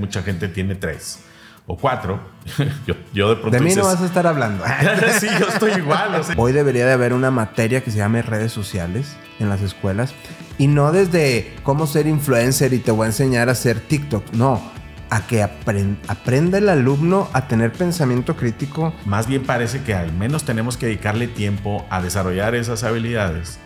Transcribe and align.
Mucha 0.00 0.22
gente 0.22 0.46
tiene 0.46 0.76
tres 0.76 1.24
o 1.66 1.76
cuatro. 1.76 2.20
yo, 2.86 2.94
yo 3.12 3.30
de 3.30 3.34
pronto. 3.34 3.50
De 3.50 3.58
mí 3.58 3.70
dices, 3.70 3.82
no 3.82 3.88
vas 3.90 4.00
a 4.00 4.06
estar 4.06 4.28
hablando. 4.28 4.62
sí, 5.18 5.26
yo 5.40 5.48
estoy 5.48 5.72
igual. 5.72 6.14
o 6.14 6.22
sea. 6.22 6.36
Hoy 6.38 6.52
debería 6.52 6.86
de 6.86 6.92
haber 6.92 7.12
una 7.12 7.32
materia 7.32 7.82
que 7.82 7.90
se 7.90 7.98
llame 7.98 8.22
redes 8.22 8.52
sociales 8.52 9.16
en 9.40 9.48
las 9.48 9.60
escuelas. 9.60 10.14
Y 10.56 10.68
no 10.68 10.92
desde 10.92 11.52
cómo 11.64 11.88
ser 11.88 12.06
influencer 12.06 12.74
y 12.74 12.78
te 12.78 12.92
voy 12.92 13.06
a 13.06 13.08
enseñar 13.08 13.48
a 13.48 13.52
hacer 13.52 13.80
TikTok. 13.80 14.34
No, 14.34 14.62
a 15.10 15.26
que 15.26 15.42
apren- 15.42 15.96
aprenda 16.06 16.58
el 16.58 16.68
alumno 16.68 17.28
a 17.32 17.48
tener 17.48 17.72
pensamiento 17.72 18.36
crítico. 18.36 18.94
Más 19.04 19.26
bien 19.26 19.42
parece 19.42 19.82
que 19.82 19.94
al 19.94 20.12
menos 20.12 20.44
tenemos 20.44 20.76
que 20.76 20.86
dedicarle 20.86 21.26
tiempo 21.26 21.84
a 21.90 22.00
desarrollar 22.00 22.54
esas 22.54 22.84
habilidades 22.84 23.58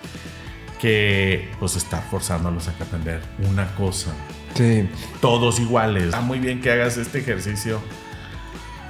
que 0.81 1.51
pues 1.61 1.77
estar 1.77 2.03
forzándolos 2.11 2.69
a 2.69 2.75
que 2.79 2.85
aprender 2.85 3.21
una 3.51 3.67
cosa. 3.75 4.13
Sí. 4.55 4.89
Todos 5.21 5.61
iguales. 5.61 6.05
Está 6.05 6.21
muy 6.21 6.39
bien 6.39 6.61
que 6.61 6.71
hagas 6.71 6.97
este 6.97 7.19
ejercicio. 7.19 7.81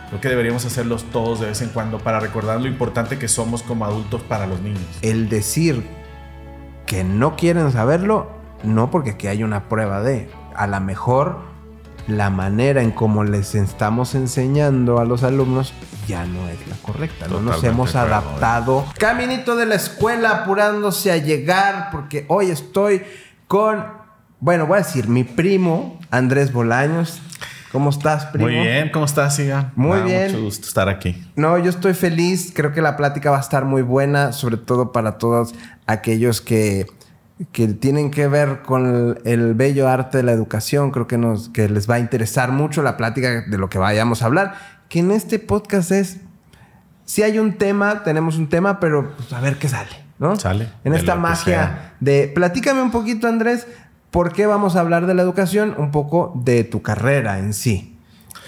Creo 0.08 0.20
que 0.20 0.28
deberíamos 0.28 0.64
hacerlos 0.64 1.04
todos 1.10 1.40
de 1.40 1.46
vez 1.46 1.62
en 1.62 1.70
cuando 1.70 1.98
para 1.98 2.20
recordar 2.20 2.60
lo 2.60 2.68
importante 2.68 3.18
que 3.18 3.28
somos 3.28 3.62
como 3.62 3.84
adultos 3.84 4.22
para 4.22 4.46
los 4.46 4.60
niños. 4.60 4.82
El 5.00 5.28
decir 5.28 5.82
que 6.86 7.04
no 7.04 7.36
quieren 7.36 7.72
saberlo, 7.72 8.30
no 8.62 8.90
porque 8.90 9.10
aquí 9.10 9.26
hay 9.26 9.42
una 9.42 9.68
prueba 9.68 10.02
de. 10.02 10.28
A 10.54 10.66
lo 10.66 10.80
mejor 10.80 11.38
la 12.06 12.30
manera 12.30 12.82
en 12.82 12.90
cómo 12.90 13.24
les 13.24 13.54
estamos 13.54 14.14
enseñando 14.14 14.98
a 14.98 15.04
los 15.04 15.22
alumnos 15.22 15.72
ya 16.06 16.24
no 16.24 16.48
es 16.48 16.66
la 16.66 16.76
correcta. 16.76 17.28
No 17.28 17.40
nos 17.40 17.62
hemos 17.62 17.94
adaptado. 17.94 18.84
Caminito 18.98 19.56
de 19.56 19.66
la 19.66 19.76
escuela 19.76 20.42
apurándose 20.42 21.12
a 21.12 21.16
llegar 21.16 21.90
porque 21.92 22.24
hoy 22.28 22.50
estoy 22.50 23.02
con, 23.46 23.84
bueno, 24.42 24.66
voy 24.66 24.74
a 24.74 24.78
decir, 24.78 25.06
mi 25.06 25.22
primo 25.22 26.00
Andrés 26.10 26.52
Bolaños. 26.52 27.22
¿Cómo 27.70 27.90
estás, 27.90 28.26
primo? 28.26 28.48
Muy 28.48 28.58
bien, 28.58 28.90
¿cómo 28.90 29.04
estás, 29.04 29.36
Siga? 29.36 29.70
Muy 29.76 30.00
bien. 30.00 30.32
Mucho 30.32 30.42
gusto 30.42 30.66
estar 30.66 30.88
aquí. 30.88 31.16
No, 31.36 31.56
yo 31.58 31.70
estoy 31.70 31.94
feliz. 31.94 32.52
Creo 32.52 32.72
que 32.72 32.82
la 32.82 32.96
plática 32.96 33.30
va 33.30 33.36
a 33.36 33.40
estar 33.40 33.64
muy 33.64 33.82
buena, 33.82 34.32
sobre 34.32 34.56
todo 34.56 34.90
para 34.90 35.16
todos 35.16 35.54
aquellos 35.86 36.40
que, 36.40 36.86
que 37.52 37.68
tienen 37.68 38.10
que 38.10 38.26
ver 38.26 38.62
con 38.62 39.16
el, 39.24 39.32
el 39.32 39.54
bello 39.54 39.88
arte 39.88 40.18
de 40.18 40.24
la 40.24 40.32
educación. 40.32 40.90
Creo 40.90 41.06
que, 41.06 41.18
nos, 41.18 41.48
que 41.50 41.68
les 41.68 41.88
va 41.88 41.94
a 41.94 41.98
interesar 42.00 42.50
mucho 42.50 42.82
la 42.82 42.96
plática 42.96 43.42
de 43.42 43.58
lo 43.58 43.70
que 43.70 43.78
vayamos 43.78 44.22
a 44.22 44.26
hablar. 44.26 44.54
Que 44.88 44.98
en 44.98 45.12
este 45.12 45.38
podcast 45.38 45.92
es, 45.92 46.16
si 47.04 47.22
hay 47.22 47.38
un 47.38 47.58
tema, 47.58 48.02
tenemos 48.02 48.38
un 48.38 48.48
tema, 48.48 48.80
pero 48.80 49.14
pues, 49.16 49.32
a 49.32 49.40
ver 49.40 49.56
qué 49.58 49.68
sale, 49.68 50.04
¿no? 50.18 50.34
Sale, 50.34 50.68
En 50.82 50.94
esta 50.94 51.14
magia 51.14 51.94
de, 52.00 52.26
platícame 52.34 52.82
un 52.82 52.90
poquito, 52.90 53.28
Andrés, 53.28 53.68
¿por 54.12 54.32
qué 54.32 54.46
vamos 54.46 54.76
a 54.76 54.80
hablar 54.80 55.06
de 55.06 55.14
la 55.14 55.22
educación? 55.22 55.74
Un 55.76 55.90
poco 55.90 56.32
de 56.36 56.62
tu 56.62 56.82
carrera 56.82 57.40
en 57.40 57.52
sí. 57.54 57.98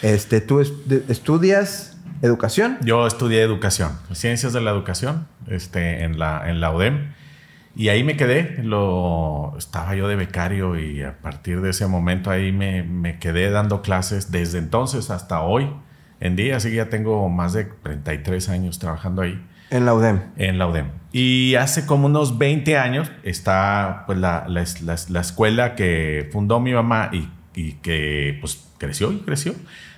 Este, 0.03 0.41
tú 0.41 0.61
estudias 0.61 1.97
educación. 2.23 2.79
Yo 2.83 3.07
estudié 3.07 3.43
educación, 3.43 3.99
ciencias 4.13 4.53
de 4.53 4.61
la 4.61 4.71
educación, 4.71 5.27
este, 5.49 6.05
en 6.05 6.19
la, 6.19 6.49
en 6.49 6.61
la 6.61 6.71
UDEM. 6.73 7.13
Y 7.75 7.89
ahí 7.89 8.05
me 8.05 8.17
quedé, 8.17 8.63
lo, 8.63 9.55
estaba 9.59 9.97
yo 9.97 10.07
de 10.07 10.15
becario 10.15 10.79
y 10.79 11.03
a 11.03 11.19
partir 11.19 11.61
de 11.61 11.71
ese 11.71 11.89
momento 11.89 12.31
ahí 12.31 12.53
me, 12.53 12.85
me 12.85 13.19
quedé 13.19 13.51
dando 13.51 13.83
clases 13.83 14.31
desde 14.31 14.59
entonces 14.59 15.11
hasta 15.11 15.41
hoy 15.41 15.69
en 16.21 16.37
día, 16.37 16.57
así 16.57 16.71
que 16.71 16.77
ya 16.77 16.89
tengo 16.89 17.29
más 17.29 17.53
de 17.53 17.65
33 17.65 18.49
años 18.49 18.79
trabajando 18.79 19.23
ahí 19.23 19.45
En 19.75 19.85
la 19.87 19.95
UDEM. 19.95 20.21
en 20.37 20.59
la 20.59 20.67
UDEM. 20.67 20.87
Y 21.13 21.55
hace 21.57 21.85
como 21.87 22.07
unos 22.07 22.39
20 22.39 22.77
años 22.79 23.11
está 23.23 24.05
pues, 24.07 24.19
la, 24.19 24.45
la, 24.49 24.65
la- 24.83 24.97
la 25.09 25.21
escuela 25.21 25.75
que 25.75 26.29
fundó 26.33 26.61
mi 26.61 26.73
mamá 26.73 27.11
y, 27.13 27.29
y 27.55 27.73
que 27.75 28.37
pues 28.41 28.65
creció 28.79 29.13
y 29.13 29.19
creció. 29.19 29.55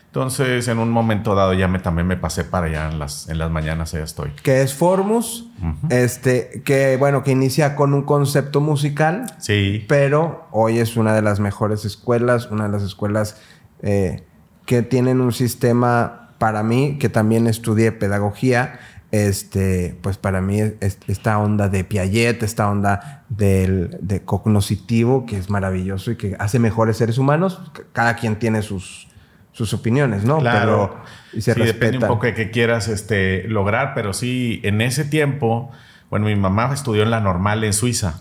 Entonces 0.07 0.67
en 0.69 0.79
un 0.79 0.91
momento 0.91 1.35
dado 1.35 1.53
ya 1.53 1.69
me, 1.69 1.79
también 1.79 2.07
me 2.07 2.17
pasé 2.17 2.43
para 2.45 2.67
allá 2.69 2.91
en 2.91 2.99
las, 2.99 3.29
en 3.29 3.37
las 3.39 3.51
mañanas, 3.51 3.93
ya 3.93 4.01
estoy. 4.03 4.31
Que 4.43 4.63
es 4.63 4.73
Formus. 4.73 5.51
Este, 5.91 6.63
que 6.65 6.97
bueno, 6.97 7.23
que 7.23 7.33
inicia 7.33 7.75
con 7.77 7.93
un 7.93 8.03
concepto 8.03 8.61
musical. 8.63 9.27
Sí, 9.39 9.85
Pero 9.89 10.49
hoy 10.53 10.79
es 10.79 10.97
una 10.97 11.13
de 11.15 11.21
las 11.23 11.39
mejores 11.39 11.85
escuelas, 11.85 12.51
una 12.51 12.65
de 12.65 12.71
las 12.73 12.83
escuelas 12.83 13.41
eh, 13.83 14.23
que 14.65 14.81
tienen 14.83 15.21
un 15.21 15.33
sistema, 15.33 16.31
para 16.39 16.63
mí, 16.63 16.97
que 16.99 17.09
también 17.11 17.47
estudié 17.47 17.93
pedagogía, 17.93 18.79
este, 19.13 19.97
pues 20.03 20.17
para 20.19 20.41
mí 20.41 20.61
es- 20.61 20.75
es- 20.81 20.99
esta 21.09 21.39
onda 21.39 21.69
de 21.69 21.85
Piaget, 21.85 22.43
esta 22.43 22.69
onda 22.69 23.25
del, 23.29 23.97
de 24.01 24.23
cognoscitivo, 24.23 25.27
que 25.27 25.39
es 25.39 25.49
maravilloso 25.51 26.11
y 26.11 26.17
que 26.17 26.37
hace 26.39 26.59
mejores 26.59 26.97
seres 26.97 27.19
humanos. 27.19 27.61
Cada 27.93 28.17
quien 28.17 28.37
tiene 28.37 28.63
sus, 28.63 29.09
sus 29.53 29.73
opiniones, 29.73 30.25
¿no? 30.25 30.39
claro. 30.39 30.91
Pero, 30.93 31.05
y 31.39 31.41
se 31.41 31.55
sí, 31.55 31.61
depende 31.63 31.99
un 31.99 32.07
poco 32.09 32.27
de 32.27 32.35
qué 32.35 32.51
quieras 32.51 32.89
este, 32.89 33.45
lograr, 33.49 33.93
pero 33.95 34.13
sí, 34.13 34.61
en 34.65 34.81
ese 34.81 35.05
tiempo, 35.05 35.71
bueno, 36.11 36.27
mi 36.27 36.37
mamá 36.37 36.71
estudió 36.75 37.03
en 37.03 37.11
la 37.11 37.21
normal 37.21 37.65
en 37.65 37.73
Suiza. 37.73 38.21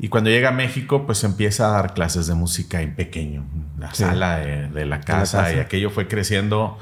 Y 0.00 0.08
cuando 0.08 0.30
llega 0.30 0.50
a 0.50 0.52
México, 0.52 1.06
pues 1.06 1.24
empieza 1.24 1.66
a 1.68 1.70
dar 1.72 1.92
clases 1.92 2.26
de 2.28 2.34
música 2.34 2.82
en 2.82 2.94
pequeño, 2.94 3.44
la 3.78 3.92
Sí. 3.92 4.04
sala 4.04 4.38
de, 4.38 4.68
de 4.68 4.86
la 4.86 5.00
casa, 5.00 5.38
casa. 5.42 5.52
y 5.54 5.58
aquello 5.58 5.90
fue 5.90 6.06
creciendo. 6.06 6.78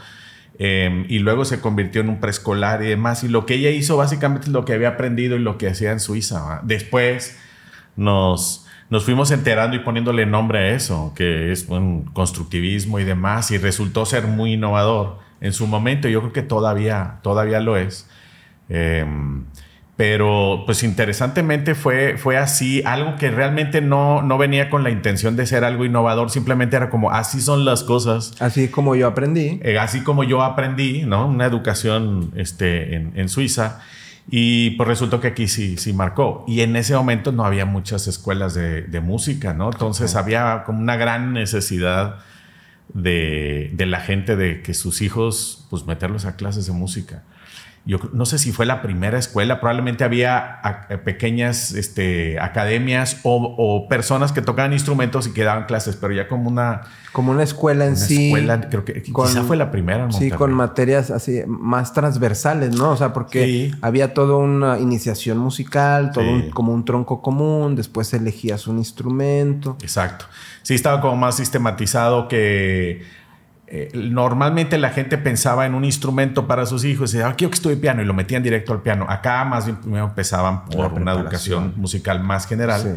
Eh, 0.59 1.05
y 1.09 1.19
luego 1.19 1.45
se 1.45 1.61
convirtió 1.61 2.01
en 2.01 2.09
un 2.09 2.21
preescolar 2.21 2.83
y 2.83 2.89
demás. 2.89 3.25
Y 3.25 3.29
lo 3.29 3.47
que 3.47 3.55
ella 3.55 3.71
hizo 3.71 3.97
básicamente 3.97 4.47
es 4.47 4.53
lo 4.53 4.65
que 4.65 4.73
había 4.73 4.91
aprendido 4.91 5.37
y 5.37 5.41
lo 5.41 5.59
que 5.59 5.69
hacía 5.69 5.93
en 5.93 6.01
Suiza. 6.01 6.41
¿va? 6.41 6.61
Después 6.65 7.39
nos, 7.97 8.67
nos 8.91 9.05
fuimos 9.05 9.31
enterando 9.31 9.77
y 9.77 9.81
poniéndole 9.81 10.27
nombre 10.27 10.59
a 10.59 10.69
eso, 10.71 11.13
que 11.15 11.53
es 11.53 11.69
un 11.69 12.05
constructivismo 12.07 12.99
y 12.99 13.05
demás, 13.05 13.51
y 13.51 13.59
resultó 13.59 14.07
ser 14.07 14.27
muy 14.27 14.55
innovador 14.55 15.19
en 15.41 15.53
su 15.53 15.67
momento. 15.67 16.09
Yo 16.09 16.21
creo 16.21 16.33
que 16.33 16.43
todavía, 16.43 17.19
todavía 17.23 17.61
lo 17.61 17.77
es. 17.77 18.09
Em, 18.69 19.45
pero 19.97 20.65
pues 20.67 20.83
interesantemente 20.83 21.75
fue, 21.75 22.19
fue 22.19 22.37
así, 22.37 22.83
algo 22.85 23.17
que 23.17 23.31
realmente 23.31 23.81
no, 23.81 24.21
no 24.21 24.37
venía 24.37 24.69
con 24.69 24.83
la 24.83 24.91
intención 24.91 25.37
de 25.37 25.47
ser 25.47 25.65
algo 25.65 25.87
innovador, 25.87 26.31
simplemente 26.31 26.77
era 26.77 26.91
como 26.91 27.11
así 27.11 27.41
son 27.41 27.65
las 27.65 27.83
cosas. 27.83 28.35
Así 28.39 28.69
como 28.69 28.95
yo 28.95 29.07
aprendí. 29.07 29.59
Eh, 29.63 29.79
así 29.79 30.03
como 30.03 30.23
yo 30.23 30.43
aprendí, 30.43 31.05
¿no? 31.05 31.27
Una 31.27 31.47
educación 31.47 32.31
este, 32.37 32.95
en, 32.95 33.13
en 33.17 33.31
Suiza. 33.31 33.81
Y 34.29 34.71
pues 34.71 34.87
resultó 34.87 35.21
que 35.21 35.29
aquí 35.29 35.49
sí, 35.49 35.79
sí 35.79 35.95
marcó. 35.95 36.45
Y 36.47 36.61
en 36.61 36.77
ese 36.77 36.95
momento 36.95 37.33
no 37.33 37.47
había 37.47 37.65
muchas 37.65 38.07
escuelas 38.07 38.53
de, 38.53 38.83
de 38.83 39.01
música, 39.01 39.55
¿no? 39.55 39.71
Entonces 39.73 40.15
había 40.15 40.65
como 40.67 40.81
una 40.81 40.97
gran 40.97 41.33
necesidad 41.33 42.19
de, 42.93 43.71
de 43.73 43.87
la 43.87 44.01
gente 44.01 44.37
de 44.37 44.63
que 44.63 44.75
sus 44.75 45.01
hijos, 45.01 45.67
pues 45.71 45.87
meterlos 45.87 46.27
a 46.27 46.37
clases 46.37 46.67
de 46.67 46.73
música. 46.73 47.23
Yo 47.89 47.99
no 48.13 48.27
sé 48.27 48.39
si 48.39 48.51
fue 48.51 48.67
la 48.67 48.83
primera 48.83 49.17
escuela, 49.17 49.61
probablemente 49.61 50.03
había 50.03 50.61
pequeñas 51.05 51.73
este, 51.73 52.39
academias 52.41 53.21
o, 53.23 53.55
o 53.57 53.89
personas 53.89 54.33
que 54.33 54.43
tocaban 54.43 54.73
instrumentos 54.73 55.29
y 55.29 55.33
que 55.33 55.45
daban 55.45 55.67
clases, 55.67 55.95
pero 55.95 56.13
ya 56.13 56.27
como 56.27 56.49
una, 56.51 56.81
Como 57.13 57.31
una 57.31 57.45
escuela 57.45 57.85
en 57.85 57.93
una 57.93 58.01
sí. 58.01 58.27
escuela, 58.27 58.61
creo 58.69 58.85
que 58.85 59.03
con- 59.13 59.27
quizá 59.29 59.45
fue 59.45 59.57
la 59.57 59.71
primera 59.71 60.03
en 60.05 60.13
Sí, 60.13 60.33
con 60.33 60.53
materias 60.53 61.13
así 61.13 61.43
más 61.47 61.93
transversales, 61.93 62.75
¿no? 62.77 62.91
O 62.91 62.97
sea, 62.97 63.13
porque 63.13 63.45
Sí. 63.45 63.75
había 63.83 64.13
toda 64.15 64.37
una 64.37 64.81
iniciación 64.81 65.39
musical, 65.39 66.11
todo 66.11 66.25
Sí. 66.25 66.31
un- 66.31 66.51
como 66.51 66.73
un 66.75 66.85
tronco 66.85 67.23
común, 67.23 67.77
después 67.77 68.13
elegías 68.13 68.67
un 68.67 68.79
instrumento. 68.79 69.77
Exacto. 69.81 70.25
Sí, 70.63 70.75
estaba 70.75 71.01
como 71.01 71.15
más 71.17 71.37
sistematizado 71.37 72.27
que 72.27 73.03
eh, 73.69 73.91
normalmente 73.95 74.79
la 74.79 74.91
gente 74.91 75.19
pensaba 75.19 75.67
en 75.67 75.75
un 75.75 75.85
instrumento 75.85 76.47
para 76.47 76.67
sus 76.67 76.85
hijos 76.85 77.13
y 77.13 77.17
decía, 77.17 77.31
"Ah, 77.31 77.35
quiero 77.37 77.51
que 77.51 77.57
estudie 77.57 77.77
piano 77.77 78.01
y 78.01 78.05
lo 78.05 78.15
metían 78.15 78.43
directo 78.43 78.73
al 78.73 78.81
piano. 78.83 79.07
Acá 79.09 79.45
más 79.45 79.67
bien 79.67 79.77
primero 79.79 80.05
empezaban 80.07 80.65
por 80.67 80.93
una 80.93 81.13
educación 81.13 81.73
musical 81.77 82.23
más 82.23 82.47
general. 82.47 82.81
Sí. 82.81 82.89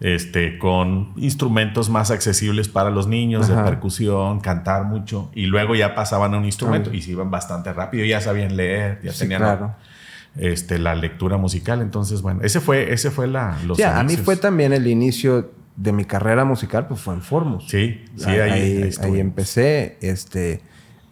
Este, 0.00 0.58
con 0.58 1.12
instrumentos 1.16 1.88
más 1.88 2.10
accesibles 2.10 2.68
para 2.68 2.90
los 2.90 3.06
niños, 3.06 3.48
Ajá. 3.48 3.62
de 3.62 3.70
percusión, 3.70 4.40
cantar 4.40 4.84
mucho, 4.84 5.30
y 5.34 5.46
luego 5.46 5.74
ya 5.76 5.94
pasaban 5.94 6.34
a 6.34 6.38
un 6.38 6.44
instrumento 6.44 6.92
y 6.92 7.00
se 7.00 7.12
iban 7.12 7.30
bastante 7.30 7.72
rápido, 7.72 8.04
ya 8.04 8.20
sabían 8.20 8.56
leer, 8.56 9.00
ya 9.02 9.12
Sí, 9.12 9.20
tenían 9.20 9.40
claro. 9.42 9.74
este, 10.36 10.78
la 10.78 10.94
lectura 10.96 11.36
musical. 11.38 11.80
Entonces, 11.80 12.22
bueno, 12.22 12.40
ese 12.42 12.60
fue, 12.60 12.92
ese 12.92 13.10
fue 13.12 13.28
la, 13.28 13.56
los 13.64 13.76
Sí, 13.78 13.82
a 13.84 14.02
mí 14.02 14.16
fue 14.16 14.36
también 14.36 14.72
el 14.72 14.86
inicio 14.88 15.52
de 15.76 15.92
mi 15.92 16.04
carrera 16.04 16.44
musical, 16.44 16.86
pues 16.86 17.00
fue 17.00 17.14
en 17.14 17.22
Formus. 17.22 17.68
Sí, 17.68 18.04
sí, 18.16 18.30
ahí, 18.30 18.50
ahí, 18.50 18.90
ahí, 19.00 19.20
empecé. 19.20 19.98
Este, 20.00 20.60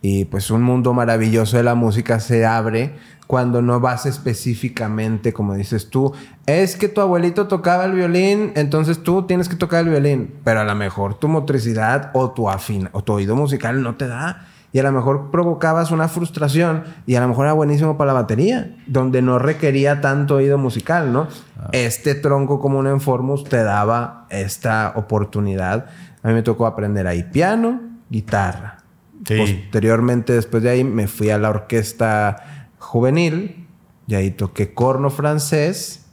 y 0.00 0.25
pues 0.26 0.50
un 0.50 0.62
mundo 0.62 0.93
maravilloso 0.94 1.56
de 1.56 1.62
la 1.62 1.75
música 1.75 2.20
se 2.20 2.47
abre 2.47 2.94
cuando 3.26 3.62
no 3.62 3.81
vas 3.81 4.05
específicamente, 4.05 5.32
como 5.32 5.55
dices 5.55 5.88
tú, 5.88 6.12
es 6.44 6.76
que 6.76 6.88
tu 6.88 7.00
abuelito 7.00 7.49
tocaba 7.49 7.87
el 7.87 7.93
violín, 7.93 8.53
entonces 8.56 9.03
tú 9.03 9.23
tienes 9.23 9.49
que 9.49 9.56
tocar 9.56 9.85
el 9.85 9.91
violín, 9.91 10.35
pero 10.44 10.61
a 10.61 10.64
lo 10.64 10.75
mejor 10.75 11.14
tu 11.14 11.29
motricidad 11.29 12.11
o 12.12 12.32
tu 12.32 12.50
afina 12.50 12.91
o 12.93 13.03
tu 13.03 13.14
oído 13.14 13.35
musical 13.35 13.82
no 13.82 13.94
te 13.94 14.06
da. 14.06 14.49
Y 14.72 14.78
a 14.78 14.82
lo 14.82 14.92
mejor 14.92 15.30
provocabas 15.30 15.90
una 15.90 16.08
frustración 16.08 16.84
y 17.06 17.14
a 17.16 17.20
lo 17.20 17.28
mejor 17.28 17.44
era 17.46 17.52
buenísimo 17.52 17.98
para 17.98 18.14
la 18.14 18.20
batería, 18.20 18.74
donde 18.86 19.20
no 19.20 19.38
requería 19.38 20.00
tanto 20.00 20.36
oído 20.36 20.56
musical, 20.56 21.12
¿no? 21.12 21.28
Este 21.72 22.14
tronco 22.14 22.58
común 22.58 22.86
en 22.86 23.00
Formus 23.00 23.44
te 23.44 23.62
daba 23.62 24.26
esta 24.30 24.94
oportunidad. 24.96 25.86
A 26.22 26.28
mí 26.28 26.34
me 26.34 26.42
tocó 26.42 26.66
aprender 26.66 27.06
ahí 27.06 27.22
piano, 27.22 27.80
guitarra. 28.08 28.78
Posteriormente, 29.26 30.32
después 30.32 30.62
de 30.62 30.70
ahí, 30.70 30.84
me 30.84 31.06
fui 31.06 31.30
a 31.30 31.38
la 31.38 31.50
orquesta 31.50 32.68
juvenil 32.78 33.68
y 34.06 34.14
ahí 34.14 34.30
toqué 34.30 34.75
corno 34.75 35.10
francés, 35.10 36.06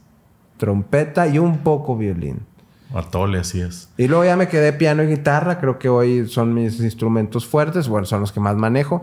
trompeta 0.58 1.26
y 1.26 1.38
un 1.38 1.58
poco 1.58 1.96
violín. 1.96 2.46
A 2.94 3.02
todo 3.02 3.26
le 3.26 3.38
hacías. 3.38 3.88
Y 3.96 4.08
luego 4.08 4.24
ya 4.24 4.36
me 4.36 4.48
quedé 4.48 4.72
piano 4.72 5.02
y 5.02 5.06
guitarra. 5.06 5.60
Creo 5.60 5.78
que 5.78 5.88
hoy 5.88 6.28
son 6.28 6.54
mis 6.54 6.80
instrumentos 6.80 7.46
fuertes. 7.46 7.88
Bueno, 7.88 8.06
son 8.06 8.20
los 8.20 8.32
que 8.32 8.40
más 8.40 8.56
manejo. 8.56 9.02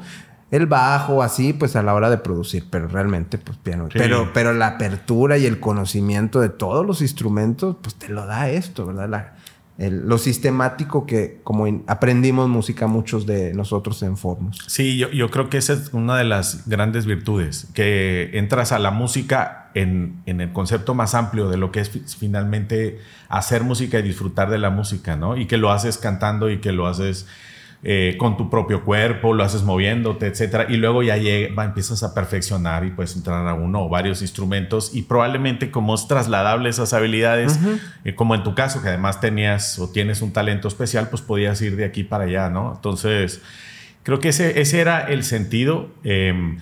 El 0.51 0.65
bajo, 0.65 1.23
así, 1.23 1.53
pues 1.53 1.75
a 1.75 1.83
la 1.83 1.93
hora 1.93 2.09
de 2.09 2.17
producir. 2.17 2.65
Pero 2.69 2.87
realmente, 2.87 3.37
pues 3.37 3.57
piano. 3.57 3.87
Pero, 3.91 4.31
pero 4.33 4.53
la 4.53 4.67
apertura 4.67 5.37
y 5.37 5.45
el 5.45 5.59
conocimiento 5.59 6.41
de 6.41 6.49
todos 6.49 6.85
los 6.85 7.01
instrumentos, 7.01 7.77
pues 7.81 7.95
te 7.95 8.09
lo 8.09 8.25
da 8.25 8.49
esto, 8.49 8.85
¿verdad? 8.85 9.09
La, 9.09 9.35
lo 9.77 10.17
sistemático 10.17 11.05
que 11.05 11.39
como 11.43 11.65
aprendimos 11.85 12.49
música 12.49 12.87
muchos 12.87 13.27
de 13.27 13.53
nosotros 13.53 14.01
en 14.01 14.17
Formos. 14.17 14.57
Sí, 14.65 14.97
yo, 14.97 15.09
yo, 15.11 15.29
creo 15.29 15.49
que 15.49 15.57
esa 15.57 15.73
es 15.73 15.93
una 15.93 16.17
de 16.17 16.23
las 16.23 16.67
grandes 16.67 17.05
virtudes, 17.05 17.67
que 17.75 18.31
entras 18.33 18.71
a 18.71 18.79
la 18.79 18.89
música 18.89 19.69
en, 19.75 20.21
en, 20.25 20.41
el 20.41 20.51
concepto 20.51 20.95
más 20.95 21.13
amplio 21.13 21.49
de 21.49 21.57
lo 21.57 21.71
que 21.71 21.81
es 21.81 21.91
finalmente 22.17 22.99
hacer 23.29 23.63
música 23.63 23.99
y 23.99 24.01
disfrutar 24.01 24.49
de 24.49 24.57
la 24.57 24.71
música, 24.71 25.15
¿no? 25.15 25.37
Y 25.37 25.45
que 25.45 25.57
lo 25.57 25.71
haces 25.71 25.99
cantando 25.99 26.49
y 26.49 26.57
que 26.57 26.71
lo 26.71 26.87
haces 26.87 27.27
eh, 27.83 28.15
con 28.17 28.37
tu 28.37 28.49
propio 28.49 28.83
cuerpo, 28.83 29.33
lo 29.33 29.43
haces 29.43 29.61
moviéndote, 29.63 30.25
etcétera, 30.25 30.65
y 30.67 30.77
luego 30.77 31.03
ya 31.03 31.17
llega, 31.17 31.63
empiezas 31.63 32.01
a 32.01 32.13
perfeccionar 32.15 32.83
y 32.85 32.89
puedes 32.89 33.15
entrar 33.15 33.47
a 33.47 33.53
uno 33.53 33.85
o 33.85 33.89
varios 33.89 34.21
instrumentos 34.23 34.91
y 34.95 35.03
probablemente 35.03 35.69
como 35.69 35.93
es 35.93 36.07
trasladable 36.07 36.69
esas 36.69 36.93
habilidades, 36.93 37.59
eh, 38.03 38.15
como 38.15 38.33
en 38.33 38.43
tu 38.43 38.55
caso 38.55 38.81
que 38.81 38.87
además 38.87 39.21
tenías 39.21 39.77
o 39.77 39.91
tienes 39.91 40.23
un 40.23 40.33
talento 40.33 40.67
especial, 40.67 41.09
pues 41.09 41.21
podías 41.21 41.61
ir 41.61 41.75
de 41.75 41.85
aquí 41.85 42.03
para 42.03 42.23
allá, 42.23 42.49
¿no? 42.49 42.73
Entonces, 42.75 43.41
creo 44.01 44.19
que 44.19 44.29
ese, 44.29 44.59
ese 44.59 44.79
era 44.79 45.01
el 45.01 45.23
sentido. 45.23 45.89
Em, 46.03 46.57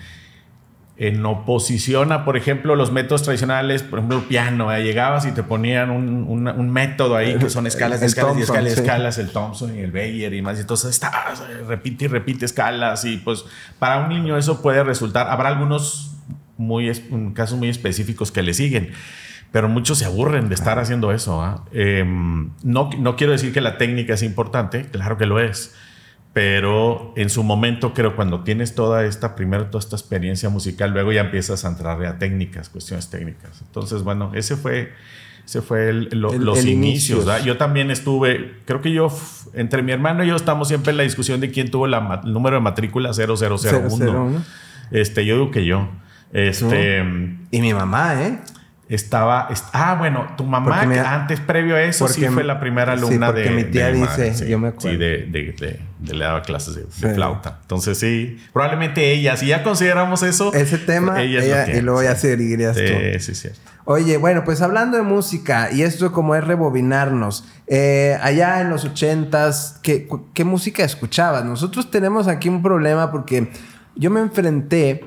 en 0.98 1.24
oposición 1.26 2.10
a, 2.10 2.24
por 2.24 2.38
ejemplo, 2.38 2.74
los 2.74 2.90
métodos 2.90 3.22
tradicionales, 3.22 3.82
por 3.82 3.98
ejemplo, 3.98 4.18
el 4.18 4.24
piano, 4.24 4.74
llegabas 4.78 5.26
y 5.26 5.32
te 5.32 5.42
ponían 5.42 5.90
un, 5.90 6.70
método 6.70 7.16
ahí 7.16 7.36
que 7.36 7.50
son 7.50 7.66
escalas, 7.66 8.00
de 8.00 8.06
escalas, 8.06 8.38
y 8.38 8.42
escalas, 8.42 8.72
escalas, 8.72 9.18
el 9.18 9.30
Thompson 9.30 9.76
y 9.76 9.80
el 9.80 9.92
Bayer 9.92 10.32
y 10.32 10.40
más, 10.40 10.56
y 10.56 10.62
entonces 10.62 10.90
estás, 10.90 11.42
repite 11.66 12.06
y 12.06 12.08
repite 12.08 12.46
escalas, 12.46 13.04
y 13.04 13.18
pues 13.18 13.44
para 13.78 13.98
un 13.98 14.08
niño 14.08 14.38
eso 14.38 14.62
puede 14.62 14.82
resultar, 14.84 15.28
habrá 15.28 15.50
algunos 15.50 16.16
muy, 16.56 16.90
casos 17.34 17.58
muy 17.58 17.68
específicos 17.68 18.32
que 18.32 18.42
le 18.42 18.54
siguen, 18.54 18.92
pero 19.52 19.68
muchos 19.68 19.98
se 19.98 20.06
aburren 20.06 20.48
de 20.48 20.54
estar 20.54 20.78
haciendo 20.78 21.12
eso. 21.12 21.42
¿ah? 21.42 21.64
Em, 21.72 22.50
no, 22.62 22.90
no 22.98 23.16
quiero 23.16 23.32
decir 23.32 23.52
que 23.52 23.60
la 23.60 23.78
técnica 23.78 24.14
es 24.14 24.22
importante, 24.22 24.86
claro 24.86 25.18
que 25.18 25.26
lo 25.26 25.40
es 25.40 25.74
pero 26.36 27.14
en 27.16 27.30
su 27.30 27.42
momento 27.42 27.94
creo 27.94 28.14
cuando 28.14 28.44
tienes 28.44 28.74
toda 28.74 29.06
esta, 29.06 29.34
primero 29.34 29.68
toda 29.68 29.78
esta 29.78 29.96
experiencia 29.96 30.50
musical, 30.50 30.90
luego 30.90 31.10
ya 31.10 31.22
empiezas 31.22 31.64
a 31.64 31.68
entrar 31.68 32.04
a 32.04 32.18
técnicas, 32.18 32.68
cuestiones 32.68 33.08
técnicas. 33.08 33.62
Entonces, 33.62 34.02
bueno, 34.02 34.32
ese 34.34 34.54
fue, 34.54 34.92
ese 35.46 35.62
fue 35.62 35.94
los 35.94 36.66
inicios. 36.66 37.26
Yo 37.42 37.56
también 37.56 37.90
estuve, 37.90 38.58
creo 38.66 38.82
que 38.82 38.92
yo, 38.92 39.10
entre 39.54 39.82
mi 39.82 39.92
hermano 39.92 40.24
y 40.24 40.28
yo 40.28 40.36
estamos 40.36 40.68
siempre 40.68 40.90
en 40.90 40.98
la 40.98 41.04
discusión 41.04 41.40
de 41.40 41.50
quién 41.50 41.70
tuvo 41.70 41.86
la, 41.86 42.20
el 42.22 42.34
número 42.34 42.56
de 42.56 42.60
matrícula 42.60 43.12
0001. 43.14 44.44
Este, 44.90 45.24
yo 45.24 45.36
digo 45.36 45.50
que 45.50 45.64
yo. 45.64 45.88
Este, 46.34 47.02
Y 47.50 47.62
mi 47.62 47.72
mamá, 47.72 48.22
¿eh? 48.22 48.40
Estaba. 48.88 49.48
ah, 49.72 49.96
bueno, 49.98 50.28
tu 50.36 50.44
mamá, 50.44 50.82
antes, 50.82 51.40
previo 51.40 51.76
a 51.76 51.82
eso, 51.82 52.06
sí 52.08 52.24
fue 52.26 52.44
la 52.44 52.60
primera 52.60 52.92
alumna 52.92 53.32
de. 53.32 53.50
mi 53.50 53.64
tía 53.64 53.90
dice, 53.90 54.48
yo 54.48 54.58
me 54.58 54.68
acuerdo. 54.68 54.90
Sí, 54.90 54.96
de, 54.96 55.26
de, 55.26 55.80
de, 55.98 56.14
le 56.14 56.24
daba 56.24 56.42
clases 56.42 56.76
de, 56.76 57.14
flauta. 57.14 57.58
Entonces, 57.62 57.98
sí, 57.98 58.38
probablemente 58.52 59.12
ella, 59.12 59.36
si 59.36 59.46
ya 59.46 59.62
consideramos 59.62 60.22
eso. 60.22 60.52
Ese 60.54 60.78
tema, 60.78 61.20
ella, 61.22 61.70
y 61.72 61.80
luego 61.80 62.02
ya 62.02 62.14
seguirías 62.14 62.76
sí, 62.76 62.86
Sí, 63.18 63.34
sí, 63.34 63.48
Oye, 63.88 64.16
bueno, 64.16 64.42
pues 64.44 64.62
hablando 64.62 64.96
de 64.96 65.04
música, 65.04 65.70
y 65.70 65.82
esto 65.82 66.10
como 66.10 66.34
es 66.34 66.42
rebobinarnos, 66.42 67.44
eh, 67.68 68.18
allá 68.20 68.60
en 68.60 68.68
los 68.68 68.84
ochentas, 68.84 69.78
¿qué, 69.82 70.08
¿qué 70.34 70.44
música 70.44 70.84
escuchabas? 70.84 71.44
Nosotros 71.44 71.88
tenemos 71.88 72.26
aquí 72.26 72.48
un 72.48 72.62
problema 72.62 73.12
porque 73.12 73.48
yo 73.94 74.10
me 74.10 74.20
enfrenté 74.20 75.04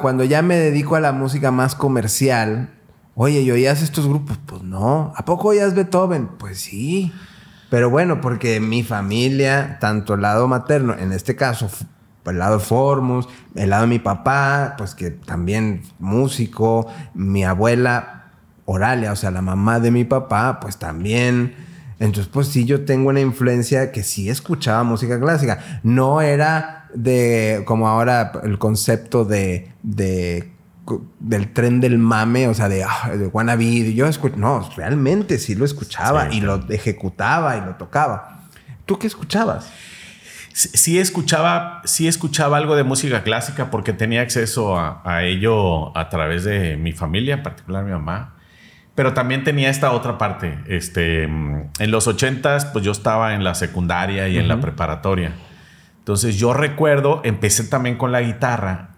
cuando 0.00 0.24
ya 0.24 0.42
me 0.42 0.56
dedico 0.56 0.96
a 0.96 1.00
la 1.00 1.12
música 1.12 1.50
más 1.50 1.74
comercial, 1.74 2.70
oye, 3.14 3.40
¿y 3.40 3.50
oías 3.50 3.82
estos 3.82 4.06
grupos? 4.06 4.38
Pues 4.46 4.62
no. 4.62 5.12
¿A 5.16 5.24
poco 5.24 5.48
oías 5.48 5.74
Beethoven? 5.74 6.28
Pues 6.38 6.60
sí. 6.60 7.12
Pero 7.70 7.90
bueno, 7.90 8.20
porque 8.20 8.60
mi 8.60 8.82
familia, 8.84 9.78
tanto 9.80 10.14
el 10.14 10.22
lado 10.22 10.46
materno, 10.46 10.94
en 10.96 11.12
este 11.12 11.34
caso, 11.34 11.68
el 12.24 12.38
lado 12.38 12.58
de 12.58 12.64
Formus, 12.64 13.28
el 13.54 13.70
lado 13.70 13.82
de 13.82 13.88
mi 13.88 13.98
papá, 13.98 14.74
pues 14.78 14.94
que 14.94 15.10
también 15.10 15.82
músico, 15.98 16.86
mi 17.14 17.44
abuela, 17.44 18.30
Oralia, 18.66 19.12
o 19.12 19.16
sea, 19.16 19.30
la 19.30 19.42
mamá 19.42 19.80
de 19.80 19.90
mi 19.90 20.04
papá, 20.04 20.60
pues 20.60 20.76
también. 20.78 21.54
Entonces, 21.98 22.30
pues 22.32 22.48
sí, 22.48 22.64
yo 22.64 22.84
tengo 22.84 23.08
una 23.08 23.20
influencia 23.20 23.92
que 23.92 24.02
sí 24.02 24.28
escuchaba 24.28 24.82
música 24.84 25.20
clásica. 25.20 25.80
No 25.82 26.20
era 26.20 26.83
de 26.94 27.62
como 27.66 27.88
ahora 27.88 28.32
el 28.42 28.58
concepto 28.58 29.24
de, 29.24 29.72
de 29.82 30.54
del 31.18 31.52
tren 31.52 31.80
del 31.80 31.98
mame, 31.98 32.48
o 32.48 32.54
sea, 32.54 32.68
de, 32.68 32.84
ah, 32.84 33.10
de 33.16 33.26
wannabe. 33.26 33.94
Yo 33.94 34.06
escucho, 34.06 34.36
no, 34.36 34.68
realmente 34.76 35.38
sí 35.38 35.54
lo 35.54 35.64
escuchaba 35.64 36.32
y 36.32 36.40
lo 36.40 36.68
ejecutaba 36.68 37.56
y 37.56 37.62
lo 37.62 37.76
tocaba. 37.76 38.44
¿Tú 38.84 38.98
qué 38.98 39.06
escuchabas? 39.06 39.72
Sí, 40.52 40.98
escuchaba, 40.98 41.82
sí 41.84 42.06
escuchaba 42.06 42.58
algo 42.58 42.76
de 42.76 42.84
música 42.84 43.24
clásica 43.24 43.70
porque 43.70 43.92
tenía 43.92 44.20
acceso 44.20 44.78
a, 44.78 45.00
a, 45.04 45.24
ello 45.24 45.96
a 45.96 46.08
través 46.10 46.44
de 46.44 46.76
mi 46.76 46.92
familia, 46.92 47.34
en 47.34 47.42
particular 47.42 47.84
mi 47.84 47.90
mamá. 47.90 48.34
Pero 48.94 49.14
también 49.14 49.42
tenía 49.42 49.70
esta 49.70 49.90
otra 49.90 50.18
parte. 50.18 50.58
Este, 50.68 51.24
en 51.24 51.90
los 51.90 52.06
ochentas, 52.06 52.66
pues 52.66 52.84
yo 52.84 52.92
estaba 52.92 53.34
en 53.34 53.42
la 53.42 53.56
secundaria 53.56 54.28
y 54.28 54.38
en 54.38 54.46
la 54.46 54.60
preparatoria. 54.60 55.32
Entonces 56.04 56.36
yo 56.36 56.52
recuerdo, 56.52 57.22
empecé 57.24 57.64
también 57.64 57.96
con 57.96 58.12
la 58.12 58.20
guitarra 58.20 58.90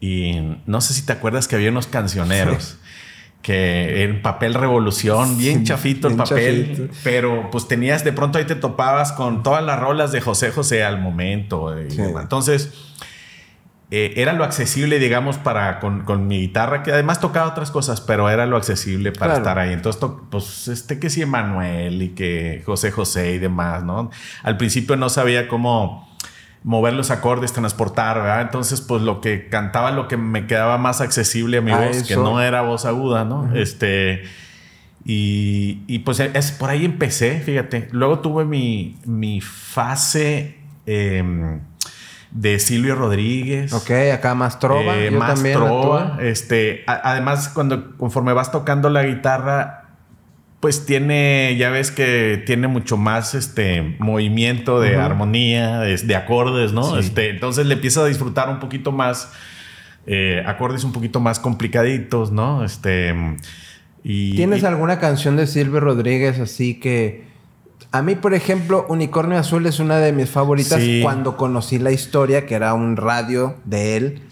y 0.00 0.56
no 0.64 0.80
sé 0.80 0.94
si 0.94 1.02
te 1.04 1.12
acuerdas 1.12 1.46
que 1.46 1.56
había 1.56 1.68
unos 1.68 1.86
cancioneros. 1.86 2.78
que 3.42 4.04
en 4.04 4.22
papel 4.22 4.54
revolución, 4.54 5.36
bien 5.36 5.64
chafito 5.64 6.08
el 6.08 6.16
papel, 6.16 6.90
pero 7.02 7.50
pues 7.50 7.68
tenías, 7.68 8.02
de 8.02 8.14
pronto 8.14 8.38
ahí 8.38 8.46
te 8.46 8.54
topabas 8.54 9.12
con 9.12 9.42
todas 9.42 9.62
las 9.62 9.78
rolas 9.78 10.10
de 10.10 10.22
José 10.22 10.50
José 10.50 10.82
al 10.82 10.98
momento. 10.98 11.78
Entonces, 11.78 12.72
eh, 13.90 14.14
era 14.16 14.32
lo 14.32 14.44
accesible, 14.44 14.98
digamos, 14.98 15.36
para 15.36 15.78
con, 15.80 16.26
mi 16.26 16.40
guitarra, 16.40 16.82
que 16.82 16.92
además 16.92 17.20
tocaba 17.20 17.50
otras 17.50 17.70
cosas, 17.70 18.00
pero 18.00 18.30
era 18.30 18.46
lo 18.46 18.56
accesible 18.56 19.12
para 19.12 19.36
estar 19.36 19.58
ahí. 19.58 19.74
Entonces, 19.74 20.02
pues, 20.30 20.68
este 20.68 20.98
que 20.98 21.10
sí, 21.10 21.20
Emanuel 21.20 22.00
y 22.00 22.08
que 22.14 22.62
José 22.64 22.90
José 22.92 23.32
y 23.32 23.38
demás, 23.38 23.84
¿no? 23.84 24.10
Al 24.42 24.56
principio 24.56 24.96
no 24.96 25.10
sabía 25.10 25.48
cómo 25.48 26.13
mover 26.64 26.94
los 26.94 27.10
acordes, 27.10 27.52
transportar, 27.52 28.16
¿verdad? 28.16 28.40
Entonces, 28.40 28.80
pues 28.80 29.02
lo 29.02 29.20
que 29.20 29.48
cantaba, 29.48 29.90
lo 29.92 30.08
que 30.08 30.16
me 30.16 30.46
quedaba 30.46 30.78
más 30.78 31.00
accesible 31.02 31.58
a 31.58 31.60
mi 31.60 31.70
voz, 31.70 32.02
que 32.02 32.16
no 32.16 32.40
era 32.40 32.62
voz 32.62 32.86
aguda, 32.86 33.24
¿no? 33.24 33.54
Este. 33.54 34.22
Y, 35.04 35.82
y, 35.86 35.98
pues 36.00 36.18
es, 36.18 36.52
por 36.52 36.70
ahí 36.70 36.86
empecé, 36.86 37.38
fíjate. 37.40 37.88
Luego 37.92 38.20
tuve 38.20 38.46
mi, 38.46 38.96
mi 39.04 39.42
fase 39.42 40.56
em, 40.86 41.60
de 42.30 42.58
Silvio 42.58 42.94
Rodríguez. 42.94 43.74
Ok, 43.74 43.90
acá 44.14 44.34
más 44.34 44.58
trova. 44.58 44.96
Eh, 44.96 45.10
más 45.10 45.42
trova. 45.42 46.16
Este, 46.22 46.84
además, 46.86 47.50
cuando 47.50 47.94
conforme 47.98 48.32
vas 48.32 48.50
tocando 48.50 48.88
la 48.88 49.04
guitarra, 49.04 49.83
pues 50.64 50.86
tiene, 50.86 51.56
ya 51.58 51.68
ves 51.68 51.90
que 51.90 52.42
tiene 52.46 52.68
mucho 52.68 52.96
más 52.96 53.34
este 53.34 53.96
movimiento 53.98 54.80
de 54.80 54.96
armonía, 54.96 55.80
de, 55.80 56.16
acordes, 56.16 56.72
¿no? 56.72 56.96
Este, 56.96 57.28
entonces 57.28 57.66
le 57.66 57.74
empieza 57.74 58.00
a 58.00 58.06
disfrutar 58.06 58.48
un 58.48 58.60
poquito 58.60 58.90
más, 58.90 59.30
eh, 60.06 60.42
acordes 60.46 60.82
un 60.82 60.92
poquito 60.92 61.20
más 61.20 61.38
complicaditos, 61.38 62.32
¿no? 62.32 62.64
Este, 62.64 63.14
y, 64.02 64.36
¿Tienes 64.36 64.64
alguna 64.64 64.98
canción 64.98 65.36
de 65.36 65.46
Silvio 65.46 65.80
Rodríguez 65.80 66.40
así 66.40 66.80
que... 66.80 67.26
A 67.92 68.00
mí, 68.00 68.14
por 68.14 68.32
ejemplo, 68.32 68.86
Unicornio 68.88 69.36
Azul 69.36 69.66
es 69.66 69.80
una 69.80 69.98
de 69.98 70.12
mis 70.12 70.30
favoritas 70.30 70.80
cuando 71.02 71.36
conocí 71.36 71.78
la 71.78 71.92
historia, 71.92 72.46
que 72.46 72.54
era 72.54 72.72
un 72.72 72.96
radio 72.96 73.56
de 73.66 73.98
él, 73.98 74.22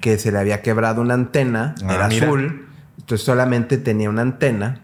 que 0.00 0.16
se 0.16 0.32
le 0.32 0.38
había 0.38 0.62
quebrado 0.62 1.02
una 1.02 1.12
antena, 1.12 1.74
ah, 1.84 1.94
era 1.94 2.06
azul, 2.06 2.66
entonces 2.96 3.26
solamente 3.26 3.76
tenía 3.76 4.08
una 4.08 4.22
antena 4.22 4.80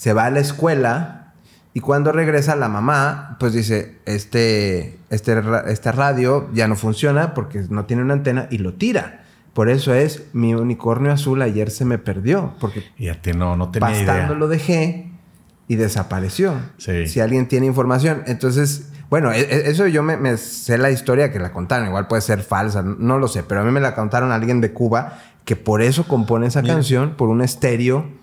se 0.00 0.14
va 0.14 0.24
a 0.24 0.30
la 0.30 0.40
escuela 0.40 1.34
y 1.74 1.80
cuando 1.80 2.10
regresa 2.10 2.56
la 2.56 2.70
mamá, 2.70 3.36
pues 3.38 3.52
dice, 3.52 3.98
este, 4.06 4.98
este, 5.10 5.42
esta 5.66 5.92
radio 5.92 6.48
ya 6.54 6.68
no 6.68 6.74
funciona 6.74 7.34
porque 7.34 7.66
no 7.68 7.84
tiene 7.84 8.02
una 8.02 8.14
antena 8.14 8.46
y 8.50 8.56
lo 8.56 8.72
tira. 8.72 9.24
Por 9.52 9.68
eso 9.68 9.92
es, 9.92 10.22
mi 10.32 10.54
unicornio 10.54 11.12
azul 11.12 11.42
ayer 11.42 11.70
se 11.70 11.84
me 11.84 11.98
perdió. 11.98 12.54
Porque 12.60 12.82
ti 13.20 13.32
no, 13.34 13.56
no 13.56 13.70
tenía 13.70 13.88
lo 14.34 14.48
dejé 14.48 15.10
y 15.68 15.76
desapareció. 15.76 16.54
Si 17.06 17.20
alguien 17.20 17.46
tiene 17.46 17.66
información. 17.66 18.22
Entonces, 18.26 18.86
Bueno, 19.10 19.32
e- 19.32 19.40
e- 19.40 19.70
eso 19.70 19.86
yo 19.86 20.02
me, 20.02 20.16
me 20.16 20.38
sé 20.38 20.78
la 20.78 20.90
historia 20.90 21.30
que 21.30 21.40
la 21.40 21.52
contaron. 21.52 21.86
Igual 21.88 22.06
puede 22.06 22.22
ser 22.22 22.40
falsa, 22.40 22.82
no 22.82 23.18
lo 23.18 23.28
sé. 23.28 23.42
Pero 23.42 23.60
a 23.60 23.64
mí 23.64 23.70
me 23.70 23.80
la 23.80 23.94
contaron 23.94 24.32
alguien 24.32 24.62
de 24.62 24.72
Cuba 24.72 25.18
que 25.44 25.56
por 25.56 25.82
eso 25.82 26.08
compone 26.08 26.46
esa 26.46 26.62
canción, 26.62 27.16
por 27.16 27.28
un 27.28 27.42
estéreo 27.42 28.18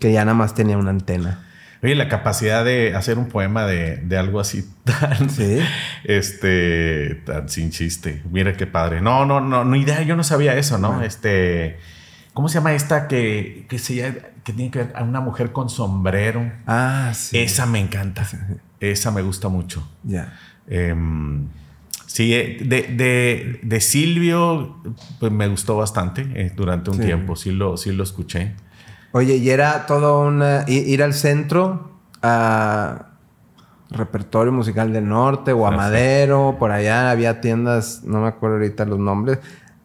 que 0.00 0.12
ya 0.12 0.24
nada 0.24 0.36
más 0.36 0.54
tenía 0.54 0.78
una 0.78 0.90
antena. 0.90 1.44
Oye, 1.82 1.94
la 1.94 2.08
capacidad 2.08 2.64
de 2.64 2.94
hacer 2.96 3.18
un 3.18 3.28
poema 3.28 3.64
de, 3.64 3.98
de 3.98 4.16
algo 4.18 4.40
así 4.40 4.64
tan, 4.84 5.30
Sí. 5.30 5.58
este, 6.04 7.14
tan 7.24 7.48
sin 7.48 7.70
chiste. 7.70 8.22
Mira 8.30 8.54
qué 8.56 8.66
padre. 8.66 9.00
No, 9.00 9.24
no, 9.24 9.40
no, 9.40 9.64
no 9.64 9.76
idea. 9.76 10.02
Yo 10.02 10.16
no 10.16 10.24
sabía 10.24 10.56
eso, 10.56 10.78
¿no? 10.78 11.02
Este, 11.02 11.78
¿cómo 12.34 12.48
se 12.48 12.56
llama 12.56 12.72
esta 12.74 13.06
que, 13.08 13.66
que 13.68 13.78
se 13.78 13.94
llama- 13.94 14.16
que 14.44 14.52
tiene 14.52 14.70
que 14.70 14.78
ver 14.80 14.92
a 14.96 15.04
una 15.04 15.20
mujer 15.20 15.52
con 15.52 15.68
sombrero? 15.68 16.50
Ah, 16.66 17.12
sí. 17.14 17.38
Esa 17.38 17.66
me 17.66 17.78
encanta. 17.80 18.26
Esa 18.80 19.10
me 19.10 19.22
gusta 19.22 19.48
mucho. 19.48 19.88
Ya. 20.02 20.36
Em, 20.66 21.46
sí, 22.06 22.34
eh, 22.34 22.58
de, 22.60 22.82
de, 22.82 23.60
de 23.62 23.80
Silvio, 23.80 24.82
pues 25.20 25.30
me 25.32 25.46
gustó 25.48 25.76
bastante 25.76 26.22
eh, 26.34 26.52
durante 26.56 26.90
un 26.90 26.96
Sí. 26.96 27.02
tiempo. 27.04 27.36
Sí 27.36 27.52
lo, 27.52 27.76
sí 27.76 27.92
lo 27.92 28.02
escuché. 28.02 28.54
Oye, 29.12 29.36
y 29.36 29.50
era 29.50 29.86
todo 29.86 30.26
una... 30.26 30.64
ir 30.66 31.02
al 31.02 31.14
centro 31.14 31.92
a 32.22 33.06
repertorio 33.90 34.52
musical 34.52 34.92
del 34.92 35.08
norte 35.08 35.52
o 35.52 35.66
a 35.66 35.70
Perfecto. 35.70 35.90
Madero, 35.90 36.56
por 36.58 36.72
allá 36.72 37.10
había 37.10 37.40
tiendas, 37.40 38.02
no 38.04 38.20
me 38.20 38.28
acuerdo 38.28 38.56
ahorita 38.56 38.84
los 38.84 38.98
nombres, 38.98 39.38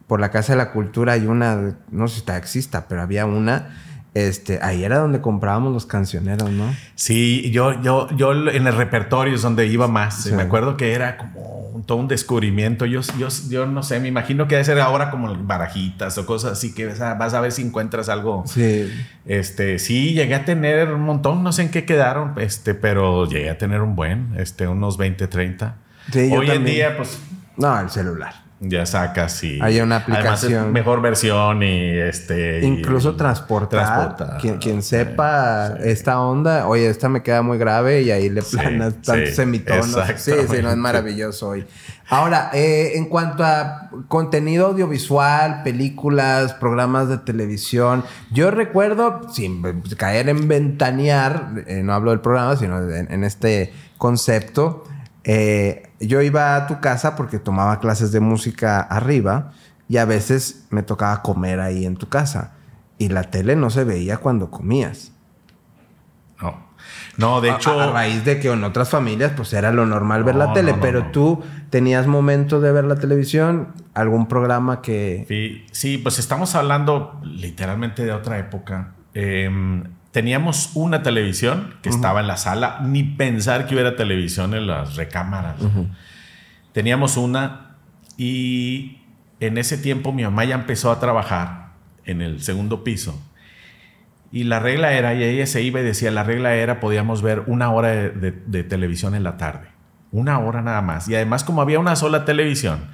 por 0.06 0.20
la 0.20 0.30
Casa 0.30 0.52
de 0.52 0.58
la 0.58 0.72
Cultura 0.72 1.14
hay 1.14 1.26
una, 1.26 1.78
no 1.90 2.08
sé 2.08 2.14
si 2.14 2.20
está 2.20 2.36
exista, 2.36 2.86
pero 2.88 3.00
había 3.00 3.24
una, 3.24 3.74
este, 4.14 4.60
ahí 4.62 4.84
era 4.84 4.98
donde 4.98 5.20
comprábamos 5.20 5.72
los 5.72 5.86
cancioneros, 5.86 6.48
¿no? 6.50 6.72
Sí, 6.94 7.50
yo, 7.50 7.80
yo, 7.82 8.08
yo 8.16 8.32
en 8.48 8.66
el 8.66 8.74
repertorio 8.74 9.34
es 9.34 9.42
donde 9.42 9.66
iba 9.66 9.88
más. 9.88 10.22
Sí. 10.24 10.32
Me 10.32 10.42
acuerdo 10.42 10.76
que 10.76 10.92
era 10.92 11.16
como 11.16 11.40
un- 11.74 11.84
todo 11.84 11.98
un 11.98 12.06
descubrimiento. 12.08 12.86
Yo, 12.86 13.00
yo, 13.18 13.28
yo 13.48 13.66
no 13.66 13.82
sé, 13.82 13.98
me 14.00 14.06
imagino 14.08 14.46
que 14.46 14.54
debe 14.54 14.64
ser 14.64 14.80
ahora 14.80 15.10
como 15.10 15.34
barajitas 15.44 16.16
o 16.16 16.24
cosas 16.26 16.52
así 16.52 16.72
que 16.74 16.86
vas 16.86 17.00
a, 17.00 17.14
vas 17.14 17.34
a 17.34 17.40
ver 17.40 17.50
si 17.52 17.62
encuentras 17.62 18.08
algo. 18.08 18.44
Sí. 18.46 18.88
Este, 19.26 19.78
sí, 19.80 20.14
llegué 20.14 20.34
a 20.36 20.44
tener 20.44 20.92
un 20.92 21.02
montón, 21.02 21.42
no 21.42 21.52
sé 21.52 21.62
en 21.62 21.70
qué 21.70 21.84
quedaron, 21.84 22.34
este, 22.38 22.74
pero 22.74 23.26
llegué 23.28 23.50
a 23.50 23.58
tener 23.58 23.80
un 23.82 23.96
buen, 23.96 24.34
este, 24.38 24.68
unos 24.68 24.96
20, 24.96 25.26
30. 25.26 25.74
Sí, 26.12 26.30
yo 26.30 26.36
Hoy 26.38 26.50
en 26.50 26.64
día, 26.64 26.96
pues 26.96 27.18
No, 27.56 27.78
el 27.80 27.90
celular. 27.90 28.43
Ya 28.68 28.86
sacas 28.86 29.42
y 29.44 29.58
Hay 29.62 29.80
una 29.80 29.96
Además, 29.96 30.18
es 30.18 30.24
aplicación. 30.44 30.72
mejor 30.72 31.00
versión 31.02 31.62
y 31.62 31.90
este 31.98 32.60
y- 32.60 32.64
Incluso 32.66 33.16
transportar. 33.16 33.84
transportar. 33.84 34.38
Quien, 34.40 34.58
quien 34.58 34.82
sepa 34.82 35.74
esta 35.82 36.20
onda, 36.20 36.66
oye, 36.66 36.88
esta 36.88 37.08
me 37.08 37.22
queda 37.22 37.42
muy 37.42 37.58
grave 37.58 38.02
y 38.02 38.10
ahí 38.10 38.30
le 38.30 38.42
Sí, 38.42 38.56
planas 38.56 38.94
tantos 39.02 39.30
sí, 39.30 39.34
semitonos. 39.34 39.96
Sí, 40.16 40.32
sí, 40.48 40.56
no 40.62 40.70
es 40.70 40.76
maravilloso 40.76 41.48
hoy. 41.48 41.66
Ahora, 42.08 42.50
eh, 42.52 42.92
en 42.96 43.06
cuanto 43.06 43.44
a 43.44 43.88
contenido 44.08 44.66
audiovisual, 44.66 45.62
películas, 45.62 46.52
programas 46.52 47.08
de 47.08 47.16
televisión, 47.18 48.04
yo 48.30 48.50
recuerdo, 48.50 49.22
sin 49.32 49.62
caer 49.96 50.28
en 50.28 50.46
ventanear, 50.46 51.64
eh, 51.66 51.82
no 51.82 51.94
hablo 51.94 52.10
del 52.10 52.20
programa, 52.20 52.56
sino 52.56 52.90
en, 52.90 53.10
en 53.10 53.24
este 53.24 53.72
concepto, 53.96 54.84
eh, 55.24 55.90
yo 56.00 56.20
iba 56.22 56.56
a 56.56 56.66
tu 56.66 56.80
casa 56.80 57.16
porque 57.16 57.38
tomaba 57.38 57.80
clases 57.80 58.12
de 58.12 58.20
música 58.20 58.80
arriba 58.80 59.52
y 59.88 59.96
a 59.96 60.04
veces 60.04 60.66
me 60.70 60.82
tocaba 60.82 61.22
comer 61.22 61.60
ahí 61.60 61.86
en 61.86 61.96
tu 61.96 62.08
casa. 62.08 62.52
Y 62.98 63.08
la 63.08 63.24
tele 63.24 63.56
no 63.56 63.70
se 63.70 63.84
veía 63.84 64.18
cuando 64.18 64.50
comías. 64.50 65.12
No. 66.40 66.64
No, 67.16 67.40
de 67.40 67.50
A- 67.50 67.56
hecho 67.56 67.80
a, 67.80 67.90
raíz 67.92 68.24
de 68.24 68.38
que 68.40 68.50
en 68.50 68.62
otras 68.64 68.88
familias 68.90 69.32
pues 69.36 69.52
era 69.52 69.72
lo 69.72 69.86
normal 69.86 70.24
ver 70.24 70.34
la 70.36 70.52
tele, 70.52 70.72
no, 70.72 70.76
no, 70.76 70.82
pero 70.82 71.04
tú 71.06 71.42
tenías 71.70 72.06
momento 72.06 72.60
de 72.60 72.72
ver 72.72 72.84
la 72.84 72.96
televisión, 72.96 73.68
algún 73.94 74.26
programa 74.26 74.82
que... 74.82 75.24
Sí, 75.28 75.64
sí, 75.72 75.98
pues 75.98 76.18
estamos 76.18 76.54
hablando 76.54 77.20
literalmente 77.24 78.04
de 78.04 78.12
otra 78.12 78.38
época. 78.38 78.92
Em, 79.14 79.84
teníamos 80.14 80.70
una 80.74 81.02
televisión 81.02 81.74
que 81.82 81.88
estaba 81.88 82.20
en 82.20 82.28
la 82.28 82.36
sala, 82.36 82.78
ni 82.84 83.02
pensar 83.02 83.66
que 83.66 83.74
hubiera 83.74 83.96
televisión 83.96 84.54
en 84.54 84.68
las 84.68 84.94
recámaras. 84.94 85.56
Teníamos 86.72 87.16
una 87.16 87.76
y 88.16 88.98
en 89.40 89.58
ese 89.58 89.76
tiempo 89.76 90.12
mi 90.12 90.22
mamá 90.22 90.44
ya 90.44 90.54
empezó 90.54 90.92
a 90.92 91.00
trabajar 91.00 91.70
en 92.04 92.22
el 92.22 92.40
segundo 92.42 92.84
piso. 92.84 93.20
Y 94.30 94.44
la 94.44 94.60
regla 94.60 94.92
era, 94.92 95.14
y 95.14 95.22
ella 95.24 95.46
se 95.46 95.62
iba 95.62 95.80
y 95.80 95.84
decía, 95.84 96.12
la 96.12 96.22
regla 96.22 96.54
era, 96.54 96.78
podíamos 96.78 97.20
ver 97.20 97.42
una 97.46 97.72
hora 97.72 97.88
de, 97.88 98.10
de- 98.10 98.42
de 98.46 98.62
televisión 98.64 99.16
en 99.16 99.24
la 99.24 99.36
tarde. 99.36 99.66
Una 100.12 100.38
hora 100.38 100.62
nada 100.62 100.80
más. 100.80 101.08
Y 101.08 101.16
además, 101.16 101.42
como 101.42 101.60
había 101.60 101.80
una 101.80 101.96
sola 101.96 102.24
televisión, 102.24 102.84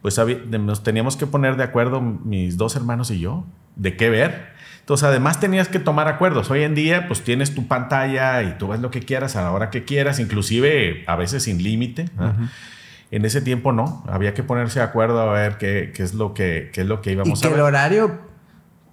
pues 0.00 0.18
había- 0.18 0.38
nos 0.58 0.82
teníamos 0.82 1.18
que 1.18 1.26
poner 1.26 1.56
de 1.56 1.64
acuerdo 1.64 2.00
mis 2.00 2.56
dos 2.56 2.74
hermanos 2.74 3.10
y 3.10 3.20
yo 3.20 3.44
de 3.76 3.96
qué 3.98 4.08
ver. 4.08 4.58
Entonces, 4.90 5.06
además 5.06 5.38
tenías 5.38 5.68
que 5.68 5.78
tomar 5.78 6.08
acuerdos. 6.08 6.50
Hoy 6.50 6.64
en 6.64 6.74
día, 6.74 7.06
pues 7.06 7.22
tienes 7.22 7.54
tu 7.54 7.68
pantalla 7.68 8.42
y 8.42 8.58
tú 8.58 8.66
ves 8.66 8.80
lo 8.80 8.90
que 8.90 8.98
quieras 8.98 9.36
a 9.36 9.42
la 9.42 9.52
hora 9.52 9.70
que 9.70 9.84
quieras, 9.84 10.18
inclusive 10.18 11.04
a 11.06 11.14
veces 11.14 11.44
sin 11.44 11.62
límite. 11.62 12.06
En 13.12 13.24
ese 13.24 13.40
tiempo 13.40 13.70
no, 13.70 14.02
había 14.08 14.34
que 14.34 14.42
ponerse 14.42 14.80
de 14.80 14.84
acuerdo 14.86 15.20
a 15.20 15.32
ver 15.32 15.58
qué, 15.58 15.92
qué 15.94 16.02
es 16.02 16.14
lo 16.14 16.34
que 16.34 16.70
qué 16.72 16.80
es 16.80 16.88
lo 16.88 17.02
que 17.02 17.10
Y 17.10 17.12
íbamos 17.12 17.40
que 17.40 17.46
a 17.46 17.50
el 17.50 17.54
ver. 17.54 17.62
horario, 17.62 18.18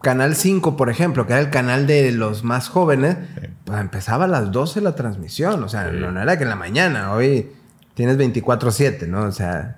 Canal 0.04 0.36
5, 0.36 0.78
por 0.78 0.92
ejemplo, 0.92 1.26
que 1.26 1.34
era 1.34 1.42
el 1.42 1.50
canal 1.50 1.88
de 1.88 2.12
los 2.12 2.44
más 2.44 2.70
jóvenes, 2.70 3.18
Sí. 3.42 3.48
pues 3.66 3.80
empezaba 3.82 4.26
a 4.26 4.28
las 4.28 4.52
12 4.52 4.82
la 4.82 4.94
transmisión. 4.94 5.64
O 5.64 5.68
sea, 5.68 5.90
Sí. 5.90 5.98
no, 6.00 6.12
no 6.12 6.22
era 6.22 6.38
que 6.38 6.44
en 6.44 6.50
la 6.52 6.56
mañana, 6.56 7.12
hoy 7.14 7.54
tienes 7.96 8.18
24-7, 8.20 9.08
¿no? 9.08 9.24
O 9.24 9.32
sea, 9.32 9.78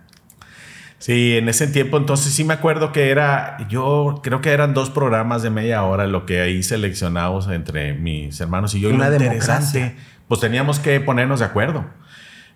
Sí, 0.99 1.37
en 1.37 1.47
ese 1.47 1.67
tiempo 1.67 1.97
entonces 1.97 2.33
sí 2.33 2.43
me 2.43 2.53
acuerdo 2.53 2.91
que 2.91 3.09
era, 3.09 3.57
yo 3.69 4.19
creo 4.21 4.41
que 4.41 4.51
eran 4.51 4.73
dos 4.73 4.89
programas 4.89 5.41
de 5.41 5.49
media 5.49 5.83
hora 5.83 6.07
lo 6.07 6.25
que 6.25 6.41
ahí 6.41 6.61
seleccionamos 6.61 7.47
entre 7.47 7.93
mis 7.93 8.39
hermanos 8.41 8.75
y 8.75 8.81
yo. 8.81 8.89
Y 8.89 8.93
Una 8.93 9.05
lo 9.09 9.17
democracia. 9.17 9.55
interesante, 9.55 9.95
pues 10.27 10.41
teníamos 10.41 10.79
que 10.79 10.99
ponernos 10.99 11.39
de 11.39 11.45
acuerdo. 11.45 11.85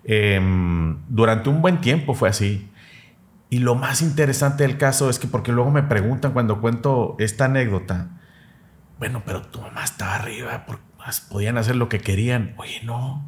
Em, 0.03 0.97
durante 1.07 1.49
un 1.49 1.61
buen 1.61 1.79
tiempo 1.79 2.13
fue 2.13 2.27
así. 2.27 2.69
Y 3.49 3.59
lo 3.59 3.75
más 3.75 4.01
interesante 4.01 4.63
del 4.63 4.77
caso 4.77 5.09
es 5.09 5.19
que 5.19 5.27
porque 5.27 5.53
luego 5.53 5.71
me 5.71 5.83
preguntan 5.83 6.33
cuando 6.33 6.59
cuento 6.59 7.15
esta 7.19 7.45
anécdota, 7.45 8.09
bueno, 8.99 9.23
pero 9.25 9.41
tu 9.41 9.61
mamá 9.61 9.83
estaba 9.83 10.15
arriba, 10.15 10.65
podían 11.29 11.57
hacer 11.57 11.75
lo 11.75 11.89
que 11.89 11.99
querían. 11.99 12.53
Oye, 12.57 12.81
no. 12.83 13.27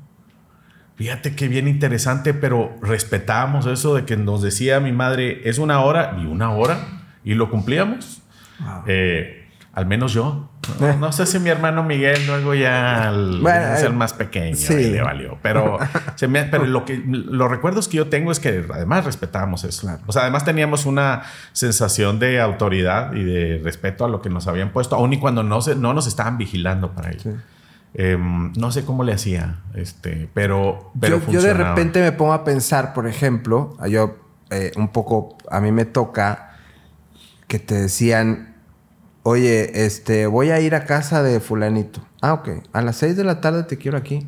Fíjate 0.96 1.36
que 1.36 1.48
bien 1.50 1.68
interesante, 1.68 2.34
pero 2.34 2.75
respetamos 2.82 3.66
eso 3.66 3.96
de 3.96 4.06
que 4.06 4.16
nos 4.18 4.42
decía 4.42 4.80
mi 4.80 4.92
madre, 4.94 5.42
es 5.50 5.58
una 5.58 5.82
hora 5.82 6.18
y 6.22 6.25
una 6.25 6.52
hora, 6.52 6.78
y 7.24 7.34
lo 7.34 7.50
cumplíamos. 7.50 8.22
wow. 8.60 8.84
Eh, 8.88 9.42
al 9.74 9.86
menos 9.86 10.14
yo. 10.14 10.50
No, 10.80 10.96
no 10.96 11.12
sé 11.12 11.25
si 11.25 11.38
mi 11.38 11.50
hermano 11.50 11.84
Miguel 11.84 12.25
luego 12.25 12.54
ya 12.56 13.10
al- 13.10 13.42
Bueno, 13.42 13.74
es 13.74 13.82
el 13.82 13.92
eh, 13.92 13.96
más 13.96 14.14
pequeño 14.14 14.56
sí. 14.56 14.74
le 14.92 15.02
valió. 15.02 15.38
Pero, 15.42 15.78
se 16.16 16.30
me- 16.30 16.46
pero 16.46 16.66
lo 16.66 16.86
que, 16.86 17.04
los 17.06 17.52
recuerdos 17.52 17.90
que 17.90 17.98
yo 17.98 18.08
tengo 18.08 18.32
es 18.32 18.40
que 18.40 18.66
además 18.74 19.04
respetábamos 19.04 19.66
eso. 19.66 19.82
Claro. 19.82 20.02
O 20.08 20.14
sea, 20.14 20.22
además 20.22 20.46
teníamos 20.46 20.86
una 20.86 21.24
sensación 21.52 22.20
de 22.20 22.40
autoridad 22.40 23.14
y 23.14 23.24
de 23.25 23.60
respeto 23.64 24.06
a 24.06 24.08
lo 24.08 24.22
que 24.22 24.30
nos 24.30 24.48
habían 24.48 24.70
puesto, 24.70 24.96
aun 24.96 25.12
y 25.12 25.20
cuando 25.20 25.44
no, 25.44 25.62
se, 25.62 25.75
no 25.75 25.94
nos 25.94 26.08
estaban 26.08 26.38
vigilando 26.38 26.92
para 26.94 27.10
ello. 27.12 27.20
Sí. 27.22 27.30
Em, 27.98 28.52
no 28.58 28.72
sé 28.74 28.84
cómo 28.84 29.06
le 29.06 29.14
hacía, 29.14 29.62
este, 29.74 30.30
pero, 30.34 30.92
pero 31.00 31.22
yo, 31.25 31.32
yo 31.32 31.42
de 31.42 31.54
repente 31.54 32.02
me 32.02 32.12
pongo 32.12 32.34
a 32.34 32.44
pensar, 32.44 32.94
por 32.94 33.08
ejemplo, 33.08 33.78
yo 33.88 34.18
eh, 34.50 34.74
un 34.75 34.90
poco, 34.90 35.38
a 35.50 35.62
mí 35.62 35.72
me 35.72 35.86
toca 35.86 36.58
que 37.48 37.58
te 37.58 37.75
decían, 37.75 38.56
oye, 39.24 39.86
este, 39.86 40.28
voy 40.28 40.50
a 40.50 40.60
ir 40.60 40.75
a 40.75 40.84
casa 40.84 41.24
de 41.24 41.40
fulanito. 41.40 42.06
Ah, 42.22 42.34
ok, 42.34 42.50
a 42.74 42.82
las 42.82 42.98
6 42.98 43.16
de 43.16 43.24
la 43.24 43.40
tarde 43.40 43.64
te 43.64 43.78
quiero 43.78 43.98
aquí. 43.98 44.28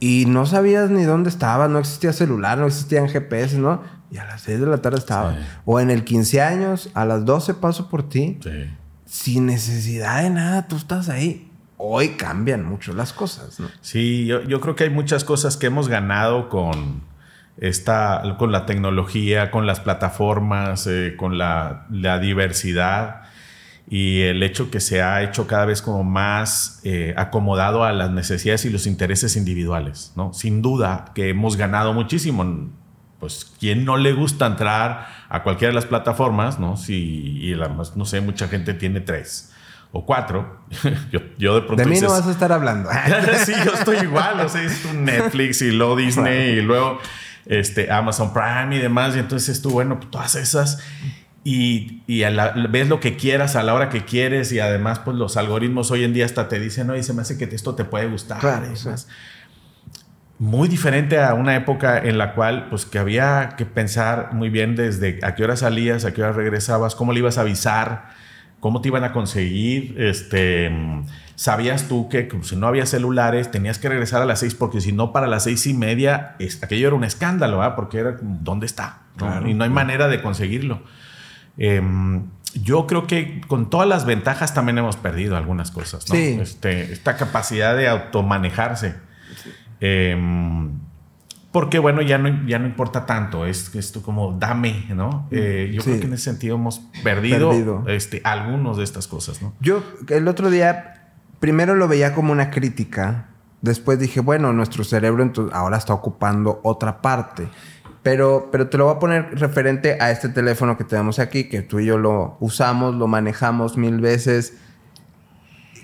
Y 0.00 0.24
no 0.26 0.46
sabías 0.46 0.88
ni 0.90 1.02
dónde 1.02 1.28
estaba, 1.28 1.68
no 1.68 1.78
existía 1.78 2.14
celular, 2.14 2.56
no 2.56 2.66
existían 2.66 3.08
GPS, 3.08 3.58
¿no? 3.58 3.82
Y 4.10 4.16
a 4.16 4.24
las 4.24 4.40
6 4.42 4.60
de 4.60 4.66
la 4.66 4.78
tarde 4.78 4.98
estaba. 4.98 5.34
Sí. 5.34 5.40
O 5.66 5.78
en 5.78 5.90
el 5.90 6.04
15 6.04 6.40
años, 6.40 6.90
a 6.94 7.04
las 7.04 7.24
12 7.26 7.54
paso 7.54 7.90
por 7.90 8.08
ti. 8.08 8.38
Sí. 8.42 8.70
Sin 9.04 9.46
necesidad 9.46 10.22
de 10.22 10.30
nada, 10.30 10.68
tú 10.68 10.76
estás 10.76 11.08
ahí. 11.08 11.47
Hoy 11.80 12.10
cambian 12.16 12.64
mucho 12.64 12.92
las 12.92 13.12
cosas. 13.12 13.62
Sí, 13.80 14.26
yo, 14.26 14.60
creo 14.60 14.74
que 14.74 14.84
hay 14.84 14.90
muchas 14.90 15.22
cosas 15.22 15.56
que 15.56 15.68
hemos 15.68 15.86
ganado 15.86 16.48
con 16.48 17.02
esta, 17.56 18.20
con 18.36 18.50
la 18.50 18.66
tecnología, 18.66 19.52
con 19.52 19.64
las 19.64 19.78
plataformas, 19.78 20.88
eh, 20.88 21.14
con 21.16 21.38
la, 21.38 21.86
la 21.88 22.18
diversidad 22.18 23.22
y 23.88 24.22
el 24.22 24.42
hecho 24.42 24.72
que 24.72 24.80
se 24.80 25.02
ha 25.02 25.22
hecho 25.22 25.46
cada 25.46 25.66
vez 25.66 25.80
como 25.80 26.02
más 26.02 26.80
eh, 26.82 27.14
acomodado 27.16 27.84
a 27.84 27.92
las 27.92 28.10
necesidades 28.10 28.64
y 28.64 28.70
los 28.70 28.88
intereses 28.88 29.36
individuales, 29.36 30.12
¿no? 30.16 30.34
Sin 30.34 30.62
duda 30.62 31.12
que 31.14 31.28
hemos 31.28 31.56
ganado 31.56 31.94
muchísimo. 31.94 32.70
Pues, 33.20 33.52
¿quién 33.60 33.84
no 33.84 33.96
le 33.96 34.12
gusta 34.14 34.46
entrar 34.46 35.06
a 35.28 35.44
cualquiera 35.44 35.70
de 35.70 35.76
las 35.76 35.86
plataformas, 35.86 36.58
no? 36.58 36.76
Si, 36.76 37.38
y 37.38 37.54
además, 37.54 37.96
no 37.96 38.04
sé, 38.04 38.20
mucha 38.20 38.48
gente 38.48 38.74
tiene 38.74 39.00
tres 39.00 39.54
o 39.92 40.04
cuatro. 40.04 40.64
yo, 41.10 41.20
yo 41.38 41.54
de 41.56 41.60
pronto 41.62 41.82
De 41.82 41.88
mí 41.88 42.00
no 42.00 42.10
vas 42.10 42.26
a 42.26 42.30
estar 42.30 42.52
hablando. 42.52 42.90
sí, 43.44 43.52
yo 43.64 43.72
estoy 43.72 43.98
igual. 43.98 44.40
O 44.40 44.48
sea, 44.48 44.62
es 44.62 44.84
un 44.84 45.04
Netflix 45.04 45.62
y 45.62 45.70
luego 45.70 45.96
Disney 45.96 46.58
y 46.58 46.60
luego. 46.60 46.98
este, 47.46 47.90
Amazon 47.90 48.32
Prime 48.32 48.76
y 48.76 48.78
demás. 48.78 49.16
Y 49.16 49.18
entonces 49.18 49.60
tú, 49.62 49.70
bueno, 49.70 49.98
pues, 49.98 50.10
todas 50.10 50.34
esas 50.34 50.78
y, 51.50 52.02
y 52.06 52.24
ves 52.68 52.88
lo 52.88 53.00
que 53.00 53.16
quieras 53.16 53.56
a 53.56 53.62
la 53.62 53.72
hora 53.72 53.88
que 53.88 54.04
quieres 54.04 54.52
y 54.52 54.60
además 54.60 54.98
pues 54.98 55.16
los 55.16 55.38
algoritmos 55.38 55.90
hoy 55.90 56.04
en 56.04 56.12
día 56.12 56.26
hasta 56.26 56.46
te 56.46 56.60
dicen, 56.60 56.94
y 56.94 57.02
se 57.02 57.14
me 57.14 57.22
hace 57.22 57.38
que 57.38 57.44
esto 57.44 57.74
te 57.74 57.86
puede 57.86 58.06
gustar. 58.06 58.40
Muy 60.38 60.68
diferente 60.68 61.18
a 61.18 61.32
una 61.32 61.56
época 61.56 61.98
en 61.98 62.18
la 62.18 62.34
cual 62.34 62.68
pues 62.68 62.84
que 62.84 62.98
había 62.98 63.54
que 63.56 63.64
pensar 63.64 64.34
muy 64.34 64.50
bien 64.50 64.76
desde 64.76 65.20
a 65.22 65.34
qué 65.34 65.44
hora 65.44 65.56
salías, 65.56 66.04
a 66.04 66.12
qué 66.12 66.22
hora 66.22 66.32
regresabas, 66.32 66.94
cómo 66.94 67.14
le 67.14 67.20
ibas 67.20 67.38
a 67.38 67.40
avisar, 67.40 68.10
cómo 68.60 68.80
te 68.80 68.88
iban 68.88 69.04
a 69.04 69.12
conseguir, 69.12 69.94
este, 69.98 70.70
sabías 71.36 71.88
tú 71.88 72.08
que 72.08 72.28
si 72.42 72.56
no 72.56 72.66
había 72.66 72.86
celulares 72.86 73.50
tenías 73.50 73.78
que 73.78 73.88
regresar 73.88 74.22
a 74.22 74.24
las 74.24 74.40
seis 74.40 74.54
porque 74.54 74.80
si 74.80 74.92
no 74.92 75.12
para 75.12 75.26
las 75.26 75.44
seis 75.44 75.66
y 75.66 75.74
media 75.74 76.36
aquello 76.62 76.88
era 76.88 76.96
un 76.96 77.04
escándalo, 77.04 77.60
porque 77.76 77.98
era 77.98 78.16
¿dónde 78.20 78.66
está? 78.66 79.02
y 79.46 79.54
no 79.54 79.64
hay 79.64 79.70
manera 79.70 80.08
de 80.08 80.22
conseguirlo. 80.22 80.82
Em, 81.56 82.24
yo 82.54 82.86
creo 82.86 83.06
que 83.06 83.40
con 83.46 83.68
todas 83.68 83.88
las 83.88 84.04
ventajas 84.04 84.54
también 84.54 84.78
hemos 84.78 84.96
perdido 84.96 85.36
algunas 85.36 85.70
cosas, 85.70 86.08
¿no? 86.08 86.14
Este, 86.14 86.92
esta 86.92 87.16
capacidad 87.16 87.76
de 87.76 87.88
automanejarse. 87.88 88.94
Em, 89.80 90.70
porque 91.52 91.78
bueno, 91.78 92.02
ya 92.02 92.18
no, 92.18 92.46
ya 92.46 92.58
no 92.58 92.66
importa 92.66 93.06
tanto, 93.06 93.46
es 93.46 93.74
esto 93.74 94.02
como 94.02 94.36
dame, 94.38 94.86
¿no? 94.94 95.26
Eh, 95.30 95.70
yo 95.72 95.82
creo 95.82 95.98
que 95.98 96.06
en 96.06 96.12
ese 96.12 96.24
sentido 96.24 96.56
hemos 96.56 96.80
perdido, 97.02 97.84
Este, 97.86 98.20
algunos 98.24 98.76
de 98.76 98.84
estas 98.84 99.08
cosas, 99.08 99.40
¿no? 99.40 99.54
Yo 99.60 99.82
el 100.08 100.28
otro 100.28 100.50
día 100.50 101.12
primero 101.40 101.74
lo 101.74 101.88
veía 101.88 102.14
como 102.14 102.32
una 102.32 102.50
crítica, 102.50 103.28
después 103.62 103.98
dije, 103.98 104.20
bueno, 104.20 104.52
nuestro 104.52 104.84
cerebro 104.84 105.32
ahora 105.52 105.78
está 105.78 105.94
ocupando 105.94 106.60
otra 106.62 107.00
parte. 107.00 107.48
Pero, 108.02 108.48
pero 108.52 108.68
te 108.68 108.78
lo 108.78 108.84
voy 108.86 108.94
a 108.94 108.98
poner 108.98 109.38
referente 109.38 109.98
a 110.00 110.10
este 110.10 110.28
teléfono 110.28 110.78
que 110.78 110.84
tenemos 110.84 111.18
aquí, 111.18 111.44
que 111.44 111.62
tú 111.62 111.80
y 111.80 111.86
yo 111.86 111.98
lo 111.98 112.36
usamos, 112.40 112.94
lo 112.94 113.06
manejamos 113.06 113.76
mil 113.76 114.00
veces. 114.00 114.56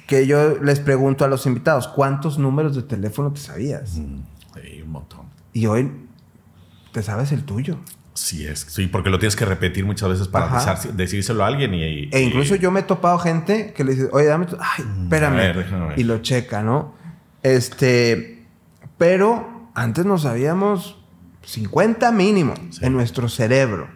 Que 0.06 0.26
yo 0.26 0.58
les 0.62 0.80
pregunto 0.80 1.24
a 1.24 1.28
los 1.28 1.44
invitados, 1.46 1.88
¿cuántos 1.88 2.38
números 2.38 2.76
de 2.76 2.82
teléfono 2.82 3.32
te 3.32 3.40
sabías? 3.40 3.96
Mm. 3.96 4.33
Y 5.54 5.66
hoy 5.66 5.90
te 6.92 7.02
sabes 7.02 7.32
el 7.32 7.44
tuyo. 7.44 7.78
Sí, 8.12 8.46
es. 8.46 8.60
Sí, 8.60 8.86
porque 8.86 9.08
lo 9.08 9.18
tienes 9.18 9.34
que 9.34 9.44
repetir 9.44 9.84
muchas 9.86 10.08
veces 10.08 10.28
para 10.28 10.62
decírselo 10.92 11.42
a 11.42 11.46
alguien 11.46 11.74
y, 11.74 12.08
E 12.12 12.22
incluso 12.22 12.54
yo 12.56 12.70
me 12.70 12.80
he 12.80 12.82
topado 12.82 13.18
gente 13.18 13.72
que 13.72 13.82
le 13.82 13.94
dice, 13.94 14.08
oye, 14.12 14.26
dame 14.26 14.46
tu... 14.46 14.56
Ay, 14.60 14.84
mm, 14.84 15.02
espérame. 15.04 15.94
Y 15.96 16.04
lo 16.04 16.18
checa, 16.18 16.62
¿no? 16.62 16.94
Este... 17.42 18.44
Pero 18.98 19.70
antes 19.74 20.04
no 20.04 20.18
sabíamos 20.18 20.98
50 21.42 22.12
mínimo 22.12 22.54
en 22.80 22.92
nuestro 22.92 23.28
cerebro. 23.28 23.88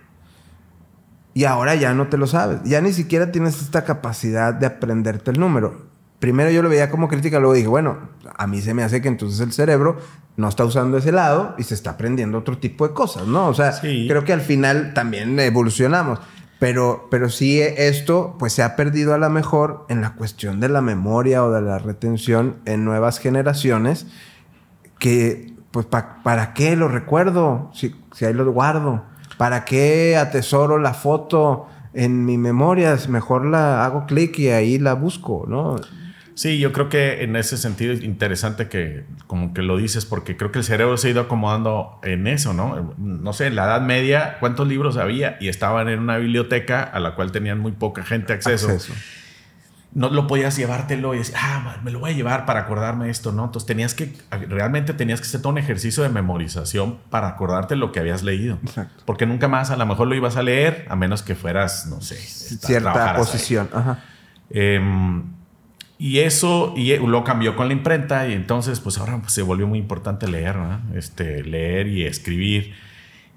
Y 1.34 1.44
ahora 1.44 1.76
ya 1.76 1.94
no 1.94 2.08
te 2.08 2.16
lo 2.16 2.26
sabes. 2.26 2.60
Ya 2.64 2.80
ni 2.80 2.92
siquiera 2.92 3.30
tienes 3.30 3.62
esta 3.62 3.84
capacidad 3.84 4.52
de 4.54 4.66
aprenderte 4.66 5.30
el 5.30 5.38
número. 5.38 5.87
Primero 6.18 6.50
yo 6.50 6.62
lo 6.62 6.68
veía 6.68 6.90
como 6.90 7.08
crítica, 7.08 7.38
luego 7.38 7.54
dije, 7.54 7.68
bueno, 7.68 7.98
a 8.36 8.46
mí 8.46 8.60
se 8.60 8.74
me 8.74 8.82
hace 8.82 9.00
que 9.00 9.08
entonces 9.08 9.38
el 9.40 9.52
cerebro 9.52 9.98
no 10.36 10.48
está 10.48 10.64
usando 10.64 10.98
ese 10.98 11.12
lado 11.12 11.54
y 11.58 11.62
se 11.62 11.74
está 11.74 11.90
aprendiendo 11.90 12.38
otro 12.38 12.58
tipo 12.58 12.86
de 12.86 12.94
cosas, 12.94 13.26
¿no? 13.26 13.48
O 13.48 13.54
sea, 13.54 13.78
creo 13.80 14.24
que 14.24 14.32
al 14.32 14.40
final 14.40 14.94
también 14.94 15.38
evolucionamos. 15.38 16.20
Pero, 16.58 17.06
pero 17.08 17.28
sí 17.28 17.60
esto 17.60 18.34
pues 18.36 18.52
se 18.52 18.64
ha 18.64 18.74
perdido 18.74 19.14
a 19.14 19.18
lo 19.18 19.30
mejor 19.30 19.86
en 19.88 20.00
la 20.00 20.14
cuestión 20.14 20.58
de 20.58 20.68
la 20.68 20.80
memoria 20.80 21.44
o 21.44 21.52
de 21.52 21.62
la 21.62 21.78
retención 21.78 22.56
en 22.64 22.84
nuevas 22.84 23.20
generaciones 23.20 24.08
que 24.98 25.54
pues 25.70 25.86
¿para 25.86 26.54
qué 26.54 26.74
lo 26.74 26.88
recuerdo? 26.88 27.70
Si, 27.72 27.94
si 28.12 28.24
ahí 28.24 28.34
lo 28.34 28.50
guardo. 28.50 29.04
¿Para 29.36 29.64
qué 29.64 30.16
atesoro 30.16 30.78
la 30.78 30.94
foto 30.94 31.66
en 31.94 32.24
mi 32.24 32.38
memoria? 32.38 32.96
Mejor 33.08 33.46
la 33.46 33.84
hago 33.84 34.06
clic 34.06 34.36
y 34.40 34.48
ahí 34.48 34.78
la 34.78 34.94
busco, 34.94 35.44
¿no? 35.46 35.76
Sí, 36.38 36.60
yo 36.60 36.72
creo 36.72 36.88
que 36.88 37.24
en 37.24 37.34
ese 37.34 37.56
sentido 37.56 37.92
es 37.92 38.00
interesante 38.04 38.68
que 38.68 39.04
como 39.26 39.52
que 39.52 39.62
lo 39.62 39.76
dices 39.76 40.06
porque 40.06 40.36
creo 40.36 40.52
que 40.52 40.60
el 40.60 40.64
cerebro 40.64 40.96
se 40.96 41.08
ha 41.08 41.10
ido 41.10 41.22
acomodando 41.22 41.98
en 42.04 42.28
eso, 42.28 42.54
¿no? 42.54 42.94
No 42.96 43.32
sé, 43.32 43.48
en 43.48 43.56
la 43.56 43.64
Edad 43.64 43.80
Media, 43.80 44.36
¿cuántos 44.38 44.68
libros 44.68 44.98
había? 44.98 45.36
Y 45.40 45.48
estaban 45.48 45.88
en 45.88 45.98
una 45.98 46.16
biblioteca 46.16 46.84
a 46.84 47.00
la 47.00 47.16
cual 47.16 47.32
tenían 47.32 47.58
muy 47.58 47.72
poca 47.72 48.04
gente 48.04 48.34
acceso. 48.34 48.68
acceso 48.68 48.94
no 49.94 50.10
lo 50.10 50.28
podías 50.28 50.56
llevártelo 50.56 51.12
y 51.16 51.18
decir, 51.18 51.34
ah, 51.36 51.78
me 51.82 51.90
lo 51.90 51.98
voy 51.98 52.12
a 52.12 52.14
llevar 52.14 52.46
para 52.46 52.60
acordarme 52.60 53.10
esto, 53.10 53.32
¿no? 53.32 53.46
Entonces 53.46 53.66
tenías 53.66 53.94
que, 53.94 54.14
realmente 54.48 54.94
tenías 54.94 55.20
que 55.20 55.26
hacer 55.26 55.40
todo 55.40 55.50
un 55.50 55.58
ejercicio 55.58 56.04
de 56.04 56.08
memorización 56.08 56.98
para 57.10 57.26
acordarte 57.26 57.74
lo 57.74 57.90
que 57.90 57.98
habías 57.98 58.22
leído. 58.22 58.60
Exacto. 58.62 59.02
Porque 59.06 59.26
nunca 59.26 59.48
más 59.48 59.72
a 59.72 59.76
lo 59.76 59.86
mejor 59.86 60.06
lo 60.06 60.14
ibas 60.14 60.36
a 60.36 60.44
leer, 60.44 60.86
a 60.88 60.94
menos 60.94 61.22
que 61.22 61.34
fueras, 61.34 61.88
no 61.88 62.00
sé, 62.00 62.14
cierta 62.14 63.16
posición. 63.16 63.70
Ajá. 63.72 64.04
Em, 64.50 65.37
y 65.98 66.20
eso, 66.20 66.74
y 66.76 66.96
lo 66.96 67.24
cambió 67.24 67.56
con 67.56 67.66
la 67.66 67.72
imprenta 67.72 68.28
y 68.28 68.32
entonces 68.32 68.78
pues 68.78 68.98
ahora 68.98 69.20
se 69.26 69.42
volvió 69.42 69.66
muy 69.66 69.80
importante 69.80 70.28
leer, 70.28 70.56
¿no? 70.56 70.80
Este, 70.94 71.42
leer 71.42 71.88
y 71.88 72.04
escribir. 72.04 72.74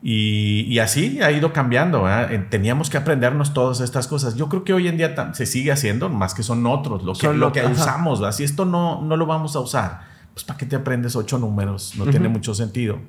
Y, 0.03 0.79
así 0.79 1.21
ha 1.21 1.31
ido 1.31 1.53
cambiando. 1.53 2.05
Teníamos 2.49 2.89
que 2.89 2.97
aprendernos 2.97 3.53
todas 3.53 3.81
estas 3.81 4.07
cosas. 4.07 4.35
Yo 4.35 4.49
creo 4.49 4.63
que 4.63 4.73
hoy 4.73 4.87
en 4.87 4.97
día 4.97 5.33
se 5.33 5.45
sigue 5.45 5.71
haciendo, 5.71 6.09
más 6.09 6.33
que 6.33 6.41
son 6.41 6.65
otros 6.65 7.03
lo 7.03 7.13
que, 7.13 7.31
lo 7.33 7.51
que 7.51 7.63
usamos. 7.65 8.23
Si 8.35 8.43
esto 8.43 8.65
no, 8.65 9.01
no 9.01 9.15
lo 9.15 9.27
vamos 9.27 9.55
a 9.55 9.59
usar, 9.59 10.01
pues 10.33 10.43
¿para 10.43 10.57
qué 10.57 10.65
te 10.65 10.75
aprendes 10.75 11.15
ocho 11.15 11.37
números? 11.37 11.93
No 11.97 12.05
tiene 12.05 12.29
mucho 12.29 12.55
sentido. 12.55 12.99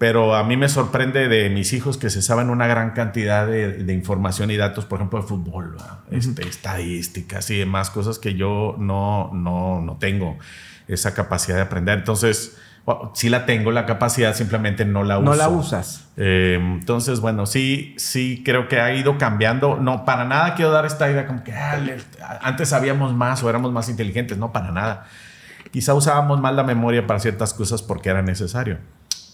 Pero 0.00 0.34
a 0.34 0.44
mí 0.44 0.56
me 0.56 0.70
sorprende 0.70 1.28
de 1.28 1.50
mis 1.50 1.74
hijos 1.74 1.98
que 1.98 2.08
se 2.08 2.22
saben 2.22 2.48
una 2.48 2.66
gran 2.66 2.92
cantidad 2.92 3.46
de, 3.46 3.92
información 3.92 4.50
y 4.50 4.56
datos, 4.56 4.86
por 4.86 4.98
ejemplo, 4.98 5.20
de 5.20 5.28
fútbol, 5.28 5.76
este, 6.10 6.48
estadísticas 6.48 7.50
y 7.50 7.58
demás 7.58 7.90
cosas 7.90 8.18
que 8.18 8.32
yo 8.32 8.76
no, 8.78 9.30
no, 9.34 9.82
no 9.82 9.98
tengo 9.98 10.38
esa 10.88 11.12
capacidad 11.12 11.56
de 11.56 11.62
aprender. 11.64 11.98
Entonces, 11.98 12.56
sí 13.12 13.28
la 13.28 13.44
tengo 13.44 13.72
la 13.72 13.84
capacidad, 13.84 14.34
simplemente 14.34 14.86
no 14.86 15.04
la 15.04 15.18
uso. 15.18 15.32
No 15.32 15.36
la 15.36 15.50
usas. 15.50 16.08
Eh, 16.16 16.58
entonces, 16.58 17.20
bueno, 17.20 17.44
sí, 17.44 17.94
sí 17.98 18.40
creo 18.42 18.68
que 18.68 18.80
ha 18.80 18.94
ido 18.94 19.18
cambiando. 19.18 19.76
No, 19.76 20.06
para 20.06 20.24
nada 20.24 20.54
quiero 20.54 20.70
dar 20.70 20.86
esta 20.86 21.10
idea 21.10 21.26
como 21.26 21.44
que 21.44 21.52
ah, 21.52 21.78
antes 22.40 22.70
sabíamos 22.70 23.12
más 23.12 23.42
o 23.42 23.50
éramos 23.50 23.70
más 23.70 23.90
inteligentes. 23.90 24.38
No, 24.38 24.50
para 24.50 24.72
nada. 24.72 25.04
Quizá 25.72 25.92
usábamos 25.92 26.40
más 26.40 26.54
la 26.54 26.64
memoria 26.64 27.06
para 27.06 27.20
ciertas 27.20 27.52
cosas 27.52 27.82
porque 27.82 28.08
era 28.08 28.22
necesario. 28.22 28.78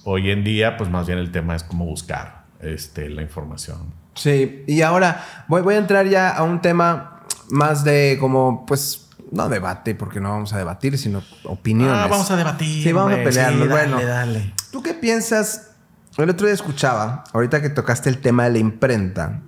Hoy 0.09 0.31
en 0.31 0.45
día, 0.45 0.77
pues 0.77 0.89
más 0.89 1.09
bien 1.09 1.19
el 1.19 1.33
tema 1.33 1.57
es 1.57 1.65
cómo 1.65 1.85
buscar 1.85 2.45
este, 2.61 3.11
la 3.11 3.23
información. 3.23 3.93
Sí, 4.15 4.63
y 4.69 4.83
ahora 4.83 5.45
voy, 5.49 5.63
voy 5.63 5.75
a 5.75 5.79
entrar 5.79 6.07
ya 6.07 6.31
a 6.31 6.45
un 6.45 6.61
tema 6.61 7.25
más 7.51 7.83
de 7.83 8.17
como, 8.21 8.65
pues, 8.67 9.09
no 9.33 9.49
debate, 9.49 9.97
porque 9.97 10.21
no 10.21 10.31
vamos 10.31 10.53
a 10.53 10.59
debatir, 10.59 10.97
sino 10.97 11.25
opiniones. 11.43 11.97
Ah, 11.97 12.07
vamos 12.07 12.31
a 12.31 12.37
debatir. 12.37 12.85
Sí, 12.85 12.93
vamos 12.93 13.15
a 13.15 13.17
pelearnos. 13.17 13.69
bueno, 13.69 14.01
dale. 14.01 14.55
¿Tú 14.71 14.81
qué 14.81 14.95
piensas? 14.95 15.73
El 16.17 16.31
otro 16.31 16.47
día 16.47 16.55
escuchaba, 16.55 17.25
ahorita 17.33 17.61
que 17.61 17.71
tocaste 17.71 18.09
el 18.09 18.19
tema 18.19 18.45
de 18.45 18.51
la 18.51 18.59
imprenta, 18.59 19.43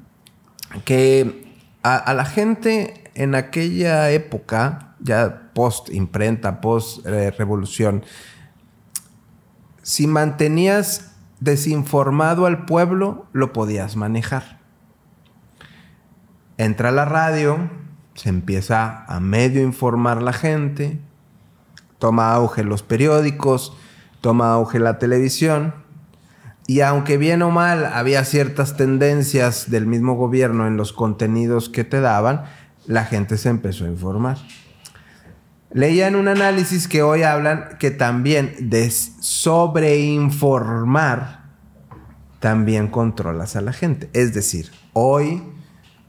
que 0.85 1.55
a, 1.85 2.13
la 2.15 2.25
gente 2.25 3.13
en 3.15 3.37
aquella 3.37 4.11
época, 4.11 4.97
ya 4.99 5.53
post 5.55 5.89
imprenta, 5.91 6.61
post 6.61 7.07
eh, 7.07 7.31
revolución, 7.31 8.03
si 9.89 10.07
mantenías 10.07 11.13
desinformado 11.41 12.45
al 12.45 12.67
pueblo, 12.67 13.25
lo 13.33 13.55
podías 13.55 13.97
manejar. 13.97 14.59
Entra 16.59 16.91
la 16.91 17.07
radio, 17.07 17.71
se 18.13 18.29
empieza 18.29 19.07
a 19.07 19.19
medio 19.19 19.63
informar 19.63 20.21
la 20.21 20.35
gente, 20.35 21.01
toma 21.99 22.35
auge 22.35 22.65
los 22.65 22.83
periódicos, 22.83 23.79
toma 24.21 24.53
auge 24.53 24.79
la 24.79 24.99
televisión, 24.99 25.73
y 26.67 26.83
aunque 26.83 27.17
bien 27.17 27.41
o 27.41 27.51
mal 27.51 27.87
había 27.87 28.27
ciertas 28.27 28.77
tendencias 28.77 29.71
del 29.71 29.87
mismo 29.87 30.17
gobierno 30.17 30.67
en 30.67 30.77
los 30.77 30.93
contenidos 30.93 31.71
que 31.71 31.85
te 31.85 32.03
daban, 32.03 32.45
la 32.87 33.07
gente 33.07 33.39
se 33.39 33.49
empezó 33.49 33.87
a 33.87 33.89
informar. 33.89 34.37
Leía 35.71 36.09
en 36.09 36.17
un 36.17 36.29
análisis 36.29 36.89
que 36.89 37.03
hoy 37.03 37.23
hablan 37.23 37.77
que 37.79 37.91
también 37.91 38.71
de 38.71 38.91
sobreinformar 38.91 41.39
también 42.41 42.89
controlas 42.89 43.57
a 43.57 43.61
la 43.61 43.73
gente. 43.73 44.09
Es 44.13 44.33
decir, 44.33 44.71
hoy 44.93 45.43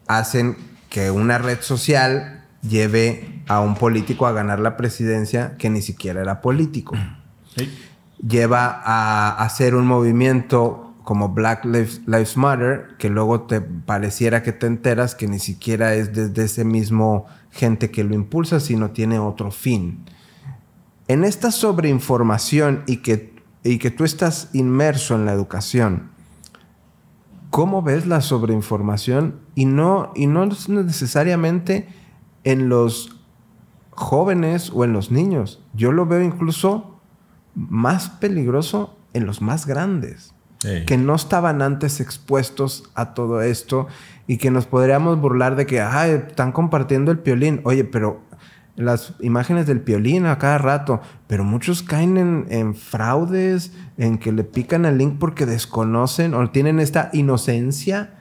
hacen 0.08 0.58
que 0.90 1.12
una 1.12 1.38
red 1.38 1.60
social 1.62 2.46
lleve 2.62 3.44
a 3.48 3.62
un 3.62 3.76
político 3.76 4.28
a 4.28 4.32
ganar 4.32 4.60
la 4.60 4.78
presidencia 4.78 5.56
que 5.58 5.70
ni 5.70 5.82
siquiera 5.82 6.22
era 6.22 6.42
político. 6.42 6.96
Lleva 8.26 8.82
a 8.84 9.44
hacer 9.44 9.76
un 9.76 9.88
movimiento 9.88 10.94
como 11.04 11.30
Black 11.30 11.66
Lives, 11.66 12.38
Matter, 12.38 12.90
que 13.00 13.10
luego 13.10 13.42
te 13.42 13.62
pareciera 13.62 14.44
que 14.44 14.52
te 14.52 14.68
enteras 14.68 15.16
que 15.16 15.28
ni 15.28 15.40
siquiera 15.40 15.96
es 15.96 16.14
desde 16.14 16.44
ese 16.44 16.64
mismo 16.64 17.26
gente 17.52 17.92
que 17.92 18.04
lo 18.04 18.16
impulsa, 18.16 18.60
sino 18.60 18.92
tiene 18.92 19.20
otro 19.20 19.52
fin. 19.52 20.06
En 21.08 21.24
esta 21.24 21.52
sobreinformación 21.52 22.84
y 22.86 22.98
que 22.98 23.40
y 23.64 23.78
que 23.78 23.92
tú 23.92 24.04
estás 24.04 24.50
inmerso 24.54 25.16
en 25.16 25.26
la 25.26 25.34
educación, 25.34 26.12
¿cómo 27.50 27.82
ves 27.82 28.08
la 28.08 28.22
sobreinformación? 28.22 29.40
Y 29.56 29.66
no, 29.66 30.12
y 30.16 30.28
no 30.28 30.46
necesariamente 30.46 31.88
en 32.44 32.70
los 32.70 33.18
jóvenes 33.92 34.72
o 34.74 34.86
en 34.86 34.94
los 34.94 35.12
niños. 35.12 35.62
Yo 35.74 35.92
lo 35.92 36.06
veo 36.06 36.22
incluso 36.22 37.00
más 37.56 38.10
peligroso 38.10 38.96
en 39.14 39.26
los 39.26 39.42
más 39.42 39.66
grandes, 39.66 40.34
que 40.60 40.98
no 40.98 41.16
estaban 41.16 41.62
antes 41.62 42.02
expuestos 42.02 42.90
a 42.94 43.14
todo 43.14 43.42
esto 43.42 43.88
y 44.28 44.38
que 44.38 44.52
nos 44.52 44.66
podríamos 44.66 45.20
burlar 45.20 45.56
de 45.56 45.66
que, 45.66 45.82
ay, 45.82 46.24
están 46.28 46.52
compartiendo 46.52 47.12
el 47.12 47.20
piolín. 47.20 47.62
Oye, 47.64 47.86
pero 47.86 48.22
las 48.76 49.14
imágenes 49.22 49.68
del 49.68 49.82
piolín 49.82 50.26
a 50.26 50.38
cada 50.38 50.58
rato, 50.58 51.02
pero 51.28 51.44
muchos 51.44 51.82
caen 51.82 52.18
en, 52.18 52.46
en, 52.50 52.76
fraudes, 52.76 53.72
en 53.98 54.18
que 54.18 54.32
le 54.32 54.44
pican 54.44 54.86
el 54.86 54.98
link 54.98 55.18
porque 55.20 55.46
desconocen 55.46 56.34
o 56.34 56.50
tienen 56.50 56.80
esta 56.80 57.10
inocencia 57.14 58.16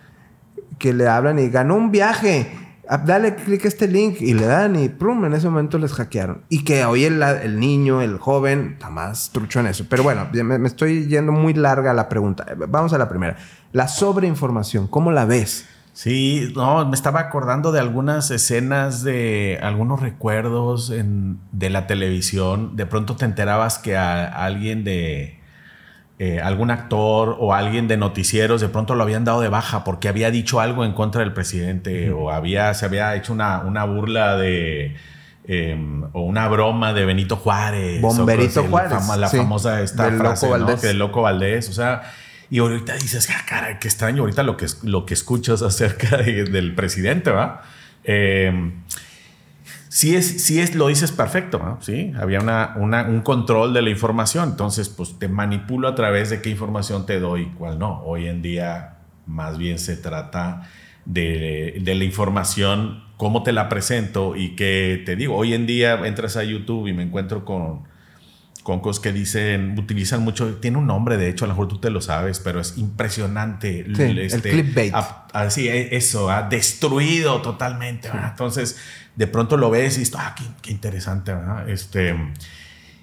que 0.78 0.94
le 0.94 1.08
hablan 1.08 1.38
y 1.38 1.48
ganó 1.48 1.74
un 1.74 1.90
viaje 1.90 2.48
Ah, 2.50 2.67
dale 3.04 3.34
clic 3.34 3.64
a 3.64 3.68
este 3.68 3.86
link 3.86 4.20
y 4.20 4.34
le 4.34 4.46
dan 4.46 4.76
y 4.76 4.88
prum, 4.88 5.24
en 5.24 5.34
ese 5.34 5.48
momento 5.48 5.78
les 5.78 5.92
hackearon. 5.92 6.42
Y 6.48 6.64
que 6.64 6.84
hoy 6.84 7.04
el, 7.04 7.22
el 7.22 7.60
niño, 7.60 8.00
el 8.00 8.18
joven, 8.18 8.72
está 8.74 8.90
más 8.90 9.30
trucho 9.30 9.60
en 9.60 9.66
eso. 9.66 9.86
Pero 9.88 10.02
bueno, 10.02 10.28
me, 10.32 10.66
estoy 10.66 11.06
yendo 11.06 11.32
muy 11.32 11.54
larga 11.54 11.92
la 11.92 12.08
pregunta. 12.08 12.46
Vamos 12.68 12.92
a 12.92 12.98
la 12.98 13.08
primera. 13.08 13.36
La 13.72 13.88
sobreinformación, 13.88 14.86
¿cómo 14.86 15.12
la 15.12 15.26
ves? 15.26 15.66
Sí, 15.92 16.52
no, 16.54 16.86
me 16.86 16.94
estaba 16.94 17.20
acordando 17.20 17.72
de 17.72 17.80
algunas 17.80 18.30
escenas 18.30 19.02
de 19.02 19.58
algunos 19.62 20.00
recuerdos 20.00 20.90
de 20.90 21.70
la 21.70 21.86
televisión. 21.86 22.76
De 22.76 22.86
pronto 22.86 23.16
te 23.16 23.24
enterabas 23.24 23.78
que 23.78 23.96
a 23.96 24.26
alguien 24.26 24.84
de, 24.84 25.37
eh, 26.20 26.40
algún 26.40 26.70
actor 26.72 27.36
o 27.38 27.54
alguien 27.54 27.86
de 27.86 27.96
noticieros 27.96 28.60
de 28.60 28.68
pronto 28.68 28.96
lo 28.96 29.04
habían 29.04 29.24
dado 29.24 29.40
de 29.40 29.48
baja 29.48 29.84
porque 29.84 30.08
había 30.08 30.32
dicho 30.32 30.58
algo 30.58 30.84
en 30.84 30.92
contra 30.92 31.20
del 31.20 31.32
presidente 31.32 32.10
o 32.10 32.32
había, 32.32 32.74
se 32.74 32.86
había 32.86 33.14
hecho 33.14 33.32
una, 33.32 33.60
una 33.60 33.84
burla 33.84 34.36
de... 34.36 34.96
Em, 35.50 36.02
o 36.12 36.20
una 36.22 36.46
broma 36.48 36.92
de 36.92 37.06
Benito 37.06 37.36
Juárez. 37.36 38.02
Bomberito 38.02 38.64
Juárez. 38.64 38.92
la 39.16 39.30
famosa 39.30 39.80
esta 39.80 40.10
frase, 40.10 40.46
loco 40.46 40.58
¿no? 40.58 40.78
Que 40.78 40.92
loco 40.92 41.22
Valdés. 41.22 41.70
O 41.70 41.72
sea, 41.72 42.02
y 42.50 42.58
ahorita 42.58 42.94
dices, 42.96 43.28
ah, 43.30 43.44
cara, 43.46 43.78
qué 43.78 43.88
extraño 43.88 44.22
ahorita 44.22 44.42
lo 44.42 44.58
que, 44.58 44.66
lo 44.82 45.06
que 45.06 45.14
escuchas 45.14 45.62
acerca 45.62 46.18
del 46.18 46.74
presidente, 46.74 47.30
¿va? 47.30 47.62
Eh, 48.04 48.72
sí 49.88 50.14
es, 50.14 50.44
sí 50.44 50.60
es, 50.60 50.74
lo 50.74 50.88
dices 50.88 51.12
perfecto, 51.12 51.78
Sí, 51.80 52.12
había 52.18 52.40
una, 52.40 52.74
un 52.76 53.20
control 53.22 53.72
de 53.74 53.82
la 53.82 53.90
información, 53.90 54.50
entonces 54.50 54.88
pues 54.88 55.18
te 55.18 55.28
manipulo 55.28 55.88
a 55.88 55.94
través 55.94 56.30
de 56.30 56.42
qué 56.42 56.50
información 56.50 57.06
te 57.06 57.20
doy 57.20 57.42
y 57.42 57.46
cuál 57.46 57.78
no. 57.78 58.02
Hoy 58.04 58.26
en 58.28 58.42
día 58.42 58.98
más 59.26 59.58
bien 59.58 59.78
se 59.78 59.96
trata 59.96 60.68
de, 61.04 61.80
de 61.80 61.94
la 61.94 62.04
información, 62.04 63.04
cómo 63.16 63.42
te 63.42 63.52
la 63.52 63.68
presento 63.68 64.36
y 64.36 64.56
qué 64.56 65.02
te 65.04 65.16
digo. 65.16 65.36
Hoy 65.36 65.54
en 65.54 65.66
día 65.66 65.94
entras 66.06 66.36
a 66.36 66.44
YouTube 66.44 66.86
y 66.86 66.92
me 66.92 67.02
encuentro 67.02 67.44
con, 67.44 67.87
con 68.68 68.80
cosas 68.80 69.00
que 69.00 69.14
dicen, 69.14 69.78
utilizan 69.78 70.20
mucho, 70.20 70.56
tiene 70.56 70.76
un 70.76 70.86
nombre 70.86 71.16
de 71.16 71.30
hecho, 71.30 71.46
a 71.46 71.48
lo 71.48 71.54
mejor 71.54 71.68
tú 71.68 71.78
te 71.78 71.88
lo 71.88 72.02
sabes, 72.02 72.38
pero 72.38 72.60
es 72.60 72.76
impresionante. 72.76 73.80
el 73.80 74.18
este, 74.18 74.50
clickbait. 74.50 74.92
Así, 75.32 75.70
e, 75.70 75.96
eso, 75.96 76.30
ha 76.30 76.42
destruido 76.42 77.40
totalmente. 77.40 78.10
Entonces, 78.12 78.78
de 79.16 79.26
pronto 79.26 79.56
lo 79.56 79.70
ves 79.70 79.96
y 79.96 80.00
dices, 80.00 80.16
ah, 80.18 80.34
qué, 80.60 80.70
interesante, 80.70 81.32
¿verdad? 81.32 81.66
Este, 81.70 82.14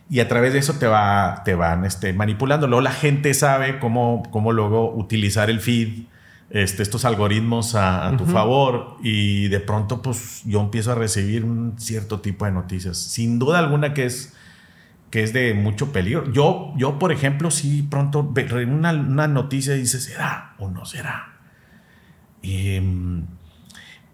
y 0.08 0.20
a 0.20 0.28
través 0.28 0.54
de 0.54 0.60
eso 0.60 0.74
te, 0.74 0.86
va, 0.86 1.42
te 1.44 1.56
van 1.56 1.84
este, 1.84 2.14
manipulando. 2.14 2.68
Luego 2.68 2.82
la 2.82 2.92
gente 2.92 3.34
sabe 3.34 3.80
cómo, 3.80 4.22
cómo 4.30 4.52
luego 4.52 4.94
utilizar 4.94 5.50
el 5.50 5.62
feed, 5.62 6.04
este, 6.52 6.84
estos 6.84 7.06
algoritmos 7.06 7.74
a, 7.74 8.14
tu 8.20 8.28
favor 8.28 8.98
y 9.02 9.48
de 9.48 9.62
pronto 9.62 10.04
pues 10.04 10.44
yo 10.46 10.62
empiezo 10.62 10.92
a 10.92 10.96
recibir 10.96 11.44
un 11.44 11.74
cierto 11.80 12.20
tipo 12.20 12.46
de 12.46 12.52
noticias. 12.52 13.00
Sin 13.00 13.40
duda 13.40 13.58
alguna 13.58 13.96
que 13.96 14.06
es 14.06 14.36
que 15.16 15.24
es 15.24 15.32
de 15.32 15.54
mucho 15.54 15.94
peligro. 15.94 16.30
Yo, 16.34 16.74
yo 16.76 17.00
por 17.00 17.14
ejemplo, 17.14 17.50
si 17.50 17.84
pronto 17.84 18.34
una, 18.68 18.92
una 18.92 19.30
noticia 19.30 19.74
y 19.74 19.80
dice, 19.80 20.02
¿será 20.02 20.56
o 20.60 20.70
no 20.70 20.84
será? 20.84 21.38
Em, 22.44 23.26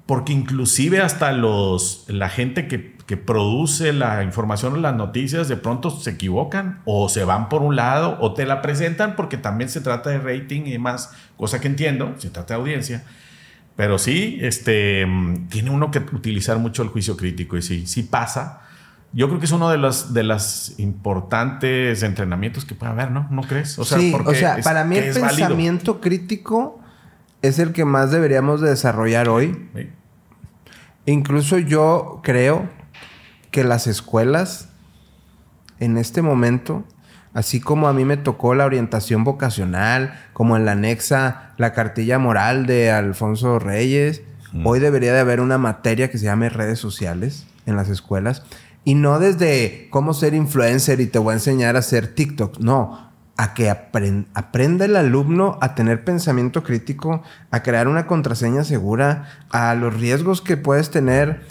porque 0.06 0.32
inclusive 0.32 1.02
hasta 1.02 1.32
los, 1.32 2.06
la 2.08 2.30
gente 2.30 2.68
que, 2.68 2.92
produce 3.26 3.94
la 3.94 4.24
información 4.24 4.74
o 4.74 4.78
las 4.78 4.96
noticias 4.96 5.48
de 5.48 5.58
pronto 5.58 5.90
se 5.90 6.12
equivocan 6.12 6.82
o 6.86 7.10
se 7.10 7.24
van 7.26 7.50
por 7.50 7.64
un 7.64 7.76
lado 7.76 8.18
o 8.22 8.34
te 8.36 8.46
la 8.46 8.62
presentan 8.62 9.16
porque 9.16 9.38
también 9.38 9.70
se 9.72 9.82
trata 9.82 10.12
de 10.12 10.20
rating 10.20 10.62
y 10.68 10.74
demás, 10.74 11.14
cosa 11.36 11.60
que 11.60 11.68
entiendo, 11.68 12.14
se 12.20 12.30
trata 12.30 12.54
de 12.54 12.60
audiencia. 12.60 13.04
Pero 13.76 13.98
sí, 13.98 14.38
este, 14.40 15.08
tiene 15.50 15.72
uno 15.72 15.90
que 15.90 15.98
utilizar 15.98 16.60
mucho 16.60 16.84
el 16.84 16.90
juicio 16.90 17.18
crítico 17.18 17.58
y 17.58 17.64
sí, 17.64 17.88
sí 17.88 18.04
pasa. 18.04 18.68
Yo 19.14 19.28
creo 19.28 19.40
que 19.40 19.46
es 19.46 19.52
uno 19.52 19.70
de 19.70 19.78
los 19.78 20.14
de 20.14 20.24
las 20.24 20.80
importantes 20.80 22.02
entrenamientos 22.02 22.64
que 22.64 22.76
puede 22.76 22.94
haber, 22.94 23.12
¿no? 23.12 23.28
¿No 23.30 23.42
crees? 23.42 23.78
O 23.78 23.84
sea, 23.84 24.00
sí, 24.00 24.14
o 24.14 24.34
sea 24.34 24.58
para 24.64 24.86
mí 24.86 24.98
el 24.98 25.14
pensamiento 25.14 26.00
crítico 26.00 26.80
es 27.42 27.60
el 27.60 27.74
que 27.74 27.86
más 27.86 28.12
deberíamos 28.12 28.62
desarrollar 28.62 29.28
hoy. 29.28 29.70
Incluso 31.06 31.58
yo 31.58 32.22
creo 32.24 32.70
que 33.50 33.64
las 33.64 33.88
escuelas 33.88 34.70
en 35.80 35.98
este 35.98 36.22
momento, 36.22 36.86
así 37.34 37.60
como 37.60 37.88
a 37.88 37.94
mí 37.94 38.06
me 38.06 38.16
tocó 38.16 38.54
la 38.54 38.66
orientación 38.66 39.24
vocacional, 39.24 40.14
como 40.32 40.56
en 40.56 40.66
la 40.66 40.74
anexa 40.74 41.54
la 41.58 41.74
cartilla 41.74 42.20
moral 42.20 42.66
de 42.66 42.92
Alfonso 42.92 43.60
Reyes, 43.60 44.22
hoy 44.64 44.80
debería 44.80 45.12
de 45.14 45.20
haber 45.20 45.42
una 45.42 45.58
materia 45.58 46.10
que 46.10 46.18
se 46.18 46.26
llame 46.26 46.50
redes 46.50 46.80
sociales 46.80 47.48
en 47.66 47.76
las 47.76 47.90
escuelas. 47.90 48.44
Y 48.84 48.96
no 48.96 49.20
desde 49.20 49.88
cómo 49.90 50.14
ser 50.14 50.34
influencer 50.34 51.02
y 51.02 51.08
te 51.08 51.20
voy 51.20 51.32
a 51.32 51.36
enseñar 51.36 51.76
a 51.76 51.80
hacer 51.80 52.16
TikTok. 52.16 52.60
No, 52.60 53.12
a 53.38 53.54
que 53.54 53.70
aprenda 53.70 54.86
el 54.86 54.96
alumno 54.96 55.58
a 55.62 55.74
tener 55.74 56.04
pensamiento 56.04 56.64
crítico, 56.64 57.24
a 57.50 57.64
crear 57.64 57.88
una 57.88 58.06
contraseña 58.06 58.64
segura, 58.64 59.30
a 59.50 59.74
los 59.76 60.00
riesgos 60.00 60.42
que 60.42 60.58
puedes 60.58 60.92
tener 60.92 61.42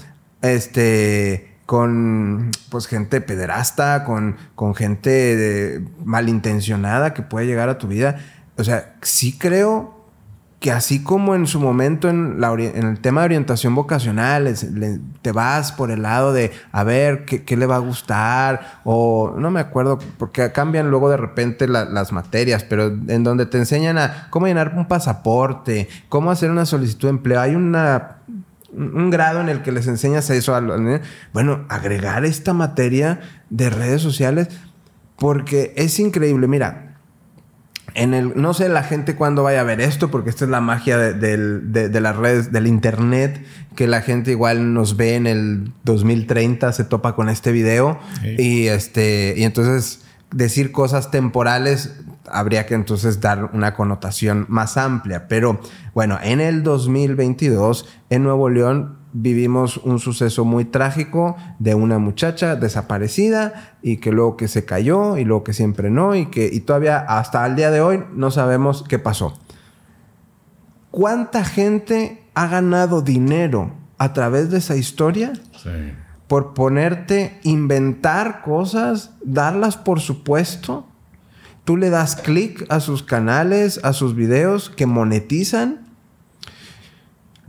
este, 0.43 1.57
con 1.67 2.51
pues, 2.69 2.87
gente 2.87 3.21
pederasta, 3.21 4.05
con, 4.05 4.37
con 4.55 4.75
gente 4.75 5.85
malintencionada 6.05 7.15
que 7.15 7.23
puede 7.23 7.47
llegar 7.47 7.69
a 7.69 7.79
tu 7.79 7.89
vida. 7.89 8.19
O 8.57 8.65
sea, 8.65 8.95
sí 9.03 9.39
creo 9.39 10.00
que 10.61 10.71
así 10.71 11.03
como 11.03 11.35
en 11.35 11.47
su 11.47 11.59
momento 11.59 12.11
en, 12.11 12.39
el 12.45 13.01
tema 13.01 13.23
de 13.23 13.25
orientación 13.25 13.75
vocacional, 13.75 14.55
te 15.23 15.33
vas 15.33 15.73
por 15.73 15.91
el 15.91 16.03
lado 16.03 16.35
de 16.35 16.53
a 16.71 16.85
ver 16.85 17.25
qué, 17.25 17.57
le 17.57 17.65
va 17.65 17.77
a 17.77 17.81
gustar, 17.81 18.81
o 18.85 19.35
no 19.39 19.51
me 19.51 19.61
acuerdo, 19.61 19.99
porque 20.19 20.53
cambian 20.53 20.91
luego 20.91 21.09
de 21.09 21.17
repente 21.17 21.67
las 21.67 22.13
materias, 22.13 22.63
pero 22.63 22.89
en 22.89 23.25
donde 23.25 23.47
te 23.47 23.57
enseñan 23.57 23.97
a 23.97 24.29
cómo 24.29 24.47
llenar 24.47 24.75
un 24.77 24.87
pasaporte, 24.87 25.89
cómo 26.11 26.31
hacer 26.31 26.51
una 26.51 26.67
solicitud 26.67 27.09
de 27.09 27.13
empleo, 27.15 27.41
hay 27.41 27.55
una 27.55 28.17
un 28.73 29.11
grado 29.11 29.41
en 29.41 29.49
el 29.49 29.63
que 29.63 29.73
les 29.73 29.89
enseñas 29.89 30.31
eso. 30.31 30.55
A, 30.55 30.63
bueno, 31.33 31.65
agregar 31.69 32.25
esta 32.25 32.53
materia 32.53 33.19
de 33.49 33.69
redes 33.69 34.01
sociales, 34.01 34.49
porque 35.17 35.73
es 35.77 35.99
increíble. 35.99 36.47
Mira, 36.47 36.90
en 37.95 38.15
el, 38.15 38.33
no 38.41 38.55
sé 38.55 38.69
la 38.69 38.83
gente 38.83 39.17
cuándo 39.17 39.43
vaya 39.43 39.61
a 39.61 39.65
ver 39.65 39.81
esto, 39.81 40.11
porque 40.11 40.31
esta 40.31 40.45
es 40.45 40.51
la 40.51 40.61
magia 40.61 40.99
de, 40.99 42.01
las 42.01 42.17
redes, 42.17 42.53
del 42.53 42.67
internet, 42.67 43.45
que 43.75 43.87
la 43.87 44.03
gente 44.03 44.31
igual 44.31 44.75
nos 44.75 44.97
ve 44.97 45.15
en 45.15 45.27
el 45.27 45.73
2030, 45.85 46.73
se 46.73 46.85
topa 46.85 47.15
con 47.15 47.29
este 47.29 47.53
video. 47.53 47.99
Y 48.39 48.67
este, 48.69 49.35
y 49.37 49.45
entonces 49.45 50.05
decir 50.33 50.73
cosas 50.73 51.11
temporales 51.11 51.95
habría 52.31 52.67
que 52.67 52.75
entonces 52.75 53.21
dar 53.21 53.51
una 53.53 53.75
connotación 53.75 54.47
más 54.49 54.77
amplia. 54.77 55.27
Pero 55.29 55.61
bueno, 55.95 56.19
en 56.23 56.41
el 56.41 56.63
2022, 56.63 57.89
en 58.11 58.23
Nuevo 58.23 58.49
León, 58.49 59.00
vivimos 59.13 59.79
un 59.79 59.99
suceso 59.99 60.45
muy 60.45 60.65
trágico 60.65 61.37
de 61.59 61.75
una 61.75 61.99
muchacha 61.99 62.57
desaparecida 62.57 63.77
y 63.83 63.97
que 63.97 64.13
luego 64.13 64.37
que 64.37 64.49
se 64.49 64.65
cayó 64.65 65.17
y 65.17 65.25
luego 65.25 65.45
que 65.45 65.53
siempre 65.53 65.91
no 65.91 66.15
y 66.15 66.27
que 66.27 66.49
y 66.53 66.61
todavía 66.61 66.99
hasta 66.99 67.47
el 67.47 67.57
día 67.57 67.71
de 67.71 67.81
hoy 67.81 68.05
no 68.15 68.31
sabemos 68.31 68.85
qué 68.89 68.99
pasó. 68.99 69.39
¿Cuánta 70.91 71.45
gente 71.45 72.25
ha 72.35 72.49
ganado 72.49 73.03
dinero 73.03 73.73
a 73.99 74.13
través 74.13 74.51
de 74.51 74.59
esa 74.59 74.77
historia? 74.77 75.33
Por 76.27 76.55
ponerte, 76.55 77.39
inventar 77.43 78.43
cosas, 78.43 79.13
darlas 79.23 79.77
por 79.77 80.01
supuesto. 80.01 80.87
Tú 81.65 81.77
le 81.77 81.91
das 81.91 82.17
clic 82.17 82.65
a 82.69 82.81
sus 82.81 83.03
canales, 83.03 83.81
a 83.85 83.93
sus 83.93 84.15
videos 84.15 84.71
que 84.71 84.87
monetizan 84.87 85.90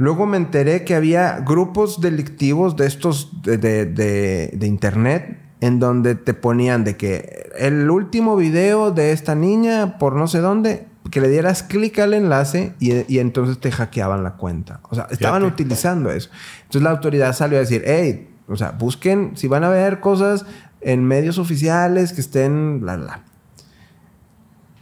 Luego 0.02 0.26
me 0.26 0.38
enteré 0.38 0.84
que 0.84 0.96
había 0.96 1.42
grupos 1.46 2.02
delictivos 2.02 2.76
de 2.76 2.88
estos 2.88 3.40
de, 3.44 4.58
internet 4.64 5.38
en 5.60 5.80
donde 5.80 6.16
te 6.16 6.34
ponían 6.34 6.84
de 6.84 6.98
que 6.98 7.52
el 7.56 7.88
último 7.88 8.36
video 8.36 8.90
de 8.90 9.12
esta 9.12 9.36
niña 9.36 10.00
por 10.00 10.16
no 10.16 10.26
sé 10.26 10.40
dónde, 10.40 10.88
que 11.12 11.22
le 11.22 11.30
dieras 11.30 11.62
clic 11.62 12.00
al 12.00 12.16
enlace 12.16 12.74
y, 12.80 13.20
entonces 13.20 13.60
te 13.60 13.72
hackeaban 13.72 14.24
la 14.24 14.38
cuenta. 14.38 14.80
O 14.90 14.96
sea, 14.96 15.06
estaban 15.12 15.44
utilizando 15.44 16.10
eso. 16.10 16.32
Entonces 16.62 16.82
la 16.82 16.90
autoridad 16.90 17.34
salió 17.34 17.58
a 17.58 17.62
decir, 17.62 17.84
hey, 17.86 18.28
o 18.48 18.56
sea, 18.56 18.72
busquen 18.72 19.34
si 19.38 19.48
van 19.48 19.64
a 19.64 19.70
ver 19.70 20.00
cosas 20.00 20.48
en 20.80 21.06
medios 21.06 21.38
oficiales 21.38 22.14
que 22.14 22.22
estén, 22.22 22.82
bla, 22.82 22.96
bla. 22.96 23.24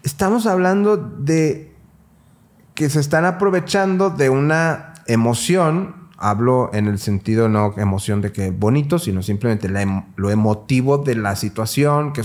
Estamos 0.02 0.46
hablando 0.46 0.96
de 0.96 1.76
que 2.74 2.90
se 2.90 3.02
están 3.02 3.26
aprovechando 3.26 4.12
de 4.12 4.30
una 4.30 4.94
emoción 5.14 6.10
hablo 6.20 6.70
en 6.74 6.88
el 6.88 7.00
sentido 7.00 7.48
no 7.48 7.74
emoción 7.78 8.22
de 8.22 8.32
que 8.34 8.52
bonito, 8.52 9.00
sino 9.00 9.24
simplemente 9.24 9.70
lo 10.18 10.30
emotivo 10.30 10.98
de 10.98 11.16
la 11.16 11.36
situación, 11.38 12.12
que, 12.12 12.24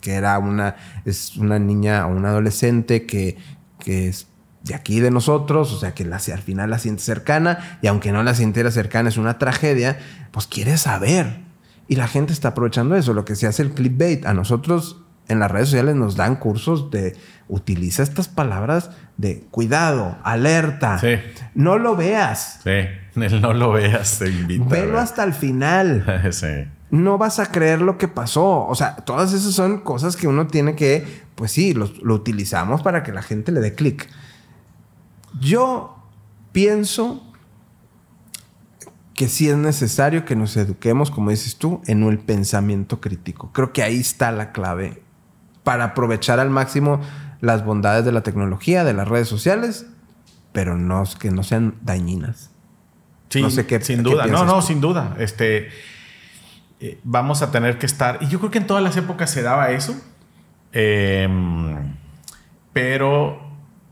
que, 0.00 0.12
era 0.12 0.38
una, 0.38 0.76
es 1.04 1.36
una 1.36 1.58
niña 1.58 2.06
o 2.06 2.10
un 2.10 2.24
adolescente 2.24 3.04
que, 3.04 3.36
que 3.78 4.08
es 4.08 4.28
de 4.62 4.74
aquí 4.74 4.98
de 5.00 5.10
nosotros, 5.10 5.74
o 5.74 5.78
sea 5.78 5.92
que 5.92 6.04
al 6.04 6.42
final 6.42 6.70
la 6.70 6.78
siente 6.78 7.02
cercana, 7.02 7.78
y 7.82 7.86
aunque 7.86 8.12
no 8.12 8.22
la 8.22 8.34
sintiera 8.34 8.70
cercana 8.70 9.10
es 9.10 9.18
una 9.18 9.38
tragedia, 9.38 9.98
pues 10.30 10.46
quiere 10.46 10.78
saber. 10.78 11.44
Y 11.86 11.96
la 11.96 12.08
gente 12.08 12.32
está 12.32 12.48
aprovechando 12.48 12.96
eso, 12.96 13.12
lo 13.12 13.26
que 13.26 13.36
se 13.36 13.46
hace 13.46 13.62
el 13.62 13.72
clickbait. 13.72 14.24
A 14.24 14.32
nosotros 14.32 15.03
en 15.28 15.38
las 15.38 15.50
redes 15.50 15.68
sociales 15.68 15.94
nos 15.94 16.16
dan 16.16 16.36
cursos 16.36 16.90
de 16.90 17.16
utiliza 17.48 18.02
estas 18.02 18.28
palabras 18.28 18.90
de 19.16 19.44
cuidado, 19.50 20.16
alerta. 20.22 20.98
Sí. 20.98 21.16
No 21.54 21.78
lo 21.78 21.96
veas. 21.96 22.60
Sí, 22.64 22.70
no 23.40 23.52
lo 23.52 23.72
veas, 23.72 24.18
te 24.18 24.28
invita. 24.28 24.66
Velo 24.66 24.98
hasta 24.98 25.24
el 25.24 25.32
final. 25.32 26.22
sí. 26.32 26.66
No 26.90 27.18
vas 27.18 27.38
a 27.38 27.46
creer 27.46 27.80
lo 27.80 27.98
que 27.98 28.08
pasó. 28.08 28.66
O 28.66 28.74
sea, 28.74 28.96
todas 28.96 29.32
esas 29.32 29.54
son 29.54 29.78
cosas 29.80 30.16
que 30.16 30.28
uno 30.28 30.46
tiene 30.46 30.76
que, 30.76 31.22
pues 31.34 31.52
sí, 31.52 31.74
lo, 31.74 31.90
lo 32.02 32.14
utilizamos 32.14 32.82
para 32.82 33.02
que 33.02 33.12
la 33.12 33.22
gente 33.22 33.50
le 33.50 33.60
dé 33.60 33.74
clic. 33.74 34.08
Yo 35.40 35.96
pienso 36.52 37.22
que 39.14 39.28
sí 39.28 39.48
es 39.48 39.56
necesario 39.56 40.24
que 40.24 40.36
nos 40.36 40.56
eduquemos, 40.56 41.10
como 41.10 41.30
dices 41.30 41.56
tú, 41.56 41.80
en 41.86 42.02
el 42.02 42.18
pensamiento 42.18 43.00
crítico. 43.00 43.50
Creo 43.52 43.72
que 43.72 43.82
ahí 43.82 43.98
está 43.98 44.32
la 44.32 44.52
clave 44.52 45.03
para 45.64 45.84
aprovechar 45.84 46.38
al 46.38 46.50
máximo 46.50 47.00
las 47.40 47.64
bondades 47.64 48.04
de 48.04 48.12
la 48.12 48.22
tecnología, 48.22 48.84
de 48.84 48.92
las 48.94 49.08
redes 49.08 49.28
sociales, 49.28 49.86
pero 50.52 50.78
no 50.78 51.02
que 51.18 51.30
no 51.30 51.42
sean 51.42 51.74
dañinas. 51.82 52.50
Sí, 53.30 53.42
no 53.42 53.50
sé 53.50 53.66
qué, 53.66 53.80
sin 53.80 54.02
duda. 54.02 54.26
no, 54.26 54.44
no, 54.44 54.62
sin 54.62 54.80
duda. 54.80 55.16
Este, 55.18 55.70
eh, 56.80 57.00
vamos 57.02 57.42
a 57.42 57.50
tener 57.50 57.78
que 57.78 57.86
estar. 57.86 58.18
Y 58.20 58.28
yo 58.28 58.38
creo 58.38 58.50
que 58.50 58.58
en 58.58 58.66
todas 58.66 58.82
las 58.82 58.96
épocas 58.96 59.30
se 59.30 59.42
daba 59.42 59.70
eso. 59.70 59.96
Em, 60.72 61.94
pero, 62.72 63.40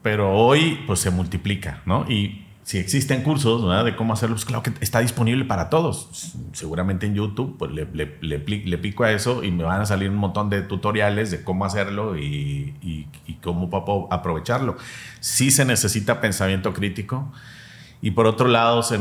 pero 0.02 0.32
hoy, 0.32 0.82
pues 0.86 1.00
se 1.00 1.10
multiplica, 1.10 1.82
¿no? 1.86 2.08
Y 2.08 2.41
si 2.64 2.78
existen 2.78 3.22
cursos 3.22 3.84
de 3.84 3.96
cómo 3.96 4.12
hacerlo, 4.12 4.36
claro 4.44 4.62
que 4.62 4.72
está 4.80 5.00
disponible 5.00 5.44
para 5.44 5.68
todos. 5.68 6.34
Seguramente 6.52 7.06
en 7.06 7.14
YouTube 7.14 7.56
pues 7.58 7.72
le, 7.72 7.86
le, 8.20 8.78
pico 8.78 9.04
a 9.04 9.10
eso 9.10 9.42
y 9.42 9.50
me 9.50 9.64
van 9.64 9.80
a 9.80 9.86
salir 9.86 10.10
un 10.10 10.16
montón 10.16 10.48
de 10.48 10.62
tutoriales 10.62 11.30
de 11.30 11.42
cómo 11.42 11.64
hacerlo 11.64 12.16
y 12.16 13.06
cómo 13.42 14.08
aprovecharlo. 14.10 14.76
Sí 15.20 15.50
se 15.50 15.64
necesita 15.64 16.20
pensamiento 16.20 16.72
crítico 16.72 17.32
y 18.02 18.10
por 18.10 18.26
otro 18.26 18.48
lado, 18.48 18.82
se 18.82 18.98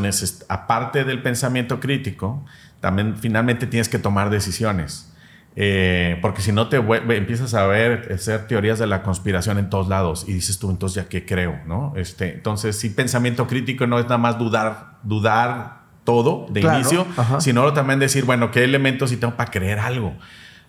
aparte 0.47 1.03
del 1.03 1.23
pensamiento 1.23 1.79
crítico, 1.79 2.45
también 2.79 3.17
finalmente 3.17 3.65
tienes 3.65 3.89
que 3.89 3.97
tomar 3.97 4.29
decisiones. 4.29 5.10
Eh, 5.55 6.17
porque 6.21 6.41
si 6.41 6.53
no 6.53 6.69
te 6.69 6.77
empiezas 6.77 7.53
a 7.53 7.65
ver, 7.67 8.09
hacer 8.13 8.47
teorías 8.47 8.79
de 8.79 8.87
la 8.87 9.03
conspiración 9.03 9.57
en 9.57 9.69
todos 9.69 9.89
lados 9.89 10.25
y 10.27 10.33
dices 10.33 10.59
tú, 10.59 10.69
entonces 10.69 11.03
ya 11.03 11.09
qué 11.09 11.25
creo, 11.25 11.59
¿no? 11.67 11.93
Este, 11.97 12.33
entonces, 12.33 12.77
sí, 12.77 12.89
pensamiento 12.89 13.47
crítico 13.47 13.85
no 13.85 13.99
es 13.99 14.05
nada 14.05 14.17
más 14.17 14.39
dudar, 14.39 14.99
dudar 15.03 15.81
todo 16.05 16.47
de 16.49 16.61
inicio, 16.61 17.05
sino 17.39 17.73
también 17.73 17.99
decir, 17.99 18.23
bueno, 18.23 18.49
¿qué 18.49 18.63
elementos 18.63 19.09
sí 19.09 19.17
tengo 19.17 19.35
para 19.35 19.51
creer 19.51 19.79
algo? 19.79 20.15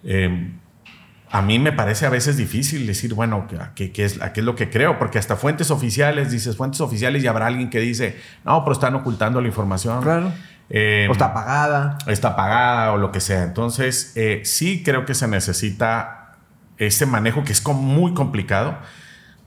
Eh, 0.04 0.52
a 1.30 1.40
mí 1.40 1.58
me 1.58 1.72
parece 1.72 2.04
a 2.04 2.10
veces 2.10 2.36
difícil 2.36 2.86
decir, 2.86 3.14
bueno, 3.14 3.48
¿qué, 3.74 3.90
qué 3.90 4.04
es, 4.04 4.18
¿qué 4.34 4.40
es 4.40 4.44
lo 4.44 4.54
que 4.54 4.68
creo? 4.68 4.98
Porque 4.98 5.18
hasta 5.18 5.36
fuentes 5.36 5.70
oficiales, 5.70 6.30
dices 6.30 6.58
fuentes 6.58 6.82
oficiales 6.82 7.24
y 7.24 7.26
habrá 7.26 7.46
alguien 7.46 7.70
que 7.70 7.80
dice, 7.80 8.18
no, 8.44 8.62
pero 8.64 8.74
están 8.74 8.94
ocultando 8.96 9.40
la 9.40 9.46
información. 9.46 10.02
Claro. 10.02 10.30
Em, 10.70 11.08
o 11.08 11.12
está 11.12 11.26
apagada. 11.26 11.98
Está 12.06 12.28
apagada 12.28 12.92
o 12.92 12.98
lo 12.98 13.12
que 13.12 13.20
sea. 13.20 13.42
Entonces, 13.42 14.12
eh, 14.16 14.42
sí 14.44 14.82
creo 14.82 15.04
que 15.04 15.14
se 15.14 15.28
necesita 15.28 16.36
ese 16.78 17.06
manejo 17.06 17.44
que 17.44 17.52
es 17.52 17.66
muy 17.66 18.14
complicado. 18.14 18.78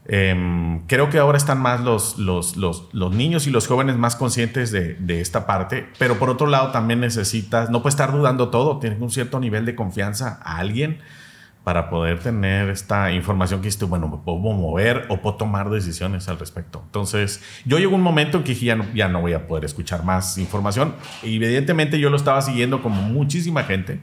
Em, 0.08 0.86
creo 0.86 1.10
que 1.10 1.18
ahora 1.18 1.38
están 1.38 1.60
más 1.60 1.82
los, 1.82 2.20
los, 2.20 2.58
los, 2.58 2.90
los, 2.94 3.12
niños 3.12 3.48
y 3.48 3.50
los 3.50 3.66
jóvenes 3.66 3.98
más 3.98 4.16
conscientes 4.16 4.72
de, 4.72 4.94
de, 4.94 5.20
esta 5.20 5.48
parte, 5.48 5.90
pero 5.98 6.20
por 6.20 6.30
otro 6.30 6.46
lado 6.46 6.72
también 6.72 7.00
necesitas, 7.00 7.72
no 7.72 7.82
puedes 7.82 7.96
estar 7.96 8.12
dudando 8.12 8.50
todo, 8.50 8.78
tienes 8.78 9.02
un 9.02 9.10
cierto 9.10 9.40
nivel 9.40 9.66
de 9.66 9.74
confianza 9.74 10.40
a 10.44 10.58
alguien 10.58 11.00
para 11.66 11.90
poder 11.90 12.20
tener 12.20 12.70
esta 12.70 13.12
información 13.12 13.60
que 13.60 13.68
estoy, 13.68 13.88
bueno, 13.88 14.08
me 14.08 14.18
puedo 14.18 14.38
mover 14.38 15.08
o 15.10 15.20
puedo 15.20 15.36
tomar 15.36 15.72
decisiones 15.72 16.30
al 16.30 16.38
respecto. 16.38 16.84
Entonces, 16.86 17.42
yo 17.66 17.80
llegó 17.80 17.96
un 17.96 18.04
momento 18.04 18.38
en 18.38 18.44
que 18.44 18.54
ya 18.54 18.76
no, 18.76 18.86
ya 18.94 19.08
no 19.08 19.20
voy 19.20 19.34
a 19.34 19.48
poder 19.48 19.66
escuchar 19.66 20.04
más 20.04 20.38
información. 20.38 20.94
Evidentemente 21.24 22.00
yo 22.00 22.12
lo 22.12 22.18
estaba 22.18 22.40
siguiendo 22.44 22.84
como 22.84 23.02
muchísima 23.02 23.64
gente. 23.64 24.00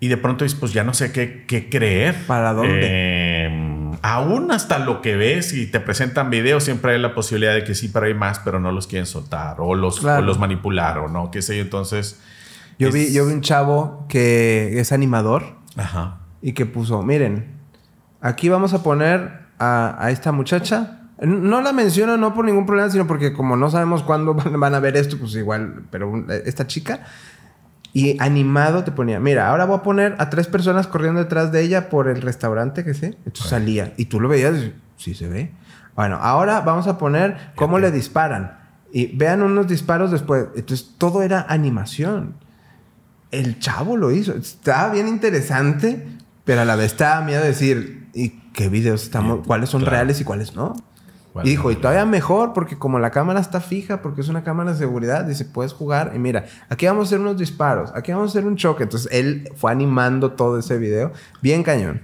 Y 0.00 0.08
de 0.08 0.16
pronto, 0.16 0.44
pues 0.58 0.72
ya 0.72 0.82
no 0.82 0.92
sé 0.92 1.12
qué, 1.12 1.44
qué 1.46 1.70
creer. 1.70 2.16
¿Para 2.26 2.52
dónde? 2.52 3.44
Em, 3.44 3.92
aún 4.02 4.50
hasta 4.50 4.80
lo 4.80 5.00
que 5.00 5.14
ves 5.14 5.52
y 5.52 5.68
te 5.68 5.78
presentan 5.78 6.30
videos, 6.30 6.64
siempre 6.64 6.94
hay 6.94 6.98
la 6.98 7.14
posibilidad 7.14 7.54
de 7.54 7.62
que 7.62 7.76
sí, 7.76 7.90
pero 7.90 8.06
hay 8.06 8.14
más, 8.14 8.40
pero 8.40 8.58
no 8.58 8.72
los 8.72 8.88
quieren 8.88 9.06
soltar 9.06 9.58
o 9.60 9.76
los, 9.76 10.04
o 10.04 10.20
los 10.20 10.40
manipular 10.40 10.98
o 10.98 11.06
no, 11.08 11.30
qué 11.30 11.42
sé 11.42 11.56
yo. 11.56 11.62
Entonces... 11.62 12.20
Yo, 12.78 12.90
vi, 12.90 13.10
yo 13.10 13.24
vi 13.24 13.32
un 13.32 13.40
chavo 13.40 14.04
que 14.08 14.80
es 14.80 14.92
animador 14.92 15.55
Ajá. 15.76 16.20
Y 16.42 16.52
que 16.52 16.66
puso, 16.66 17.02
miren, 17.02 17.56
aquí 18.20 18.48
vamos 18.48 18.74
a 18.74 18.82
poner 18.82 19.46
a, 19.58 20.08
esta 20.10 20.32
muchacha. 20.32 21.00
No 21.20 21.62
la 21.62 21.72
menciono 21.72 22.16
no 22.16 22.34
por 22.34 22.44
ningún 22.44 22.66
problema, 22.66 22.90
sino 22.90 23.06
porque 23.06 23.32
como 23.32 23.56
no 23.56 23.70
sabemos 23.70 24.02
cuándo 24.02 24.34
van 24.34 24.74
a 24.74 24.80
ver 24.80 24.96
esto, 24.96 25.18
pues 25.18 25.34
igual, 25.34 25.84
pero 25.90 26.26
esta 26.44 26.66
chica. 26.66 27.00
Y 27.92 28.20
animado 28.20 28.84
te 28.84 28.92
ponía, 28.92 29.18
mira, 29.20 29.48
ahora 29.48 29.64
voy 29.64 29.78
a 29.78 29.82
poner 29.82 30.16
a 30.18 30.28
tres 30.28 30.48
personas 30.48 30.86
corriendo 30.86 31.20
detrás 31.20 31.50
de 31.50 31.62
ella 31.62 31.88
por 31.88 32.08
el 32.08 32.20
restaurante 32.20 32.84
que 32.84 32.92
sé. 32.92 33.16
Entonces 33.24 33.46
salía. 33.46 33.94
Y 33.96 34.06
tú 34.06 34.20
lo 34.20 34.28
veías, 34.28 34.54
sí 34.96 35.14
se 35.14 35.28
ve. 35.28 35.52
Bueno, 35.94 36.18
ahora 36.20 36.60
vamos 36.60 36.86
a 36.88 36.98
poner 36.98 37.52
cómo 37.54 37.78
le 37.78 37.90
disparan. 37.90 38.58
Y 38.92 39.16
vean 39.16 39.40
unos 39.40 39.66
disparos 39.66 40.10
después. 40.10 40.48
Entonces 40.54 40.94
todo 40.98 41.22
era 41.22 41.46
animación 41.48 42.34
el 43.38 43.58
chavo 43.58 43.96
lo 43.96 44.10
hizo. 44.10 44.32
Estaba 44.32 44.92
bien 44.92 45.08
interesante, 45.08 46.06
pero 46.44 46.62
a 46.62 46.64
la 46.64 46.76
vez 46.76 46.92
estaba 46.92 47.24
miedo 47.24 47.42
de 47.42 47.48
decir, 47.48 48.08
¿y 48.14 48.30
qué 48.52 48.68
videos 48.68 49.02
estamos? 49.02 49.46
¿Cuáles 49.46 49.68
son 49.68 49.84
reales 49.84 50.20
y 50.20 50.24
cuáles 50.24 50.54
no? 50.54 50.76
Y 51.44 51.50
dijo, 51.50 51.70
y 51.70 51.76
todavía 51.76 52.06
mejor, 52.06 52.54
porque 52.54 52.78
como 52.78 52.98
la 52.98 53.10
cámara 53.10 53.40
está 53.40 53.60
fija, 53.60 54.00
porque 54.00 54.22
es 54.22 54.28
una 54.28 54.42
cámara 54.42 54.72
de 54.72 54.78
seguridad, 54.78 55.24
dice, 55.24 55.44
puedes 55.44 55.74
jugar. 55.74 56.12
Y 56.14 56.18
mira, 56.18 56.46
aquí 56.70 56.86
vamos 56.86 57.02
a 57.02 57.06
hacer 57.08 57.20
unos 57.20 57.36
disparos, 57.36 57.92
aquí 57.94 58.10
vamos 58.10 58.30
a 58.30 58.38
hacer 58.38 58.48
un 58.48 58.56
choque. 58.56 58.84
Entonces 58.84 59.12
él 59.12 59.50
fue 59.54 59.70
animando 59.70 60.32
todo 60.32 60.58
ese 60.58 60.78
video. 60.78 61.12
Bien 61.42 61.62
cañón. 61.62 62.00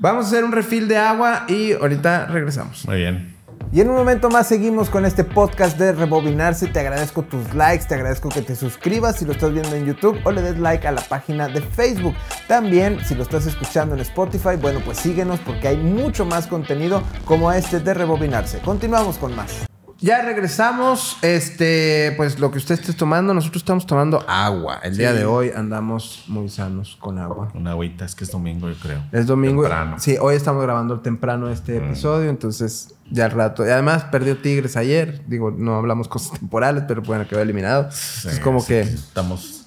Vamos 0.00 0.26
a 0.26 0.28
hacer 0.28 0.44
un 0.44 0.52
refil 0.52 0.88
de 0.88 0.96
agua 0.96 1.44
y 1.48 1.72
ahorita 1.72 2.26
regresamos. 2.26 2.84
Muy 2.86 2.96
bien. 2.96 3.37
Y 3.70 3.82
en 3.82 3.90
un 3.90 3.96
momento 3.96 4.30
más 4.30 4.46
seguimos 4.46 4.88
con 4.88 5.04
este 5.04 5.24
podcast 5.24 5.78
de 5.78 5.92
Rebobinarse. 5.92 6.68
Te 6.68 6.80
agradezco 6.80 7.22
tus 7.22 7.52
likes, 7.54 7.84
te 7.86 7.96
agradezco 7.96 8.30
que 8.30 8.40
te 8.40 8.56
suscribas 8.56 9.16
si 9.16 9.26
lo 9.26 9.32
estás 9.32 9.52
viendo 9.52 9.76
en 9.76 9.84
YouTube 9.84 10.18
o 10.24 10.32
le 10.32 10.40
des 10.40 10.58
like 10.58 10.88
a 10.88 10.92
la 10.92 11.02
página 11.02 11.48
de 11.48 11.60
Facebook. 11.60 12.14
También, 12.46 12.98
si 13.04 13.14
lo 13.14 13.22
estás 13.22 13.46
escuchando 13.46 13.94
en 13.94 14.00
Spotify, 14.00 14.56
bueno, 14.60 14.80
pues 14.82 14.96
síguenos 14.96 15.38
porque 15.40 15.68
hay 15.68 15.76
mucho 15.76 16.24
más 16.24 16.46
contenido 16.46 17.02
como 17.26 17.52
este 17.52 17.80
de 17.80 17.92
Rebobinarse. 17.92 18.60
Continuamos 18.60 19.18
con 19.18 19.36
más. 19.36 19.67
Ya 20.00 20.22
regresamos. 20.22 21.16
Este, 21.22 22.14
pues 22.16 22.38
lo 22.38 22.52
que 22.52 22.58
usted 22.58 22.76
esté 22.76 22.92
tomando, 22.92 23.34
nosotros 23.34 23.62
estamos 23.62 23.84
tomando 23.84 24.24
agua. 24.28 24.80
El 24.84 24.96
día 24.96 25.12
de 25.12 25.24
hoy 25.24 25.50
andamos 25.54 26.24
muy 26.28 26.48
sanos 26.48 26.96
con 27.00 27.18
agua. 27.18 27.50
Una 27.54 27.72
agüita, 27.72 28.04
es 28.04 28.14
que 28.14 28.22
es 28.22 28.30
domingo, 28.30 28.68
yo 28.68 28.76
creo. 28.76 29.02
Es 29.10 29.26
domingo. 29.26 29.62
Temprano. 29.62 29.96
Sí, 29.98 30.16
hoy 30.20 30.36
estamos 30.36 30.62
grabando 30.62 31.00
temprano 31.00 31.50
este 31.50 31.80
mm. 31.80 31.84
episodio, 31.84 32.30
entonces 32.30 32.94
ya 33.10 33.24
al 33.24 33.32
rato. 33.32 33.66
Y 33.66 33.70
además 33.70 34.04
perdió 34.04 34.38
Tigres 34.38 34.76
ayer. 34.76 35.24
Digo, 35.26 35.50
no 35.50 35.74
hablamos 35.74 36.06
cosas 36.06 36.38
temporales, 36.38 36.84
pero 36.86 37.02
bueno, 37.02 37.26
quedó 37.26 37.40
eliminado. 37.40 37.88
es 37.88 38.40
como 38.42 38.64
que. 38.64 38.82
Estamos. 38.82 39.66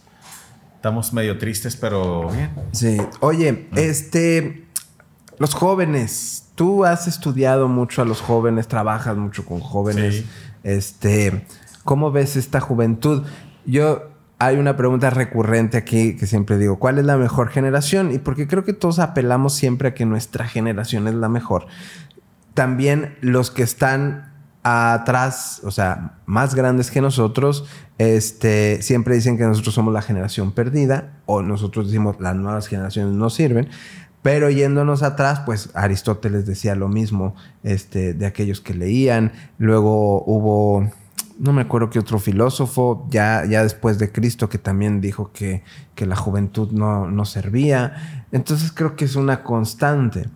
Estamos 0.75 1.11
medio 1.13 1.37
tristes, 1.37 1.75
pero 1.75 2.29
bien. 2.29 2.51
Sí. 2.71 2.97
Oye, 3.19 3.67
este. 3.75 4.65
Los 5.39 5.55
jóvenes 5.55 6.50
tú 6.61 6.85
has 6.85 7.07
estudiado 7.07 7.67
mucho 7.67 8.03
a 8.03 8.05
los 8.05 8.21
jóvenes, 8.21 8.67
trabajas 8.67 9.17
mucho 9.17 9.43
con 9.47 9.61
jóvenes. 9.61 10.25
Este, 10.61 11.43
¿cómo 11.83 12.11
ves 12.11 12.35
esta 12.35 12.59
juventud? 12.59 13.23
Yo 13.65 14.11
hay 14.37 14.57
una 14.57 14.77
pregunta 14.77 15.09
recurrente 15.09 15.79
aquí 15.79 16.15
que 16.15 16.27
siempre 16.27 16.59
digo, 16.59 16.77
¿cuál 16.77 16.99
es 16.99 17.05
la 17.05 17.17
mejor 17.17 17.49
generación? 17.49 18.11
Y 18.11 18.19
porque 18.19 18.47
creo 18.47 18.63
que 18.63 18.73
todos 18.73 18.99
apelamos 18.99 19.55
siempre 19.55 19.87
a 19.87 19.93
que 19.95 20.05
nuestra 20.05 20.47
generación 20.47 21.07
es 21.07 21.15
la 21.15 21.29
mejor. 21.29 21.65
También 22.53 23.17
los 23.21 23.49
que 23.49 23.63
están 23.63 24.31
atrás, 24.61 25.61
o 25.63 25.71
sea, 25.71 26.19
más 26.27 26.53
grandes 26.53 26.91
que 26.91 27.01
nosotros, 27.01 27.65
este, 27.97 28.83
siempre 28.83 29.15
dicen 29.15 29.35
que 29.35 29.45
nosotros 29.45 29.73
somos 29.73 29.95
la 29.95 30.03
generación 30.03 30.51
perdida 30.51 31.13
o 31.25 31.41
nosotros 31.41 31.87
decimos 31.87 32.17
las 32.19 32.35
nuevas 32.35 32.67
generaciones 32.67 33.15
no 33.15 33.31
sirven. 33.31 33.67
Pero 34.21 34.49
yéndonos 34.49 35.01
atrás, 35.01 35.41
pues 35.45 35.69
Aristóteles 35.73 36.45
decía 36.45 36.75
lo 36.75 36.87
mismo 36.87 37.35
este, 37.63 38.13
de 38.13 38.25
aquellos 38.25 38.61
que 38.61 38.73
leían. 38.73 39.31
Luego 39.57 40.23
hubo, 40.25 40.87
no 41.39 41.53
me 41.53 41.63
acuerdo 41.63 41.89
qué 41.89 41.97
otro 41.97 42.19
filósofo, 42.19 43.07
ya, 43.09 43.45
ya 43.45 43.63
después 43.63 43.97
de 43.97 44.11
Cristo, 44.11 44.47
que 44.47 44.59
también 44.59 45.01
dijo 45.01 45.31
que, 45.31 45.63
que 45.95 46.05
la 46.05 46.15
juventud 46.15 46.71
no, 46.71 47.09
no 47.09 47.25
servía. 47.25 48.25
Entonces 48.31 48.71
creo 48.71 48.95
que 48.95 49.05
es 49.05 49.15
una 49.15 49.43
constante. 49.43 50.29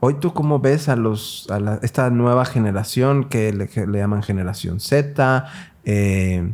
Hoy 0.00 0.14
tú 0.14 0.32
cómo 0.34 0.60
ves 0.60 0.88
a 0.88 0.96
los 0.96 1.48
a 1.50 1.78
esta 1.82 2.10
nueva 2.10 2.44
generación 2.44 3.28
que 3.28 3.52
le, 3.52 3.68
llaman 3.98 4.22
generación 4.22 4.78
Z, 4.78 5.46
eh, 5.84 6.52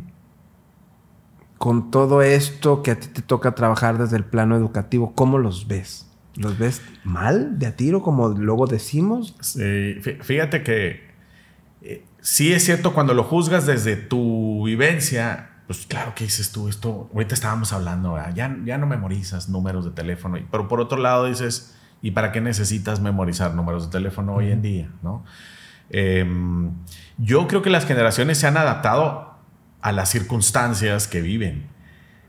con 1.57 1.91
todo 1.91 2.21
esto 2.21 2.81
que 2.83 2.91
a 2.91 2.99
ti 2.99 3.07
te 3.07 3.21
toca 3.21 3.53
trabajar 3.53 3.97
desde 3.97 4.17
el 4.17 4.23
plano 4.23 4.55
educativo, 4.55 5.13
¿cómo 5.13 5.37
los 5.37 5.67
ves? 5.67 6.02
¿Los 6.35 6.57
ves 6.57 6.81
mal 7.03 7.59
de 7.59 7.67
a 7.67 7.75
tiro, 7.75 8.01
como 8.01 8.29
luego 8.29 8.65
decimos? 8.65 9.35
Sí, 9.41 9.95
fíjate 10.21 10.63
que 10.63 11.11
eh, 11.81 12.05
sí 12.21 12.53
es 12.53 12.63
cierto 12.63 12.93
cuando 12.93 13.13
lo 13.13 13.23
juzgas 13.23 13.65
desde 13.67 13.95
tu 13.95 14.65
vivencia, 14.65 15.51
pues 15.67 15.85
claro 15.85 16.15
que 16.15 16.23
dices 16.23 16.51
tú, 16.51 16.67
esto, 16.69 17.09
ahorita 17.13 17.35
estábamos 17.35 17.71
hablando, 17.71 18.17
ya, 18.33 18.55
ya 18.65 18.77
no 18.77 18.87
memorizas 18.87 19.49
números 19.49 19.85
de 19.85 19.91
teléfono, 19.91 20.37
pero 20.49 20.67
por 20.67 20.79
otro 20.79 20.97
lado 20.97 21.25
dices, 21.25 21.75
¿y 22.01 22.11
para 22.11 22.31
qué 22.31 22.41
necesitas 22.41 22.99
memorizar 22.99 23.53
números 23.53 23.85
de 23.85 23.91
teléfono 23.91 24.35
hoy 24.35 24.51
en 24.51 24.61
día? 24.61 24.89
¿no? 25.03 25.23
Em, 25.89 26.71
yo 27.17 27.47
creo 27.47 27.61
que 27.61 27.69
las 27.69 27.85
generaciones 27.85 28.39
se 28.39 28.47
han 28.47 28.57
adaptado 28.57 29.35
a 29.81 29.91
las 29.91 30.09
circunstancias 30.09 31.07
que 31.07 31.21
viven 31.21 31.72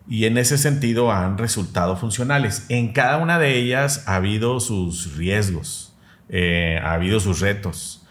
y 0.06 0.26
en 0.26 0.36
ese 0.38 0.58
sentido 0.58 1.12
han 1.12 1.38
resultado 1.38 1.96
funcionales. 1.96 2.66
En 2.68 2.92
cada 2.92 3.18
una 3.18 3.38
de 3.38 3.56
ellas 3.56 4.04
ha 4.06 4.16
habido 4.16 4.60
sus 4.60 5.16
riesgos, 5.16 5.96
eh, 6.28 6.78
ha 6.82 6.92
habido 6.92 7.20
sus 7.20 7.40
retos, 7.40 8.06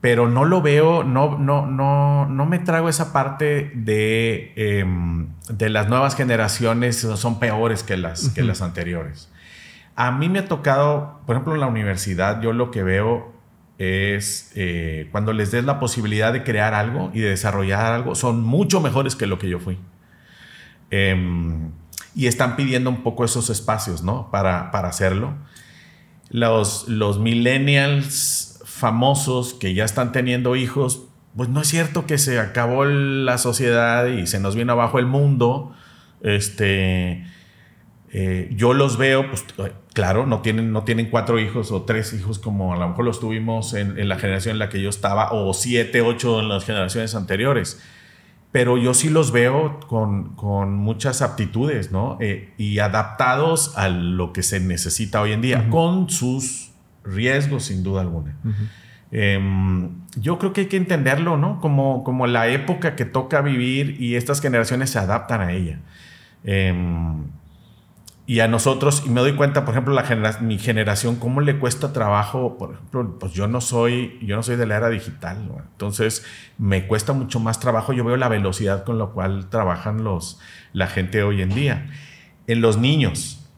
pero 0.00 0.28
no 0.28 0.44
lo 0.44 0.62
veo, 0.62 1.02
no, 1.02 1.38
no, 1.38 1.66
no, 1.66 2.26
no 2.26 2.46
me 2.46 2.58
trago 2.58 2.88
esa 2.88 3.12
parte 3.12 3.72
de, 3.74 4.52
em, 4.56 5.28
de 5.48 5.70
las 5.70 5.88
nuevas 5.88 6.14
generaciones 6.14 6.96
son 6.96 7.40
peores 7.40 7.82
que 7.82 7.96
las, 7.96 8.28
que 8.30 8.42
las 8.42 8.62
anteriores. 8.62 9.30
A 9.96 10.12
mí 10.12 10.28
me 10.28 10.40
ha 10.40 10.48
tocado, 10.48 11.20
por 11.26 11.34
ejemplo, 11.34 11.54
en 11.54 11.60
la 11.60 11.66
universidad, 11.66 12.40
yo 12.40 12.52
lo 12.52 12.70
que 12.70 12.84
veo 12.84 13.32
es 13.78 14.52
eh, 14.54 15.08
cuando 15.10 15.32
les 15.32 15.50
des 15.50 15.64
la 15.64 15.80
posibilidad 15.80 16.32
de 16.32 16.44
crear 16.44 16.74
algo 16.74 17.10
y 17.14 17.20
de 17.20 17.30
desarrollar 17.30 17.92
algo, 17.92 18.14
son 18.14 18.42
mucho 18.42 18.80
mejores 18.80 19.16
que 19.16 19.26
lo 19.26 19.38
que 19.38 19.48
yo 19.48 19.58
fui. 19.58 19.78
Em, 20.90 21.70
y 22.14 22.26
están 22.26 22.56
pidiendo 22.56 22.90
un 22.90 23.02
poco 23.02 23.24
esos 23.24 23.50
espacios, 23.50 24.02
¿no? 24.02 24.30
Para, 24.30 24.70
para 24.70 24.88
hacerlo. 24.88 25.34
Los, 26.30 26.88
los 26.88 27.18
millennials 27.20 28.60
famosos 28.64 29.54
que 29.54 29.74
ya 29.74 29.84
están 29.84 30.12
teniendo 30.12 30.56
hijos, 30.56 31.04
pues 31.36 31.48
no 31.48 31.60
es 31.60 31.68
cierto 31.68 32.06
que 32.06 32.18
se 32.18 32.40
acabó 32.40 32.84
la 32.84 33.38
sociedad 33.38 34.06
y 34.06 34.26
se 34.26 34.40
nos 34.40 34.56
viene 34.56 34.72
abajo 34.72 34.98
el 34.98 35.06
mundo. 35.06 35.74
Este, 36.22 37.24
eh, 38.10 38.50
yo 38.56 38.72
los 38.72 38.98
veo, 38.98 39.28
pues 39.28 39.44
claro, 39.92 40.26
no 40.26 40.40
tienen, 40.40 40.72
no 40.72 40.84
tienen 40.84 41.10
cuatro 41.10 41.38
hijos 41.38 41.70
o 41.70 41.82
tres 41.82 42.12
hijos 42.14 42.38
como 42.38 42.72
a 42.72 42.76
lo 42.76 42.88
mejor 42.88 43.04
los 43.04 43.20
tuvimos 43.20 43.74
en, 43.74 43.98
en 43.98 44.08
la 44.08 44.16
generación 44.16 44.54
en 44.54 44.58
la 44.58 44.68
que 44.68 44.82
yo 44.82 44.90
estaba, 44.90 45.32
o 45.32 45.52
siete, 45.54 46.00
ocho 46.00 46.40
en 46.40 46.48
las 46.48 46.64
generaciones 46.64 47.14
anteriores 47.14 47.80
pero 48.50 48.78
yo 48.78 48.94
sí 48.94 49.10
los 49.10 49.30
veo 49.30 49.78
con, 49.80 50.34
con 50.34 50.74
muchas 50.74 51.20
aptitudes, 51.20 51.92
¿no? 51.92 52.16
Eh, 52.20 52.54
y 52.56 52.78
adaptados 52.78 53.76
a 53.76 53.88
lo 53.88 54.32
que 54.32 54.42
se 54.42 54.58
necesita 54.60 55.20
hoy 55.20 55.32
en 55.32 55.42
día, 55.42 55.68
con 55.68 56.08
sus 56.08 56.70
riesgos, 57.04 57.64
sin 57.64 57.82
duda 57.82 58.00
alguna. 58.00 58.36
Em, 59.10 59.90
yo 60.16 60.38
creo 60.38 60.52
que 60.52 60.62
hay 60.62 60.66
que 60.66 60.76
entenderlo, 60.76 61.36
¿no? 61.36 61.60
Como, 61.60 62.04
como 62.04 62.26
la 62.26 62.48
época 62.48 62.96
que 62.96 63.04
toca 63.04 63.42
vivir 63.42 64.00
y 64.00 64.16
estas 64.16 64.40
generaciones 64.40 64.90
se 64.90 64.98
adaptan 64.98 65.40
a 65.42 65.52
ella. 65.52 65.80
Em, 66.44 67.24
y 68.28 68.40
a 68.40 68.46
nosotros, 68.46 69.04
y 69.06 69.08
me 69.08 69.22
doy 69.22 69.36
cuenta, 69.36 69.64
por 69.64 69.72
ejemplo, 69.72 69.94
la 69.94 70.04
mi 70.42 70.58
generación, 70.58 71.16
cómo 71.16 71.40
le 71.40 71.58
cuesta 71.58 71.94
trabajo, 71.94 72.58
por 72.58 72.74
ejemplo, 72.74 73.18
pues 73.18 73.32
yo 73.32 73.48
no 73.48 73.62
soy, 73.62 74.18
yo 74.20 74.36
no 74.36 74.42
soy 74.42 74.56
de 74.56 74.66
la 74.66 74.76
era 74.76 74.90
digital, 74.90 75.50
entonces 75.72 76.26
me 76.58 76.86
cuesta 76.86 77.14
mucho 77.14 77.40
más 77.40 77.58
trabajo, 77.58 77.94
yo 77.94 78.04
veo 78.04 78.18
la 78.18 78.28
velocidad 78.28 78.84
con 78.84 78.98
la 78.98 79.06
cual 79.06 79.48
trabajan 79.48 80.04
los, 80.04 80.38
la 80.74 80.88
gente 80.88 81.22
hoy 81.22 81.40
en 81.40 81.48
día. 81.54 81.90
En 82.46 82.60
los 82.60 82.76
niños, 82.76 83.48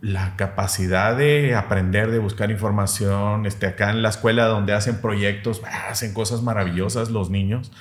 la 0.00 0.36
capacidad 0.36 1.14
de 1.14 1.54
aprender, 1.54 2.10
de 2.10 2.18
buscar 2.18 2.50
información, 2.50 3.44
este, 3.44 3.66
acá 3.66 3.90
en 3.90 4.00
la 4.00 4.08
escuela 4.08 4.46
donde 4.46 4.72
hacen 4.72 5.02
proyectos, 5.02 5.60
hacen 5.90 6.14
cosas 6.14 6.40
maravillosas 6.40 7.10
los 7.10 7.28
niños, 7.28 7.72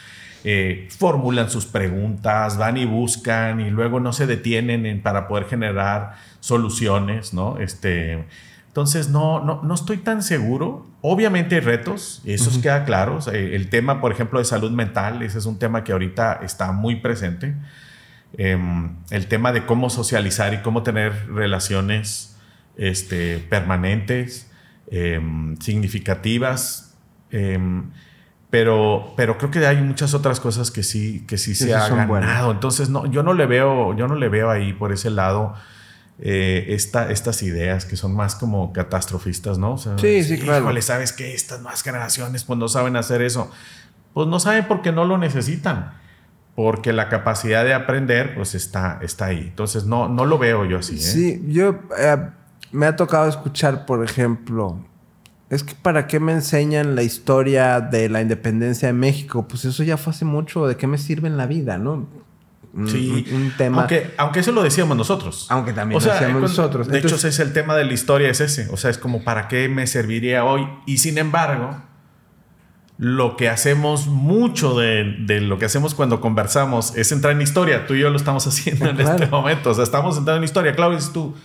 eh, 0.44 0.88
formulan 0.98 1.50
sus 1.50 1.66
preguntas, 1.66 2.58
van 2.58 2.78
y 2.78 2.86
buscan 2.86 3.60
y 3.60 3.70
luego 3.70 4.00
no 4.00 4.14
se 4.14 4.28
detienen 4.28 5.02
para 5.02 5.28
poder 5.28 5.46
generar 5.46 6.16
soluciones, 6.40 7.34
¿no? 7.34 7.60
Este, 7.60 8.26
entonces, 8.68 9.10
no, 9.10 9.44
no, 9.44 9.62
no 9.64 9.74
estoy 9.74 9.98
tan 9.98 10.24
seguro. 10.24 10.88
Obviamente 11.02 11.56
hay 11.56 11.62
retos, 11.62 12.22
eso 12.26 12.62
queda 12.62 12.86
claro. 12.86 13.20
el 13.32 13.70
tema, 13.70 14.00
por 14.00 14.12
ejemplo, 14.12 14.40
de 14.40 14.46
salud 14.46 14.72
mental, 14.72 15.22
ese 15.24 15.40
es 15.40 15.46
un 15.46 15.60
tema 15.60 15.84
que 15.84 15.92
ahorita 15.92 16.40
está 16.42 16.72
muy 16.72 16.96
presente. 16.96 17.56
Em, 18.38 18.96
el 19.10 19.28
tema 19.28 19.52
de 19.52 19.66
cómo 19.66 19.90
socializar 19.90 20.54
y 20.54 20.60
cómo 20.60 20.84
tener 20.84 21.28
relaciones 21.34 22.38
este, 22.78 23.40
permanentes, 23.40 24.50
em, 24.90 25.58
significativas. 25.58 26.96
Em, 27.30 27.92
pero, 28.52 29.14
pero 29.16 29.38
creo 29.38 29.50
que 29.50 29.66
hay 29.66 29.82
muchas 29.82 30.14
otras 30.14 30.42
cosas 30.42 30.72
que 30.72 30.84
sí, 30.84 31.26
que 31.26 31.38
sí, 31.38 31.56
se 31.56 31.74
han 31.74 32.08
ganado. 32.08 32.52
Entonces, 32.52 32.90
no, 32.90 33.06
yo 33.06 33.24
no 33.24 33.34
le 33.34 33.46
veo, 33.46 33.96
yo 33.96 34.10
no 34.10 34.16
le 34.16 34.28
veo 34.28 34.52
ahí 34.52 34.74
por 34.74 34.92
ese 34.92 35.10
lado 35.10 35.56
eh, 36.20 36.66
estas 36.68 37.42
ideas 37.44 37.86
que 37.86 37.96
son 37.96 38.14
más 38.14 38.36
como 38.36 38.74
catastrofistas, 38.74 39.58
¿no? 39.58 39.78
sí, 39.78 40.24
sí, 40.24 40.38
claro. 40.38 40.66
Híjole, 40.66 40.82
sabes 40.82 41.14
que 41.14 41.34
estas 41.34 41.62
nuevas 41.62 41.82
generaciones 41.82 42.44
pues 42.44 42.60
no 42.60 42.68
saben 42.68 42.98
hacer 42.98 43.22
eso. 43.22 43.50
Pues 44.14 44.28
no 44.28 44.38
saben 44.42 44.68
porque 44.68 44.92
no 44.92 45.06
lo 45.06 45.18
necesitan. 45.18 45.94
Porque 46.54 46.92
la 46.92 47.08
capacidad 47.08 47.64
de 47.64 47.74
aprender 47.74 48.36
pues 48.36 48.54
está, 48.54 49.00
está 49.02 49.28
ahí. 49.28 49.46
Entonces 49.48 49.86
no, 49.86 50.10
no 50.10 50.26
lo 50.26 50.38
veo 50.38 50.66
yo 50.66 50.80
así. 50.80 50.96
¿eh? 50.96 51.00
Sí, 51.00 51.44
yo 51.48 51.80
eh, 51.98 52.18
me 52.74 52.86
ha 52.86 52.98
tocado 52.98 53.30
escuchar, 53.30 53.86
por 53.86 54.04
ejemplo, 54.04 54.84
es 55.52 55.66
que 55.66 55.76
para 55.76 56.08
qué 56.08 56.22
me 56.22 56.32
enseñan 56.32 56.96
la 56.96 57.04
historia 57.04 57.82
de 57.82 58.08
la 58.08 58.22
independencia 58.22 58.88
de 58.88 58.94
México, 58.94 59.50
pues 59.50 59.66
eso 59.66 59.84
ya 59.84 59.98
fue 59.98 60.12
hace 60.12 60.24
mucho, 60.24 60.66
¿de 60.66 60.78
qué 60.78 60.88
me 60.88 60.98
sirve 60.98 61.28
en 61.28 61.36
la 61.36 61.46
vida, 61.46 61.78
no? 61.78 62.08
Sí, 62.88 63.26
un, 63.34 63.52
tema. 63.58 63.80
Aunque, 63.80 64.14
aunque 64.16 64.40
eso 64.40 64.54
lo 64.54 64.64
decíamos 64.64 64.96
nosotros. 64.96 65.48
Aunque 65.50 65.74
también 65.74 66.02
lo 66.02 66.10
decíamos 66.10 66.42
nosotros. 66.42 66.88
De 66.88 67.00
hecho, 67.00 67.16
ese 67.16 67.28
es 67.28 67.40
el 67.40 67.52
tema 67.52 67.76
de 67.76 67.84
la 67.84 67.92
historia, 67.92 68.30
es 68.30 68.40
ese. 68.40 68.70
O 68.72 68.78
sea, 68.78 68.90
es 68.90 68.98
como, 68.98 69.26
¿para 69.26 69.50
qué 69.50 69.68
me 69.68 69.88
serviría 69.88 70.46
hoy? 70.46 70.66
Y 70.86 71.00
sin 71.00 71.18
embargo, 71.18 71.76
lo 72.98 73.36
que 73.36 73.50
hacemos 73.50 74.08
mucho 74.08 74.80
de, 74.80 75.18
de, 75.20 75.42
lo 75.42 75.60
que 75.60 75.66
hacemos 75.66 75.96
cuando 75.96 76.22
conversamos 76.22 76.96
es 76.96 77.12
entrar 77.12 77.34
en 77.34 77.42
historia. 77.42 77.88
Tú 77.88 77.96
y 77.96 78.00
yo 78.00 78.10
lo 78.10 78.16
estamos 78.16 78.48
haciendo 78.48 78.90
en 78.90 79.02
este 79.02 79.28
momento. 79.28 79.72
O 79.72 79.74
sea, 79.74 79.84
estamos 79.84 80.18
entrando 80.18 80.38
en 80.38 80.46
historia. 80.46 80.74
Claro, 80.74 80.96
dices 80.96 81.12
tú, 81.12 81.36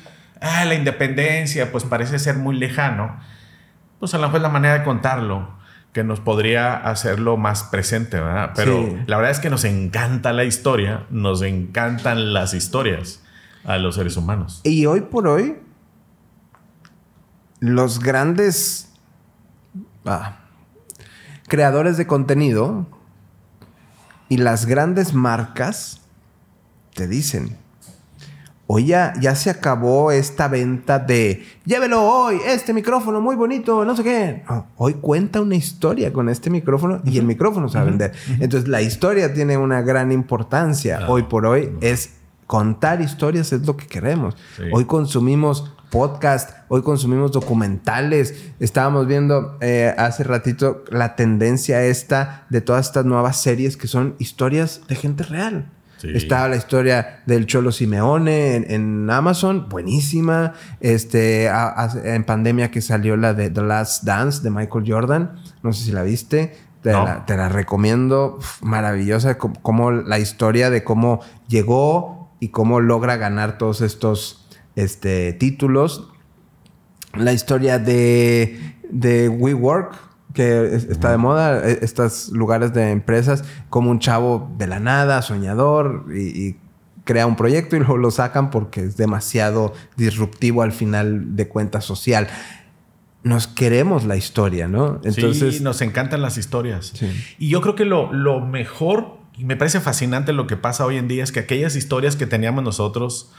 ah, 0.41 0.64
la 0.64 0.76
independencia, 0.76 1.72
pues 1.72 1.83
parece 1.83 2.20
ser 2.20 2.37
muy 2.37 2.57
lejano 2.57 3.18
pues 3.99 4.14
a 4.14 4.18
lo 4.18 4.24
mejor 4.24 4.36
es 4.38 4.42
la 4.42 4.49
manera 4.49 4.78
de 4.78 4.84
contarlo 4.84 5.57
que 5.92 6.05
nos 6.05 6.20
podría 6.20 6.76
hacerlo 6.76 7.38
más 7.38 7.64
presente, 7.64 8.20
¿verdad? 8.20 8.53
Pero 8.55 8.86
la 9.07 9.16
verdad 9.16 9.32
es 9.32 9.38
que 9.38 9.49
nos 9.49 9.64
encanta 9.64 10.34
la 10.34 10.44
historia, 10.44 11.07
nos 11.09 11.40
encantan 11.40 12.34
las 12.34 12.53
historias 12.53 13.22
a 13.64 13.78
los 13.78 13.94
seres 13.94 14.16
humanos. 14.18 14.61
Y 14.62 14.84
hoy 14.84 15.01
por 15.01 15.26
hoy, 15.26 15.57
los 17.61 18.01
grandes 18.01 18.92
ah, 20.05 20.36
creadores 21.49 21.97
de 21.97 22.07
contenido 22.07 22.86
y 24.28 24.36
las 24.36 24.66
grandes 24.66 25.14
marcas 25.14 26.03
te 26.94 27.09
dicen, 27.09 27.57
Hoy 28.69 28.87
ya, 28.87 29.14
ya 29.21 29.37
se 29.37 29.49
acabó 29.49 30.11
esta 30.11 30.49
venta 30.49 30.99
de 30.99 31.45
llévelo 31.64 32.03
hoy, 32.03 32.41
este 32.45 32.73
micrófono 32.73 33.21
muy 33.21 33.37
bonito, 33.37 33.85
no 33.85 33.97
sé 33.97 34.03
qué. 34.03 34.43
hoy 34.77 34.95
cuenta 34.95 35.41
una 35.41 35.55
historia 35.55 36.12
con 36.12 36.29
este 36.29 36.51
micrófono 36.51 37.01
y 37.05 37.19
el 37.19 37.25
micrófono 37.25 37.69
se 37.69 37.79
va 37.79 37.83
a 37.83 37.85
vender. 37.87 38.12
Entonces 38.41 38.69
la 38.69 38.83
historia 38.83 39.33
tiene 39.33 39.57
una 39.57 39.83
gran 39.83 40.11
importancia. 40.11 41.07
Hoy 41.09 41.23
por 41.25 41.47
hoy 41.47 41.71
es 41.81 42.14
contar 42.47 43.01
historias, 43.01 43.53
es 43.53 43.64
lo 43.67 43.77
que 43.77 43.87
queremos. 43.87 44.37
Hoy 44.73 44.85
consumimos 44.85 45.73
podcast, 45.91 46.51
hoy 46.69 46.83
consumimos 46.83 47.31
documentales. 47.31 48.53
Estábamos 48.59 49.07
viendo 49.07 49.59
eh, 49.61 49.95
hace 49.97 50.25
ratito 50.25 50.85
la 50.91 51.14
tendencia 51.14 51.85
esta 51.85 52.47
de 52.51 52.61
todas 52.61 52.87
estas 52.87 53.05
nuevas 53.05 53.41
series 53.41 53.77
que 53.77 53.87
son 53.87 54.17
historias 54.19 54.81
de 54.89 54.97
gente 54.97 55.23
real. 55.23 55.71
Estaba 56.03 56.49
la 56.49 56.57
historia 56.57 57.22
del 57.26 57.47
Cholo 57.47 57.72
Simeone 57.72 58.57
en, 58.57 59.09
Amazon, 59.11 59.68
buenísima. 59.68 60.53
Este, 60.80 61.47
en 61.47 62.24
pandemia 62.24 62.70
que 62.70 62.82
salió 62.82 63.16
la 63.16 63.32
de 63.32 63.51
The 63.51 63.62
Last 63.62 64.05
Dance 64.05 64.42
de 64.42 64.51
Michael 64.51 64.84
Jordan. 64.86 65.36
No 65.62 65.72
sé 65.72 65.84
si 65.84 65.92
la 65.92 66.03
viste. 66.03 66.55
Te, 66.82 66.92
la, 66.92 67.49
recomiendo. 67.49 68.38
maravillosa. 68.61 69.38
Como, 69.38 69.90
la 69.90 70.18
historia 70.18 70.70
de 70.70 70.84
cómo 70.84 71.20
llegó 71.49 72.30
y 72.40 72.49
cómo 72.49 72.80
logra 72.80 73.16
ganar 73.16 73.59
todos 73.59 73.80
estos 73.80 74.47
este, 74.76 75.32
títulos. 75.32 76.12
La 77.14 77.32
historia 77.32 77.78
de, 77.78 78.76
de 78.90 79.28
WeWork, 79.28 79.94
que 80.37 80.74
está 80.74 81.11
de 81.11 81.16
moda, 81.16 81.66
e, 81.66 81.78
estos 81.82 82.28
lugares 82.28 82.74
de 82.74 82.91
empresas, 82.91 83.43
como 83.70 83.91
un 83.91 83.99
chavo 83.99 84.53
de 84.59 84.66
la 84.66 84.78
nada, 84.78 85.22
soñador, 85.22 86.05
y, 86.14 86.57
crea 87.05 87.26
un 87.28 87.37
proyecto 87.37 87.76
y 87.76 87.78
luego 87.80 87.97
lo 87.97 88.11
sacan 88.11 88.51
porque 88.51 88.82
es 88.82 88.97
demasiado 88.97 89.72
disruptivo 89.97 90.62
al 90.62 90.72
final 90.72 91.37
de 91.37 91.49
cuenta 91.49 91.80
social. 91.80 92.28
Nos 93.22 93.47
queremos 93.47 94.05
la 94.05 94.16
historia, 94.16 94.68
¿no? 94.68 95.01
Entonces, 95.05 95.57
sí, 95.57 95.62
nos 95.62 95.80
encantan 95.82 96.20
las 96.20 96.37
historias. 96.37 96.93
Y 97.39 97.49
yo 97.49 97.61
creo 97.61 97.74
que 97.74 97.84
lo, 97.84 98.12
lo 98.12 98.41
mejor, 98.41 99.18
y 99.37 99.45
me 99.45 99.57
parece 99.57 99.80
fascinante 99.80 100.32
lo 100.32 100.47
que 100.47 100.57
pasa 100.57 100.84
hoy 100.84 100.97
en 100.97 101.09
día, 101.09 101.24
es 101.24 101.32
que 101.32 101.41
aquellas 101.41 101.76
historias 101.76 102.14
que 102.16 102.26
teníamos 102.26 102.62
nosotros, 102.62 103.32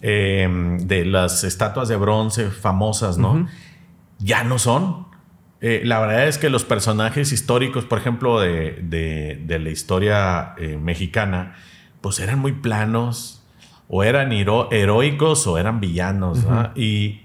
em, 0.00 0.78
de 0.78 1.04
las 1.04 1.44
estatuas 1.44 1.88
de 1.88 1.96
bronce 1.96 2.50
famosas, 2.50 3.18
¿no? 3.18 3.46
Ya 4.18 4.42
no 4.44 4.58
son. 4.58 5.07
Eh, 5.60 5.82
la 5.84 5.98
verdad 6.00 6.28
es 6.28 6.38
que 6.38 6.50
los 6.50 6.64
personajes 6.64 7.32
históricos, 7.32 7.84
por 7.84 7.98
ejemplo, 7.98 8.40
de, 8.40 9.44
la 9.48 9.70
historia 9.70 10.54
eh, 10.58 10.76
mexicana, 10.76 11.56
pues 12.00 12.20
eran 12.20 12.38
muy 12.38 12.52
planos, 12.52 13.38
o 13.88 14.04
eran 14.04 14.32
heroicos 14.32 15.46
o 15.46 15.58
eran 15.58 15.80
villanos. 15.80 16.46
y, 16.74 17.20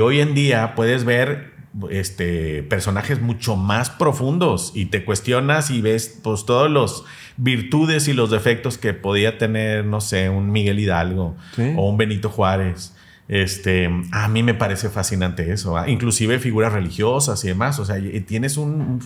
hoy 0.00 0.20
en 0.20 0.34
día 0.34 0.74
puedes 0.76 1.04
ver 1.04 1.52
este, 1.90 2.62
personajes 2.62 3.20
mucho 3.20 3.56
más 3.56 3.90
profundos 3.90 4.72
y 4.74 4.86
te 4.86 5.04
cuestionas 5.04 5.70
y 5.70 5.80
ves 5.80 6.20
pues 6.22 6.44
todos 6.44 6.70
los 6.70 7.04
virtudes 7.38 8.06
y 8.08 8.12
los 8.12 8.30
defectos 8.30 8.78
que 8.78 8.92
podía 8.92 9.38
tener, 9.38 9.84
no 9.84 10.00
sé, 10.00 10.28
un 10.28 10.52
Miguel 10.52 10.78
Hidalgo 10.78 11.34
o 11.76 11.88
un 11.88 11.96
Benito 11.96 12.28
Juárez. 12.28 12.94
Este, 13.32 13.88
a 14.10 14.28
mí 14.28 14.42
me 14.42 14.52
parece 14.52 14.90
fascinante 14.90 15.54
eso, 15.54 15.74
inclusive 15.86 16.38
figuras 16.38 16.70
religiosas 16.70 17.42
y 17.46 17.48
demás, 17.48 17.78
o 17.78 17.86
sea, 17.86 17.96
tienes 18.26 18.58
un, 18.58 19.00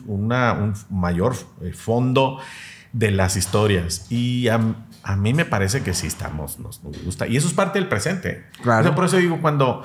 mayor 0.91 1.37
eh, 1.63 1.73
fondo 1.73 2.41
de 2.93 3.13
las 3.13 3.37
historias 3.37 4.11
y 4.11 4.49
a, 4.49 4.59
mí 5.17 5.33
me 5.33 5.45
parece 5.45 5.83
que 5.83 5.95
sí 5.95 6.09
estamos, 6.09 6.59
nos, 6.59 6.83
gusta 7.05 7.29
y 7.29 7.37
eso 7.37 7.47
es 7.47 7.55
parte 7.55 7.79
del 7.79 7.89
presente. 7.89 8.47
Claro. 8.65 8.97
por 8.97 9.05
eso 9.05 9.19
digo, 9.19 9.39
cuando 9.41 9.85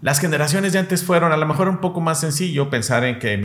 las 0.00 0.18
generaciones 0.18 0.72
de 0.72 0.78
antes 0.78 1.04
fueron 1.04 1.32
a 1.32 1.36
lo 1.36 1.44
mejor 1.44 1.68
un 1.68 1.82
poco 1.82 2.00
más 2.00 2.20
sencillo 2.20 2.70
pensar 2.70 3.04
en 3.04 3.18
que 3.18 3.36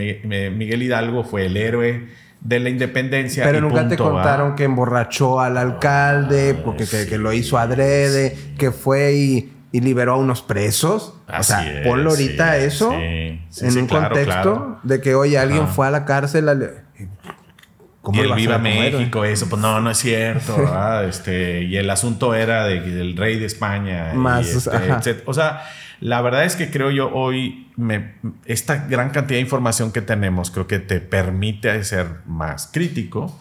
Miguel 0.56 0.82
Hidalgo 0.84 1.24
fue 1.24 1.44
el 1.44 1.58
héroe 1.58 2.08
de 2.40 2.60
la 2.60 2.68
independencia. 2.70 3.44
Pero 3.44 3.60
nunca 3.60 3.88
te 3.88 3.98
contaron 3.98 4.54
que 4.54 4.64
emborrachó 4.64 5.40
al 5.40 5.58
alcalde, 5.58 6.54
porque 6.54 6.86
que, 6.86 7.18
lo 7.18 7.32
hizo 7.34 7.58
adrede, 7.58 8.36
que 8.56 8.70
fue 8.70 9.14
y 9.14 9.53
y 9.74 9.80
liberó 9.80 10.14
a 10.14 10.16
unos 10.18 10.40
presos. 10.40 11.14
o 11.26 11.42
sea, 11.42 11.82
ponlo 11.82 12.10
ahorita 12.10 12.58
eso 12.58 12.92
en 12.92 13.42
un 13.76 13.88
contexto 13.88 14.78
de 14.84 15.00
que, 15.00 15.16
oye, 15.16 15.36
alguien 15.36 15.66
fue 15.66 15.88
a 15.88 15.90
la 15.90 16.04
cárcel. 16.04 16.48
y 18.12 18.20
el 18.20 18.34
Viva 18.34 18.58
México, 18.58 19.24
eso, 19.24 19.48
pues 19.48 19.60
no, 19.60 19.80
no 19.80 19.90
es 19.90 19.98
cierto. 19.98 20.56
este, 21.08 21.62
y 21.64 21.76
el 21.76 21.90
asunto 21.90 22.36
era 22.36 22.66
de, 22.66 22.82
del 22.82 23.16
rey 23.16 23.36
de 23.36 23.46
España. 23.46 24.12
Más, 24.14 24.46
este, 24.46 25.24
O 25.26 25.34
sea, 25.34 25.64
la 25.98 26.22
verdad 26.22 26.44
es 26.44 26.54
que 26.54 26.70
creo 26.70 26.92
yo 26.92 27.12
hoy, 27.12 27.72
me, 27.74 28.14
esta 28.44 28.86
gran 28.86 29.10
cantidad 29.10 29.38
de 29.38 29.42
información 29.42 29.90
que 29.90 30.02
tenemos, 30.02 30.52
creo 30.52 30.68
que 30.68 30.78
te 30.78 31.00
permite 31.00 31.82
ser 31.82 32.20
más 32.26 32.70
crítico 32.72 33.40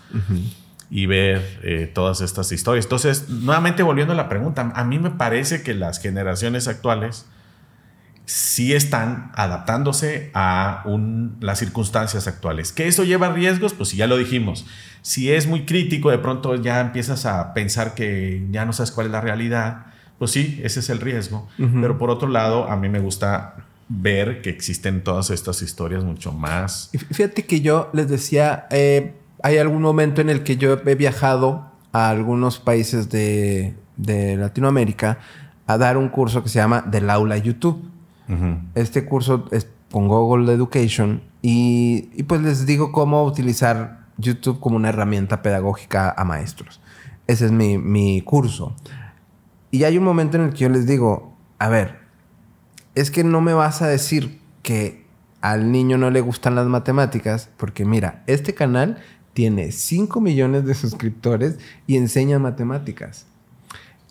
y 0.96 1.08
ver 1.08 1.60
eh, 1.64 1.90
todas 1.92 2.22
estas 2.22 2.52
historias. 2.52 2.86
Entonces, 2.86 3.28
nuevamente 3.28 3.82
volviendo 3.82 4.14
a 4.14 4.16
la 4.16 4.30
pregunta, 4.30 4.72
a 4.76 4.84
mí 4.84 5.00
me 5.00 5.10
parece 5.10 5.64
que 5.64 5.74
las 5.74 6.00
generaciones 6.00 6.68
actuales 6.68 7.26
sí 8.26 8.76
están 8.76 9.32
adaptándose 9.34 10.30
a 10.36 10.86
las 11.40 11.58
circunstancias 11.58 12.28
actuales. 12.28 12.72
¿Que 12.72 12.88
eso 12.88 13.04
lleva 13.06 13.34
riesgos? 13.34 13.74
Pues 13.74 13.92
ya 13.94 14.06
lo 14.06 14.18
dijimos. 14.18 14.68
Si 15.02 15.32
es 15.32 15.48
muy 15.48 15.66
crítico, 15.66 16.12
de 16.12 16.20
pronto 16.20 16.54
ya 16.62 16.80
empiezas 16.80 17.26
a 17.26 17.56
pensar 17.56 17.96
que 17.96 18.46
ya 18.52 18.64
no 18.66 18.72
sabes 18.72 18.92
cuál 18.92 19.08
es 19.08 19.12
la 19.14 19.22
realidad. 19.22 19.88
Pues 20.20 20.30
sí, 20.30 20.62
ese 20.64 20.80
es 20.82 20.92
el 20.92 21.00
riesgo. 21.00 21.50
Pero 21.58 21.98
por 21.98 22.12
otro 22.12 22.28
lado, 22.28 22.70
a 22.70 22.78
mí 22.78 22.88
me 22.88 23.00
gusta 23.00 23.56
ver 23.90 24.44
que 24.44 24.52
existen 24.52 25.04
todas 25.04 25.32
estas 25.32 25.64
historias 25.64 26.04
mucho 26.04 26.32
más. 26.34 26.92
Fíjate 27.12 27.48
que 27.48 27.62
yo 27.62 27.90
les 27.94 28.08
decía, 28.08 28.68
eh, 28.70 29.16
hay 29.44 29.58
algún 29.58 29.82
momento 29.82 30.22
en 30.22 30.30
el 30.30 30.44
que 30.44 30.58
yo 30.58 30.80
he 30.86 30.96
viajado 30.96 31.70
a 31.92 32.10
algunos 32.10 32.60
países 32.60 33.10
de, 33.10 33.76
Latinoamérica 33.96 35.20
a 35.68 35.78
dar 35.78 35.98
un 35.98 36.10
curso 36.10 36.42
que 36.42 36.50
se 36.50 36.56
llama 36.56 36.82
Del 36.82 37.10
Aula 37.10 37.38
YouTube. 37.38 37.84
Este 38.74 39.06
curso 39.06 39.46
es 39.52 39.68
con 39.92 40.08
Google 40.08 40.52
Education 40.52 41.22
y, 41.42 42.24
pues 42.24 42.42
les 42.42 42.66
digo 42.66 42.92
cómo 42.92 43.24
utilizar 43.26 44.08
YouTube 44.18 44.60
como 44.60 44.78
una 44.78 44.90
herramienta 44.90 45.42
pedagógica 45.42 46.14
a 46.18 46.24
maestros. 46.24 46.82
Ese 47.28 47.46
es 47.46 47.52
mi, 47.52 47.78
mi 47.78 48.22
curso. 48.22 48.76
Y 49.72 49.84
hay 49.84 49.98
un 49.98 50.06
momento 50.06 50.38
en 50.38 50.46
el 50.46 50.50
que 50.52 50.60
yo 50.60 50.70
les 50.70 50.88
digo, 50.88 51.36
a 51.60 51.68
ver, 51.68 52.00
es 52.96 53.12
que 53.12 53.24
no 53.24 53.42
me 53.42 53.54
vas 53.54 53.82
a 53.82 53.88
decir 53.88 54.40
que 54.62 55.04
al 55.42 55.74
niño 55.74 55.98
no 55.98 56.10
le 56.10 56.22
gustan 56.22 56.56
las 56.56 56.68
matemáticas, 56.68 57.50
porque 57.58 57.84
mira, 57.84 58.24
este 58.28 58.54
canal 58.54 59.00
tiene 59.34 59.72
5 59.72 60.22
millones 60.22 60.66
de 60.66 60.74
suscriptores 60.74 61.58
y 61.88 61.98
enseña 61.98 62.40
matemáticas. 62.40 63.26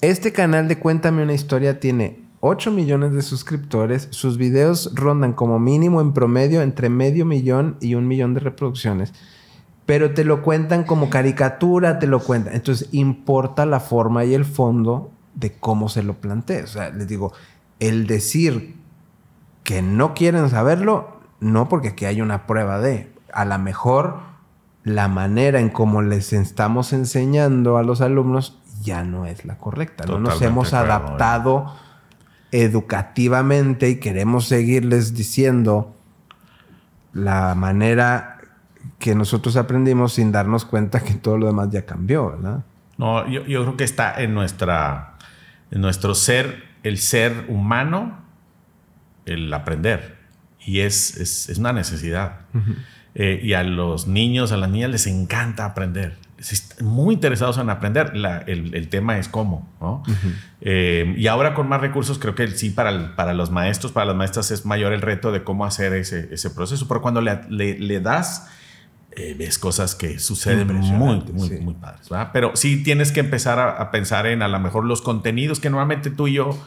Este 0.01 0.33
canal 0.33 0.67
de 0.69 0.79
Cuéntame 0.79 1.23
una 1.23 1.33
historia 1.33 1.79
tiene 1.79 2.21
8 2.41 2.73
millones 2.73 3.13
de 3.13 3.23
suscriptores. 3.23 4.09
Sus 4.11 4.37
videos 4.37 4.93
rondan 4.95 5.33
como 5.33 5.61
mínimo 5.61 6.01
en 6.01 6.13
promedio 6.13 6.61
entre 6.61 6.89
medio 6.89 7.25
millón 7.25 7.77
y 7.81 7.95
un 7.95 8.09
millón 8.09 8.35
de 8.35 8.41
reproducciones. 8.41 9.15
Pero 9.87 10.13
te 10.13 10.25
lo 10.25 10.43
cuentan 10.43 10.83
como 10.83 11.09
caricatura, 11.09 12.01
te 12.01 12.09
lo 12.09 12.19
cuentan. 12.19 12.55
Entonces 12.55 12.89
importa 12.91 13.65
la 13.65 13.79
forma 13.79 14.25
y 14.25 14.35
el 14.35 14.45
fondo 14.45 15.13
de 15.37 15.53
cómo 15.53 15.89
se 15.89 16.03
lo 16.03 16.15
plantea. 16.15 16.65
O 16.65 16.67
sea, 16.67 16.91
les 16.91 17.07
digo, 17.07 17.33
el 17.79 18.09
decir 18.09 18.75
que 19.63 19.83
no 19.83 20.15
quieren 20.15 20.51
saberlo, 20.51 21.21
no 21.39 21.69
porque 21.69 21.89
aquí 21.89 22.07
hay 22.07 22.21
una 22.21 22.49
prueba 22.49 22.81
de. 22.81 23.13
A 23.33 23.45
lo 23.45 23.59
mejor 23.61 24.32
la 24.85 25.09
manera 25.09 25.61
en 25.61 25.69
cómo 25.69 26.03
les 26.03 26.33
estamos 26.33 26.93
enseñando 26.93 27.77
a 27.77 27.83
los 27.83 28.01
alumnos 28.01 28.59
ya 28.83 29.05
no 29.05 29.27
es 29.27 29.45
la 29.45 29.59
correcta. 29.59 30.05
no 30.07 30.19
nos 30.19 30.43
hemos 30.43 30.75
adaptado 30.75 31.73
educativamente 32.51 33.89
y 33.89 33.97
queremos 34.01 34.47
seguirles 34.47 35.15
diciendo 35.15 35.95
la 37.13 37.55
manera 37.55 38.39
que 38.99 39.15
nosotros 39.15 39.57
aprendimos 39.57 40.15
sin 40.15 40.33
darnos 40.33 40.65
cuenta 40.65 41.01
que 41.01 41.15
todo 41.15 41.39
lo 41.39 41.47
demás 41.47 41.71
ya 41.71 41.87
cambió, 41.87 42.31
¿verdad? 42.31 42.65
No, 42.99 43.27
yo, 43.29 43.45
creo 43.45 43.77
que 43.77 43.85
está 43.85 44.21
en 44.23 44.35
nuestra 44.35 45.13
en 45.71 45.81
nuestro 45.81 46.15
ser, 46.15 46.63
el 46.83 46.99
ser 46.99 47.47
humano, 47.49 48.19
el 49.25 49.53
aprender. 49.53 50.19
Y 50.61 50.81
es, 50.81 51.17
es, 51.17 51.59
una 51.59 51.73
necesidad. 51.73 52.41
Eh, 53.15 53.41
y 53.43 53.53
a 53.53 53.63
los 53.63 54.07
niños, 54.07 54.53
a 54.53 54.57
las 54.57 54.71
niñas 54.71 54.91
les 54.91 55.07
encanta 55.07 55.65
aprender. 55.65 56.17
Están 56.39 56.87
muy 56.87 57.15
interesados 57.15 57.59
en 57.59 57.71
aprender. 57.71 58.13
el, 58.47 58.89
tema 58.89 59.19
es 59.19 59.29
cómo. 59.29 59.69
¿no? 59.81 60.03
Eh, 60.61 61.15
y 61.17 61.27
ahora 61.27 61.55
con 61.55 61.69
más 61.69 61.81
recursos, 61.81 62.19
creo 62.19 62.35
que 62.35 62.49
sí, 62.49 62.71
para, 62.71 63.15
para 63.15 63.35
los 63.35 63.51
maestros, 63.51 63.93
para 63.93 64.07
las 64.07 64.17
maestras, 64.17 64.51
es 64.51 64.65
mayor 64.65 64.93
el 64.93 65.03
reto 65.03 65.31
de 65.31 65.45
cómo 65.45 65.65
hacer 65.65 65.93
ese, 65.93 66.29
ese 66.33 66.51
proceso. 66.51 66.89
Pero 66.89 67.03
cuando 67.03 67.21
le, 67.21 67.39
le, 67.49 68.01
das 68.01 68.49
eh, 69.13 69.37
ves 69.39 69.59
cosas 69.59 69.95
que 69.95 70.19
suceden 70.19 70.75
muy, 70.75 71.21
muy, 71.33 71.51
muy 71.61 71.75
padres. 71.75 72.09
¿verdad? 72.09 72.31
Pero 72.33 72.53
sí 72.57 72.83
tienes 72.83 73.13
que 73.13 73.21
empezar 73.21 73.59
a, 73.59 73.91
pensar 73.91 74.27
en 74.27 74.43
a 74.43 74.49
lo 74.49 74.59
mejor 74.59 74.85
los 74.85 75.03
contenidos 75.03 75.61
que 75.61 75.69
normalmente 75.69 76.11
tú 76.11 76.29
y 76.29 76.35
yo 76.35 76.59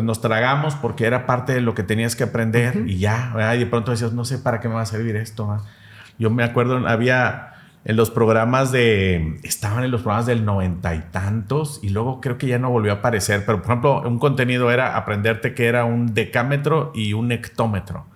pues 0.00 0.06
nos 0.06 0.22
tragamos 0.22 0.76
porque 0.76 1.04
era 1.04 1.26
parte 1.26 1.52
de 1.52 1.60
lo 1.60 1.74
que 1.74 1.82
tenías 1.82 2.16
que 2.16 2.24
aprender 2.24 2.84
y 2.86 2.96
ya, 2.96 3.32
¿verdad? 3.34 3.52
y 3.52 3.58
de 3.58 3.66
pronto 3.66 3.90
decías, 3.90 4.14
no 4.14 4.24
sé 4.24 4.38
para 4.38 4.58
qué 4.58 4.66
me 4.66 4.76
va 4.76 4.80
a 4.80 4.86
servir 4.86 5.14
esto. 5.16 5.62
Yo 6.18 6.30
me 6.30 6.42
acuerdo, 6.42 6.88
había 6.88 7.52
en 7.84 7.96
los 7.96 8.10
programas 8.10 8.72
de, 8.72 9.38
estaban 9.42 9.84
en 9.84 9.90
los 9.90 10.00
programas 10.00 10.24
del 10.24 10.46
noventa 10.46 10.94
y 10.94 11.00
tantos 11.00 11.80
y 11.82 11.90
luego 11.90 12.22
creo 12.22 12.38
que 12.38 12.46
ya 12.46 12.58
no 12.58 12.70
volvió 12.70 12.92
a 12.92 12.94
aparecer, 12.96 13.44
pero 13.44 13.60
por 13.60 13.72
ejemplo 13.72 14.00
un 14.08 14.18
contenido 14.18 14.70
era 14.70 14.96
aprenderte 14.96 15.52
que 15.52 15.66
era 15.66 15.84
un 15.84 16.14
decámetro 16.14 16.92
y 16.94 17.12
un 17.12 17.30
hectómetro. 17.30 18.06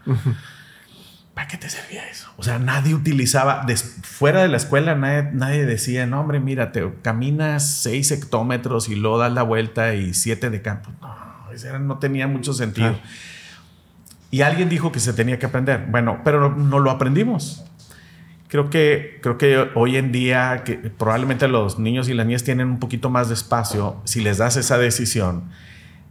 ¿Para 1.35 1.49
qué 1.49 1.59
te 1.59 1.69
servía 1.69 2.09
eso? 2.09 2.31
O 2.39 2.43
sea, 2.43 2.59
nadie 2.59 2.95
utilizaba, 2.95 3.67
fuera 4.03 4.41
de 4.41 4.49
la 4.49 4.57
escuela, 4.57 4.95
nadie, 4.95 5.67
decía, 5.67 6.07
no, 6.07 6.21
hombre, 6.21 6.41
mira, 6.41 6.73
te 6.73 6.95
caminas 7.03 7.83
seis 7.83 8.11
hectómetros 8.11 8.89
y 8.89 8.95
luego 8.95 9.19
das 9.19 9.33
la 9.33 9.43
vuelta 9.43 9.95
y 9.95 10.15
siete 10.15 10.49
de 10.49 10.63
campo. 10.63 10.91
No, 11.03 11.34
no 11.81 11.99
tenía 11.99 12.27
mucho 12.27 12.53
sentido. 12.53 12.97
Y 14.31 14.43
alguien 14.43 14.69
dijo 14.69 14.93
que 14.93 15.01
se 15.01 15.13
tenía 15.13 15.39
que 15.39 15.47
aprender. 15.47 15.87
Bueno, 15.89 16.21
pero 16.25 16.55
no 16.55 16.79
lo 16.79 16.91
aprendimos. 16.91 17.65
Creo 18.49 18.71
que, 18.71 19.19
creo 19.23 19.39
que 19.39 19.69
hoy 19.75 19.97
en 19.97 20.13
día, 20.13 20.63
que 20.65 20.75
probablemente 20.75 21.49
los 21.49 21.79
niños 21.79 22.09
y 22.09 22.15
las 22.15 22.27
niñas 22.27 22.45
tienen 22.45 22.69
un 22.69 22.79
poquito 22.79 23.11
más 23.11 23.29
de 23.29 23.35
espacio 23.35 24.01
si 24.05 24.21
les 24.21 24.39
das 24.39 24.57
esa 24.57 24.79
decisión 24.79 25.45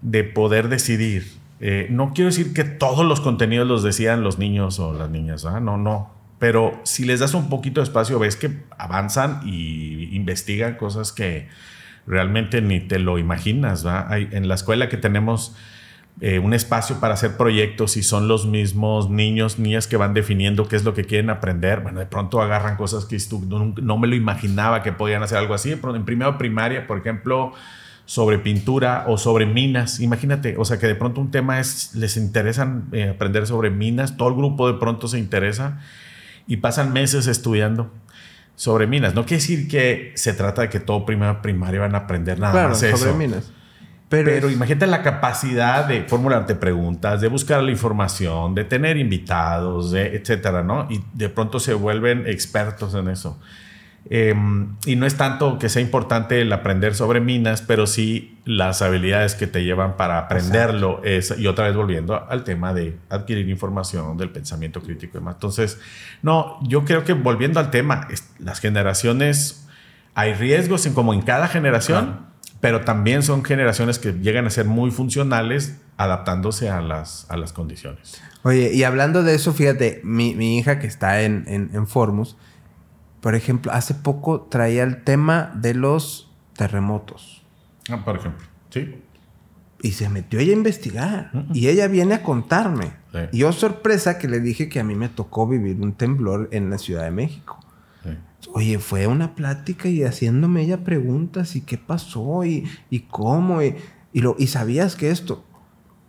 de 0.02 0.24
poder 0.24 0.68
decidir 0.68 1.44
eh, 1.66 1.88
no 1.89 2.12
quiero 2.14 2.30
decir 2.30 2.54
que 2.54 2.66
todos 2.66 3.06
los 3.06 3.22
contenidos 3.22 3.66
los 3.66 3.84
decían 3.84 4.22
los 4.22 4.38
niños 4.38 4.80
o 4.80 4.91
las 4.91 5.10
niñas, 5.10 5.46
no, 5.46 5.78
no. 5.78 6.12
Pero 6.38 6.82
si 6.84 7.06
les 7.06 7.22
das 7.22 7.34
un 7.36 7.48
poquito 7.48 7.80
de 7.80 7.86
espacio, 7.86 8.20
ves 8.20 8.36
que 8.36 8.52
avanzan 8.78 9.39
y 9.46 10.14
investigan 10.14 10.76
cosas 10.76 11.14
que 11.14 11.48
realmente 12.08 12.62
ni 12.62 12.80
te 12.80 12.99
lo 12.99 13.18
imaginas. 13.18 13.86
Hay, 13.86 14.30
en 14.32 14.47
la 14.47 14.56
escuela 14.56 14.89
que 14.89 14.97
tenemos 14.97 15.56
eh, 16.22 16.39
un 16.39 16.54
espacio 16.54 16.99
para 16.99 17.16
hacer 17.16 17.38
proyectos 17.38 17.97
y 17.97 18.04
son 18.04 18.28
los 18.28 18.45
mismos 18.45 19.10
niños, 19.10 19.58
niñas 19.58 19.88
que 19.88 19.97
van 19.97 20.14
definiendo 20.14 20.68
qué 20.68 20.76
es 20.76 20.84
lo 20.84 20.93
que 20.93 21.06
quieren 21.06 21.30
aprender. 21.30 21.82
Bueno, 21.82 21.99
de 21.99 22.06
pronto 22.06 22.41
agarran 22.41 22.76
cosas 22.76 23.06
que 23.06 23.18
no, 23.47 23.74
no 23.82 23.97
me 23.97 24.08
lo 24.08 24.16
imaginaba 24.16 24.84
que 24.84 24.91
podían 24.91 25.24
hacer 25.24 25.38
algo 25.38 25.54
así. 25.54 25.72
En 25.72 26.06
primero 26.06 26.38
primaria, 26.38 26.86
por 26.86 26.99
ejemplo, 26.99 27.54
sobre 28.06 28.38
pintura 28.38 29.06
o 29.08 29.18
sobre 29.18 29.45
minas. 29.45 29.99
Imagínate, 29.99 30.56
o 30.58 30.66
sea, 30.66 30.78
que 30.78 30.88
de 30.88 30.95
pronto 30.95 31.22
un 31.22 31.32
tema 31.32 31.60
es, 31.60 31.95
les 31.95 32.18
interesan 32.18 32.89
eh, 32.91 33.10
aprender 33.10 33.47
sobre 33.47 33.70
minas, 33.70 34.18
todo 34.18 34.30
el 34.30 34.36
grupo 34.36 34.72
de 34.72 34.78
pronto 34.78 35.08
se 35.08 35.20
interesa 35.20 35.80
y 36.45 36.58
pasan 36.58 36.91
meses 36.91 37.28
estudiando 37.28 37.91
sobre 38.56 38.88
minas. 38.88 39.16
No 39.16 39.26
quiere 39.26 39.41
decir 39.41 39.68
que 39.68 40.12
se 40.16 40.34
trata 40.34 40.64
de 40.64 40.70
que 40.70 40.80
todo 40.80 41.06
primero 41.06 41.41
primaria 41.41 41.82
van 41.82 41.95
a 41.95 41.99
aprender 41.99 42.39
nada 42.39 42.70
más 42.70 42.84
eso. 42.84 42.97
sobre 42.97 43.14
minas. 43.14 43.51
Pero, 44.10 44.51
imagínate 44.51 44.86
la 44.86 45.01
capacidad 45.01 45.88
de 45.88 46.04
formularte 46.04 46.54
preguntas, 46.54 47.20
de 47.20 47.30
buscar 47.30 47.64
la 47.64 47.72
información, 47.72 48.54
de 48.54 48.64
tener 48.64 48.97
invitados, 48.97 49.89
de 49.89 50.16
etcétera, 50.16 50.62
¿no? 50.62 50.88
Y 50.88 51.04
de 51.14 51.30
pronto 51.30 51.60
se 51.60 51.74
vuelven 51.74 52.28
expertos 52.28 52.93
en 52.93 53.08
eso. 53.08 53.39
Em, 54.10 54.76
y 54.86 54.97
no 54.97 55.06
es 55.06 55.16
tanto 55.16 55.58
que 55.58 55.70
sea 55.70 55.82
importante 55.82 56.41
el 56.41 56.51
aprender 56.51 56.93
sobre 56.93 57.22
minas, 57.22 57.62
pero 57.62 57.88
sí 57.88 58.38
las 58.45 58.82
habilidades 58.82 59.36
que 59.36 59.47
te 59.47 59.64
llevan 59.64 59.95
para 59.95 60.18
aprenderlo. 60.20 61.01
Es, 61.04 61.34
y 61.38 61.47
otra 61.47 61.68
vez 61.68 61.76
volviendo 61.76 62.30
al 62.30 62.43
tema 62.43 62.74
de 62.74 62.97
adquirir 63.10 63.47
información, 63.47 64.18
del 64.18 64.30
pensamiento 64.30 64.82
crítico 64.82 65.18
y 65.18 65.20
demás. 65.20 65.36
Entonces, 65.36 65.80
no, 66.22 66.60
yo 66.68 66.84
creo 66.84 67.06
que 67.06 67.14
volviendo 67.14 67.60
al 67.60 67.72
tema, 67.72 68.08
las 68.39 68.60
generaciones, 68.60 69.68
hay 70.16 70.34
riesgos 70.34 70.86
en 70.86 70.93
como 70.93 71.14
en 71.14 71.22
cada 71.22 71.47
generación, 71.47 72.28
pero 72.60 72.82
también 72.82 73.24
son 73.24 73.43
generaciones 73.43 73.99
que 73.99 74.14
llegan 74.14 74.45
a 74.45 74.49
ser 74.49 74.66
muy 74.66 74.91
funcionales 74.91 75.78
adaptándose 75.97 76.70
a 76.70 76.82
las, 76.82 77.26
a 77.30 77.38
las 77.38 77.54
condiciones. 77.54 78.22
Oye, 78.43 78.74
y 78.74 78.84
hablando 78.84 79.24
de 79.24 79.36
eso, 79.36 79.54
fíjate, 79.54 80.01
mi, 80.04 80.36
mi 80.36 80.58
hija 80.58 80.80
que 80.80 80.88
está 80.88 81.22
en, 81.22 81.45
en, 81.47 81.70
en 81.74 81.88
Formus, 81.88 82.36
por 83.24 83.36
ejemplo, 83.36 83.71
hace 83.71 83.93
poco 83.93 84.41
traía 84.41 84.84
el 84.84 85.01
tema 85.01 85.53
de 85.55 85.74
los 85.74 86.30
terremotos. 86.57 87.41
Ah, 87.89 88.03
por 88.03 88.17
ejemplo, 88.17 88.45
sí. 88.69 89.01
Y 89.82 89.91
se 89.93 90.09
metió 90.09 90.39
ella 90.39 90.51
a 90.51 90.57
investigar. 90.57 91.32
Y 91.53 91.69
ella 91.69 91.88
viene 91.88 92.15
a 92.15 92.21
contarme. 92.21 92.91
Y 93.32 93.38
yo 93.39 93.53
sorpresa 93.53 94.17
que 94.17 94.28
le 94.28 94.41
dije 94.41 94.67
que 94.67 94.82
a 94.82 94.84
mí 94.84 94.95
me 94.95 95.07
tocó 95.07 95.47
vivir 95.47 95.80
un 95.80 95.93
temblor 95.93 96.49
en 96.51 96.69
la 96.69 96.78
Ciudad 96.78 97.05
de 97.05 97.11
México. 97.11 97.61
Oye, 98.53 98.78
fue 98.78 99.07
una 99.07 99.36
plática 99.36 99.88
y 99.88 100.03
haciéndome 100.03 100.63
ella 100.63 100.84
preguntas 100.84 101.55
y 101.55 101.61
qué 101.61 101.78
pasó 101.78 102.43
y, 102.43 102.67
cómo. 103.09 103.61
Y, 103.61 103.76
lo, 104.15 104.36
y 104.38 104.47
sabías 104.47 104.97
que 104.97 105.11
esto 105.11 105.45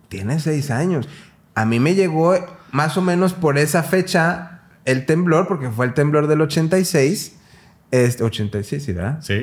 tiene 0.09 0.41
seis 0.41 0.73
años. 0.73 1.09
A 1.55 1.65
mí 1.65 1.79
me 1.79 1.95
llegó 1.95 2.35
más 2.73 2.97
o 2.97 3.03
menos 3.03 3.35
por 3.35 3.57
esa 3.57 3.85
fecha 3.85 4.54
el 4.85 5.07
temblor, 5.07 5.47
porque 5.47 5.71
fue 5.71 5.87
el 5.87 5.95
temblor 5.95 6.27
del 6.27 6.41
86. 6.41 7.37
Este, 7.91 8.25
86, 8.25 8.83
¿sí, 8.83 8.93
verdad? 8.93 9.21
Sí. 9.23 9.41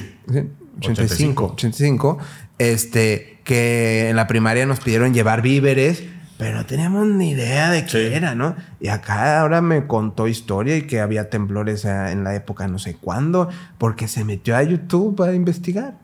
85, 0.80 1.54
85. 1.54 2.18
Este, 2.58 3.39
que 3.44 4.10
en 4.10 4.16
la 4.16 4.28
primaria 4.28 4.66
nos 4.66 4.80
pidieron 4.80 5.14
llevar 5.14 5.42
víveres, 5.42 6.04
pero 6.38 6.56
no 6.58 6.66
teníamos 6.66 7.06
ni 7.06 7.32
idea 7.32 7.70
de 7.70 7.86
qué 7.86 8.16
era, 8.16 8.34
¿no? 8.34 8.56
Y 8.80 8.88
acá 8.88 9.39
ahora 9.39 9.62
me 9.62 9.86
contó 9.86 10.28
historia 10.28 10.76
y 10.76 10.84
que 10.84 11.00
había 11.00 11.30
temblores 11.30 11.86
en 11.86 12.24
la 12.24 12.36
época 12.36 12.68
no 12.68 12.80
sé 12.80 12.96
cuándo, 12.96 13.48
porque 13.78 14.08
se 14.08 14.26
metió 14.26 14.56
a 14.56 14.64
YouTube 14.64 15.16
para 15.16 15.36
investigar. 15.36 16.00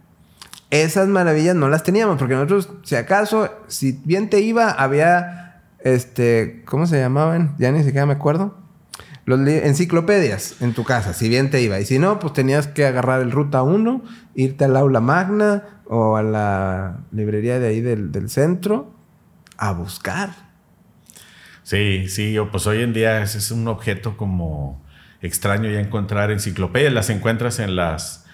Esas 0.70 1.08
maravillas 1.08 1.56
no 1.56 1.70
las 1.70 1.82
teníamos, 1.84 2.18
porque 2.18 2.36
nosotros, 2.36 2.70
si 2.84 2.96
acaso, 2.96 3.50
si 3.68 4.00
bien 4.04 4.30
te 4.30 4.42
iba, 4.42 4.70
había, 4.70 5.64
este, 5.80 6.62
¿cómo 6.66 6.86
se 6.86 7.00
llamaban? 7.00 7.56
Ya 7.58 7.72
ni 7.72 7.84
siquiera 7.84 8.06
me 8.06 8.14
acuerdo 8.14 8.67
los 9.28 9.46
enciclopedias 9.46 10.56
en 10.62 10.74
tu 10.74 10.86
casa, 10.86 11.14
si 11.14 11.28
bien 11.28 11.50
te 11.50 11.62
iba. 11.62 11.78
Y 11.82 11.86
si 11.86 12.00
no, 12.00 12.18
pues 12.18 12.32
tenías 12.32 12.68
que 12.68 12.86
agarrar 12.86 13.22
el 13.22 13.32
Ruta 13.32 13.62
1, 13.62 14.02
irte 14.36 14.64
al 14.64 14.78
aula 14.78 15.02
magna 15.02 15.82
o 15.84 16.16
a 16.16 16.24
la 16.24 17.00
librería 17.12 17.60
de 17.60 17.68
ahí 17.68 17.82
del, 17.82 18.30
centro 18.30 18.96
a 19.58 19.74
buscar. 19.74 20.30
Sí, 21.64 22.08
sí, 22.08 22.38
pues 22.54 22.68
hoy 22.68 22.82
en 22.82 22.94
día 22.94 23.22
es, 23.22 23.36
es 23.36 23.52
un 23.52 23.68
objeto 23.68 24.16
como 24.16 24.82
extraño 25.22 25.70
ya 25.70 25.82
encontrar 25.82 26.32
enciclopedias. 26.32 26.94
Las 26.94 27.10
encuentras 27.10 27.60
en 27.60 27.76
las 27.76 28.26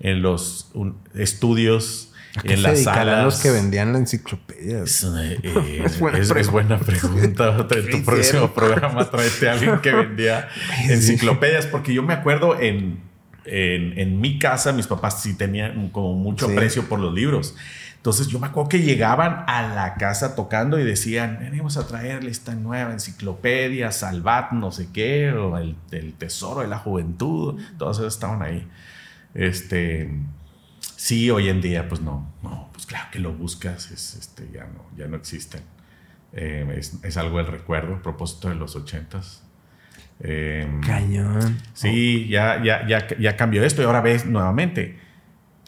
en 0.00 0.22
los 0.22 0.72
estudios 1.14 2.11
en 2.44 2.62
las 2.62 2.82
salas. 2.82 3.24
los 3.24 3.40
que 3.40 3.50
vendían 3.50 3.92
la 3.92 3.98
enciclopedia? 3.98 4.82
Es, 4.82 5.04
eh, 5.04 5.38
buena, 6.50 6.78
pregunta. 6.78 7.66
En 7.76 7.90
tu 7.90 8.04
próximo 8.04 8.52
programa 8.52 9.10
tráete 9.10 9.48
a 9.48 9.52
alguien 9.52 9.80
que 9.80 9.92
vendía 9.92 10.48
enciclopedias, 10.88 11.66
porque 11.66 11.92
yo 11.92 12.02
me 12.02 12.14
acuerdo 12.14 12.58
en, 12.60 13.00
en, 13.44 14.20
mi 14.20 14.38
casa, 14.38 14.72
mis 14.72 14.86
papás 14.86 15.22
sí 15.22 15.34
tenían 15.34 15.90
como 15.90 16.14
mucho 16.14 16.46
aprecio 16.46 16.88
por 16.88 17.00
los 17.00 17.12
libros. 17.12 17.54
Entonces 17.96 18.26
yo 18.26 18.40
me 18.40 18.48
acuerdo 18.48 18.68
que 18.68 18.80
llegaban 18.80 19.44
a 19.46 19.62
la 19.62 19.94
casa 19.94 20.34
tocando 20.34 20.76
y 20.76 20.82
decían, 20.82 21.38
venimos 21.40 21.76
a 21.76 21.86
traerle 21.86 22.32
esta 22.32 22.54
nueva 22.56 22.92
enciclopedia, 22.92 23.92
Salvat, 23.92 24.50
no 24.50 24.72
sé 24.72 24.88
qué, 24.92 25.30
o 25.30 25.56
el, 25.56 25.76
el 25.92 26.12
tesoro 26.14 26.62
de 26.62 26.66
la 26.66 26.78
juventud. 26.78 27.60
Todos 27.78 28.00
estaban 28.00 28.42
ahí. 28.42 28.66
Este, 29.34 30.10
Sí, 31.02 31.32
hoy 31.32 31.48
en 31.48 31.60
día, 31.60 31.88
pues 31.88 32.00
no, 32.00 32.32
no, 32.44 32.68
pues 32.72 32.86
claro 32.86 33.08
que 33.10 33.18
lo 33.18 33.32
buscas, 33.32 33.90
es, 33.90 34.14
este, 34.14 34.48
ya, 34.54 34.66
no, 34.66 34.86
ya 34.96 35.08
no 35.08 35.16
existen. 35.16 35.60
Eh, 36.32 36.80
es, 37.02 37.16
algo 37.16 37.38
del 37.38 37.48
recuerdo, 37.48 37.96
a 37.96 38.02
propósito 38.02 38.50
de 38.50 38.54
los 38.54 38.76
ochentas. 38.76 39.42
Eh, 40.20 40.64
Cañón. 40.86 41.58
Sí, 41.74 42.28
ya, 42.28 42.62
ya, 42.62 42.86
ya, 42.86 43.08
ya 43.18 43.36
cambió 43.36 43.64
esto 43.64 43.82
y 43.82 43.84
ahora 43.84 44.00
ves 44.00 44.26
nuevamente 44.26 45.00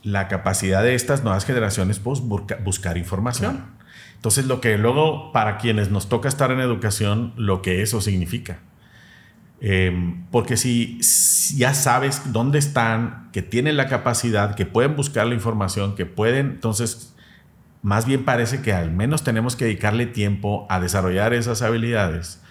la 0.04 0.28
capacidad 0.28 0.84
de 0.84 0.94
estas 0.94 1.24
nuevas 1.24 1.44
generaciones 1.44 1.98
pues, 1.98 2.20
buscar 2.20 2.96
información. 2.96 3.64
Entonces, 4.14 4.46
lo 4.46 4.60
que 4.60 4.78
luego, 4.78 5.32
para 5.32 5.58
quienes 5.58 5.90
nos 5.90 6.08
toca 6.08 6.28
estar 6.28 6.52
en 6.52 6.60
educación, 6.60 7.32
lo 7.36 7.60
que 7.60 7.82
eso 7.82 8.00
significa. 8.00 8.60
Em, 9.66 10.26
porque 10.30 10.58
si, 10.58 11.00
ya 11.56 11.72
sabes 11.72 12.34
dónde 12.34 12.58
están, 12.58 13.30
que 13.32 13.40
tienen 13.40 13.78
la 13.78 13.88
capacidad, 13.88 14.54
que 14.56 14.66
pueden 14.66 14.94
buscar 14.94 15.26
la 15.26 15.32
información, 15.32 15.94
que 15.94 16.04
pueden, 16.04 16.48
entonces 16.48 17.14
más 17.80 18.04
bien 18.04 18.26
parece 18.26 18.60
que 18.60 18.74
al 18.74 18.90
menos 18.90 19.24
tenemos 19.24 19.56
que 19.56 19.64
dedicarle 19.64 20.04
tiempo 20.04 20.66
a 20.68 20.80
desarrollar 20.80 21.32
esas 21.32 21.62
habilidades 21.62 22.42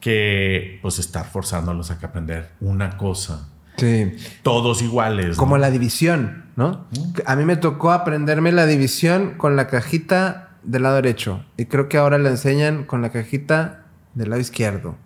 que 0.00 0.80
pues 0.82 0.98
estar 0.98 1.26
forzándolos 1.26 1.92
a 1.92 2.00
que 2.00 2.06
aprender 2.06 2.50
una 2.58 2.96
cosa. 2.96 3.48
Sí. 3.76 4.12
Todos 4.42 4.82
iguales. 4.82 5.36
Como 5.36 5.58
la 5.58 5.70
división, 5.70 6.46
¿no? 6.56 6.88
A 7.24 7.36
mí 7.36 7.44
me 7.44 7.54
tocó 7.54 7.92
aprenderme 7.92 8.50
la 8.50 8.66
división 8.66 9.34
con 9.36 9.54
la 9.54 9.68
cajita 9.68 10.56
del 10.64 10.82
lado 10.82 10.96
derecho 10.96 11.44
y 11.56 11.66
creo 11.66 11.88
que 11.88 11.98
ahora 11.98 12.18
la 12.18 12.30
enseñan 12.30 12.82
con 12.82 13.00
la 13.00 13.10
cajita 13.10 13.84
del 14.14 14.30
lado 14.30 14.40
izquierdo 14.40 14.96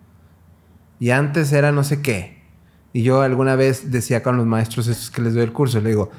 y 0.99 1.11
antes 1.11 1.51
era 1.51 1.71
no 1.71 1.83
sé 1.83 2.01
qué. 2.01 2.37
Y 2.93 3.03
yo 3.03 3.21
alguna 3.21 3.55
vez 3.55 3.91
decía 3.91 4.23
con 4.23 4.37
los 4.37 4.45
maestros 4.45 4.87
estos 4.87 5.11
que 5.11 5.21
les 5.21 5.33
doy 5.33 5.43
el 5.43 5.53
curso, 5.53 5.79
le 5.81 5.89
digo, 5.89 6.09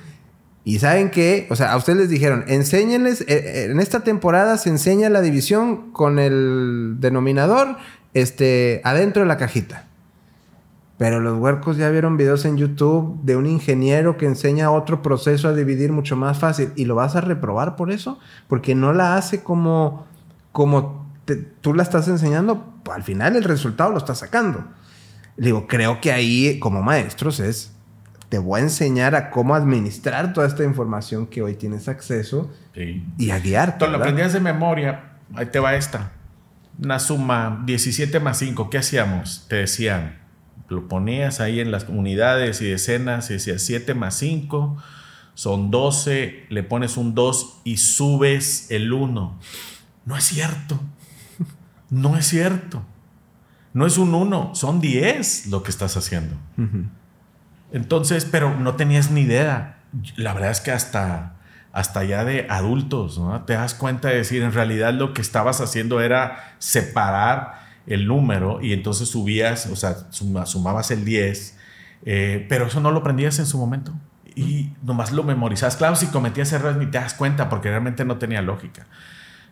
¿y 0.64 0.78
saben 0.78 1.10
qué? 1.10 1.46
O 1.50 1.56
sea, 1.56 1.72
a 1.72 1.76
ustedes 1.76 1.98
les 1.98 2.08
dijeron, 2.08 2.44
enséñenles, 2.46 3.22
eh, 3.22 3.26
eh, 3.28 3.68
en 3.70 3.80
esta 3.80 4.04
temporada 4.04 4.58
se 4.58 4.70
enseña 4.70 5.08
la 5.08 5.20
división 5.20 5.92
con 5.92 6.18
el 6.18 6.96
denominador 7.00 7.76
este, 8.14 8.80
adentro 8.84 9.22
de 9.22 9.28
la 9.28 9.38
cajita. 9.38 9.86
Pero 10.98 11.20
los 11.20 11.38
huercos 11.38 11.76
ya 11.76 11.88
vieron 11.90 12.16
videos 12.16 12.44
en 12.44 12.56
YouTube 12.56 13.20
de 13.22 13.36
un 13.36 13.46
ingeniero 13.46 14.16
que 14.16 14.26
enseña 14.26 14.70
otro 14.72 15.00
proceso 15.00 15.48
a 15.48 15.54
dividir 15.54 15.92
mucho 15.92 16.16
más 16.16 16.38
fácil 16.38 16.72
y 16.74 16.84
lo 16.86 16.96
vas 16.96 17.14
a 17.14 17.20
reprobar 17.20 17.76
por 17.76 17.92
eso, 17.92 18.18
porque 18.48 18.74
no 18.74 18.92
la 18.92 19.16
hace 19.16 19.42
como, 19.42 20.06
como 20.50 21.07
tú 21.36 21.74
la 21.74 21.82
estás 21.82 22.08
enseñando, 22.08 22.80
al 22.92 23.02
final 23.02 23.36
el 23.36 23.44
resultado 23.44 23.90
lo 23.90 23.98
estás 23.98 24.18
sacando. 24.18 24.64
Digo, 25.36 25.66
creo 25.66 26.00
que 26.00 26.12
ahí 26.12 26.58
como 26.58 26.82
maestros 26.82 27.40
es, 27.40 27.72
te 28.28 28.38
voy 28.38 28.60
a 28.60 28.64
enseñar 28.64 29.14
a 29.14 29.30
cómo 29.30 29.54
administrar 29.54 30.32
toda 30.32 30.46
esta 30.46 30.64
información 30.64 31.26
que 31.26 31.42
hoy 31.42 31.54
tienes 31.54 31.88
acceso 31.88 32.50
y 32.74 33.30
a 33.30 33.38
guiarte. 33.38 33.84
Tú 33.84 33.90
lo 33.90 33.98
aprendías 33.98 34.32
de 34.32 34.40
memoria, 34.40 35.12
ahí 35.34 35.46
te 35.46 35.58
va 35.58 35.74
esta. 35.74 36.12
Una 36.82 36.98
suma 36.98 37.62
17 37.64 38.20
más 38.20 38.38
5, 38.38 38.70
¿qué 38.70 38.78
hacíamos? 38.78 39.46
Te 39.48 39.56
decían, 39.56 40.18
lo 40.68 40.88
ponías 40.88 41.40
ahí 41.40 41.60
en 41.60 41.70
las 41.70 41.88
unidades 41.88 42.60
y 42.60 42.66
decenas 42.66 43.30
y 43.30 43.34
decías 43.34 43.62
7 43.62 43.94
más 43.94 44.14
5 44.16 44.76
son 45.38 45.70
12, 45.70 46.46
le 46.48 46.64
pones 46.64 46.96
un 46.96 47.14
2 47.14 47.60
y 47.62 47.76
subes 47.76 48.72
el 48.72 48.92
1. 48.92 49.38
No 50.04 50.16
es 50.16 50.24
cierto. 50.24 50.80
No 51.90 52.16
es 52.16 52.26
cierto. 52.26 52.84
No 53.72 53.86
es 53.86 53.98
un 53.98 54.14
1, 54.14 54.54
son 54.54 54.80
10 54.80 55.46
lo 55.48 55.62
que 55.62 55.70
estás 55.70 55.96
haciendo. 55.96 56.36
Entonces, 57.72 58.24
pero 58.24 58.58
no 58.58 58.74
tenías 58.74 59.10
ni 59.10 59.22
idea. 59.22 59.78
La 60.16 60.32
verdad 60.34 60.50
es 60.50 60.60
que 60.60 60.72
hasta, 60.72 61.36
hasta 61.72 62.04
ya 62.04 62.24
de 62.24 62.46
adultos, 62.48 63.18
¿no? 63.18 63.42
Te 63.42 63.52
das 63.52 63.74
cuenta 63.74 64.08
de 64.08 64.16
decir, 64.16 64.42
en 64.42 64.52
realidad 64.52 64.94
lo 64.94 65.12
que 65.12 65.20
estabas 65.20 65.60
haciendo 65.60 66.00
era 66.00 66.54
separar 66.58 67.60
el 67.86 68.06
número 68.06 68.60
y 68.60 68.72
entonces 68.72 69.08
subías, 69.08 69.66
o 69.66 69.76
sea, 69.76 69.96
sumabas 70.10 70.90
el 70.90 71.04
10, 71.04 71.58
eh, 72.04 72.46
pero 72.48 72.66
eso 72.66 72.80
no 72.80 72.90
lo 72.90 73.00
aprendías 73.00 73.38
en 73.38 73.46
su 73.46 73.58
momento. 73.58 73.94
Y 74.34 74.72
nomás 74.82 75.10
lo 75.10 75.24
memorizabas. 75.24 75.76
Claro, 75.76 75.96
si 75.96 76.06
cometías 76.06 76.52
errores 76.52 76.76
ni 76.76 76.86
te 76.86 76.98
das 76.98 77.14
cuenta 77.14 77.48
porque 77.48 77.70
realmente 77.70 78.04
no 78.04 78.18
tenía 78.18 78.40
lógica. 78.40 78.86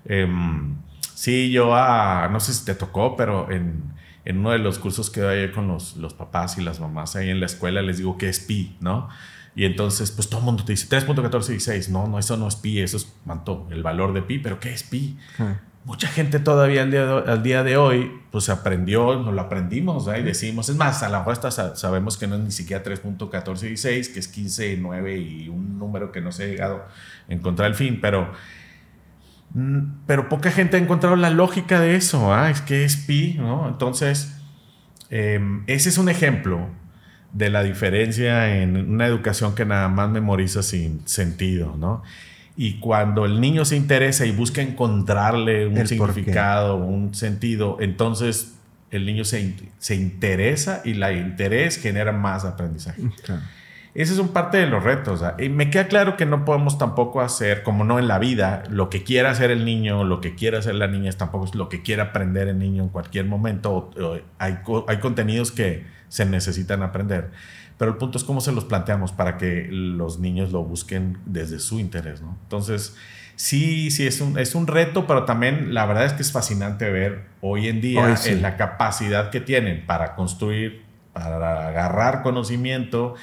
Em, 0.05 0.77
sí, 1.17 1.51
yo, 1.51 1.75
ah, 1.75 2.29
no 2.31 2.39
sé 2.39 2.53
si 2.53 2.65
te 2.65 2.75
tocó, 2.75 3.17
pero 3.17 3.51
en, 3.51 3.95
en 4.27 4.39
uno 4.39 4.51
de 4.51 4.59
los 4.59 4.79
cursos 4.79 5.09
que 5.09 5.23
doy 5.23 5.51
con 5.51 5.67
los, 5.67 5.97
los 5.97 6.13
papás 6.13 6.59
y 6.59 6.63
las 6.63 6.79
mamás 6.79 7.17
ahí 7.17 7.31
en 7.31 7.41
la 7.41 7.47
escuela 7.47 7.81
les 7.81 7.97
digo 7.97 8.19
que 8.19 8.29
es 8.29 8.39
pi, 8.39 8.77
¿no? 8.81 9.09
Y 9.55 9.65
entonces, 9.65 10.11
pues 10.11 10.29
todo 10.29 10.41
el 10.41 10.45
mundo 10.45 10.65
te 10.65 10.73
dice 10.73 10.87
3.1416. 10.89 11.89
No, 11.89 12.07
no, 12.07 12.19
eso 12.19 12.37
no 12.37 12.47
es 12.47 12.57
pi, 12.57 12.81
eso 12.81 12.99
es 12.99 13.11
manto, 13.25 13.67
el 13.71 13.83
valor 13.83 14.13
de 14.13 14.21
pi, 14.21 14.39
pero 14.39 14.61
¿qué 14.61 14.73
es 14.73 14.83
pi? 14.83 15.19
mucha 15.87 16.09
gente 16.09 16.41
todavía 16.41 16.83
al 16.83 16.91
día, 16.91 17.07
de, 17.07 17.31
al 17.31 17.43
día 17.45 17.63
de 17.63 17.77
hoy, 17.77 18.13
pues 18.33 18.49
aprendió, 18.49 19.15
nos 19.21 19.33
lo 19.33 19.41
aprendimos, 19.41 20.09
y 20.09 20.23
decimos, 20.23 20.69
es 20.69 20.75
más, 20.75 21.05
a 21.05 21.09
la 21.09 21.21
mejor 21.21 21.39
sabemos 21.51 22.19
que 22.19 22.27
no 22.27 22.35
es 22.35 22.41
ni 22.43 22.51
siquiera 22.51 22.83
3.1416, 22.83 24.13
que 24.13 24.19
es 24.19 24.27
15, 24.27 24.79
9 24.79 25.17
y 25.17 25.49
un 25.49 25.79
número 25.79 26.11
que 26.11 26.21
no 26.21 26.33
se 26.33 26.43
ha 26.43 26.47
llegado 26.49 26.85
a 27.29 27.33
encontrar 27.33 27.69
el 27.69 27.77
fin, 27.77 28.01
pero, 28.03 28.33
pero 30.07 30.29
poca 30.29 30.51
gente 30.51 30.77
ha 30.77 30.81
encontrado 30.81 31.17
la 31.17 31.31
lógica 31.31 31.81
de 31.81 31.97
eso, 31.97 32.35
¿ah? 32.35 32.51
es 32.51 32.61
que 32.61 32.85
es 32.85 32.97
pi, 32.97 33.37
¿no? 33.39 33.69
Entonces, 33.69 34.37
em, 35.09 35.63
ese 35.67 35.89
es 35.89 35.97
un 35.97 36.09
ejemplo 36.11 36.69
de 37.33 37.49
la 37.49 37.63
diferencia 37.63 38.61
en 38.61 38.77
una 38.77 39.07
educación 39.07 39.55
que 39.55 39.65
nada 39.65 39.89
más 39.89 40.11
memoriza 40.11 40.63
sin 40.63 41.07
sentido, 41.07 41.75
¿no? 41.79 42.03
Y 42.57 42.81
cuando 42.81 43.25
el 43.25 43.41
niño 43.41 43.65
se 43.65 43.77
interesa 43.77 44.27
y 44.27 44.31
busca 44.31 44.63
encontrarle 44.63 45.67
un 45.67 45.87
significado, 45.87 46.77
un 46.77 47.15
sentido, 47.15 47.79
entonces 47.81 48.57
el 48.91 49.05
niño 49.05 49.25
se, 49.25 49.55
se, 49.79 49.95
interesa 49.95 50.81
y 50.85 50.95
la 50.95 51.13
interés 51.13 51.79
genera 51.79 52.13
más 52.13 52.45
aprendizaje. 52.45 53.03
Mm, 53.03 53.13
Ese 53.97 54.13
es 54.13 54.19
un 54.19 54.29
parte 54.29 54.59
de 54.59 54.67
los 54.67 54.85
retos. 54.85 55.25
Y 55.39 55.49
me 55.49 55.71
queda 55.71 55.89
claro 55.89 56.19
que 56.19 56.27
no 56.27 56.45
podemos 56.45 56.77
tampoco 56.77 57.23
hacer, 57.23 57.63
como 57.63 57.83
no 57.83 57.99
en 57.99 58.09
la 58.09 58.19
vida, 58.19 58.63
lo 58.69 58.91
que 58.91 59.05
quiera 59.05 59.31
hacer 59.31 59.51
el 59.51 59.65
niño, 59.65 60.05
lo 60.05 60.21
que 60.21 60.35
quiera 60.35 60.59
hacer 60.59 60.75
la 60.75 60.87
niña, 60.87 61.11
tampoco 61.13 61.47
es 61.47 61.55
lo 61.55 61.71
que 61.71 61.81
quiera 61.81 62.05
aprender 62.05 62.47
el 62.49 62.59
niño 62.59 62.83
en 62.83 62.89
cualquier 62.91 63.25
momento. 63.25 63.91
hay, 64.39 64.59
hay 64.87 64.99
contenidos 64.99 65.51
que 65.51 65.87
se 66.09 66.27
necesitan 66.27 66.83
aprender. 66.83 67.31
Pero 67.79 67.93
el 67.93 67.97
punto 67.97 68.19
es 68.19 68.25
cómo 68.25 68.43
se 68.43 68.53
los 68.53 68.67
planteamos 68.67 69.13
para 69.13 69.39
que 69.39 69.67
los 69.71 70.19
niños 70.19 70.53
lo 70.53 70.63
busquen 70.63 71.17
desde 71.25 71.59
su 71.59 71.81
interés, 71.81 72.21
¿no? 72.21 72.37
Entonces, 72.43 72.97
sí, 73.35 73.91
sí, 73.91 74.07
es 74.07 74.21
un, 74.21 74.39
es 74.39 74.55
un 74.55 74.67
reto, 74.67 75.07
pero 75.07 75.25
también 75.25 75.73
la 75.73 75.87
verdad 75.87 76.05
es 76.05 76.13
que 76.13 76.21
es 76.21 76.33
fascinante 76.33 76.91
ver 76.91 77.25
hoy 77.41 77.69
en 77.69 77.81
día 77.81 78.15
la 78.43 78.59
capacidad 78.59 79.31
que 79.31 79.41
tienen 79.41 79.87
para 79.87 80.15
construir, 80.15 80.85
para 81.15 81.69
agarrar 81.69 82.23
conocimiento 82.23 83.15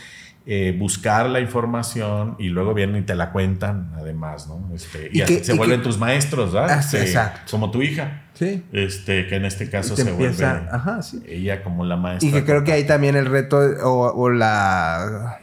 eh, 0.45 0.75
buscar 0.77 1.29
la 1.29 1.39
información 1.39 2.35
y 2.37 2.49
luego 2.49 2.73
vienen 2.73 3.03
y 3.03 3.05
te 3.05 3.15
la 3.15 3.31
cuentan, 3.31 3.93
además, 3.95 4.47
¿no? 4.47 4.69
Este, 4.75 5.09
y, 5.11 5.21
se 5.21 5.53
vuelven 5.53 5.81
tus 5.81 5.97
maestros, 5.97 6.53
¿verdad? 6.53 6.79
Este, 6.79 7.01
exacto. 7.01 7.51
Como 7.51 7.71
tu 7.71 7.81
hija. 7.81 8.23
Sí. 8.33 8.63
Este, 8.73 9.27
que 9.27 9.35
en 9.35 9.45
este 9.45 9.69
caso 9.69 9.95
se 9.95 10.11
vuelve 10.11 10.45
ajá, 10.45 11.01
sí. 11.01 11.21
ella 11.27 11.63
como 11.63 11.85
la 11.85 11.95
maestra. 11.95 12.27
Y 12.27 12.31
que 12.31 12.43
creo 12.43 12.63
que 12.63 12.73
ahí 12.73 12.85
también 12.85 13.15
el 13.15 13.27
reto 13.27 13.57
o 13.83 14.29
la 14.29 15.42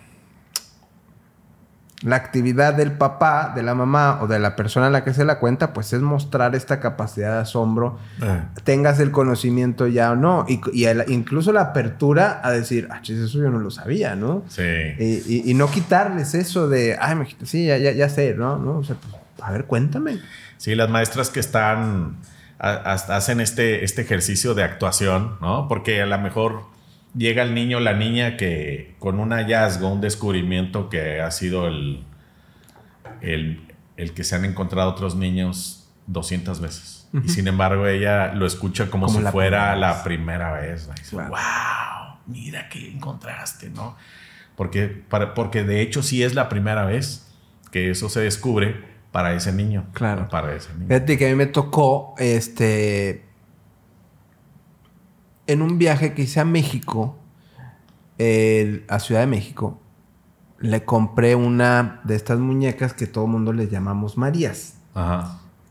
la 2.03 2.16
actividad 2.16 2.72
del 2.74 2.92
papá, 2.92 3.53
de 3.55 3.62
la 3.62 3.74
mamá 3.74 4.20
o 4.22 4.26
de 4.26 4.38
la 4.38 4.57
persona 4.57 4.86
a 4.86 4.90
la 4.90 5.05
que 5.05 5.12
se 5.12 5.24
la 5.24 5.38
cuenta, 5.38 5.72
pues 5.74 5.92
es 5.92 6.01
mostrar 6.01 6.55
esta 6.55 6.80
capacidad 6.80 7.34
de 7.34 7.40
asombro, 7.40 7.98
eh. 8.22 8.42
tengas 8.64 9.01
el 9.01 9.11
conocimiento 9.11 9.86
ya 9.86 10.12
o 10.12 10.16
no, 10.16 10.46
y, 10.48 10.61
incluso 11.09 11.53
la 11.53 11.61
apertura 11.61 12.40
a 12.42 12.51
decir, 12.53 12.88
ah, 12.90 13.01
chis, 13.03 13.18
eso 13.18 13.38
yo 13.38 13.51
no 13.51 13.59
lo 13.59 13.70
sabía, 13.70 14.16
¿no? 14.16 14.44
Sí. 14.48 14.62
Y, 14.62 15.53
no 15.55 15.70
quitarles 15.70 16.34
eso 16.34 16.68
de, 16.68 16.96
ay, 16.98 17.16
me, 17.16 17.28
sí, 17.44 17.66
ya, 17.66 17.76
ya, 17.76 18.09
sé, 18.09 18.34
¿no? 18.34 18.57
¿no? 18.57 18.78
O 18.78 18.84
sea, 18.84 18.96
pues, 18.96 19.14
a 19.42 19.53
ver, 19.53 19.66
cuéntame. 19.66 20.18
Sí, 20.57 20.74
las 20.74 20.88
maestras 20.88 21.28
que 21.28 21.40
están, 21.40 22.16
hacen 22.59 23.40
este, 23.40 23.84
este 23.84 24.03
ejercicio 24.03 24.55
de 24.55 24.62
actuación, 24.62 25.36
¿no? 25.42 25.68
Porque 25.68 26.01
a 26.01 26.07
lo 26.07 26.18
mejor 26.18 26.62
llega 27.15 27.43
el 27.43 27.55
niño 27.55 27.81
la 27.81 27.93
niña 27.93 28.37
que 28.37 28.95
con 28.99 29.21
un 29.21 29.31
hallazgo, 29.31 29.89
un 29.89 30.01
descubrimiento 30.01 30.89
que 30.89 31.21
ha 31.21 31.31
sido 31.31 31.67
el, 31.67 32.05
el, 33.21 33.67
que 34.15 34.25
se 34.25 34.37
han 34.37 34.45
encontrado 34.45 34.91
otros 34.91 35.17
niños 35.17 35.89
200 36.07 36.61
veces. 36.61 37.09
Y 37.25 37.29
sin 37.29 37.49
embargo 37.49 37.89
ella 37.89 38.33
lo 38.35 38.47
escucha 38.47 38.89
como, 38.89 39.09
si 39.09 39.19
fuera 39.19 39.75
la 39.75 40.05
primera 40.05 40.53
vez. 40.53 40.89
wow, 41.13 42.19
mira 42.27 42.69
qué 42.69 42.89
encontraste, 42.89 43.69
¿no? 43.71 43.97
Porque, 44.55 44.87
para, 44.87 45.35
porque 45.35 45.65
de 45.65 45.81
hecho 45.81 46.03
sí 46.03 46.23
es 46.23 46.35
la 46.35 46.49
primera 46.49 46.85
vez 46.85 47.27
que 47.73 47.91
eso 47.91 48.09
se 48.09 48.21
descubre 48.21 48.85
para 49.11 49.35
ese 49.35 49.53
niño. 49.53 49.87
Claro. 49.93 50.29
Para 50.29 50.55
ese 50.55 50.73
niño. 50.75 50.87
Fíjate 50.87 51.19
que 51.19 51.27
a 51.27 51.31
mí 51.31 51.35
me 51.35 51.47
tocó, 51.47 52.15
este, 52.19 53.25
en 55.51 55.62
un 55.62 55.78
viaje 55.78 56.14
que 56.14 56.22
hice 56.22 56.40
a 56.40 56.44
México, 56.44 57.16
a 58.88 58.98
Ciudad 58.98 59.20
de 59.20 59.26
México, 59.26 59.80
le 60.61 60.84
compré 60.84 61.34
una 61.34 62.01
de 62.05 62.14
estas 62.14 62.38
muñecas 62.38 62.92
que 62.92 63.07
todo 63.07 63.24
el 63.24 63.30
mundo 63.30 63.53
les 63.53 63.70
llamamos 63.70 64.16
Marías. 64.16 64.74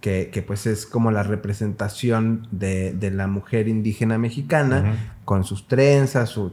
Que, 0.01 0.43
pues 0.45 0.65
es 0.65 0.85
como 0.85 1.11
la 1.11 1.23
representación 1.23 2.47
de, 2.51 3.11
la 3.13 3.27
mujer 3.27 3.67
indígena 3.67 4.17
mexicana, 4.17 5.15
con 5.25 5.43
sus 5.43 5.67
trenzas, 5.67 6.29
su... 6.29 6.51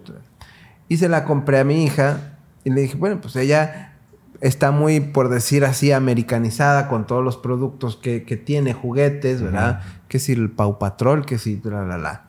Y 0.89 0.99
se 0.99 1.09
la 1.09 1.25
compré 1.25 1.59
a 1.59 1.65
mi 1.65 1.85
hija 1.85 2.39
y 2.63 2.71
le 2.71 2.83
dije, 2.83 2.97
bueno, 2.97 3.21
pues 3.21 3.35
ella 3.35 3.95
está 4.41 4.71
muy, 4.71 5.01
por 5.01 5.31
decir 5.31 5.65
así, 5.65 5.91
americanizada 5.93 6.89
con 6.89 7.07
todos 7.07 7.25
los 7.25 7.37
productos 7.37 7.97
que, 7.97 8.21
tiene, 8.45 8.73
juguetes, 8.73 9.43
¿verdad? 9.43 9.81
Que 10.09 10.19
si 10.19 10.33
el 10.33 10.51
Pau 10.51 10.79
Patrol, 10.79 11.25
que 11.25 11.39
si 11.39 11.61
la, 11.65 11.85
la, 11.85 11.99
la 11.99 12.26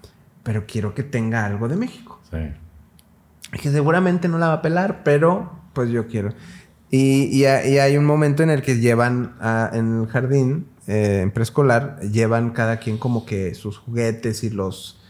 pero 0.47 0.65
quiero 0.65 0.95
que 0.95 1.03
tenga 1.03 1.45
algo 1.45 1.67
de 1.67 1.75
México. 1.75 2.21
Sí. 2.31 2.37
que 3.61 3.69
seguramente 3.69 4.29
no 4.29 4.37
la 4.37 4.47
va 4.47 4.53
a 4.53 4.61
pelar, 4.61 5.03
pero 5.03 5.51
pues 5.73 5.89
yo 5.89 6.07
quiero. 6.07 6.29
Y, 6.89 7.43
hay 7.43 7.97
un 7.97 8.05
momento 8.05 8.43
en 8.43 8.49
el 8.49 8.61
que 8.61 8.79
llevan 8.79 9.35
en 9.73 10.03
el 10.03 10.07
jardín, 10.07 10.67
eh, 10.87 11.19
en 11.21 11.31
preescolar, 11.31 11.99
llevan 11.99 12.51
cada 12.51 12.77
quien 12.77 12.97
como 12.97 13.25
que 13.25 13.55
sus 13.55 13.77
juguetes 13.77 14.45
y 14.45 14.49
los 14.49 15.01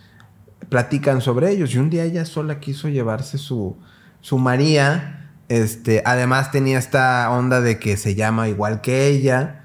platican 0.69 1.21
sobre 1.21 1.51
ellos. 1.51 1.71
Y 1.75 1.77
un 1.77 1.91
día 1.91 2.03
ella 2.03 2.25
sola 2.25 2.59
quiso 2.59 2.89
llevarse 2.89 3.37
su, 3.37 3.77
su 4.21 4.39
María. 4.39 5.33
Este, 5.49 6.01
además 6.03 6.49
tenía 6.49 6.79
esta 6.79 7.29
onda 7.29 7.61
de 7.61 7.77
que 7.77 7.95
se 7.95 8.15
llama 8.15 8.49
igual 8.49 8.81
que 8.81 9.05
ella. 9.05 9.56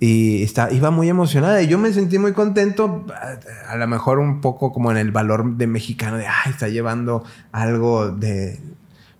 Y 0.00 0.42
está, 0.44 0.70
iba 0.72 0.90
muy 0.92 1.08
emocionada 1.08 1.60
y 1.60 1.66
yo 1.66 1.76
me 1.76 1.92
sentí 1.92 2.18
muy 2.18 2.32
contento, 2.32 3.04
a, 3.12 3.72
a 3.72 3.76
lo 3.76 3.86
mejor 3.88 4.20
un 4.20 4.40
poco 4.40 4.72
como 4.72 4.92
en 4.92 4.96
el 4.96 5.10
valor 5.10 5.56
de 5.56 5.66
mexicano, 5.66 6.16
de, 6.18 6.26
ay, 6.26 6.52
está 6.52 6.68
llevando 6.68 7.24
algo 7.52 8.10
de... 8.10 8.60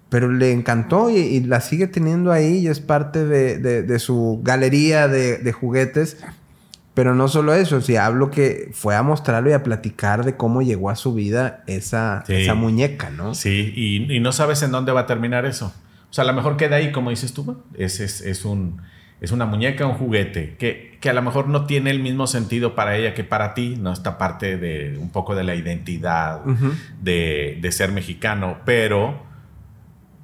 Pero 0.09 0.33
le 0.33 0.53
encantó 0.53 1.11
y, 1.11 1.17
y 1.17 1.41
la 1.41 1.61
sigue 1.61 1.87
teniendo 1.89 2.31
ahí 2.33 2.59
y 2.59 2.69
es 2.69 2.81
parte 2.81 3.27
de, 3.27 3.59
de- 3.59 3.83
de 3.83 3.99
su 3.99 4.41
galería 4.43 5.07
de, 5.09 5.39
de 5.39 5.53
juguetes. 5.53 6.17
Pero 6.95 7.15
no 7.15 7.29
solo 7.29 7.53
eso, 7.55 7.81
si 7.81 7.97
hablo 7.97 8.31
que 8.31 8.71
fue 8.73 8.97
a 8.97 9.03
mostrarlo 9.03 9.51
y 9.51 9.53
a 9.53 9.63
platicar 9.63 10.25
de 10.25 10.37
cómo 10.37 10.63
llegó 10.63 10.91
a 10.91 10.97
su 10.97 11.13
vida 11.13 11.63
esa, 11.67 12.25
Sí. 12.27 12.35
esa 12.35 12.55
muñeca, 12.55 13.11
¿no? 13.11 13.35
Sí, 13.35 13.73
y, 13.77 14.13
y 14.13 14.21
no 14.21 14.33
sabes 14.33 14.63
en 14.63 14.71
dónde 14.73 14.93
va 14.93 15.01
a 15.01 15.07
terminar 15.07 15.45
eso. 15.45 15.73
O 16.11 16.13
sea, 16.13 16.25
a 16.25 16.27
lo 16.27 16.33
mejor 16.33 16.57
queda 16.57 16.77
ahí, 16.77 16.91
como 16.91 17.11
dices 17.11 17.35
tú, 17.35 17.63
es, 17.75 18.01
es, 18.01 18.21
es 18.23 18.45
un, 18.47 18.81
es 19.21 19.33
una 19.33 19.47
muñeca, 19.47 19.87
un 19.87 19.95
juguete, 19.95 20.57
que, 20.59 20.97
que 21.01 21.11
a 21.11 21.13
lo 21.13 21.23
mejor 21.23 21.49
no 21.49 21.67
tiene 21.67 21.91
el 21.91 22.01
mismo 22.01 22.27
sentido 22.27 22.75
para 22.75 22.97
ella 22.97 23.15
que 23.15 23.25
para 23.25 23.55
ti, 23.55 23.77
¿no? 23.79 23.93
Esta 23.93 24.19
parte 24.19 24.57
de 24.57 24.97
un 24.99 25.11
poco 25.11 25.35
de 25.35 25.45
la 25.45 25.55
identidad, 25.55 26.41
de, 27.01 27.59
de 27.61 27.73
ser 27.73 27.93
mexicano, 27.93 28.59
pero 28.65 29.27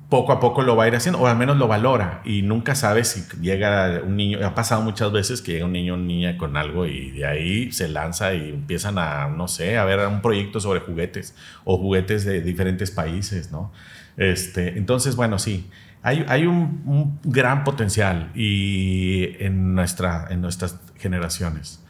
poco 0.08 0.32
a 0.32 0.38
poco 0.38 0.62
lo 0.62 0.76
va 0.76 0.84
a 0.84 0.88
ir 0.88 0.94
haciendo, 0.94 1.20
o 1.20 1.26
al 1.26 1.36
menos 1.36 1.56
lo 1.56 1.66
valora, 1.66 2.20
y 2.24 2.42
nunca 2.42 2.76
sabes 2.76 3.08
si 3.08 3.40
llega 3.40 4.00
un 4.04 4.16
niño, 4.16 4.46
ha 4.46 4.54
pasado 4.54 4.82
muchas 4.82 5.10
veces 5.10 5.42
que 5.42 5.52
llega 5.52 5.64
un 5.64 5.72
niño 5.72 5.94
o 5.94 5.96
niña 5.96 6.36
con 6.36 6.56
algo 6.56 6.86
y 6.86 7.10
de 7.10 7.26
ahí 7.26 7.72
se 7.72 7.88
lanza 7.88 8.32
y 8.34 8.50
empiezan 8.50 8.98
a, 8.98 9.26
no 9.26 9.48
sé, 9.48 9.76
a 9.76 9.84
ver 9.84 10.06
un 10.06 10.22
proyecto 10.22 10.60
sobre 10.60 10.80
juguetes 10.80 11.34
o 11.64 11.78
juguetes 11.78 12.24
de 12.24 12.42
diferentes 12.42 12.92
países, 12.92 13.50
¿no? 13.50 13.72
Este, 14.16 14.78
entonces, 14.78 15.16
bueno, 15.16 15.40
sí, 15.40 15.68
hay, 16.04 16.24
hay 16.28 16.46
un, 16.46 16.82
un 16.86 17.18
gran 17.24 17.64
potencial 17.64 18.30
y 18.36 19.30
en, 19.40 19.74
nuestra, 19.74 20.26
en 20.30 20.40
nuestras 20.40 20.78
generaciones. 20.96 21.82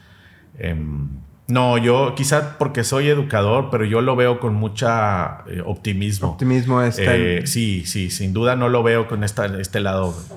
Em, 0.59 1.09
no, 1.47 1.77
yo 1.77 2.15
quizá 2.15 2.57
porque 2.57 2.85
soy 2.85 3.09
educador, 3.09 3.69
pero 3.71 3.85
yo 3.85 4.01
lo 4.01 4.17
veo 4.17 4.41
con 4.41 4.55
mucha 4.55 5.41
eh, 5.47 5.61
optimismo. 5.67 6.31
Optimismo 6.31 6.81
está 6.81 7.15
Eh, 7.15 7.41
en- 7.41 7.47
sí, 7.47 7.85
sí, 7.85 8.09
sin 8.09 8.33
duda 8.33 8.57
no 8.57 8.71
lo 8.71 8.83
veo 8.83 9.07
con 9.09 9.25
esta, 9.25 9.45
este 9.61 9.81
lado 9.81 10.15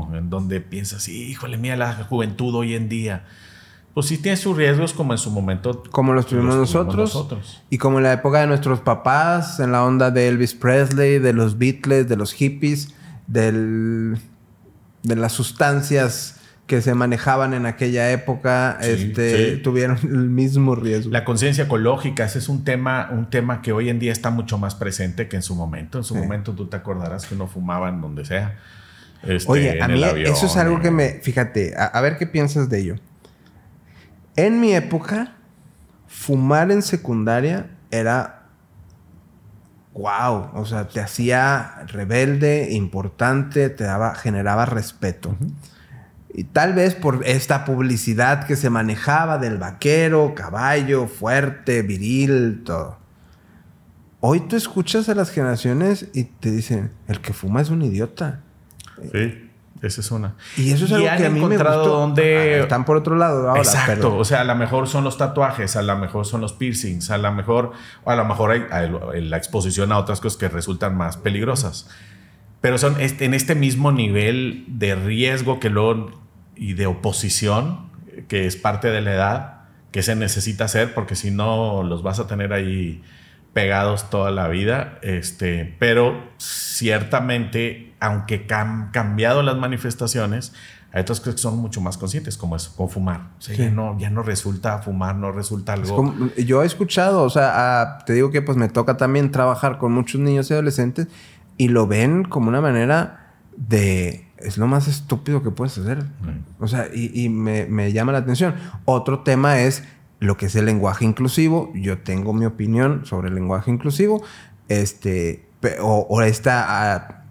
Catastrófico. 0.00 0.10
en 0.16 0.30
donde 0.30 0.60
piensas, 0.62 1.08
híjole, 1.08 1.58
mira 1.58 1.76
la 1.76 1.92
juventud 2.04 2.54
hoy 2.54 2.74
en 2.74 2.88
día. 2.88 3.24
Pues 3.98 4.06
sí 4.06 4.18
tiene 4.18 4.36
sus 4.36 4.56
riesgos 4.56 4.92
como 4.92 5.12
en 5.12 5.18
su 5.18 5.28
momento. 5.32 5.82
como 5.90 6.12
los 6.12 6.26
tuvimos 6.26 6.54
los 6.54 6.72
nosotros, 6.72 6.94
nosotros. 7.14 7.62
y 7.68 7.78
como 7.78 7.98
en 7.98 8.04
la 8.04 8.12
época 8.12 8.40
de 8.40 8.46
nuestros 8.46 8.78
papás, 8.78 9.58
en 9.58 9.72
la 9.72 9.82
onda 9.84 10.12
de 10.12 10.28
Elvis 10.28 10.54
Presley, 10.54 11.18
de 11.18 11.32
los 11.32 11.58
Beatles, 11.58 12.08
de 12.08 12.14
los 12.16 12.32
hippies, 12.32 12.94
del, 13.26 14.16
de 15.02 15.16
las 15.16 15.32
sustancias 15.32 16.36
que 16.68 16.80
se 16.80 16.94
manejaban 16.94 17.54
en 17.54 17.66
aquella 17.66 18.12
época, 18.12 18.78
Sí, 18.82 18.90
este, 18.90 19.54
sí. 19.56 19.62
tuvieron 19.62 19.98
el 20.04 20.28
mismo 20.28 20.76
riesgo. 20.76 21.10
La 21.10 21.24
conciencia 21.24 21.64
ecológica, 21.64 22.24
ese 22.26 22.38
es 22.38 22.48
un 22.48 22.62
tema, 22.62 23.08
un 23.10 23.30
tema 23.30 23.62
que 23.62 23.72
hoy 23.72 23.88
en 23.88 23.98
día 23.98 24.12
está 24.12 24.30
mucho 24.30 24.58
más 24.58 24.76
presente 24.76 25.26
que 25.28 25.34
en 25.34 25.42
su 25.42 25.56
momento. 25.56 25.98
En 25.98 26.04
su 26.04 26.14
Sí. 26.14 26.20
momento 26.20 26.52
tú 26.52 26.66
te 26.66 26.76
acordarás 26.76 27.26
que 27.26 27.34
uno 27.34 27.48
fumaba 27.48 27.88
en 27.88 28.00
donde 28.00 28.24
sea. 28.24 28.58
este, 29.24 29.50
Oye, 29.50 29.82
a 29.82 29.88
mí 29.88 29.94
el 29.94 30.04
avión, 30.04 30.32
eso 30.32 30.46
es 30.46 30.56
algo 30.56 30.78
que 30.80 30.92
me... 30.92 31.08
Fíjate, 31.22 31.74
a, 31.76 31.86
a 31.86 32.00
ver 32.00 32.16
qué 32.16 32.26
piensas 32.28 32.68
de 32.68 32.78
ello. 32.78 32.94
En 34.38 34.60
mi 34.60 34.72
época, 34.72 35.34
fumar 36.06 36.70
en 36.70 36.82
secundaria 36.82 37.70
era... 37.90 38.46
Wow, 39.94 40.50
o 40.54 40.64
sea, 40.64 40.86
te 40.86 41.00
hacía 41.00 41.84
rebelde, 41.88 42.68
importante, 42.70 43.68
te 43.68 43.82
daba, 43.82 44.14
generaba 44.14 44.64
respeto. 44.64 45.36
Y 46.32 46.44
tal 46.44 46.74
vez 46.74 46.94
por 46.94 47.26
esta 47.26 47.64
publicidad 47.64 48.46
que 48.46 48.54
se 48.54 48.70
manejaba 48.70 49.38
del 49.38 49.58
vaquero, 49.58 50.36
caballo, 50.36 51.08
fuerte, 51.08 51.82
viril, 51.82 52.62
todo. 52.64 52.96
Hoy 54.20 54.38
tú 54.38 54.54
escuchas 54.54 55.08
a 55.08 55.16
las 55.16 55.30
generaciones 55.30 56.10
y 56.14 56.24
te 56.24 56.52
dicen, 56.52 56.92
el 57.08 57.20
que 57.20 57.32
fuma 57.32 57.60
es 57.60 57.70
un 57.70 57.82
idiota. 57.82 58.42
Sí, 59.10 59.47
esa 59.82 60.00
es 60.00 60.10
una. 60.10 60.34
Y 60.56 60.70
eso 60.72 60.84
es 60.86 60.92
algo 60.92 61.06
que 61.16 61.26
a 61.26 61.30
mí 61.30 61.40
me 61.40 61.46
encontrado 61.46 61.80
gustó. 61.82 61.96
donde- 61.98 62.54
Ah, 62.60 62.62
Están 62.62 62.84
por 62.84 62.96
otro 62.96 63.16
lado 63.16 63.48
ahora. 63.48 63.60
Exacto, 63.62 63.94
pero- 64.10 64.16
o 64.18 64.24
sea, 64.24 64.40
a 64.40 64.44
lo 64.44 64.54
mejor 64.56 64.88
son 64.88 65.04
los 65.04 65.16
tatuajes, 65.18 65.76
a 65.76 65.82
lo 65.82 65.96
mejor 65.96 66.26
son 66.26 66.40
los 66.40 66.52
piercings, 66.52 67.10
a 67.10 67.18
lo 67.18 67.32
mejor, 67.32 67.72
o 68.04 68.10
a 68.10 68.16
lo 68.16 68.24
mejor 68.24 68.50
hay, 68.50 68.62
hay 68.70 69.20
la 69.22 69.36
exposición 69.36 69.92
a 69.92 69.98
otras 69.98 70.20
cosas 70.20 70.36
que 70.38 70.48
resultan 70.48 70.96
más 70.96 71.16
peligrosas. 71.16 71.88
Pero 72.60 72.76
son 72.78 73.00
este- 73.00 73.24
en 73.24 73.34
este 73.34 73.54
mismo 73.54 73.92
nivel 73.92 74.64
de 74.66 74.94
riesgo 74.96 75.60
que 75.60 75.70
luego 75.70 76.10
y 76.56 76.72
de 76.74 76.86
oposición, 76.86 77.88
que 78.26 78.46
es 78.46 78.56
parte 78.56 78.88
de 78.88 79.00
la 79.00 79.14
edad, 79.14 79.54
que 79.92 80.02
se 80.02 80.16
necesita 80.16 80.64
hacer, 80.64 80.92
porque 80.92 81.14
si 81.14 81.30
no 81.30 81.82
los 81.84 82.02
vas 82.02 82.18
a 82.18 82.26
tener 82.26 82.52
ahí 82.52 83.02
pegados 83.58 84.08
toda 84.08 84.30
la 84.30 84.46
vida. 84.48 84.98
Este, 85.02 85.74
pero 85.80 86.22
ciertamente, 86.38 87.92
aunque 88.00 88.46
han 88.50 88.90
cambiado 88.92 89.42
las 89.42 89.56
manifestaciones, 89.56 90.52
hay 90.92 91.02
otras 91.02 91.18
cosas 91.20 91.34
que 91.34 91.40
son 91.42 91.58
mucho 91.58 91.80
más 91.80 91.98
conscientes, 91.98 92.36
como 92.38 92.54
eso, 92.56 92.72
con 92.76 92.88
fumar. 92.88 93.30
O 93.38 93.40
sea, 93.42 93.56
Sí. 93.56 93.62
ya, 93.64 93.70
no, 93.70 93.98
ya 93.98 94.10
no 94.10 94.22
resulta 94.22 94.78
fumar, 94.78 95.16
no 95.16 95.32
resulta 95.32 95.74
Es 95.74 95.80
algo. 95.80 95.96
como- 95.96 96.30
yo 96.36 96.62
he 96.62 96.66
escuchado, 96.66 97.22
o 97.22 97.30
sea, 97.30 97.50
ah, 97.82 97.98
te 98.06 98.12
digo 98.14 98.30
que 98.30 98.42
pues 98.42 98.56
me 98.56 98.68
toca 98.68 98.96
también 98.96 99.30
trabajar 99.32 99.78
con 99.78 99.92
muchos 99.92 100.20
niños 100.20 100.50
y 100.50 100.54
adolescentes 100.54 101.08
y 101.56 101.68
lo 101.68 101.86
ven 101.86 102.24
como 102.24 102.48
una 102.48 102.60
manera 102.60 103.34
de... 103.56 104.24
Es 104.38 104.56
lo 104.56 104.68
más 104.68 104.86
estúpido 104.86 105.42
que 105.42 105.50
puedes 105.50 105.76
hacer. 105.78 106.04
O 106.60 106.68
sea, 106.68 106.86
y, 106.94 107.10
y 107.24 107.28
me, 107.28 107.66
me 107.66 107.92
llama 107.92 108.12
la 108.12 108.18
atención. 108.18 108.54
Otro 108.84 109.20
tema 109.24 109.58
es 109.62 109.82
lo 110.20 110.36
que 110.36 110.46
es 110.46 110.56
el 110.56 110.66
lenguaje 110.66 111.04
inclusivo. 111.04 111.72
Yo 111.74 111.98
tengo 111.98 112.32
mi 112.32 112.46
opinión 112.46 113.06
sobre 113.06 113.28
el 113.28 113.34
lenguaje 113.34 113.70
inclusivo. 113.70 114.22
Este, 114.68 115.46
o 115.80 116.22
esta 116.22 116.64
ah, 116.68 117.24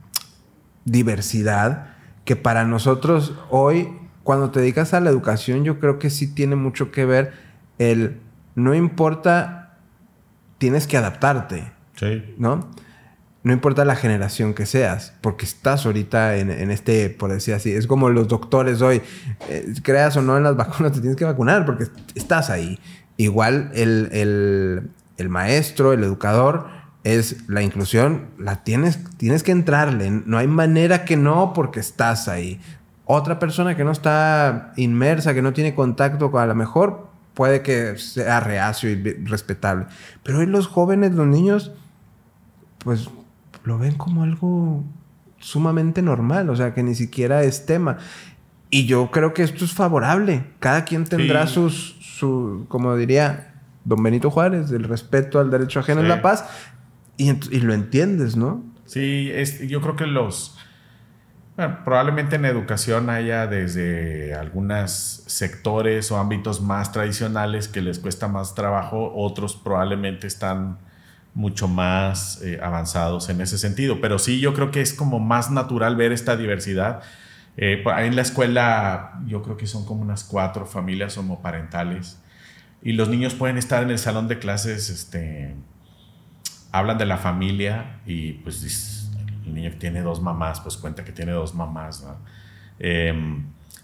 diversidad 0.86 1.90
que 2.26 2.36
para 2.36 2.66
nosotros 2.66 3.34
hoy, 3.50 3.90
cuando 4.24 4.52
te 4.52 4.60
dedicas 4.60 4.94
a 4.94 5.00
la 5.00 5.10
educación, 5.10 5.64
yo 5.64 5.80
creo 5.80 6.00
que 6.00 6.10
sí 6.10 6.34
tiene 6.34 6.56
mucho 6.56 6.92
que 6.92 7.06
ver 7.06 7.34
el 7.78 8.20
no 8.56 8.74
importa, 8.74 9.78
tienes 10.58 10.88
que 10.88 10.98
adaptarte, 10.98 11.72
Sí. 11.96 12.36
¿no? 12.38 12.70
No 13.48 13.54
importa 13.54 13.86
la 13.86 13.96
generación 13.96 14.54
que 14.54 14.66
seas, 14.66 15.14
porque 15.22 15.46
estás 15.46 15.86
ahorita 15.86 16.36
en, 16.36 16.52
este, 16.70 17.10
por 17.10 17.32
decir 17.32 17.54
así, 17.54 17.72
es 17.72 17.88
como 17.88 18.10
los 18.10 18.28
doctores 18.28 18.82
hoy, 18.82 19.02
eh, 19.48 19.74
creas 19.84 20.18
o 20.18 20.22
no 20.22 20.36
en 20.36 20.44
las 20.44 20.58
vacunas, 20.58 20.92
te 20.92 21.00
tienes 21.00 21.16
que 21.16 21.24
vacunar 21.24 21.66
porque 21.66 21.86
estás 22.14 22.50
ahí. 22.50 22.78
Igual 23.16 23.72
el, 23.74 24.10
el- 24.12 24.90
el 25.16 25.30
maestro, 25.30 25.94
el 25.94 26.04
educador, 26.04 26.68
es 27.06 27.48
la 27.48 27.62
inclusión, 27.62 28.26
la 28.38 28.66
tienes, 28.66 29.00
tienes 29.16 29.44
que 29.44 29.54
entrarle, 29.54 30.12
no 30.12 30.38
hay 30.38 30.48
manera 30.48 31.06
que 31.06 31.16
no 31.16 31.54
porque 31.54 31.80
estás 31.80 32.28
ahí. 32.28 32.60
Otra 33.06 33.40
persona 33.40 33.78
que 33.78 33.86
no 33.86 33.92
está 33.92 34.74
inmersa, 34.76 35.34
que 35.34 35.42
no 35.42 35.54
tiene 35.54 35.74
contacto 35.74 36.32
con 36.32 36.42
a 36.42 36.46
lo 36.48 36.54
mejor, 36.54 37.08
puede 37.34 37.62
que 37.62 37.98
sea 37.98 38.42
reacio 38.42 38.90
y 38.90 39.02
respetable. 39.24 39.86
Pero 40.24 40.40
hoy 40.40 40.48
los 40.48 40.68
jóvenes, 40.68 41.14
los 41.14 41.28
niños, 41.28 41.72
pues 42.80 43.10
lo 43.68 43.78
ven 43.78 43.96
como 43.96 44.24
algo 44.24 44.84
sumamente 45.40 46.02
normal, 46.02 46.50
o 46.50 46.56
sea, 46.56 46.74
que 46.74 46.82
ni 46.84 46.96
siquiera 46.96 47.44
es 47.44 47.66
tema. 47.66 47.98
Y 48.70 48.86
yo 48.86 49.12
creo 49.12 49.34
que 49.34 49.44
esto 49.44 49.66
es 49.66 49.74
favorable. 49.74 50.46
Cada 50.60 50.84
quien 50.86 51.04
tendrá 51.04 51.46
Sí. 51.48 51.54
sus, 51.56 51.96
su, 52.02 52.66
como 52.70 52.96
diría 52.96 53.54
don 53.86 54.02
Benito 54.04 54.32
Juárez, 54.32 54.72
el 54.72 54.84
respeto 54.86 55.40
al 55.40 55.52
derecho 55.52 55.80
ajeno 55.80 56.02
Sí. 56.02 56.08
la 56.08 56.22
paz. 56.22 56.46
Y 57.18 57.32
lo 57.62 57.74
entiendes, 57.74 58.36
¿no? 58.36 58.64
Sí, 58.86 59.30
es, 59.34 59.68
yo 59.68 59.82
creo 59.82 59.96
que 59.96 60.06
los... 60.08 60.58
bueno, 61.56 61.80
probablemente 61.84 62.36
en 62.36 62.46
educación 62.46 63.10
haya 63.10 63.48
desde 63.48 64.36
algunos 64.36 65.24
sectores 65.28 66.12
o 66.12 66.18
ámbitos 66.20 66.62
más 66.62 66.92
tradicionales 66.92 67.68
que 67.68 67.82
les 67.82 67.98
cuesta 68.00 68.28
más 68.28 68.54
trabajo, 68.56 69.12
otros 69.16 69.56
probablemente 69.56 70.28
están 70.28 70.78
mucho 71.38 71.68
más 71.68 72.42
eh, 72.42 72.60
avanzados 72.64 73.30
en 73.30 73.42
ese 73.42 73.60
sentido, 73.60 74.02
pero 74.02 74.18
sí 74.18 74.40
yo 74.40 74.56
creo 74.56 74.72
que 74.72 74.82
es 74.82 74.92
como 74.92 75.20
más 75.20 75.52
natural 75.52 75.96
ver 75.96 76.12
esta 76.12 76.36
diversidad. 76.36 77.04
Eh, 77.58 77.84
ahí 77.94 78.08
en 78.08 78.16
la 78.16 78.24
escuela 78.24 79.20
yo 79.28 79.44
creo 79.44 79.56
que 79.56 79.68
son 79.68 79.86
como 79.86 80.02
unas 80.02 80.24
cuatro 80.24 80.66
familias 80.66 81.16
homoparentales 81.16 82.20
y 82.82 82.94
los 82.94 83.08
niños 83.10 83.36
pueden 83.36 83.60
estar 83.60 83.84
en 83.84 83.92
el 83.92 84.00
salón 84.00 84.28
de 84.28 84.40
clases, 84.40 84.90
este, 84.90 85.54
hablan 86.72 86.98
de 86.98 87.06
la 87.06 87.18
familia 87.18 88.02
y 88.08 88.34
pues 88.34 89.12
el 89.46 89.54
niño 89.54 89.70
que 89.70 89.78
tiene 89.78 90.02
dos 90.02 90.20
mamás, 90.20 90.60
pues 90.60 90.76
cuenta 90.76 91.06
que 91.06 91.12
tiene 91.12 91.34
dos 91.34 91.54
mamás. 91.54 92.04
¿no? 92.04 92.18
Eh, 92.80 93.14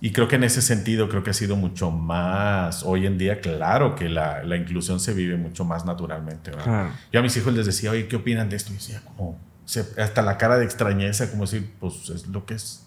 y 0.05 0.11
creo 0.11 0.27
que 0.27 0.35
en 0.35 0.43
ese 0.43 0.61
sentido 0.61 1.07
creo 1.07 1.23
que 1.23 1.29
ha 1.29 1.33
sido 1.33 1.55
mucho 1.55 1.89
más, 1.89 2.83
hoy 2.83 3.05
en 3.07 3.17
día, 3.17 3.39
claro 3.39 3.95
que 3.95 4.09
la, 4.09 4.43
la 4.43 4.57
inclusión 4.57 4.99
se 4.99 5.13
vive 5.13 5.37
mucho 5.37 5.63
más 5.63 5.85
naturalmente. 5.85 6.51
¿verdad? 6.51 6.63
Claro. 6.65 6.89
Yo 7.13 7.19
a 7.21 7.23
mis 7.23 7.37
hijos 7.37 7.53
les 7.53 7.65
decía, 7.65 7.89
oye, 7.91 8.07
¿qué 8.09 8.17
opinan 8.17 8.49
de 8.49 8.57
esto? 8.57 8.71
Y 8.73 8.75
decía, 8.75 9.01
como, 9.05 9.39
se- 9.63 9.85
hasta 10.01 10.21
la 10.21 10.37
cara 10.37 10.57
de 10.57 10.65
extrañeza, 10.65 11.31
como 11.31 11.43
decir, 11.45 11.71
pues 11.79 12.09
es 12.09 12.27
lo 12.27 12.45
que 12.45 12.55
es. 12.55 12.85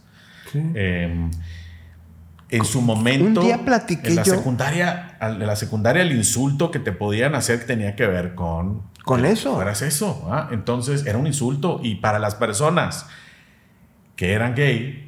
Sí. 0.52 0.60
Eh, 0.74 1.30
en 2.50 2.64
su 2.64 2.80
momento. 2.82 3.40
Un 3.40 3.46
día 3.46 3.64
platiqué 3.64 4.08
en 4.10 4.16
la 4.16 4.22
yo- 4.22 4.34
Secundaria, 4.34 5.16
en 5.20 5.44
la 5.46 5.56
secundaria, 5.56 6.02
el 6.02 6.12
insulto 6.12 6.70
que 6.70 6.78
te 6.80 6.92
podían 6.92 7.34
hacer 7.34 7.64
tenía 7.66 7.96
que 7.96 8.06
ver 8.06 8.34
con. 8.34 8.82
Con 9.04 9.24
eso. 9.24 9.54
Fueras 9.54 9.80
eso. 9.82 10.28
¿ah? 10.30 10.48
Entonces 10.52 11.06
era 11.06 11.16
un 11.16 11.26
insulto. 11.26 11.80
Y 11.82 11.94
para 11.96 12.18
las 12.18 12.34
personas 12.34 13.06
que 14.16 14.32
eran 14.32 14.54
gay, 14.54 15.05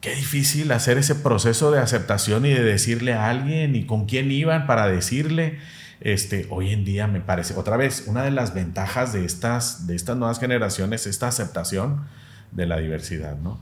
qué 0.00 0.14
difícil 0.14 0.70
hacer 0.72 0.98
ese 0.98 1.14
proceso 1.14 1.70
de 1.70 1.80
aceptación 1.80 2.46
y 2.46 2.50
de 2.50 2.62
decirle 2.62 3.14
a 3.14 3.28
alguien 3.28 3.74
y 3.74 3.86
con 3.86 4.06
quién 4.06 4.30
iban 4.30 4.66
para 4.66 4.86
decirle. 4.88 5.58
Este, 6.00 6.46
hoy 6.50 6.72
en 6.72 6.84
día 6.84 7.08
me 7.08 7.20
parece, 7.20 7.54
otra 7.54 7.76
vez, 7.76 8.04
una 8.06 8.22
de 8.22 8.30
las 8.30 8.54
ventajas 8.54 9.12
de 9.12 9.24
estas, 9.24 9.88
de 9.88 9.96
estas 9.96 10.16
nuevas 10.16 10.38
generaciones, 10.38 11.06
esta 11.06 11.26
aceptación 11.26 12.06
de 12.52 12.66
la 12.66 12.78
diversidad, 12.78 13.36
¿no? 13.36 13.60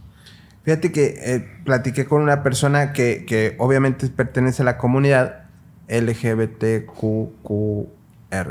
Fíjate 0.64 0.92
que 0.92 1.14
eh, 1.18 1.48
platiqué 1.64 2.04
con 2.06 2.22
una 2.22 2.42
persona 2.42 2.92
que, 2.92 3.24
que 3.24 3.54
obviamente 3.58 4.08
pertenece 4.08 4.62
a 4.62 4.64
la 4.64 4.76
comunidad 4.78 5.46
LGBTQQR. 5.88 6.86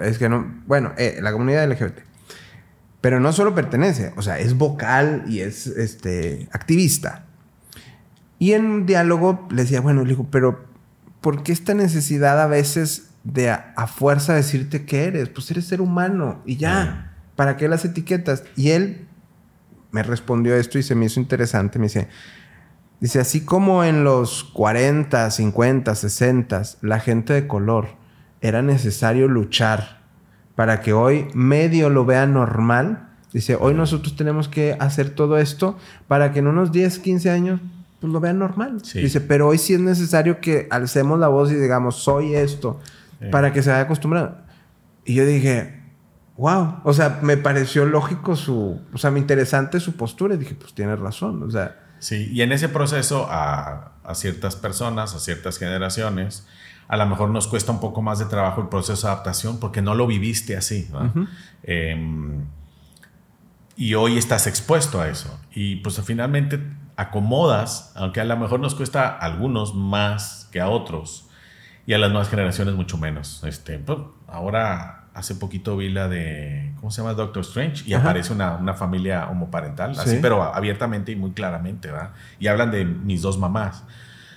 Es 0.04 0.18
que 0.18 0.30
no, 0.30 0.64
bueno, 0.66 0.94
eh, 0.98 1.20
la 1.22 1.32
comunidad 1.34 1.70
LGBT. 1.70 2.00
Pero 3.02 3.20
no 3.20 3.34
solo 3.34 3.54
pertenece, 3.54 4.14
o 4.16 4.22
sea, 4.22 4.40
es 4.40 4.58
vocal 4.58 5.26
y 5.28 5.42
es 5.42 5.68
este, 5.68 6.48
activista. 6.52 7.25
Y 8.46 8.54
en 8.54 8.68
un 8.68 8.86
diálogo 8.86 9.48
le 9.50 9.64
decía, 9.64 9.82
bueno, 9.82 10.04
le 10.04 10.10
digo, 10.10 10.28
pero 10.30 10.66
¿por 11.20 11.42
qué 11.42 11.52
esta 11.52 11.74
necesidad 11.74 12.40
a 12.40 12.46
veces 12.46 13.10
de 13.24 13.50
a, 13.50 13.74
a 13.76 13.88
fuerza 13.88 14.36
decirte 14.36 14.86
que 14.86 15.06
eres? 15.06 15.30
Pues 15.30 15.50
eres 15.50 15.66
ser 15.66 15.82
humano 15.82 16.44
y 16.46 16.58
ya. 16.58 17.12
¿Para 17.36 17.58
qué 17.58 17.68
las 17.68 17.86
etiquetas? 17.86 18.44
Y 18.56 18.70
él 18.70 19.08
me 19.90 20.04
respondió 20.04 20.56
esto 20.56 20.78
y 20.78 20.84
se 20.84 20.94
me 20.94 21.06
hizo 21.08 21.20
interesante. 21.20 21.80
Me 21.80 21.86
dice, 21.86 22.08
dice, 23.00 23.20
así 23.20 23.44
como 23.44 23.84
en 23.84 24.04
los 24.04 24.44
40, 24.44 25.32
50, 25.32 25.96
60, 25.96 26.62
la 26.84 27.00
gente 27.00 27.34
de 27.34 27.48
color 27.48 27.96
era 28.42 28.62
necesario 28.62 29.28
luchar 29.28 30.04
para 30.54 30.82
que 30.82 30.94
hoy 30.94 31.30
medio 31.34 31.90
lo 31.90 32.06
vea 32.06 32.28
normal. 32.28 33.10
Dice, 33.34 33.58
hoy 33.60 33.74
nosotros 33.74 34.16
tenemos 34.16 34.48
que 34.50 34.78
hacer 34.80 35.10
todo 35.10 35.40
esto 35.40 35.80
para 36.08 36.32
que 36.32 36.38
en 36.42 36.48
unos 36.48 36.72
10, 36.72 37.00
15 37.00 37.32
años 37.32 37.60
pues 38.06 38.14
lo 38.14 38.20
vean 38.20 38.40
normal. 38.40 38.80
Sí. 38.84 39.02
Dice, 39.02 39.20
pero 39.22 39.48
hoy 39.48 39.58
sí 39.58 39.74
es 39.74 39.80
necesario 39.80 40.40
que 40.40 40.68
alcemos 40.70 41.20
la 41.20 41.28
voz 41.28 41.52
y 41.52 41.56
digamos, 41.56 41.96
soy 41.98 42.36
esto, 42.36 42.80
Sí. 43.20 43.28
para 43.32 43.52
que 43.52 43.64
se 43.64 43.70
vaya 43.72 43.84
acostumbrado. 43.84 44.38
Y 45.06 45.16
yo 45.16 45.26
dije, 45.26 45.82
wow. 46.38 46.76
O 46.84 46.94
sea, 46.94 47.20
me 47.22 47.38
pareció 47.38 47.86
lógico 47.86 48.36
su, 48.36 48.82
o 48.94 48.98
sea, 48.98 49.10
me 49.12 49.20
interesante 49.20 49.80
su 49.80 49.96
postura. 49.96 50.36
Y 50.36 50.38
dije, 50.38 50.56
pues 50.56 50.74
tienes 50.74 51.00
razón. 51.00 51.42
O 51.44 51.50
sea, 51.52 51.80
Sí, 52.00 52.30
y 52.32 52.42
en 52.42 52.52
ese 52.52 52.70
proceso 52.70 53.28
a, 53.32 53.94
a 54.04 54.16
ciertas 54.16 54.56
personas, 54.58 55.16
a 55.16 55.20
ciertas 55.20 55.58
generaciones, 55.58 56.46
a 56.88 56.98
lo 56.98 57.06
mejor 57.08 57.30
nos 57.30 57.48
cuesta 57.48 57.72
un 57.72 57.80
poco 57.80 58.02
más 58.02 58.20
de 58.20 58.26
trabajo 58.26 58.62
el 58.62 58.68
proceso 58.68 59.08
de 59.08 59.14
adaptación 59.14 59.60
porque 59.60 59.82
no 59.82 59.96
lo 59.96 60.06
viviste 60.06 60.56
así. 60.58 60.88
¿va? 60.94 61.12
Em, 61.64 62.44
y 63.78 63.94
hoy 63.96 64.18
estás 64.18 64.46
expuesto 64.48 65.02
a 65.02 65.08
eso. 65.10 65.40
Y 65.54 65.78
pues 65.78 66.00
finalmente 66.02 66.60
acomodas, 66.98 67.92
aunque 67.96 68.22
a 68.22 68.26
lo 68.26 68.38
mejor 68.38 68.60
nos 68.60 68.76
cuesta 68.76 69.08
a 69.08 69.18
algunos 69.20 69.74
más 69.76 70.48
que 70.52 70.60
a 70.62 70.70
otros 70.70 71.28
y 71.86 71.94
a 71.94 71.98
las 71.98 72.10
nuevas 72.12 72.30
generaciones 72.30 72.74
mucho 72.76 72.98
menos. 72.98 73.44
Este, 73.46 73.78
pues, 73.80 74.00
ahora 74.28 75.06
hace 75.14 75.36
poquito 75.36 75.78
vi 75.78 75.90
la 75.90 76.08
de, 76.10 76.74
¿cómo 76.80 76.92
se 76.92 77.02
llama? 77.02 77.14
Doctor 77.14 77.42
Strange 77.44 77.84
y 77.88 77.94
Ajá. 77.94 78.04
aparece 78.04 78.34
una, 78.34 78.56
una 78.56 78.74
familia 78.74 79.28
homoparental, 79.30 79.92
así, 79.92 80.12
Sí. 80.12 80.20
pero 80.22 80.44
abiertamente 80.44 81.12
y 81.12 81.16
muy 81.16 81.32
claramente, 81.32 81.90
¿verdad? 81.92 82.12
Y 82.40 82.48
hablan 82.48 82.72
de 82.72 82.84
mis 82.86 83.22
dos 83.22 83.38
mamás. 83.38 83.84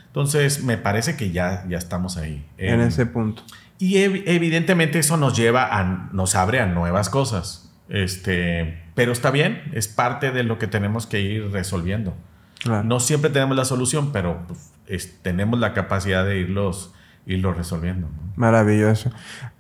Entonces, 0.07 0.63
me 0.65 0.77
parece 0.79 1.17
que 1.17 1.31
ya, 1.33 1.65
ya 1.69 1.79
estamos 1.79 2.17
ahí. 2.17 2.47
en 2.59 2.81
Em, 2.81 2.89
ese 2.89 3.07
punto. 3.07 3.43
y 3.79 3.95
ev- 3.97 4.23
evidentemente 4.27 4.99
eso 4.99 5.17
nos 5.17 5.37
lleva 5.37 5.65
a, 5.79 6.09
nos 6.13 6.35
abre 6.35 6.61
a 6.61 6.67
nuevas 6.67 7.09
cosas. 7.11 7.73
Este, 7.89 8.83
pero 8.95 9.13
está 9.13 9.31
bien, 9.31 9.63
es 9.73 9.89
parte 9.89 10.31
de 10.33 10.43
lo 10.43 10.59
que 10.59 10.67
tenemos 10.67 11.07
que 11.07 11.21
ir 11.21 11.51
resolviendo. 11.51 12.15
Claro. 12.61 12.85
No 12.85 13.01
siempre 13.01 13.31
tenemos 13.31 13.57
la 13.57 13.65
solución, 13.65 14.11
pero 14.13 14.43
pues, 14.47 14.59
es- 14.87 15.23
tenemos 15.23 15.59
la 15.61 15.73
capacidad 15.75 16.25
de 16.25 16.39
irlos, 16.41 16.93
irlos 17.27 17.57
resolviendo. 17.57 18.09
¿no? 18.09 18.33
Maravilloso. 18.37 19.11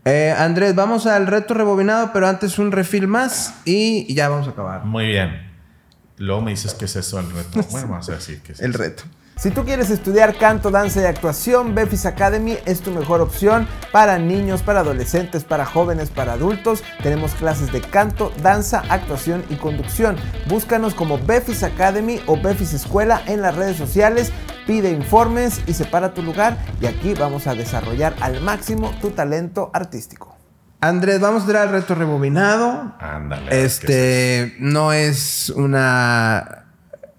Eh, 0.05 0.35
Andrés, 0.37 0.75
vamos 0.75 1.07
al 1.07 1.27
reto 1.27 1.55
rebobinado, 1.55 2.13
pero 2.13 2.27
antes 2.29 2.59
un 2.59 2.73
refil 2.73 3.07
más 3.09 3.55
y 3.65 4.13
ya 4.15 4.29
vamos 4.29 4.49
a 4.49 4.51
acabar. 4.51 4.85
Muy 4.85 5.07
bien. 5.07 5.47
Luego 6.17 6.41
me 6.43 6.51
dices 6.51 6.75
qué 6.75 6.87
es 6.87 6.97
eso 6.97 7.21
el 7.21 7.31
reto. 7.31 7.61
Bueno, 7.71 7.89
vamos 7.89 8.09
a 8.09 8.13
decir 8.13 8.41
qué 8.43 8.53
es 8.53 8.61
El 8.61 8.71
eso. 8.71 8.79
reto. 8.79 9.03
Si 9.39 9.53
tú 9.53 9.65
quieres 9.65 9.89
estudiar 9.91 10.37
canto, 10.37 10.73
danza 10.73 11.01
y 11.01 11.05
actuación, 11.05 11.73
Befis 11.73 12.07
Academy 12.07 12.57
es 12.67 12.81
tu 12.81 12.91
mejor 12.91 13.21
opción 13.21 13.69
para 13.93 14.19
niños, 14.19 14.63
para 14.63 14.81
adolescentes, 14.81 15.45
para 15.45 15.65
jóvenes, 15.65 16.11
para 16.11 16.33
adultos. 16.33 16.83
Tenemos 17.05 17.35
clases 17.35 17.71
de 17.71 17.81
canto, 17.81 18.33
danza, 18.43 18.83
actuación 18.89 19.45
y 19.49 19.55
conducción. 19.55 20.17
Búscanos 20.49 20.93
como 20.93 21.19
Befis 21.19 21.63
Academy 21.63 22.21
o 22.27 22.37
Befis 22.37 22.73
Escuela 22.75 23.23
en 23.27 23.41
las 23.41 23.55
redes 23.55 23.77
sociales. 23.77 24.33
Pide 24.67 24.91
informes 24.91 25.61
y 25.69 25.75
separa 25.75 26.15
tu 26.15 26.23
lugar 26.25 26.59
y 26.81 26.87
aquí 26.87 27.15
vamos 27.15 27.47
a 27.47 27.55
desarrollar 27.55 28.17
al 28.21 28.41
máximo 28.41 28.91
tu 29.01 29.11
talento 29.11 29.71
artístico. 29.73 30.37
Andrés, 30.81 31.21
vamos 31.21 31.43
a 31.43 31.45
entrar 31.45 31.69
al 31.69 31.75
reto 31.75 31.95
rebobinado. 31.95 32.93
Ándale. 32.99 33.65
es 33.65 33.75
Este 33.75 34.57
no 34.59 34.93
es 34.93 35.51
una. 35.51 36.68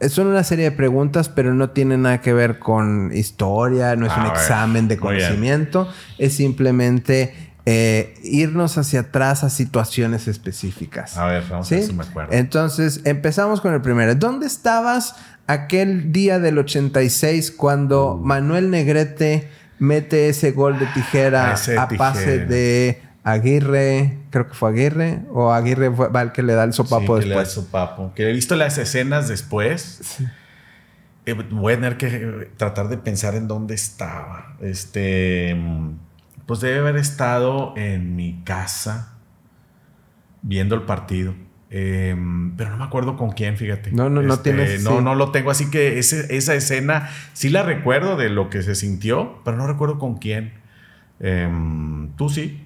Son 0.08 0.28
una 0.28 0.44
serie 0.44 0.66
de 0.66 0.72
preguntas, 0.72 1.28
pero 1.28 1.54
no 1.54 1.72
tiene 1.72 1.98
nada 1.98 2.22
que 2.22 2.34
ver 2.34 2.60
con 2.60 3.12
historia, 3.14 3.96
no 3.98 4.06
es 4.06 4.14
A 4.14 4.22
un 4.22 4.28
examen 4.28 4.88
de 4.88 4.98
conocimiento, 4.98 5.90
es 6.18 6.36
simplemente 6.36 7.34
eh, 7.66 8.16
irnos 8.24 8.78
hacia 8.78 9.02
atrás 9.02 9.44
a 9.44 9.50
situaciones 9.50 10.28
específicas. 10.28 11.18
A 11.18 11.26
ver, 11.26 11.44
vamos 11.50 11.72
a 11.72 11.76
ver 11.76 11.84
si 11.84 11.94
me 11.94 12.04
acuerdo. 12.04 12.32
Entonces, 12.34 13.02
empezamos 13.04 13.60
con 13.60 13.74
el 13.74 13.82
primero. 13.82 14.16
¿Dónde 14.16 14.48
estabas 14.48 15.16
aquel 15.48 16.12
día 16.12 16.40
del 16.40 16.58
86 16.60 17.52
cuando 17.52 18.14
Uh. 18.14 18.18
Manuel 18.20 18.70
Negrete 18.70 19.50
mete 19.80 20.30
ese 20.30 20.52
gol 20.52 20.80
de 20.80 20.86
tijera 20.88 21.56
Ah, 21.56 21.82
a 21.84 21.88
pase 21.90 22.46
de 22.46 23.02
Aguirre? 23.24 24.19
Creo 24.32 24.48
que 24.48 24.54
fue 24.54 24.70
Aguirre. 24.70 25.22
O 25.32 25.52
Aguirre 25.52 25.90
fue, 25.92 26.10
va 26.10 26.22
el 26.22 26.32
que 26.32 26.44
le 26.44 26.54
da 26.54 26.64
el 26.64 26.74
sopapo 26.74 27.18
Sí, 27.18 27.24
que 27.24 27.30
le 27.30 27.36
da 27.36 27.42
después. 27.42 27.52
su 27.66 27.72
papo. 27.72 28.12
Que 28.16 28.30
he 28.30 28.34
visto 28.34 28.56
las 28.56 28.78
escenas 28.78 29.28
después. 29.28 30.20
Eh, 31.26 31.34
voy 31.52 31.74
a 31.74 31.76
tener 31.78 31.98
que 31.98 32.52
tratar 32.58 32.88
de 32.90 32.98
pensar 32.98 33.36
en 33.36 33.48
dónde 33.48 33.76
estaba. 33.76 34.56
Este. 34.62 35.56
Pues 36.46 36.62
debe 36.62 36.80
haber 36.80 36.96
estado 36.98 37.74
en 37.78 38.16
mi 38.16 38.42
casa 38.44 39.14
viendo 40.42 40.76
el 40.76 40.84
partido. 40.84 41.34
Eh, 41.72 42.16
pero 42.58 42.72
no 42.72 42.78
me 42.78 42.84
acuerdo 42.84 43.16
con 43.16 43.30
quién, 43.32 43.58
fíjate. 43.58 43.92
No, 43.92 44.10
no, 44.10 44.24
no 44.24 44.34
Este, 44.34 44.54
tienes- 44.54 44.82
No, 44.84 44.98
sí. 44.98 45.04
no 45.04 45.14
lo 45.14 45.32
tengo. 45.32 45.52
Así 45.52 45.70
que 45.70 46.00
ese- 46.00 46.36
esa 46.36 46.56
escena 46.56 47.10
sí 47.34 47.50
la 47.50 47.62
recuerdo 47.62 48.16
de 48.18 48.30
lo 48.30 48.50
que 48.50 48.64
se 48.64 48.74
sintió, 48.74 49.40
pero 49.46 49.58
no 49.58 49.68
recuerdo 49.68 50.00
con 50.00 50.18
quién. 50.18 50.54
Em, 51.20 52.10
Tú 52.16 52.30
sí. 52.30 52.66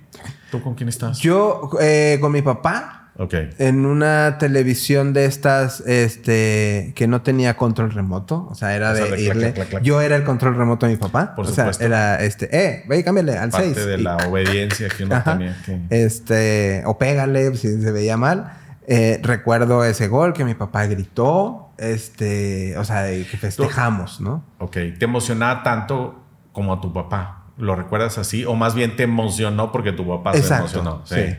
¿Tú 0.52 0.62
con 0.62 0.76
quién 0.76 0.90
estás? 0.90 1.20
Yo 1.20 1.70
eh, 1.82 2.18
con 2.22 2.32
mi 2.32 2.42
papá 2.42 3.00
Ok. 3.18 3.34
en 3.60 3.86
una 3.86 4.38
televisión 4.40 5.14
de 5.14 5.26
estas 5.26 5.82
este 5.82 6.94
que 6.96 7.08
no 7.08 7.22
tenía 7.22 7.56
control 7.58 7.92
remoto, 7.92 8.48
o 8.50 8.56
sea, 8.56 8.76
era 8.76 8.92
O 8.92 8.96
sea, 8.96 9.06
de 9.06 9.12
de 9.12 9.22
irle. 9.22 9.42
clac, 9.42 9.54
clac, 9.56 9.70
clac. 9.70 9.84
Yo 9.84 10.02
era 10.02 10.16
el 10.16 10.24
control 10.24 10.56
remoto 10.56 10.86
de 10.88 10.94
mi 10.94 10.98
papá, 10.98 11.36
Por 11.36 11.46
o 11.46 11.48
sea, 11.48 11.66
supuesto. 11.66 11.84
era 11.86 12.16
este, 12.24 12.50
eh, 12.58 12.84
ve 12.88 13.00
y 13.00 13.04
cámbiale 13.04 13.38
al 13.38 13.52
6. 13.52 13.64
Parte 13.74 13.86
de 13.86 13.98
la 14.00 14.18
obediencia 14.18 14.88
que 14.90 15.04
uno 15.04 15.16
Ajá. 15.16 15.38
tenía 15.38 15.56
que. 15.66 15.80
Este, 15.92 16.82
o 16.86 16.98
pégale 16.98 17.56
si 17.56 17.82
se 17.82 17.92
veía 17.92 18.18
mal. 18.18 18.52
Eh, 18.88 19.20
recuerdo 19.24 19.86
ese 19.86 20.08
gol 20.10 20.34
que 20.34 20.44
mi 20.44 20.56
papá 20.56 20.86
gritó, 20.88 21.70
este, 21.78 22.78
o 22.78 22.84
sea, 22.84 23.06
que 23.06 23.38
festejamos, 23.38 24.20
¿no? 24.22 24.44
Ok, 24.60 24.74
¿te 25.00 25.06
emocionaba 25.06 25.64
tanto 25.64 26.22
como 26.52 26.74
a 26.74 26.82
tu 26.82 26.92
papá? 26.92 27.43
¿Lo 27.58 27.76
recuerdas 27.76 28.18
así? 28.18 28.46
¿O 28.46 28.56
más 28.56 28.74
bien 28.76 28.96
te 28.96 29.04
emocionó 29.04 29.72
porque 29.72 29.92
tu 29.92 30.08
papá 30.08 30.32
Exacto. 30.36 30.68
se 30.68 30.80
emocionó? 30.80 31.06
Sí. 31.06 31.36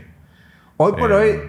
Hoy 0.77 0.93
por 0.93 1.11
Eh. 1.11 1.15
hoy, 1.15 1.39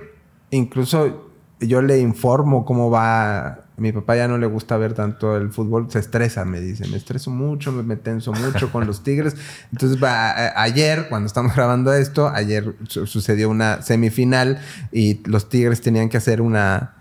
incluso 0.51 1.31
yo 1.61 1.83
le 1.83 1.99
informo 1.99 2.65
cómo 2.65 2.91
va. 2.91 3.47
A 3.47 3.81
mi 3.83 3.93
papá 3.93 4.17
ya 4.17 4.27
no 4.27 4.39
le 4.39 4.47
gusta 4.47 4.77
ver 4.79 4.95
tanto 4.95 5.37
el 5.37 5.51
fútbol, 5.53 5.91
se 5.91 5.99
estresa, 5.99 6.45
me 6.47 6.61
dice. 6.61 6.89
Me 6.89 6.97
estreso 6.97 7.31
mucho, 7.31 7.73
me, 7.73 7.83
me 7.83 7.97
tenso 7.97 8.33
mucho 8.33 8.73
con 8.73 8.87
los 8.87 9.03
Tigres. 9.03 9.37
Entonces, 9.73 10.03
va, 10.03 10.31
a- 10.31 10.63
ayer, 10.63 11.09
cuando 11.11 11.27
estamos 11.27 11.55
grabando 11.55 11.93
esto, 11.93 12.29
ayer 12.29 12.75
su- 12.89 13.07
sucedió 13.07 13.51
una 13.51 13.83
semifinal 13.83 14.61
y 14.93 15.21
los 15.29 15.49
Tigres 15.51 15.83
tenían 15.83 16.09
que 16.09 16.17
hacer 16.17 16.41
una 16.41 16.95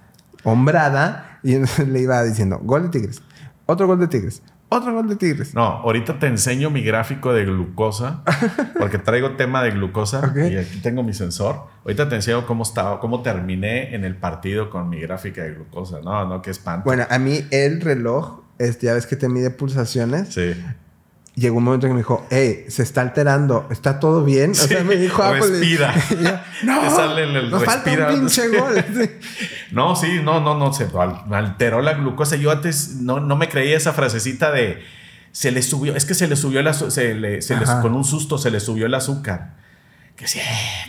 hombrada 0.44 1.40
y 1.44 1.54
entonces 1.54 1.88
le 1.88 2.02
iba 2.02 2.22
diciendo: 2.24 2.60
gol 2.62 2.84
de 2.84 2.90
Tigres, 2.90 3.22
otro 3.66 3.88
gol 3.88 4.00
de 4.00 4.08
Tigres, 4.08 4.42
otro 4.76 4.94
gol 4.94 5.10
de 5.10 5.16
Tigres. 5.16 5.54
No, 5.54 5.62
ahorita 5.62 6.20
te 6.20 6.28
enseño 6.28 6.70
mi 6.70 6.84
gráfico 6.84 7.34
de 7.34 7.46
glucosa, 7.46 8.24
porque 8.80 8.98
traigo 8.98 9.32
tema 9.32 9.64
de 9.64 9.72
glucosa 9.72 10.34
y 10.36 10.58
aquí 10.58 10.80
tengo 10.82 11.04
mi 11.04 11.14
sensor. 11.14 11.68
Ahorita 11.84 12.10
te 12.10 12.16
enseño 12.16 12.46
cómo 12.46 12.64
estaba, 12.64 13.00
cómo 13.00 13.22
terminé 13.22 13.96
en 13.96 14.06
el 14.06 14.16
partido 14.16 14.70
con 14.70 14.90
mi 14.90 15.00
gráfica 15.00 15.44
de 15.44 15.54
glucosa. 15.54 16.02
No, 16.02 16.26
no, 16.26 16.42
qué 16.42 16.52
espanto. 16.52 16.86
Bueno, 16.86 17.06
a 17.10 17.20
mí 17.20 17.46
el 17.52 17.82
reloj 17.82 18.42
este, 18.58 18.88
ya 18.88 18.94
ves 18.94 19.06
que 19.06 19.16
te 19.16 19.30
mide 19.30 19.50
pulsaciones. 19.50 20.34
Sí. 20.34 20.54
Llegó 21.36 21.58
un 21.58 21.66
momento 21.66 21.86
que 21.88 21.92
me 21.94 22.00
dijo, 22.00 22.26
hey, 22.30 22.64
se 22.70 22.82
está 22.82 23.02
alterando, 23.02 23.68
¿está 23.70 24.00
todo 24.00 24.24
bien? 24.24 24.52
O 24.52 24.54
sea, 24.56 24.84
me 24.86 24.96
dijo, 24.96 25.22
ah, 25.22 25.34
pues, 25.38 25.52
respira. 25.52 25.94
yo, 26.10 26.32
no, 26.64 26.80
Te 26.82 26.90
sale 26.90 27.24
el 27.24 27.52
nos 27.52 27.64
falta 27.66 27.84
respira. 27.84 28.10
un 28.10 28.20
pinche 28.20 28.48
gol. 28.58 28.86
Sí. 28.94 29.10
No, 29.72 29.96
sí, 29.98 30.22
no, 30.24 30.40
no, 30.40 30.58
no, 30.58 30.72
se 30.72 30.88
al- 30.98 31.34
alteró 31.34 31.82
la 31.82 31.96
glucosa. 31.96 32.38
Yo 32.38 32.52
antes 32.52 32.96
no, 33.02 33.20
no 33.20 33.36
me 33.36 33.50
creía 33.50 33.76
esa 33.76 33.92
frasecita 33.92 34.52
de 34.52 34.82
se 35.34 35.52
le 35.52 35.62
subió, 35.62 35.94
es 35.98 36.06
que 36.06 36.14
se 36.14 36.28
le 36.30 36.38
subió 36.38 36.62
el 36.62 36.68
azu- 36.68 36.90
se 36.90 37.14
le, 37.14 37.42
se 37.42 37.58
con 37.82 37.94
un 37.94 38.06
susto 38.06 38.38
se 38.38 38.50
le 38.50 38.62
subió 38.62 38.86
el 38.86 38.94
azúcar. 38.94 39.56
Que 40.16 40.28
sí, 40.28 40.40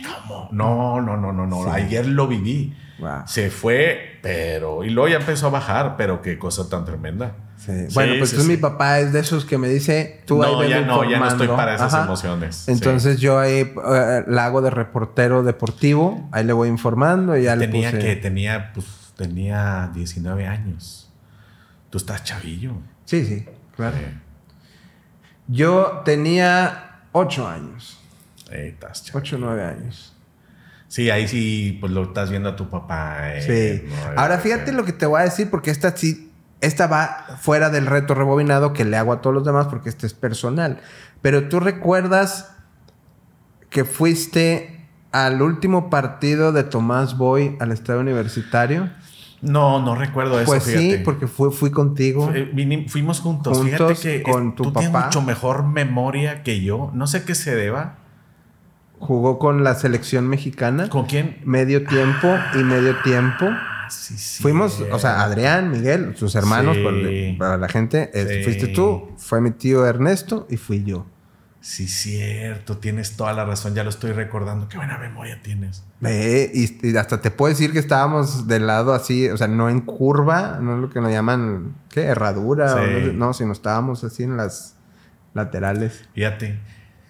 ¿cómo? 0.05 0.49
No, 0.51 1.01
no, 1.01 1.17
no, 1.17 1.33
no, 1.33 1.45
no. 1.45 1.63
Sí. 1.63 1.69
Ayer 1.71 2.07
lo 2.07 2.27
viví. 2.27 2.75
Wow. 2.99 3.23
Se 3.25 3.49
fue, 3.51 4.19
pero. 4.21 4.83
Y 4.83 4.89
luego 4.89 5.09
ya 5.09 5.17
empezó 5.17 5.47
a 5.47 5.49
bajar, 5.49 5.95
pero 5.97 6.21
qué 6.21 6.39
cosa 6.39 6.69
tan 6.69 6.85
tremenda. 6.85 7.35
Sí. 7.57 7.71
Bueno, 7.93 8.13
pues 8.19 8.29
sí, 8.29 8.37
sí. 8.37 8.47
mi 8.47 8.57
papá 8.57 8.99
es 8.99 9.11
de 9.11 9.19
esos 9.19 9.43
que 9.43 9.57
me 9.57 9.67
dice, 9.67 10.21
tú 10.25 10.43
ahí 10.43 10.51
No, 10.51 10.59
veme 10.59 10.69
ya 10.69 10.81
no, 10.81 11.09
ya 11.09 11.19
no 11.19 11.27
estoy 11.27 11.47
para 11.47 11.75
esas 11.75 11.93
Ajá. 11.93 12.05
emociones. 12.05 12.67
Entonces 12.67 13.19
yo 13.19 13.39
ahí 13.39 13.73
eh, 13.91 14.23
la 14.27 14.45
hago 14.45 14.61
de 14.61 14.69
reportero 14.69 15.43
deportivo, 15.43 16.29
ahí 16.31 16.45
le 16.45 16.53
voy 16.53 16.69
informando 16.69 17.35
y 17.35 17.43
ya 17.43 17.55
le 17.55 17.67
tenía 17.67 17.91
puse... 17.91 18.01
que, 18.03 18.15
tenía, 18.15 18.71
pues, 18.73 18.85
tenía 19.17 19.89
19 19.93 20.45
años. 20.45 21.11
Tú 21.89 21.97
estás 21.97 22.23
chavillo. 22.23 22.73
Sí, 23.05 23.25
sí, 23.25 23.45
claro. 23.75 23.97
Yo 25.47 26.01
tenía 26.05 27.01
ocho 27.11 27.47
años, 27.47 27.96
Eh, 28.51 28.69
estás 28.73 29.03
chavillo. 29.03 29.19
ocho 29.19 29.35
o 29.35 29.39
nueve 29.39 29.63
años. 29.63 30.13
Sí, 30.87 31.09
ahí 31.09 31.27
sí, 31.27 31.77
pues 31.81 31.91
lo 31.91 32.03
estás 32.03 32.29
viendo 32.29 32.49
a 32.49 32.55
tu 32.55 32.69
papá. 32.69 33.33
eh, 33.35 33.81
Sí. 33.83 33.87
no, 33.89 34.19
Ahora 34.21 34.37
fíjate 34.37 34.71
lo 34.71 34.85
que 34.85 34.93
te 34.93 35.05
voy 35.05 35.19
a 35.21 35.23
decir 35.25 35.49
porque 35.49 35.69
esta 35.69 35.95
sí, 35.97 36.31
esta 36.61 36.87
va 36.87 37.37
fuera 37.41 37.69
del 37.69 37.85
reto 37.87 38.13
rebobinado 38.13 38.71
que 38.73 38.85
le 38.85 38.95
hago 38.97 39.11
a 39.11 39.21
todos 39.21 39.33
los 39.33 39.43
demás 39.45 39.67
porque 39.67 39.89
este 39.89 40.07
es 40.07 40.13
personal. 40.13 40.79
Pero 41.21 41.49
tú 41.49 41.59
recuerdas 41.59 42.53
que 43.69 43.83
fuiste 43.83 44.87
al 45.11 45.41
último 45.41 45.89
partido 45.89 46.51
de 46.53 46.63
Tomás 46.63 47.17
Boy 47.17 47.57
al 47.59 47.71
estadio 47.73 47.99
universitario. 47.99 48.89
No, 49.41 49.81
no 49.83 49.93
recuerdo 49.93 50.39
eso. 50.39 50.45
pues 50.49 50.63
sí, 50.63 50.71
fíjate. 50.71 50.99
porque 51.03 51.27
fui, 51.27 51.51
fui 51.51 51.69
contigo. 51.69 52.31
Vinim- 52.31 52.87
fuimos 52.89 53.19
juntos. 53.19 53.57
Juntos 53.57 53.99
Fíjate 53.99 54.23
que 54.23 54.31
con 54.31 54.55
tu 54.55 54.63
tú 54.63 54.71
tienes 54.73 54.91
mucho 54.91 55.21
mejor 55.21 55.63
memoria 55.67 56.43
que 56.43 56.61
yo. 56.61 56.91
No 56.93 57.07
sé 57.07 57.23
qué 57.25 57.35
se 57.35 57.53
deba. 57.55 57.97
Jugó 58.99 59.37
con 59.39 59.63
la 59.63 59.75
selección 59.75 60.27
mexicana. 60.27 60.89
¿Con 60.89 61.05
quién? 61.05 61.39
Medio 61.45 61.85
tiempo 61.85 62.35
y 62.55 62.63
medio 62.63 62.95
tiempo. 63.03 63.45
Ah, 63.49 63.87
sí, 63.89 64.17
sí. 64.17 64.41
Fuimos, 64.41 64.81
o 64.91 64.99
sea, 64.99 65.21
Adrián, 65.21 65.69
Miguel, 65.71 66.15
sus 66.17 66.35
hermanos, 66.35 66.75
Sí. 66.77 67.35
para 67.37 67.57
la 67.57 67.69
gente. 67.69 68.09
eh. 68.13 68.41
Fuiste 68.43 68.67
tú, 68.67 69.11
fue 69.17 69.39
mi 69.39 69.51
tío 69.51 69.85
Ernesto 69.85 70.47
y 70.49 70.57
fui 70.57 70.83
yo. 70.83 71.05
Sí, 71.59 71.87
cierto. 71.87 72.77
Tienes 72.77 73.17
toda 73.17 73.33
la 73.33 73.43
razón. 73.43 73.75
Ya 73.75 73.83
lo 73.83 73.89
estoy 73.89 74.13
recordando. 74.13 74.69
Qué 74.69 74.77
buena 74.77 74.97
memoria 74.97 75.41
tienes. 75.43 75.83
Eh, 76.01 76.49
y, 76.53 76.87
y 76.87 76.95
hasta 76.97 77.19
te 77.19 77.29
puedo 77.29 77.49
decir 77.53 77.73
que 77.73 77.79
estábamos 77.79 78.47
del 78.47 78.67
lado 78.67 78.93
así, 78.93 79.27
o 79.29 79.35
sea, 79.37 79.47
no 79.47 79.69
en 79.69 79.81
curva, 79.81 80.59
no 80.61 80.75
es 80.75 80.81
lo 80.81 80.89
que 80.89 81.01
nos 81.01 81.11
llaman, 81.11 81.75
¿qué? 81.89 82.03
Herradura, 82.03 82.73
o 82.75 82.79
no, 82.87 83.13
no, 83.13 83.33
sino 83.33 83.51
estábamos 83.51 84.03
así 84.03 84.23
en 84.23 84.37
las 84.37 84.75
laterales. 85.33 86.07
Fíjate. 86.13 86.59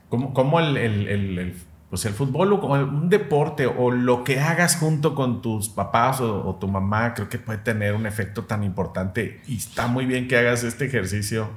¿Cómo, 0.09 0.33
cómo 0.33 0.59
el, 0.59 0.77
el- 0.77 1.07
el- 1.07 1.37
el- 1.39 1.55
pues 1.89 2.05
el 2.05 2.13
fútbol 2.13 2.51
o 2.53 2.57
un 2.65 3.09
deporte 3.09 3.65
o 3.65 3.91
lo 3.91 4.23
que 4.25 4.39
hagas 4.41 4.75
junto 4.75 5.15
con 5.15 5.41
tus 5.41 5.69
papás 5.69 6.19
o, 6.19 6.45
o 6.47 6.55
tu 6.55 6.67
mamá 6.67 7.13
creo 7.13 7.29
que 7.29 7.37
puede 7.39 7.59
tener 7.59 7.93
un 7.95 8.05
efecto 8.05 8.43
tan 8.43 8.63
importante 8.63 9.41
y 9.47 9.55
está 9.57 9.87
muy 9.87 10.05
bien 10.05 10.27
que 10.27 10.37
hagas 10.37 10.63
este 10.63 10.85
ejercicio. 10.85 11.47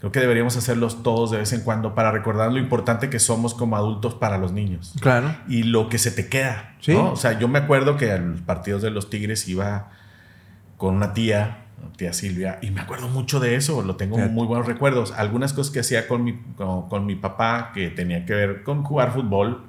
Creo 0.00 0.10
que 0.10 0.18
deberíamos 0.18 0.56
hacerlos 0.56 1.04
todos 1.04 1.30
de 1.30 1.38
vez 1.38 1.52
en 1.52 1.60
cuando 1.60 1.94
para 1.94 2.10
recordar 2.10 2.50
lo 2.50 2.58
importante 2.58 3.08
que 3.08 3.20
somos 3.20 3.54
como 3.54 3.76
adultos 3.76 4.14
para 4.14 4.36
los 4.38 4.50
niños 4.50 4.94
Claro. 5.00 5.32
y 5.46 5.62
lo 5.62 5.88
que 5.88 5.98
se 5.98 6.10
te 6.10 6.28
queda. 6.28 6.74
Sí. 6.80 6.92
¿no? 6.92 7.12
O 7.12 7.16
sea, 7.16 7.38
yo 7.38 7.46
me 7.46 7.60
acuerdo 7.60 7.96
que 7.96 8.10
a 8.10 8.18
los 8.18 8.40
partidos 8.40 8.82
de 8.82 8.90
los 8.90 9.08
Tigres 9.10 9.46
iba 9.46 9.90
con 10.76 10.96
una 10.96 11.14
tía, 11.14 11.61
tía 11.96 12.12
Silvia, 12.12 12.58
y 12.62 12.70
me 12.70 12.80
acuerdo 12.80 13.08
mucho 13.08 13.40
de 13.40 13.56
eso, 13.56 13.82
lo 13.82 13.96
tengo 13.96 14.16
Fíjate. 14.16 14.32
muy 14.32 14.46
buenos 14.46 14.66
recuerdos. 14.66 15.12
Algunas 15.12 15.52
cosas 15.52 15.72
que 15.72 15.80
hacía 15.80 16.06
con 16.08 16.24
mi, 16.24 16.38
con, 16.56 16.88
con 16.88 17.06
mi 17.06 17.14
papá 17.16 17.70
que 17.74 17.88
tenía 17.90 18.24
que 18.26 18.34
ver 18.34 18.62
con 18.62 18.82
jugar 18.84 19.12
fútbol. 19.12 19.64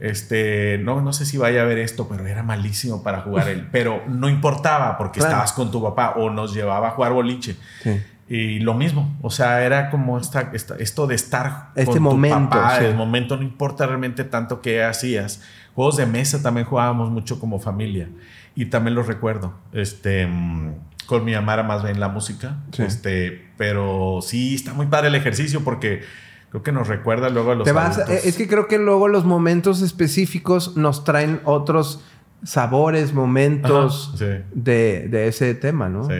Este, 0.00 0.78
no, 0.78 1.00
no 1.00 1.12
sé 1.12 1.26
si 1.26 1.38
vaya 1.38 1.62
a 1.62 1.64
ver 1.64 1.78
esto, 1.78 2.08
pero 2.08 2.24
era 2.26 2.42
malísimo 2.44 3.02
para 3.02 3.20
jugar 3.22 3.48
él. 3.48 3.66
Pero 3.72 4.02
no 4.08 4.28
importaba 4.28 4.96
porque 4.96 5.18
Claro. 5.18 5.32
estabas 5.32 5.52
con 5.52 5.70
tu 5.72 5.82
papá 5.82 6.10
o 6.16 6.30
nos 6.30 6.54
llevaba 6.54 6.88
a 6.88 6.90
jugar 6.92 7.12
boliche. 7.12 7.56
Sí. 7.82 8.00
Y 8.30 8.58
lo 8.60 8.74
mismo, 8.74 9.16
o 9.22 9.30
sea, 9.30 9.62
era 9.64 9.90
como 9.90 10.18
esta, 10.18 10.50
esta- 10.52 10.76
esto 10.76 11.06
de 11.06 11.14
estar 11.14 11.70
Este 11.74 11.92
con 11.94 12.02
momento, 12.02 12.38
tu 12.38 12.48
papá, 12.50 12.78
sí. 12.78 12.84
el 12.84 12.94
momento 12.94 13.36
no 13.36 13.42
importa 13.42 13.86
realmente 13.86 14.22
tanto 14.24 14.60
qué 14.60 14.84
hacías. 14.84 15.42
Juegos 15.74 15.96
de 15.96 16.06
mesa 16.06 16.42
también 16.42 16.66
jugábamos 16.66 17.10
mucho 17.10 17.40
como 17.40 17.58
familia 17.58 18.08
y 18.54 18.66
también 18.66 18.94
los 18.94 19.06
recuerdo. 19.06 19.54
Este, 19.72 20.26
mm, 20.26 20.74
con 21.08 21.24
mi 21.24 21.32
mamá 21.34 21.54
era 21.54 21.62
más 21.62 21.82
bien 21.82 21.98
la 21.98 22.08
música, 22.08 22.58
Sí. 22.72 22.82
este, 22.82 23.48
pero 23.56 24.20
sí 24.22 24.54
está 24.54 24.74
muy 24.74 24.86
padre 24.86 25.08
el 25.08 25.14
ejercicio 25.14 25.64
porque 25.64 26.02
creo 26.50 26.62
que 26.62 26.70
nos 26.70 26.86
recuerda 26.86 27.30
luego 27.30 27.52
a 27.52 27.54
los 27.54 27.64
Te 27.64 27.72
vas, 27.72 27.98
eh, 28.08 28.20
es 28.24 28.36
que 28.36 28.46
creo 28.46 28.68
que 28.68 28.78
luego 28.78 29.08
los 29.08 29.24
momentos 29.24 29.80
específicos 29.80 30.76
nos 30.76 31.04
traen 31.04 31.40
otros 31.44 32.04
sabores, 32.44 33.14
momentos 33.14 34.08
Ajá, 34.14 34.18
sí. 34.18 34.44
de, 34.54 35.08
de 35.08 35.28
ese 35.28 35.54
tema, 35.54 35.88
¿no? 35.88 36.04
Sí, 36.06 36.14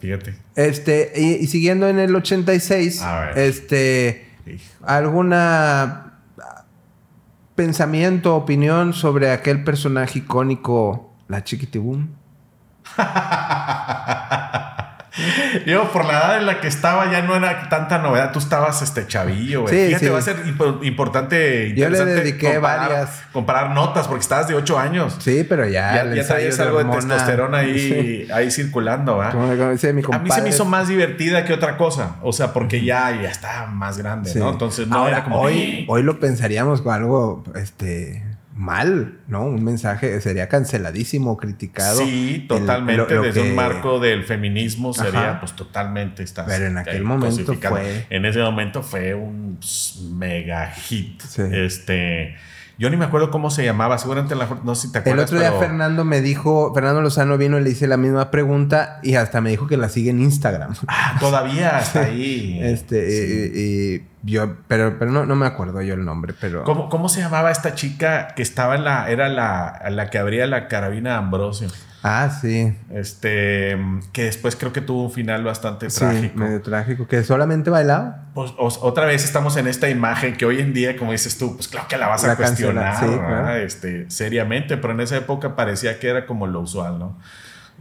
fíjate. 0.00 0.34
Este, 0.54 1.12
y, 1.14 1.34
y 1.34 1.46
siguiendo 1.46 1.86
en 1.86 1.98
el 1.98 2.16
86, 2.16 3.02
A 3.02 3.20
ver. 3.20 3.38
este, 3.38 4.28
Hijo. 4.46 4.64
¿alguna 4.86 6.14
pensamiento, 7.54 8.34
opinión 8.36 8.92
sobre 8.92 9.30
aquel 9.30 9.62
personaje 9.64 10.20
icónico, 10.20 11.14
la 11.28 11.44
Chiquitibum? 11.44 12.08
Yo, 15.64 15.90
por 15.92 16.04
la 16.04 16.12
edad 16.12 16.38
en 16.38 16.46
la 16.46 16.60
que 16.60 16.68
estaba, 16.68 17.10
ya 17.10 17.22
no 17.22 17.34
era 17.34 17.70
tanta 17.70 17.98
novedad. 17.98 18.32
Tú 18.32 18.38
estabas 18.38 18.82
este 18.82 19.06
chavillo, 19.06 19.62
güey. 19.62 19.74
Sí, 19.74 19.86
Fíjate, 19.86 20.04
sí. 20.06 20.10
va 20.12 20.18
a 20.18 20.22
ser 20.22 20.44
impo- 20.44 20.84
importante. 20.86 21.72
Yo 21.74 21.88
le 21.88 22.04
dediqué 22.04 22.54
comparar- 22.56 22.80
varias. 22.90 23.22
Comparar 23.32 23.70
notas, 23.70 24.06
porque 24.08 24.20
estabas 24.20 24.46
de 24.48 24.54
8 24.54 24.78
años. 24.78 25.16
Sí, 25.18 25.44
pero 25.48 25.66
ya, 25.66 26.04
ya 26.04 26.14
ya 26.14 26.26
traías 26.26 26.60
algo 26.60 26.84
de 26.84 26.90
testosterona 26.96 27.58
ahí, 27.58 27.78
Sí. 28.26 28.32
ahí 28.32 28.50
circulando, 28.50 29.16
¿verdad? 29.18 29.70
Dice 29.72 29.94
mi 29.94 30.02
A 30.12 30.18
mí 30.18 30.30
se 30.30 30.42
me 30.42 30.50
hizo 30.50 30.66
más 30.66 30.88
divertida 30.88 31.46
que 31.46 31.54
otra 31.54 31.78
cosa. 31.78 32.16
O 32.22 32.32
sea, 32.34 32.52
porque 32.52 32.84
ya, 32.84 33.10
ya 33.22 33.30
está 33.30 33.66
más 33.66 33.96
grande. 33.96 34.30
¿no? 34.34 34.50
Entonces, 34.50 34.86
no 34.86 34.96
Ahora, 34.98 35.10
era 35.16 35.24
como. 35.24 35.40
hoy, 35.40 35.58
"Eh". 35.58 35.84
hoy 35.88 36.02
lo 36.02 36.20
pensaríamos 36.20 36.82
como 36.82 36.92
algo 36.94 37.44
este, 37.54 38.22
mal, 38.56 39.18
¿no? 39.28 39.44
Un 39.44 39.62
mensaje 39.62 40.20
sería 40.22 40.48
canceladísimo, 40.48 41.36
criticado. 41.36 41.98
Sí, 41.98 42.38
El- 42.42 42.48
totalmente. 42.48 42.96
lo- 43.02 43.08
lo 43.16 43.22
Desde 43.22 43.42
que- 43.42 43.50
un 43.50 43.54
marco 43.54 44.00
del 44.00 44.24
feminismo 44.24 44.94
sería, 44.94 45.30
Ajá. 45.32 45.40
pues 45.40 45.52
totalmente 45.52 46.22
estás. 46.22 46.46
Pero 46.46 46.66
en 46.66 46.78
aquel 46.78 47.04
momento 47.04 47.54
fue- 47.54 48.06
En 48.10 48.24
ese 48.24 48.40
momento 48.40 48.82
fue 48.82 49.14
un 49.14 49.58
mega 50.12 50.70
hit. 50.70 51.20
Sí. 51.20 51.42
Este. 51.52 52.36
Yo 52.78 52.90
ni 52.90 52.96
me 52.98 53.06
acuerdo 53.06 53.30
cómo 53.30 53.50
se 53.50 53.64
llamaba. 53.64 53.96
Seguramente 53.98 54.34
la, 54.34 54.48
no 54.62 54.74
sé 54.74 54.88
si 54.88 54.92
te 54.92 54.98
El 54.98 55.02
acuerdas. 55.02 55.24
otro 55.26 55.38
día 55.38 55.48
pero- 55.50 55.60
Fernando 55.60 56.04
me 56.04 56.20
dijo, 56.20 56.74
Fernando 56.74 57.00
Lozano 57.00 57.38
vino 57.38 57.58
y 57.58 57.62
le 57.64 57.70
hice 57.70 57.86
la 57.86 57.96
misma 57.96 58.30
pregunta 58.30 59.00
y 59.02 59.14
hasta 59.14 59.40
me 59.40 59.48
dijo 59.50 59.66
que 59.66 59.76
la 59.78 59.88
sigue 59.88 60.10
en 60.10 60.20
Instagram. 60.20 60.74
Ah, 60.88 61.16
todavía 61.18 61.78
está 61.78 62.02
ahí. 62.02 62.60
Este, 62.62 63.10
Sí. 63.10 63.52
y, 63.54 63.94
y 63.96 64.06
yo, 64.30 64.56
pero, 64.68 64.98
pero 64.98 65.10
no, 65.10 65.24
no 65.24 65.36
me 65.36 65.46
acuerdo 65.46 65.80
yo 65.82 65.94
el 65.94 66.04
nombre, 66.04 66.34
pero. 66.40 66.64
¿Cómo, 66.64 66.88
cómo 66.88 67.08
se 67.08 67.20
llamaba 67.20 67.50
esta 67.50 67.74
chica 67.74 68.28
que 68.34 68.42
estaba 68.42 68.74
en 68.74 68.84
la. 68.84 69.08
Era 69.10 69.28
la, 69.28 69.80
la 69.90 70.10
que 70.10 70.18
abría 70.18 70.46
la 70.46 70.68
carabina 70.68 71.10
de 71.12 71.16
Ambrosio? 71.16 71.68
Ah, 72.08 72.30
sí. 72.40 72.72
Este. 72.94 73.76
Que 74.12 74.24
después 74.24 74.54
creo 74.56 74.72
que 74.72 74.80
tuvo 74.80 75.04
un 75.04 75.10
final 75.10 75.42
bastante 75.44 75.90
Sí, 75.90 75.98
trágico. 76.00 76.38
medio 76.38 76.62
trágico. 76.62 77.06
Que 77.06 77.22
solamente 77.24 77.70
bailaba. 77.70 78.26
Pues, 78.34 78.52
os- 78.58 78.78
otra 78.82 79.06
vez 79.06 79.24
estamos 79.24 79.56
en 79.56 79.66
esta 79.66 79.88
imagen 79.88 80.36
que 80.36 80.44
hoy 80.46 80.60
en 80.60 80.72
día, 80.72 80.96
como 80.96 81.12
dices 81.12 81.36
tú, 81.38 81.56
pues 81.56 81.68
claro 81.68 81.88
que 81.88 81.96
la 81.98 82.08
vas 82.08 82.24
a 82.24 82.36
cuestionar 82.36 82.96
sí, 83.00 83.06
este, 83.64 84.10
seriamente, 84.10 84.76
pero 84.76 84.92
en 84.94 85.00
esa 85.00 85.16
época 85.16 85.56
parecía 85.56 85.98
que 85.98 86.08
era 86.08 86.26
como 86.26 86.46
lo 86.46 86.60
usual, 86.60 86.98
¿no? 86.98 87.18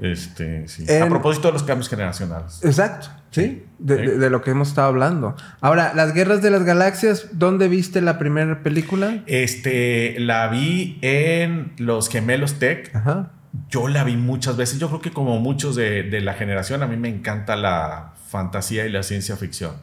Este, 0.02 0.68
sí. 0.68 0.84
En- 0.88 1.04
A 1.04 1.08
propósito 1.08 1.48
de 1.48 1.54
los 1.54 1.64
cambios 1.64 1.88
generacionales. 1.88 2.60
Exacto, 2.66 3.08
sí. 3.32 3.64
De, 3.80 3.96
Sí. 3.98 4.02
de- 4.08 4.18
de 4.18 4.30
lo 4.30 4.42
que 4.42 4.52
hemos 4.52 4.68
estado 4.70 4.88
hablando. 4.88 5.36
Ahora, 5.62 5.94
las 5.96 6.14
guerras 6.14 6.42
de 6.42 6.50
las 6.52 6.64
galaxias, 6.64 7.28
¿dónde 7.32 7.68
viste 7.70 8.02
la 8.02 8.18
primera 8.18 8.62
película? 8.62 9.24
Este, 9.26 10.16
la 10.20 10.48
vi 10.50 11.00
en 11.02 11.74
Los 11.78 12.10
Gemelos 12.10 12.60
Tech. 12.60 12.94
Ajá. 12.94 13.32
Yo 13.70 13.88
la 13.88 14.04
vi 14.04 14.16
muchas 14.16 14.58
veces. 14.58 14.80
Yo 14.80 14.88
creo 14.88 15.02
que 15.02 15.12
como 15.12 15.40
muchos 15.40 15.76
de, 15.76 16.04
de 16.04 16.22
la 16.22 16.34
generación, 16.34 16.84
a 16.84 16.88
mí 16.88 16.98
me 16.98 17.10
encanta 17.10 17.56
la 17.56 18.14
fantasía 18.28 18.86
y 18.86 18.92
la 18.92 19.04
ciencia 19.04 19.36
ficción. 19.36 19.76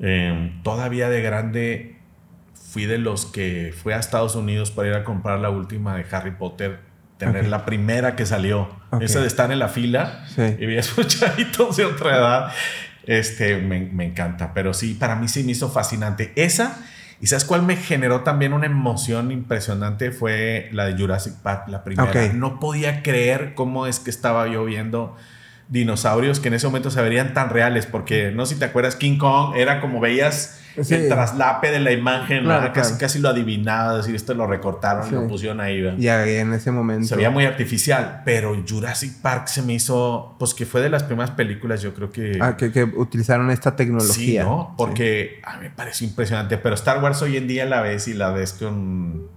Eh, 0.00 0.52
todavía 0.62 1.08
de 1.08 1.22
grande 1.22 1.96
fui 2.54 2.84
de 2.84 2.98
los 2.98 3.26
que 3.26 3.74
fue 3.76 3.94
a 3.94 3.98
Estados 3.98 4.34
Unidos 4.34 4.70
para 4.70 4.88
ir 4.88 4.94
a 4.94 5.04
comprar 5.04 5.38
la 5.38 5.50
última 5.50 5.96
de 5.96 6.04
Harry 6.10 6.32
Potter 6.32 6.80
tener 7.18 7.48
la 7.48 7.64
primera 7.64 8.16
que 8.16 8.26
salió. 8.26 8.68
Esa 9.00 9.20
de 9.20 9.26
estar 9.26 9.50
en 9.52 9.58
la 9.58 9.68
fila 9.68 10.24
y 10.36 10.66
veías 10.66 10.94
chavitos 11.06 11.76
de 11.76 11.84
otra 11.84 12.16
edad. 12.16 12.52
Este, 13.04 13.58
me, 13.58 13.80
me, 13.80 14.04
encanta. 14.04 14.52
Pero 14.52 14.74
sí, 14.74 14.94
para 14.94 15.16
mí 15.16 15.28
sí 15.28 15.44
me 15.44 15.52
hizo 15.52 15.70
fascinante. 15.70 16.32
Esa, 16.36 16.78
y 17.20 17.28
¿sabes 17.28 17.44
cuál 17.44 17.62
me 17.62 17.76
generó 17.76 18.20
también 18.20 18.52
una 18.52 18.66
emoción 18.66 19.32
impresionante? 19.32 20.10
Fue 20.10 20.68
la 20.72 20.84
de 20.84 21.00
Jurassic 21.00 21.34
Park, 21.36 21.68
la 21.68 21.82
primera. 21.82 22.32
No 22.34 22.60
podía 22.60 23.02
creer 23.02 23.54
cómo 23.54 23.86
es 23.86 24.00
que 24.00 24.10
estaba 24.10 24.48
yo 24.48 24.64
viendo 24.64 25.16
dinosaurios 25.68 26.40
que 26.40 26.48
en 26.48 26.54
ese 26.54 26.66
momento 26.66 26.90
se 26.90 27.00
verían 27.02 27.34
tan 27.34 27.50
reales, 27.50 27.86
porque 27.86 28.30
no 28.32 28.46
sé 28.46 28.54
si 28.54 28.60
te 28.60 28.66
acuerdas, 28.66 28.96
King 28.96 29.18
Kong 29.18 29.56
era 29.56 29.80
como 29.80 30.00
veías 30.00 30.62
el 30.76 31.08
traslape 31.08 31.70
de 31.70 31.80
la 31.80 31.92
imagen, 31.92 32.46
casi, 32.72 32.96
casi 32.98 33.18
lo 33.18 33.28
adivinaba, 33.28 33.96
decir, 33.96 34.14
esto 34.14 34.34
lo 34.34 34.46
recortaron, 34.46 35.12
lo 35.12 35.28
pusieron 35.28 35.60
ahí. 35.60 35.82
Ya 35.98 36.26
en 36.26 36.52
ese 36.52 36.70
momento. 36.70 37.08
Se 37.08 37.16
veía 37.16 37.30
muy 37.30 37.44
artificial, 37.44 38.22
pero 38.24 38.56
Jurassic 38.66 39.20
Park 39.20 39.48
se 39.48 39.62
me 39.62 39.74
hizo, 39.74 40.36
pues 40.38 40.54
que 40.54 40.66
fue 40.66 40.80
de 40.80 40.90
las 40.90 41.02
primeras 41.02 41.30
películas, 41.30 41.82
yo 41.82 41.94
creo 41.94 42.10
que... 42.10 42.38
Ah, 42.40 42.56
que, 42.56 42.84
utilizaron 42.84 43.50
esta 43.50 43.76
tecnología. 43.76 44.42
Sí, 44.42 44.48
¿no? 44.48 44.74
Porque 44.76 45.40
a 45.44 45.56
mí 45.56 45.64
me 45.64 45.70
pareció 45.70 46.06
impresionante, 46.06 46.58
pero 46.58 46.74
Star 46.74 47.02
Wars 47.02 47.22
hoy 47.22 47.36
en 47.36 47.48
día 47.48 47.64
la 47.66 47.80
ves 47.80 48.08
y 48.08 48.14
la 48.14 48.30
ves 48.30 48.52
con 48.52 49.36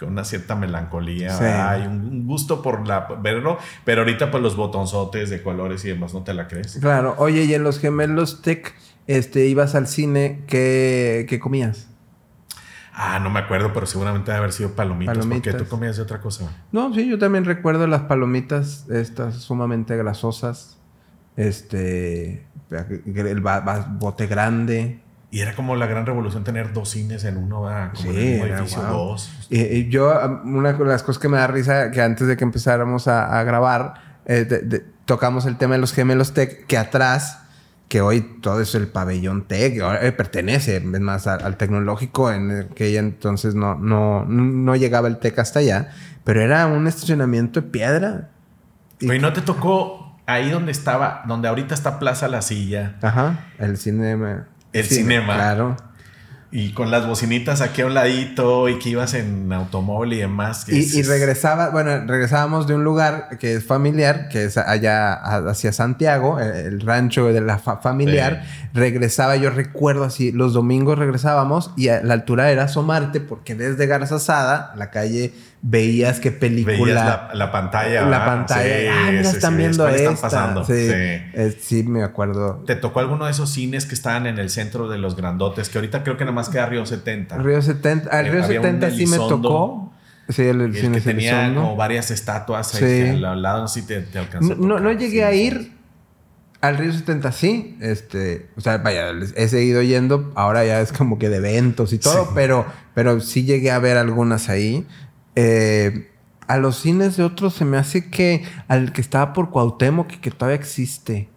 con 0.00 0.08
una 0.08 0.24
cierta 0.24 0.56
melancolía. 0.56 1.70
Hay 1.70 1.86
un 1.86 2.26
gusto 2.26 2.62
por 2.62 2.88
la, 2.88 3.06
verlo, 3.20 3.58
pero 3.84 4.00
ahorita 4.00 4.30
pues 4.30 4.42
los 4.42 4.56
botonzotes 4.56 5.28
de 5.28 5.42
colores 5.42 5.84
y 5.84 5.88
demás, 5.88 6.14
¿no 6.14 6.22
te 6.22 6.32
la 6.32 6.48
crees? 6.48 6.78
Claro. 6.80 7.14
Oye, 7.18 7.44
y 7.44 7.54
en 7.54 7.62
los 7.62 7.78
gemelos 7.78 8.40
Tech, 8.40 8.74
este, 9.06 9.46
ibas 9.46 9.74
al 9.74 9.86
cine, 9.86 10.42
¿qué, 10.46 11.26
qué 11.28 11.38
comías? 11.38 11.90
Ah, 12.92 13.18
no 13.18 13.30
me 13.30 13.40
acuerdo, 13.40 13.72
pero 13.72 13.86
seguramente 13.86 14.30
debe 14.30 14.38
haber 14.40 14.52
sido 14.52 14.72
palomitas, 14.72 15.24
porque 15.24 15.52
tú 15.54 15.66
comías 15.66 15.96
de 15.96 16.02
otra 16.02 16.20
cosa. 16.20 16.50
No, 16.70 16.92
sí, 16.92 17.08
yo 17.08 17.18
también 17.18 17.44
recuerdo 17.44 17.86
las 17.86 18.02
palomitas 18.02 18.86
estas 18.90 19.36
sumamente 19.36 19.96
grasosas. 19.96 20.76
Este, 21.36 22.46
el 22.70 23.42
bote 23.98 24.26
grande. 24.26 25.00
Y 25.30 25.40
era 25.40 25.54
como 25.54 25.76
la 25.76 25.86
gran 25.86 26.04
revolución 26.04 26.42
tener 26.42 26.72
dos 26.72 26.90
cines 26.90 27.24
en 27.24 27.36
uno, 27.36 27.60
como 27.94 28.10
en 28.12 28.18
el 28.18 28.50
edificio, 28.50 28.82
dos. 28.82 29.30
Y, 29.48 29.88
yo, 29.88 30.12
una 30.44 30.72
de 30.72 30.84
las 30.84 31.02
cosas 31.02 31.22
que 31.22 31.28
me 31.28 31.38
da 31.38 31.46
risa, 31.46 31.92
que 31.92 32.02
antes 32.02 32.26
de 32.26 32.36
que 32.36 32.44
empezáramos 32.44 33.08
a, 33.08 33.42
grabar, 33.44 33.94
eh, 34.26 34.84
tocamos 35.04 35.46
el 35.46 35.56
tema 35.56 35.74
de 35.74 35.80
los 35.80 35.92
gemelos 35.92 36.34
tech, 36.34 36.66
que 36.66 36.76
atrás, 36.76 37.44
que 37.90 38.00
hoy 38.00 38.20
todo 38.20 38.60
es 38.60 38.76
el 38.76 38.86
pabellón 38.86 39.48
tech, 39.48 39.82
eh, 40.00 40.12
pertenece 40.12 40.76
es 40.76 41.00
más 41.00 41.26
al, 41.26 41.56
tecnológico, 41.56 42.30
en 42.30 42.68
que 42.76 42.96
entonces 42.96 43.56
no, 43.56 43.74
no, 43.74 44.24
no 44.24 44.76
llegaba 44.76 45.08
el 45.08 45.18
tech 45.18 45.36
hasta 45.40 45.58
allá, 45.58 45.90
pero 46.22 46.40
era 46.40 46.68
un 46.68 46.86
estacionamiento 46.86 47.60
de 47.60 47.68
piedra. 47.68 48.28
Y 49.00 49.06
no 49.18 49.32
te 49.32 49.40
tocó 49.40 50.16
ahí 50.26 50.50
donde 50.50 50.70
estaba, 50.70 51.24
donde 51.26 51.48
ahorita 51.48 51.74
está 51.74 51.98
Plaza 51.98 52.28
La 52.28 52.42
Silla. 52.42 52.94
Ajá, 53.02 53.48
el 53.58 53.76
cine 53.76 54.16
el 54.72 54.84
cinema. 54.84 55.34
Claro. 55.34 55.76
Y 56.52 56.72
con 56.72 56.90
las 56.90 57.06
bocinitas 57.06 57.60
aquí 57.60 57.82
a 57.82 57.86
un 57.86 57.94
ladito 57.94 58.68
y 58.68 58.80
que 58.80 58.88
ibas 58.88 59.14
en 59.14 59.52
automóvil 59.52 60.14
y 60.14 60.18
demás. 60.18 60.68
y, 60.68 61.02
regresaba, 61.02 61.70
bueno, 61.70 62.04
regresábamos 62.06 62.66
de 62.66 62.74
un 62.74 62.82
lugar 62.82 63.38
que 63.38 63.54
es 63.54 63.64
familiar, 63.64 64.28
que 64.28 64.44
es 64.44 64.56
allá 64.56 65.12
hacia 65.12 65.72
Santiago, 65.72 66.40
el, 66.40 66.80
rancho 66.80 67.32
de 67.32 67.40
la 67.40 67.58
familiar. 67.58 68.42
Regresaba, 68.74 69.36
yo 69.36 69.50
recuerdo 69.50 70.02
así, 70.02 70.32
los 70.32 70.52
domingos 70.52 70.98
regresábamos 70.98 71.70
y 71.76 71.88
a 71.88 72.02
la 72.02 72.14
altura 72.14 72.50
era 72.50 72.64
asomarte 72.64 73.20
porque 73.20 73.54
desde 73.54 73.86
Garza 73.86 74.16
Asada, 74.16 74.74
la 74.76 74.90
calle 74.90 75.32
veías 75.62 76.20
qué 76.20 76.30
película. 76.30 77.30
la, 77.34 77.52
pantalla. 77.52 78.06
La 78.06 78.24
pantalla. 78.24 78.92
ah, 78.92 79.10
mira, 79.10 79.30
están 79.30 79.56
viendo 79.56 79.88
esta. 79.88 80.12
Están 80.12 80.16
pasando? 80.16 80.64
Sí, 80.64 80.72
eh, 80.74 81.56
sí. 81.60 81.82
me 81.82 82.02
acuerdo. 82.02 82.62
¿Te 82.66 82.76
tocó 82.76 83.00
alguno 83.00 83.26
de 83.26 83.32
esos 83.32 83.50
cines 83.50 83.86
que 83.86 83.94
estaban 83.94 84.26
en 84.26 84.38
el 84.38 84.50
centro 84.50 84.88
de 84.88 84.98
los 84.98 85.16
grandotes? 85.16 85.68
Que 85.68 85.78
ahorita 85.78 86.02
creo 86.02 86.16
que 86.16 86.24
nada 86.24 86.34
más 86.34 86.48
queda 86.48 86.66
Río 86.66 86.86
70. 86.86 87.38
Río 87.38 87.62
70. 87.62 88.10
Al 88.10 88.26
Río 88.28 88.44
70 88.44 88.90
sí 88.90 89.06
me 89.06 89.16
tocó. 89.16 89.92
Sí, 90.28 90.42
el, 90.42 90.72
cine 90.76 90.98
que 90.98 91.00
tenía 91.00 91.52
como 91.52 91.74
varias 91.74 92.12
estatuas 92.12 92.72
ahí 92.76 93.20
al 93.24 93.42
lado, 93.42 93.66
sí 93.66 93.82
te, 93.82 94.00
te 94.00 94.20
alcanzó. 94.20 94.54
No, 94.54 94.78
no 94.78 94.92
llegué 94.92 95.24
a 95.24 95.32
ir 95.32 95.72
al 96.60 96.76
Río 96.76 96.92
70, 96.92 97.32
sí. 97.32 97.76
Este, 97.80 98.48
o 98.56 98.60
sea, 98.60 98.78
vaya, 98.78 99.10
he 99.34 99.48
seguido 99.48 99.82
yendo. 99.82 100.32
Ahora 100.34 100.64
ya 100.64 100.80
es 100.80 100.92
como 100.92 101.18
que 101.18 101.28
de 101.28 101.38
eventos 101.38 101.92
y 101.92 101.98
todo, 101.98 102.32
pero, 102.34 102.66
pero 102.94 103.20
sí 103.20 103.44
llegué 103.44 103.70
a 103.70 103.78
ver 103.78 103.96
algunas 103.96 104.48
ahí. 104.48 104.86
Eh, 105.36 106.10
a 106.46 106.58
los 106.58 106.76
cines 106.76 107.16
de 107.16 107.22
otros 107.22 107.54
se 107.54 107.64
me 107.64 107.76
hace 107.76 108.10
que 108.10 108.44
al 108.66 108.92
que 108.92 109.00
estaba 109.00 109.32
por 109.32 109.50
Cuauhtémoc, 109.50 110.08
que, 110.08 110.20
que 110.20 110.30
todavía 110.30 110.56
existe. 110.56 111.28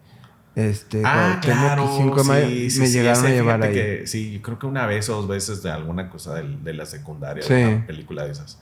Este, 0.55 1.01
ah, 1.03 1.39
claro, 1.41 1.89
sí, 1.97 2.79
me 2.79 2.87
llegaron 2.87 3.25
a 3.25 3.29
llevar 3.29 3.63
ahí. 3.63 4.05
sí, 4.05 4.39
creo 4.43 4.59
que 4.59 4.67
una 4.67 4.85
vez 4.85 5.09
o 5.09 5.15
dos 5.15 5.27
veces 5.27 5.63
de 5.63 5.71
alguna 5.71 6.09
cosa 6.09 6.35
de, 6.35 6.73
la 6.73 6.85
secundaria, 6.85 7.43
una 7.47 7.87
película 7.87 8.25
de 8.25 8.31
esas. 8.31 8.59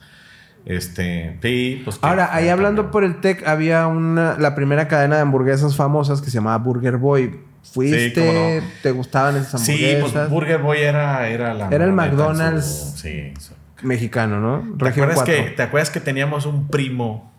Este, 0.65 1.37
sí, 1.41 1.81
pues. 1.83 1.99
Ahora, 2.01 2.33
ahí 2.33 2.47
hablando 2.47 2.91
por 2.91 3.03
el 3.03 3.19
tech, 3.19 3.45
había 3.45 3.87
una, 3.87 4.37
la 4.37 4.55
primera 4.55 4.87
cadena 4.87 5.17
de 5.17 5.23
hamburguesas 5.23 5.75
famosas 5.75 6.21
que 6.21 6.29
se 6.29 6.35
llamaba 6.35 6.57
Burger 6.59 6.97
Boy. 6.97 7.41
¿Fuiste? 7.63 8.63
¿Te 8.81 8.91
gustaban 8.91 9.35
esas 9.35 9.55
hamburguesas? 9.55 10.11
Sí, 10.11 10.13
pues 10.13 10.29
Burger 10.29 10.61
Boy 10.61 10.79
era, 10.79 11.27
era 11.27 11.53
la. 11.53 11.67
Era 11.69 11.83
el 11.83 11.91
McDonald's. 11.91 12.93
sí, 12.95 13.33
mexicano, 13.81 14.39
¿no? 14.39 14.77
¿Te 14.77 14.89
acuerdas, 14.89 15.23
que, 15.23 15.53
¿Te 15.55 15.63
acuerdas 15.63 15.89
que 15.89 15.99
teníamos 15.99 16.45
un 16.45 16.67
primo 16.67 17.31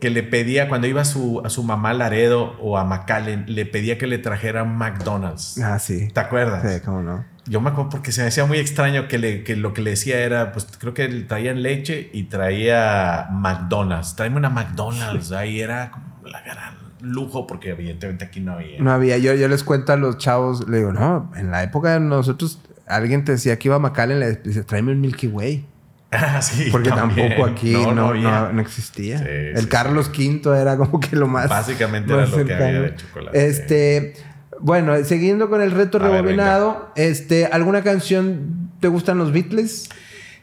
que 0.00 0.10
le 0.10 0.24
pedía, 0.24 0.68
cuando 0.68 0.88
iba 0.88 1.02
a 1.02 1.04
su, 1.04 1.42
a 1.44 1.48
su 1.48 1.62
mamá 1.62 1.94
Laredo 1.94 2.56
o 2.60 2.76
a 2.76 2.84
McAllen, 2.84 3.44
le 3.46 3.66
pedía 3.66 3.98
que 3.98 4.08
le 4.08 4.18
trajera 4.18 4.64
McDonald's? 4.64 5.58
Ah, 5.58 5.78
sí. 5.78 6.08
¿Te 6.08 6.20
acuerdas? 6.20 6.62
Sí, 6.68 6.80
cómo 6.84 7.02
no. 7.02 7.24
Yo 7.46 7.60
me 7.60 7.70
acuerdo 7.70 7.90
porque 7.90 8.12
se 8.12 8.22
me 8.22 8.28
hacía 8.28 8.44
muy 8.44 8.58
extraño 8.58 9.06
que, 9.08 9.18
le, 9.18 9.44
que 9.44 9.56
lo 9.56 9.74
que 9.74 9.82
le 9.82 9.90
decía 9.90 10.20
era, 10.20 10.52
pues 10.52 10.66
creo 10.78 10.92
que 10.94 11.08
traían 11.08 11.62
leche 11.62 12.10
y 12.12 12.24
traía 12.24 13.28
McDonald's. 13.30 14.16
Tráeme 14.16 14.38
una 14.38 14.50
McDonald's. 14.50 15.32
Ahí 15.32 15.60
era 15.60 15.90
como 15.90 16.28
la 16.28 16.40
gran 16.40 16.82
lujo 17.00 17.46
porque 17.46 17.70
evidentemente 17.70 18.24
aquí 18.24 18.40
no 18.40 18.52
había. 18.54 18.80
No 18.80 18.92
había. 18.92 19.18
Yo, 19.18 19.34
yo 19.34 19.48
les 19.48 19.64
cuento 19.64 19.92
a 19.92 19.96
los 19.96 20.18
chavos, 20.18 20.68
le 20.68 20.78
digo, 20.78 20.92
no, 20.92 21.30
en 21.36 21.50
la 21.50 21.62
época 21.62 21.94
de 21.94 22.00
nosotros 22.00 22.60
alguien 22.96 23.24
te 23.24 23.32
decía 23.32 23.58
que 23.58 23.68
iba 23.68 23.76
a 23.76 23.78
McAllen, 23.78 24.20
le 24.20 24.32
decía, 24.32 24.62
tráeme 24.64 24.92
un 24.92 25.00
Milky 25.00 25.26
Way. 25.26 25.66
Ah, 26.10 26.42
sí, 26.42 26.68
Porque 26.70 26.90
tampoco 26.90 27.46
aquí 27.46 27.72
no, 27.72 28.14
no, 28.14 28.60
existía. 28.60 29.18
el 29.18 29.68
Carlos 29.68 30.10
V 30.16 30.60
era 30.60 30.76
como 30.76 31.00
que 31.00 31.16
lo 31.16 31.26
más. 31.26 31.48
Básicamente 31.48 32.12
era 32.12 32.26
lo 32.26 32.44
que 32.44 32.54
había 32.54 32.80
de 32.82 32.96
chocolate. 32.96 33.46
Este. 33.46 34.14
Bueno, 34.60 35.02
siguiendo 35.04 35.50
con 35.50 35.60
el 35.60 35.72
reto 35.72 35.98
rebobinado, 35.98 36.92
este, 36.94 37.46
¿alguna 37.46 37.82
canción 37.82 38.70
te 38.78 38.86
gustan 38.86 39.18
los 39.18 39.32
Beatles? 39.32 39.88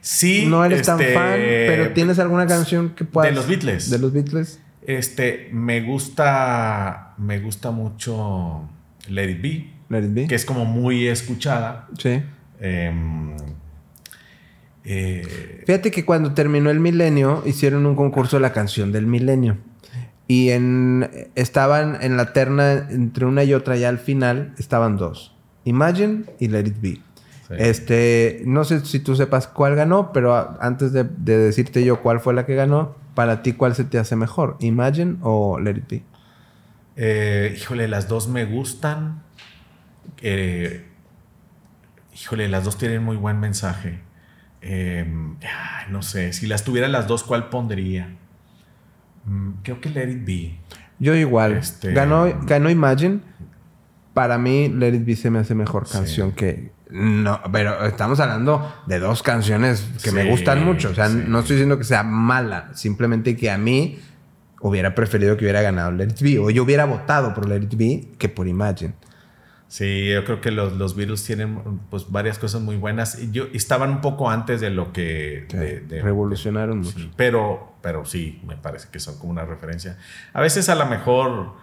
Sí. 0.01 0.45
No 0.47 0.65
eres 0.65 0.85
tan 0.85 0.99
este, 0.99 1.13
fan, 1.13 1.35
pero 1.35 1.93
¿tienes 1.93 2.19
alguna 2.19 2.45
canción 2.45 2.89
que 2.89 3.05
puedas. 3.05 3.29
De 3.29 3.35
los 3.35 3.47
Beatles. 3.47 3.89
De 3.89 3.99
los 3.99 4.11
Beatles. 4.11 4.59
Este, 4.85 5.49
me 5.53 5.81
gusta. 5.81 7.13
Me 7.17 7.39
gusta 7.39 7.71
mucho 7.71 8.67
Let 9.07 9.29
It 9.29 9.41
Be. 9.41 10.27
Que 10.27 10.35
es 10.35 10.45
como 10.45 10.65
muy 10.65 11.07
escuchada. 11.07 11.87
Sí. 11.97 12.21
Em, 12.60 13.36
eh, 14.84 15.64
Fíjate 15.66 15.91
que 15.91 16.05
cuando 16.05 16.34
terminó 16.34 16.70
el 16.70 16.80
milenio, 16.80 17.43
hicieron 17.45 17.86
un 17.86 17.95
concurso 17.95 18.38
de 18.38 18.41
la 18.41 18.53
canción 18.53 18.91
del 18.91 19.07
milenio. 19.07 19.57
Y 20.27 20.52
en, 20.52 21.10
estaban 21.36 21.98
en 22.02 22.15
la 22.15 22.34
terna 22.34 22.88
entre 22.90 23.26
una 23.26 23.44
y 23.44 23.53
otra, 23.53 23.77
ya 23.77 23.90
al 23.90 23.98
final 23.98 24.53
estaban 24.60 24.98
dos: 24.98 25.36
Imagine 25.65 26.26
y 26.40 26.48
Let 26.49 26.68
It 26.68 26.81
Be. 26.81 27.02
Este, 27.57 28.44
no 28.45 28.64
sé 28.64 28.86
si 28.86 28.99
tú 28.99 29.15
sepas 29.15 29.48
cuál 29.48 29.76
ganó, 29.76 30.14
pero 30.14 30.57
antes 30.61 30.94
de, 30.94 31.03
decirte 31.03 31.84
yo 31.84 32.02
cuál 32.02 32.19
fue 32.19 32.36
la 32.36 32.45
que 32.45 32.53
ganó, 32.53 32.95
para 33.15 33.41
ti, 33.41 33.53
¿cuál 33.53 33.73
se 33.73 33.86
te 33.86 33.98
hace 33.98 34.15
mejor? 34.15 34.57
¿Imagine 34.60 35.18
o 35.22 35.60
Let 35.60 35.77
It 35.77 35.90
Be? 35.90 36.03
Eh, 36.95 37.56
híjole, 37.57 37.88
las 37.88 38.07
dos 38.07 38.27
me 38.27 38.45
gustan. 38.45 39.23
Eh, 40.22 40.89
híjole, 42.21 42.47
las 42.49 42.63
dos 42.63 42.77
tienen 42.77 43.03
muy 43.03 43.17
buen 43.17 43.39
mensaje. 43.39 43.99
Em, 44.61 45.37
no 45.89 46.01
sé, 46.01 46.33
si 46.33 46.47
las 46.47 46.63
tuviera 46.63 46.87
las 46.87 47.07
dos, 47.07 47.23
¿cuál 47.23 47.49
pondría? 47.49 48.09
Mm, 49.25 49.51
creo 49.63 49.79
que 49.79 49.89
Let 49.89 50.09
It 50.09 50.25
Be. 50.25 50.59
Yo 50.99 51.15
igual. 51.15 51.53
Este, 51.53 51.93
ganó, 51.93 52.25
ganó 52.43 52.69
Imagine. 52.69 53.21
Para 54.13 54.37
mí, 54.37 54.69
Let 54.69 54.95
It 54.95 55.05
Be 55.05 55.15
se 55.15 55.29
me 55.29 55.39
hace 55.39 55.55
mejor 55.55 55.87
canción 55.89 56.33
que... 56.33 56.71
No, 56.89 57.39
pero 57.51 57.85
estamos 57.85 58.19
hablando 58.19 58.73
de 58.87 58.99
dos 58.99 59.21
canciones 59.21 59.87
que 60.03 60.11
me 60.11 60.29
gustan 60.29 60.65
mucho. 60.65 60.89
O 60.89 60.95
sea, 60.95 61.07
no 61.07 61.39
estoy 61.39 61.55
diciendo 61.55 61.77
que 61.77 61.83
sea 61.83 62.01
mala. 62.03 62.71
Simplemente 62.73 63.37
que 63.37 63.51
a 63.51 63.59
mí 63.59 63.99
hubiera 64.61 64.95
preferido 64.95 65.37
que 65.37 65.45
hubiera 65.45 65.61
ganado 65.61 65.91
Let 65.91 66.05
It 66.05 66.21
Be. 66.21 66.39
O 66.39 66.49
yo 66.49 66.63
hubiera 66.63 66.85
votado 66.85 67.33
por 67.35 67.47
Let 67.47 67.61
It 67.61 67.75
Be 67.75 68.07
que 68.17 68.27
por 68.27 68.47
Imagine. 68.47 68.95
Sí, 69.69 70.09
yo 70.11 70.25
creo 70.25 70.41
que 70.41 70.49
los, 70.49 70.73
los 70.73 70.95
Beatles 70.95 71.23
tienen 71.23 71.79
pues 71.91 72.09
varias 72.11 72.39
cosas 72.39 72.59
muy 72.59 72.75
buenas. 72.75 73.19
Yo, 73.31 73.45
estaban 73.53 73.91
un 73.91 74.01
poco 74.01 74.29
antes 74.31 74.59
de 74.61 74.71
lo 74.71 74.91
que... 74.91 75.45
de- 75.51 75.79
de- 75.81 76.01
Revolucionaron 76.01 76.79
mucho. 76.79 76.97
Sí, 76.97 77.11
pero, 77.15 77.73
pero 77.83 78.03
sí, 78.03 78.41
me 78.47 78.57
parece 78.57 78.87
que 78.91 78.99
son 78.99 79.19
como 79.19 79.31
una 79.31 79.45
referencia. 79.45 79.97
A 80.33 80.41
veces 80.41 80.69
a 80.69 80.75
lo 80.75 80.87
mejor 80.87 81.53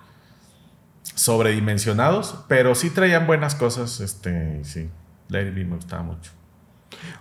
sobredimensionados, 1.14 2.44
pero 2.48 2.74
sí 2.74 2.90
traían 2.90 3.26
buenas 3.26 3.54
cosas. 3.54 4.00
Este, 4.00 4.62
sí, 4.64 4.88
Lady 5.28 5.50
B 5.50 5.64
me 5.64 5.76
gustaba 5.76 6.02
mucho. 6.02 6.30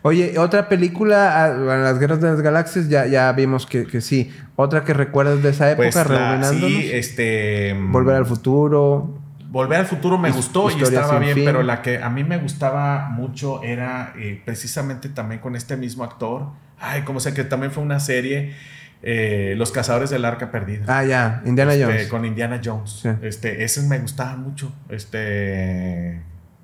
Oye, 0.03 0.37
otra 0.37 0.69
película, 0.69 1.43
ah, 1.45 1.47
Las 1.49 1.99
Guerras 1.99 2.21
de 2.21 2.29
las 2.29 2.41
Galaxias, 2.41 2.87
ya, 2.89 3.07
ya 3.07 3.31
vimos 3.33 3.65
que, 3.65 3.85
que 3.87 4.01
sí. 4.01 4.31
Otra 4.55 4.83
que 4.83 4.93
recuerdas 4.93 5.41
de 5.43 5.49
esa 5.49 5.71
época, 5.71 5.89
Pues 5.91 6.09
la- 6.09 6.43
sí, 6.43 6.89
este... 6.93 7.73
Volver 7.89 8.15
al 8.15 8.25
futuro. 8.25 9.19
Volver 9.55 9.79
al 9.79 9.85
futuro 9.85 10.17
me 10.17 10.31
gustó 10.31 10.69
y 10.69 10.81
estaba 10.83 11.17
bien, 11.17 11.33
fin. 11.33 11.45
pero 11.45 11.63
la 11.63 11.81
que 11.81 12.03
a 12.03 12.09
mí 12.09 12.25
me 12.25 12.37
gustaba 12.39 13.07
mucho 13.07 13.63
era 13.63 14.13
eh, 14.17 14.41
precisamente 14.43 15.07
también 15.07 15.39
con 15.39 15.55
este 15.55 15.77
mismo 15.77 16.03
actor. 16.03 16.47
Ay, 16.77 17.03
como 17.03 17.21
sé 17.21 17.33
que 17.33 17.45
también 17.45 17.71
fue 17.71 17.81
una 17.81 18.01
serie, 18.01 18.53
eh, 19.01 19.53
Los 19.55 19.71
Cazadores 19.71 20.09
del 20.09 20.25
Arca 20.25 20.51
Perdida. 20.51 20.83
Ah, 20.89 21.05
ya, 21.05 21.41
Indiana 21.45 21.71
Este, 21.73 21.85
Jones. 21.85 22.07
Con 22.09 22.25
Indiana 22.25 22.59
Jones. 22.61 22.99
Sí. 23.01 23.09
Este, 23.21 23.63
esas 23.63 23.85
me 23.85 23.97
gustaban 23.97 24.43
mucho. 24.43 24.73
Este, 24.89 26.21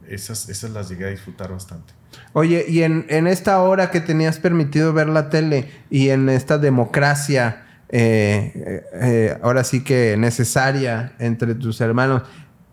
esas, 0.10 0.50
esas 0.50 0.72
las 0.72 0.90
llegué 0.90 1.06
a 1.06 1.10
disfrutar 1.12 1.50
bastante. 1.50 1.94
Oye, 2.34 2.66
y 2.68 2.84
en, 2.84 3.06
en 3.08 3.26
esta 3.26 3.62
hora 3.62 3.90
que 3.90 4.02
tenías 4.02 4.38
permitido 4.38 4.92
ver 4.92 5.08
la 5.08 5.30
tele 5.30 5.72
y 5.90 6.10
en 6.10 6.28
esta 6.28 6.58
democracia, 6.58 7.64
eh, 7.88 9.38
ahora 9.42 9.64
sí 9.64 9.82
que 9.82 10.18
necesaria 10.18 11.14
entre 11.20 11.56
tus 11.56 11.80
hermanos, 11.80 12.24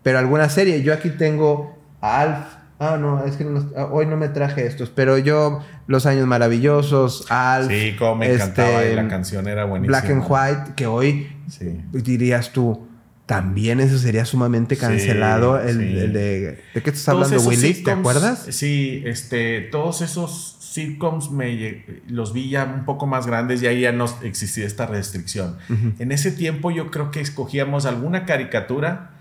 pero 0.03 0.19
alguna 0.19 0.49
serie, 0.49 0.81
yo 0.83 0.93
aquí 0.93 1.09
tengo 1.09 1.77
a 2.01 2.21
Alf. 2.21 2.45
Ah, 2.81 2.95
no, 2.97 3.25
es 3.25 3.35
que 3.35 3.43
no- 3.43 3.69
ah, 3.75 3.89
hoy 3.91 4.05
no 4.05 4.15
me 4.15 4.29
traje 4.29 4.65
estos, 4.65 4.89
pero 4.89 5.17
yo, 5.17 5.61
Los 5.87 6.05
Años 6.05 6.25
Maravillosos, 6.27 7.25
Alf. 7.29 7.67
Sí, 7.69 7.95
como 7.99 8.15
me 8.15 8.33
encantaba 8.33 8.81
este, 8.83 8.93
y 8.93 8.95
la 8.95 9.07
canción 9.09 9.47
era 9.47 9.65
buenísima. 9.65 9.99
Black 9.99 10.11
and 10.11 10.23
White, 10.27 10.73
que 10.77 10.87
hoy 10.87 11.27
Sí. 11.49 11.81
dirías 11.91 12.53
tú, 12.53 12.87
también 13.25 13.79
eso 13.81 13.97
sería 13.97 14.23
sumamente 14.25 14.75
Sí, 14.75 14.81
cancelado. 14.81 15.59
el, 15.59 15.77
sí. 15.77 15.97
el 15.99 16.13
de. 16.13 16.63
¿De 16.73 16.81
qué 16.81 16.89
estás 16.89 17.09
hablando, 17.09 17.39
Willy? 17.41 17.73
¿Te 17.83 17.91
acuerdas? 17.91 18.45
Sí, 18.49 19.03
este, 19.05 19.59
todos 19.61 20.01
esos 20.01 20.55
sitcoms 20.61 21.31
me, 21.31 21.83
los 22.07 22.31
vi 22.33 22.49
ya 22.49 22.63
un 22.63 22.85
poco 22.85 23.07
más 23.07 23.27
grandes 23.27 23.61
y 23.61 23.67
ahí 23.67 23.81
ya 23.81 23.91
no 23.91 24.05
existía 24.23 24.65
esta 24.65 24.85
restricción. 24.85 25.57
En 25.99 26.11
ese 26.13 26.31
tiempo 26.31 26.71
yo 26.71 26.89
creo 26.91 27.11
que 27.11 27.19
escogíamos 27.19 27.85
alguna 27.85 28.25
caricatura, 28.25 29.11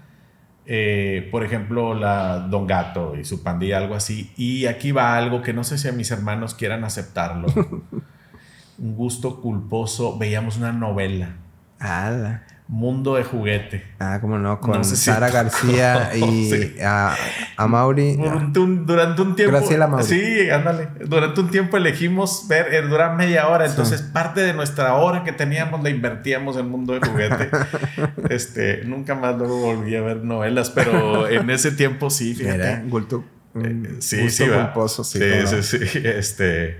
eh, 0.70 1.26
por 1.30 1.44
ejemplo, 1.44 1.94
la 1.94 2.40
Don 2.40 2.66
Gato 2.66 3.16
y 3.18 3.24
su 3.24 3.42
pandilla, 3.42 3.78
algo 3.78 3.94
así, 3.94 4.32
y 4.36 4.66
aquí 4.66 4.92
va 4.92 5.16
algo 5.16 5.40
que 5.40 5.54
no 5.54 5.64
sé 5.64 5.78
si 5.78 5.88
a 5.88 5.92
mis 5.92 6.10
hermanos 6.10 6.54
quieran 6.54 6.84
aceptarlo. 6.84 7.48
un 8.78 8.94
gusto 8.94 9.40
culposo, 9.40 10.18
veíamos 10.18 10.58
una 10.58 10.72
novela, 10.72 11.36
Ah, 11.80 12.42
Mundo 12.68 13.14
de 13.14 13.24
Juguete. 13.24 13.82
Ah, 13.98 14.18
cómo 14.20 14.38
no, 14.38 14.60
con 14.60 14.72
No 14.72 14.84
sé 14.84 14.96
si 14.96 15.04
Sara 15.06 15.30
García 15.30 16.10
y 16.14 16.20
conoces. 16.20 16.82
a, 16.84 17.16
a 17.56 17.66
Mauri. 17.66 18.16
Durante 18.16 18.60
un, 18.60 18.84
durante 18.84 19.22
un 19.22 19.34
tiempo. 19.34 19.56
Graciela 19.56 19.86
Mauri. 19.86 20.04
Sí, 20.04 20.50
ándale. 20.50 20.88
Durante 21.06 21.40
un 21.40 21.50
tiempo 21.50 21.78
elegimos 21.78 22.46
ver, 22.46 22.74
eh, 22.74 22.82
durar 22.82 23.16
media 23.16 23.48
hora. 23.48 23.64
Entonces, 23.64 24.02
parte 24.02 24.42
de 24.42 24.52
nuestra 24.52 24.92
hora 24.94 25.24
que 25.24 25.32
teníamos 25.32 25.82
la 25.82 25.88
invertíamos 25.88 26.58
en 26.58 26.68
mundo 26.68 26.92
de 26.92 27.08
juguete. 27.08 27.48
este, 28.28 28.84
nunca 28.84 29.14
más 29.14 29.34
luego 29.38 29.60
volví 29.60 29.96
a 29.96 30.02
ver 30.02 30.18
novelas, 30.22 30.68
pero 30.68 31.26
en 31.26 31.48
ese 31.48 31.70
tiempo 31.72 32.10
sí, 32.10 32.34
fíjate. 32.34 32.54
Era 32.56 32.82
gusto, 32.86 33.24
Eh, 33.54 33.96
sí, 34.00 34.24
gusto 34.24 34.44
sí, 34.44 34.50
culposo, 34.50 35.04
sí, 35.04 35.18
sí, 35.46 35.62
sí, 35.62 35.86
sí, 35.86 36.00
Este, 36.04 36.76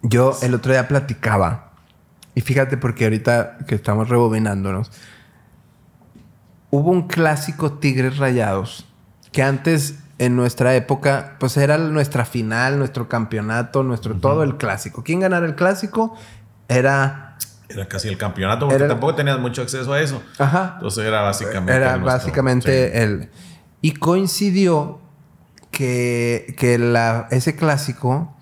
Yo 0.00 0.34
el 0.42 0.54
otro 0.54 0.72
día 0.72 0.88
platicaba. 0.88 1.71
Y 2.34 2.40
fíjate, 2.40 2.76
porque 2.76 3.04
ahorita 3.04 3.58
que 3.66 3.74
estamos 3.74 4.08
rebobinándonos, 4.08 4.90
hubo 6.70 6.90
un 6.90 7.06
clásico 7.06 7.74
Tigres 7.74 8.18
Rayados 8.18 8.86
que 9.32 9.42
antes, 9.42 9.98
en 10.18 10.36
nuestra 10.36 10.74
época, 10.74 11.36
pues 11.40 11.56
era 11.56 11.78
nuestra 11.78 12.24
final, 12.26 12.78
nuestro 12.78 13.08
campeonato, 13.08 13.82
nuestro 13.82 14.14
todo 14.16 14.42
el 14.42 14.56
clásico. 14.58 15.02
¿Quién 15.02 15.20
ganara 15.20 15.46
el 15.46 15.54
clásico? 15.54 16.14
Era. 16.68 17.36
era 17.68 17.88
casi 17.88 18.08
el 18.08 18.18
campeonato, 18.18 18.66
porque 18.66 18.76
Era 18.84 18.88
tampoco 18.88 19.14
tenías 19.14 19.38
mucho 19.40 19.62
acceso 19.62 19.90
a 19.92 20.00
eso. 20.00 20.22
Ajá. 20.38 20.72
Entonces, 20.76 21.04
era 21.06 21.22
básicamente. 21.22 21.72
Era 21.74 21.96
nuestro- 21.96 22.06
básicamente 22.12 22.90
sí. 22.92 22.98
el. 22.98 23.30
Y 23.80 23.92
coincidió 23.94 25.00
que, 25.70 26.54
que 26.58 26.78
la, 26.78 27.26
ese 27.30 27.56
clásico 27.56 28.36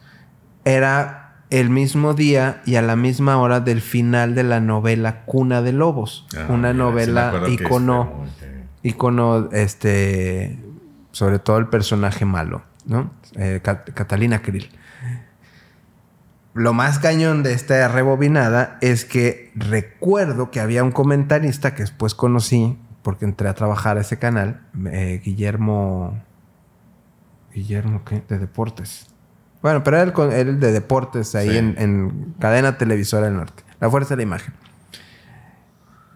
era 0.65 1.20
el 1.51 1.69
mismo 1.71 2.15
día 2.15 2.63
y 2.65 2.77
a 2.77 2.83
la 2.83 2.97
misma 2.97 3.39
hora 3.39 3.61
del 3.61 3.81
final 3.81 4.35
de 4.35 4.45
la 4.45 4.61
novela 4.61 5.25
Cuna 5.25 5.63
de 5.63 5.73
Lobos. 5.73 6.27
Ah, 6.37 6.47
una 6.49 6.73
mira, 6.73 6.73
novela 6.75 7.43
icono, 7.49 8.25
sí. 8.39 8.47
icono, 8.89 9.49
este, 9.53 10.59
sobre 11.13 11.39
todo 11.41 11.59
el 11.59 11.67
personaje 11.67 12.25
malo, 12.25 12.63
¿no? 12.87 13.11
Eh, 13.37 13.61
Cat- 13.63 13.91
Catalina 13.95 14.43
Krill. 14.43 14.71
Lo 16.55 16.73
más 16.73 16.99
cañón 16.99 17.43
de 17.45 17.53
esta 17.53 17.87
rebobinada 17.89 18.77
es 18.81 19.05
que 19.05 19.53
recuerdo 19.55 20.51
que 20.51 20.59
había 20.61 20.83
un 20.83 20.91
comentarista 20.91 21.75
que 21.75 21.83
después 21.83 22.15
conocí 22.15 22.77
porque 23.03 23.25
entré 23.25 23.49
a 23.49 23.55
trabajar 23.55 23.97
a 23.99 24.01
ese 24.01 24.19
canal, 24.19 24.61
eh, 24.91 25.21
Guillermo. 25.25 26.19
Guillermo, 27.55 28.03
¿qué? 28.05 28.23
De 28.29 28.39
deportes. 28.39 29.07
Bueno, 29.63 29.83
pero 29.85 29.99
era 29.99 30.11
el, 30.11 30.49
el 30.49 30.61
de 30.61 30.73
deportes 30.73 31.35
ahí 31.35 31.51
Sí. 31.51 31.57
en, 31.59 31.75
en 31.79 32.35
cadena 32.39 32.79
televisora 32.79 33.27
del 33.27 33.37
norte. 33.37 33.63
La 33.81 33.91
fuerza 33.91 34.11
de 34.11 34.17
la 34.19 34.23
imagen. 34.23 34.55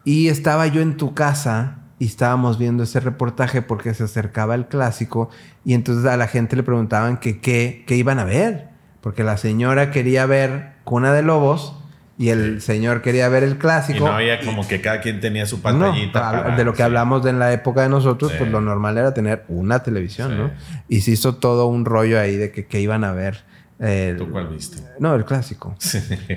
Y 0.05 0.29
estaba 0.29 0.67
yo 0.67 0.81
en 0.83 0.97
tu 0.97 1.15
casa 1.15 1.79
y 1.99 2.07
estábamos 2.07 2.59
viendo 2.59 2.83
ese 2.83 3.01
reportaje 3.01 3.63
porque 3.63 3.95
se 3.95 4.05
acercaba 4.05 4.55
el 4.55 4.67
clásico 4.67 5.31
y 5.65 5.75
entonces 5.75 6.05
a 6.11 6.17
la 6.17 6.27
gente 6.27 6.57
le 6.57 6.63
preguntaban 6.63 7.17
que 7.19 7.41
qué 7.41 7.85
qué 7.87 7.97
iban 7.97 8.19
a 8.19 8.25
ver. 8.25 8.69
Porque 9.01 9.23
la 9.25 9.37
señora 9.37 9.91
quería 9.91 10.25
ver 10.27 10.73
Cuna 10.85 11.13
de 11.13 11.23
Lobos 11.23 11.79
y 12.17 12.29
el 12.29 12.61
señor 12.63 13.03
quería 13.03 13.29
ver 13.29 13.43
el 13.43 13.53
Y 13.53 13.57
clásico. 13.57 14.07
no 14.07 14.13
había 14.13 14.41
como 14.41 14.67
que 14.69 14.81
cada 14.81 15.01
quien 15.01 15.21
tenía 15.21 15.47
su 15.47 15.61
pantallita. 15.61 16.21
para- 16.21 16.57
de 16.57 16.65
lo 16.65 16.73
que 16.73 16.79
sí. 16.79 16.83
hablamos 16.83 17.25
de 17.25 17.31
en 17.31 17.39
la 17.39 17.53
época 17.53 17.83
de 17.83 17.89
nosotros, 17.89 18.31
Sí. 18.33 18.39
pues 18.39 18.51
lo 18.51 18.61
normal 18.61 18.97
era 18.99 19.13
tener 19.15 19.45
una 19.49 19.83
televisión. 19.83 20.37
¿no? 20.39 20.51
Y 20.89 21.01
se 21.01 21.11
hizo 21.13 21.37
todo 21.37 21.67
un 21.67 21.85
rollo 21.85 22.21
ahí 22.21 22.37
de 22.37 22.51
que, 22.53 22.67
que 22.67 22.81
iban 22.81 23.05
a 23.05 23.13
ver. 23.13 23.43
el- 23.81 24.17
¿Tú 24.17 24.31
cuál 24.31 24.47
viste? 24.47 24.79
No, 25.01 25.17
el 25.17 25.25
clásico. 25.25 25.75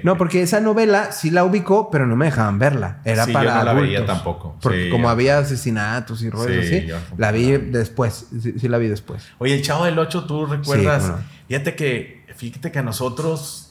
No, 0.02 0.18
porque 0.18 0.41
esa 0.41 0.60
novela 0.60 1.12
sí 1.12 1.30
la 1.30 1.44
ubicó, 1.44 1.91
pero 1.91 2.08
no 2.08 2.16
me 2.16 2.26
dejaban 2.26 2.58
verla. 2.58 2.99
Era 3.06 3.26
Sí, 3.26 3.32
para 3.32 3.45
yo 3.52 3.56
no 3.60 3.64
la 3.64 3.72
adultos. 3.72 3.90
veía 3.90 4.06
tampoco. 4.08 4.58
Porque 4.60 4.90
como 4.90 5.04
yo- 5.04 5.10
había 5.10 5.38
asesinatos 5.38 6.24
y 6.24 6.32
rollos 6.32 6.66
Sí, 6.66 6.76
así, 6.90 7.06
la 7.16 7.32
vi 7.32 7.52
después. 7.52 8.26
Sí, 8.41 8.68
la 8.68 8.80
vi 8.80 8.88
después. 8.88 9.24
Oye, 9.38 9.54
el 9.54 9.62
Chavo 9.62 9.86
del 9.86 9.99
8, 9.99 10.26
¿tú 10.26 10.48
recuerdas? 10.48 11.12
Fíjate 11.48 11.76
que, 11.76 12.26
fíjate 12.36 12.72
que 12.72 12.80
a 12.80 12.84
nosotros, 12.84 13.66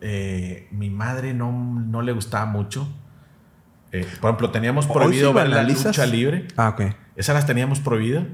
eh, 0.00 0.68
mi 0.70 0.90
madre 0.90 1.34
no, 1.34 1.50
no 1.52 2.02
le 2.02 2.12
gustaba 2.12 2.46
mucho. 2.46 2.88
Eh, 3.92 4.06
por 4.20 4.30
ejemplo, 4.30 4.50
teníamos 4.50 4.86
prohibido 4.86 5.30
sí 5.30 5.36
ver 5.36 5.48
la 5.48 5.62
lucha 5.62 6.06
libre. 6.06 6.46
Ah, 6.56 6.70
ok. 6.70 6.82
Esas 7.16 7.34
las 7.34 7.46
teníamos 7.46 7.80
prohibidas. 7.80 8.24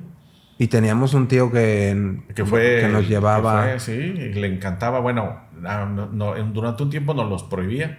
Y 0.59 0.69
teníamos 0.69 1.15
un 1.15 1.29
tío 1.29 1.51
que, 1.51 2.21
Que 2.35 2.45
fue. 2.45 2.79
que 2.83 2.89
nos 2.89 3.09
llevaba. 3.09 3.65
que 3.73 3.79
fue, 3.79 3.81
sí, 3.81 4.13
le 4.13 4.47
encantaba. 4.47 5.01
Bueno, 5.01 5.41
ah, 5.65 5.87
no- 5.93 6.07
no, 6.13 6.37
en- 6.37 6.53
durante 6.53 6.83
un 6.83 6.91
tiempo 6.91 7.15
nos 7.15 7.29
los 7.29 7.43
prohibía. 7.45 7.99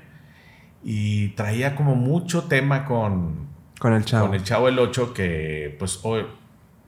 Y 0.83 1.29
traía 1.29 1.75
como 1.75 1.95
mucho 1.95 2.43
tema 2.43 2.85
con, 2.85 3.47
con 3.79 3.93
el 3.93 4.03
chavo. 4.05 4.27
con 4.27 4.35
el 4.35 4.43
Chavo 4.43 4.65
del 4.67 4.79
8 4.79 5.13
que 5.13 5.75
pues 5.79 5.99
hoy 6.03 6.25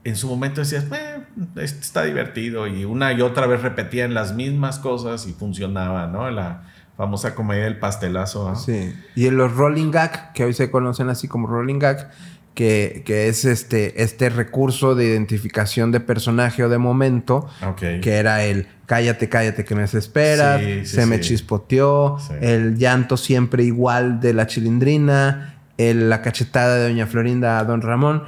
en 0.08 0.16
su 0.16 0.28
momento 0.28 0.60
decías, 0.60 0.84
"Eh, 0.92 1.20
este 1.56 1.80
está 1.80 2.04
divertido 2.04 2.66
y 2.66 2.84
una 2.84 3.12
y 3.12 3.20
otra 3.22 3.46
vez 3.46 3.62
repetían 3.62 4.14
las 4.14 4.34
mismas 4.34 4.78
cosas 4.78 5.26
y 5.26 5.32
funcionaba, 5.32 6.06
¿no? 6.06 6.30
La 6.30 6.62
famosa 6.96 7.34
comedia 7.34 7.64
del 7.64 7.78
pastelazo. 7.78 8.50
¿no? 8.50 8.56
Sí. 8.56 8.94
Y 9.14 9.26
en 9.26 9.36
los 9.36 9.54
Rolling 9.54 9.90
Gag, 9.90 10.32
que 10.32 10.44
hoy 10.44 10.54
se 10.54 10.70
conocen 10.70 11.08
así 11.10 11.28
como 11.28 11.46
Rolling 11.46 11.78
Gag, 11.78 12.10
que, 12.54 13.02
que 13.04 13.28
es 13.28 13.44
este, 13.44 14.02
este 14.02 14.30
recurso 14.30 14.94
de 14.94 15.04
identificación 15.04 15.92
de 15.92 16.00
personaje 16.00 16.64
o 16.64 16.70
de 16.70 16.78
momento, 16.78 17.46
Ok. 17.68 18.00
que 18.00 18.14
era 18.14 18.44
el 18.44 18.66
cállate, 18.86 19.28
cállate 19.28 19.66
que 19.66 19.74
me 19.74 19.82
desesperas, 19.82 20.60
Sí, 20.62 20.86
sí, 20.86 20.96
se 20.96 21.04
me 21.04 21.20
chispoteó, 21.20 22.16
el 22.40 22.78
llanto 22.78 23.18
siempre 23.18 23.62
igual 23.62 24.20
de 24.20 24.32
la 24.32 24.46
chilindrina, 24.46 25.58
el- 25.76 26.08
la 26.08 26.22
cachetada 26.22 26.76
de 26.76 26.84
Doña 26.88 27.06
Florinda 27.06 27.58
a 27.58 27.64
Don 27.64 27.82
Ramón. 27.82 28.22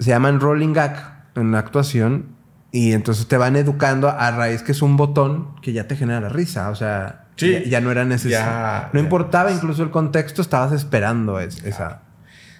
Se 0.00 0.10
llaman 0.10 0.40
Rolling 0.40 0.72
Gag 0.72 1.26
en 1.36 1.52
la 1.52 1.60
actuación 1.60 2.34
y 2.72 2.92
entonces 2.92 3.28
te 3.28 3.36
van 3.36 3.54
educando 3.56 4.08
a 4.08 4.30
raíz 4.32 4.62
que 4.62 4.72
es 4.72 4.82
un 4.82 4.96
botón 4.96 5.54
que 5.62 5.72
ya 5.72 5.86
te 5.86 5.94
genera 5.94 6.20
la 6.20 6.28
risa. 6.30 6.70
O 6.70 6.74
sea, 6.74 7.26
Sí. 7.36 7.52
ya, 7.52 7.62
ya 7.64 7.80
no 7.80 7.90
era 7.92 8.04
necesario. 8.04 8.38
Ya- 8.38 8.90
no 8.92 8.98
ya. 8.98 9.04
importaba 9.04 9.50
incluso 9.52 9.82
el 9.82 9.90
contexto, 9.90 10.42
estabas 10.42 10.72
esperando 10.72 11.38
es- 11.40 11.62
esa. 11.64 12.02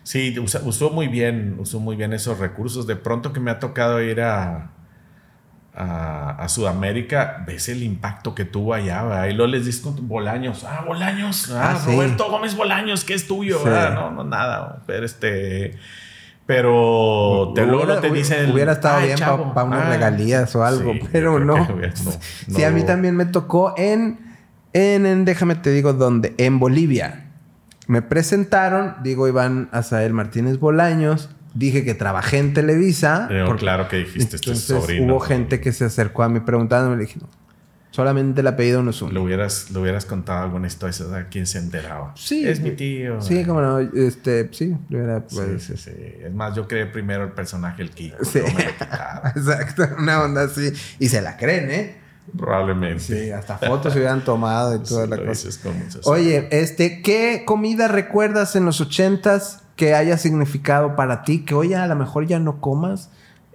Sí, 0.03 0.35
usó 0.39 0.91
muy 0.91 1.09
bien, 1.09 1.57
usó 1.59 1.81
muy 1.81 1.97
bien 1.97 2.13
esos 2.13 2.39
recursos. 2.39 2.87
De 2.87 2.97
pronto 2.97 3.33
que 3.33 3.41
me 3.41 3.51
ha 3.51 3.59
tocado 3.59 4.01
ir 4.01 4.21
a, 4.23 4.71
a, 5.75 6.31
a 6.43 6.49
Sudamérica, 6.49 7.45
ves 7.47 7.69
el 7.69 7.83
impacto 7.83 8.35
que 8.35 8.45
tuvo 8.45 8.75
allá, 8.75 9.03
¿verdad? 9.05 9.27
Y 9.27 9.35
luego 9.35 9.53
les 9.53 9.67
dices 9.67 9.83
con 9.83 10.09
Bolaños, 10.09 10.65
ah, 10.65 10.83
Bolaños, 10.87 11.51
ah, 11.53 11.73
Ah, 11.75 11.79
sí. 11.79 11.93
Roberto 11.95 12.31
Gómez 12.31 12.57
Bolaños, 12.57 13.05
que 13.05 13.15
es 13.15 13.27
tuyo. 13.27 13.61
No, 13.65 14.11
no, 14.11 14.25
nada, 14.25 14.83
pero 14.87 15.05
este... 15.07 15.79
Pero 16.47 17.53
te, 17.55 17.65
luego 17.65 17.85
Hubiera- 17.85 18.01
te 18.01 18.11
dicen... 18.11 18.51
Hubiera 18.51 18.73
estado 18.73 18.99
"Ay, 18.99 19.07
bien 19.07 19.19
para 19.21 19.65
unas 19.65 19.87
ah". 19.87 19.91
regalías 19.91 20.55
o 20.57 20.65
algo, 20.65 20.93
Sí, 20.95 21.01
pero 21.13 21.39
no. 21.39 21.55
hubiera- 21.55 21.95
no, 22.05 22.11
Sí, 22.57 22.65
a 22.65 22.71
mí 22.71 22.81
no. 22.81 22.87
también 22.87 23.15
me 23.17 23.25
tocó 23.27 23.75
en, 23.77 24.19
en, 24.73 25.07
en- 25.07 25.25
déjame 25.25 25.55
te 25.55 25.71
digo 25.71 25.93
dónde, 25.93 26.35
en 26.39 26.59
Bolivia. 26.59 27.27
Me 27.87 28.03
presentaron, 28.03 28.97
digo 29.03 29.29
Iván 29.29 29.69
Azael 29.73 30.13
Martínez 30.13 30.59
Bolaños, 30.59 31.31
dije 31.55 31.85
que 31.85 31.95
trabajé 31.95 32.39
en 32.39 32.53
Televisa. 32.55 33.27
Pero 33.29 33.47
porque- 33.47 33.61
claro 33.61 33.89
que 33.89 33.99
dijiste, 33.99 34.37
este 34.37 34.55
sobrino. 34.57 35.13
hubo 35.15 35.21
gente 35.21 35.61
que 35.61 35.73
se 35.73 35.85
acercó 35.85 36.23
a 36.25 36.29
mí 36.29 36.41
preguntándome, 36.41 36.97
le 36.97 37.03
dije, 37.03 37.19
no, 37.21 37.29
solamente 38.01 38.41
el 38.41 38.47
apellido 38.47 38.83
no 38.83 38.93
es 38.93 39.03
uno. 39.03 39.13
Le 39.13 39.21
hubieras, 39.21 39.71
le 39.71 39.79
hubieras 39.79 40.07
contado 40.07 40.43
alguna 40.43 40.67
historia. 40.67 41.19
¿a 41.19 41.29
quién 41.29 41.47
se 41.47 41.59
enteraba? 41.59 42.15
Sí. 42.17 42.49
Es 42.49 42.59
mi 42.61 42.71
tío. 42.71 43.21
Sí, 43.21 43.45
como 43.45 43.61
no, 43.61 43.79
este, 43.79 44.49
sí, 44.53 44.75
le 44.89 44.97
hubiera, 44.97 45.19
Sí, 45.29 45.37
pues, 45.37 45.63
sí, 45.65 45.77
sí. 45.77 45.91
Es 46.25 46.33
más, 46.33 46.57
yo 46.57 46.67
creé 46.67 46.87
primero 46.87 47.25
el 47.25 47.33
personaje, 47.33 47.83
el 47.83 47.91
Kiko. 47.91 48.25
Sí. 48.25 48.39
me 48.39 48.65
lo. 48.65 48.71
Exacto, 49.37 49.87
una 49.99 50.23
onda 50.23 50.45
así. 50.45 50.73
Y 50.99 51.09
se 51.09 51.21
la 51.21 51.37
creen, 51.37 51.71
¿eh? 51.71 51.97
Probablemente. 52.39 53.03
Sí, 53.03 53.31
hasta 53.31 53.59
fotos 53.59 53.93
se 53.93 53.99
hubieran 53.99 54.25
tomado 54.25 54.75
y 54.77 54.79
toda 54.83 55.05
Sí, 55.05 55.11
la 55.11 55.17
lo 55.17 55.27
cosa. 55.27 55.49
Oye, 56.05 56.49
este, 56.53 57.03
¿qué 57.03 57.43
comida 57.45 57.87
recuerdas 57.87 58.57
en 58.57 58.65
los 58.65 58.81
ochentas 58.81 59.63
que 59.77 59.93
haya 59.93 60.17
significado 60.17 60.97
para 60.97 61.23
ti? 61.23 61.45
Que 61.45 61.55
hoy 61.55 61.75
a 61.75 61.87
lo 61.87 61.97
mejor 61.97 62.27
ya 62.27 62.39
no 62.39 62.63
comas. 62.63 63.11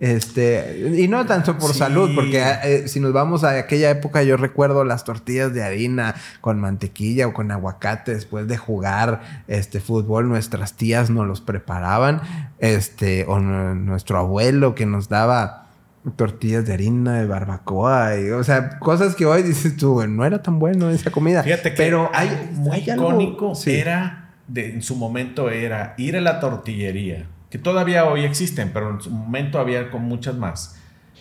Este, 0.06 0.91
y 0.98 1.07
no 1.07 1.26
tanto 1.26 1.57
por 1.57 1.72
Sí. 1.73 1.80
salud, 1.80 2.11
porque 2.14 2.44
eh, 2.64 2.88
si 2.88 2.99
nos 2.99 3.11
vamos 3.11 3.44
a 3.44 3.57
aquella 3.57 3.90
época, 3.90 4.22
yo 4.22 4.38
recuerdo 4.38 4.84
las 4.84 5.03
tortillas 5.03 5.52
de 5.52 5.64
harina 5.64 6.14
con 6.41 6.60
mantequilla 6.60 7.26
o 7.27 7.34
con 7.34 7.49
aguacate 7.49 8.14
después 8.14 8.48
de 8.48 8.56
jugar 8.56 9.44
este 9.48 9.80
fútbol, 9.80 10.30
nuestras 10.30 10.73
tías 10.73 11.10
nos 11.10 11.26
los 11.26 11.41
preparaban, 11.41 12.22
este, 12.60 13.26
o 13.27 13.40
nu- 13.40 13.73
nuestro 13.73 14.19
abuelo 14.19 14.76
que 14.76 14.86
nos 14.86 15.10
daba 15.10 15.69
tortillas 16.18 16.68
de 16.68 16.73
harina, 16.73 17.19
de 17.19 17.26
barbacoa, 17.26 18.15
y, 18.19 18.30
o 18.30 18.44
sea, 18.44 18.77
cosas 18.77 19.15
que 19.15 19.26
hoy 19.26 19.41
dices 19.41 19.76
tú, 19.76 19.94
"Bueno, 19.94 20.14
no 20.18 20.26
era 20.26 20.40
tan 20.44 20.60
bueno 20.60 20.91
esa 20.91 21.10
comida. 21.10 21.41
Fíjate 21.41 21.72
que 21.72 21.77
pero 21.77 22.11
hay, 22.14 22.52
muy 22.53 22.73
hay 22.77 22.90
algo- 22.91 23.10
icónico 23.10 23.56
sí. 23.56 23.72
era, 23.76 24.30
de, 24.48 24.69
en 24.76 24.84
su 24.84 24.95
momento 24.95 25.49
era 25.49 25.95
ir 25.98 26.15
a 26.15 26.22
la 26.22 26.40
tortillería, 26.40 27.26
que 27.49 27.57
todavía 27.57 28.05
hoy 28.05 28.23
existen, 28.23 28.72
pero 28.73 28.91
en 28.91 29.01
su 29.01 29.11
momento 29.11 29.59
había 29.59 29.91
con 29.91 30.03
muchas 30.03 30.35
más. 30.35 30.76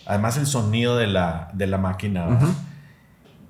Además 0.05 0.37
el 0.37 0.45
sonido 0.45 0.97
de 0.97 1.07
la, 1.07 1.49
de 1.53 1.67
la 1.67 1.77
máquina. 1.77 2.39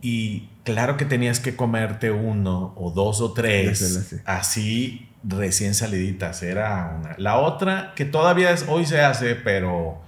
Y 0.01 0.49
claro 0.63 0.97
que 0.97 1.05
tenías 1.05 1.39
que 1.39 1.55
comerte 1.55 2.11
uno 2.11 2.73
o 2.77 2.91
dos 2.91 3.21
o 3.21 3.33
tres, 3.33 4.07
sí. 4.09 4.17
así 4.25 5.09
recién 5.23 5.73
saliditas. 5.73 6.43
Era 6.43 6.95
una. 6.99 7.15
La 7.17 7.37
otra, 7.37 7.93
que 7.95 8.05
todavía 8.05 8.51
es, 8.51 8.65
hoy 8.67 8.85
se 8.85 9.01
hace, 9.01 9.35
pero 9.35 10.01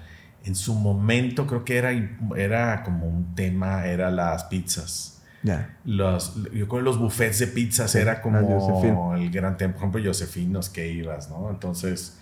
en 0.45 0.55
su 0.55 0.73
momento 0.75 1.47
creo 1.47 1.65
que 1.65 1.77
era, 1.77 1.91
era 2.37 2.83
como 2.83 3.07
un 3.07 3.35
tema, 3.35 3.85
era 3.85 4.11
las 4.11 4.45
pizzas. 4.45 5.21
Ya. 5.43 5.77
Los, 5.85 6.35
yo 6.35 6.67
creo 6.67 6.67
que 6.67 6.81
los 6.81 6.97
buffets 6.97 7.39
de 7.39 7.47
pizzas 7.47 7.93
era 7.95 8.13
al 8.13 8.21
como 8.21 9.15
el 9.15 9.29
gran 9.29 9.57
tema. 9.57 9.73
Por 9.73 9.81
ejemplo, 9.81 10.03
Josefinos 10.05 10.69
que 10.69 10.87
ibas, 10.87 11.29
¿no? 11.29 11.49
Entonces, 11.49 12.17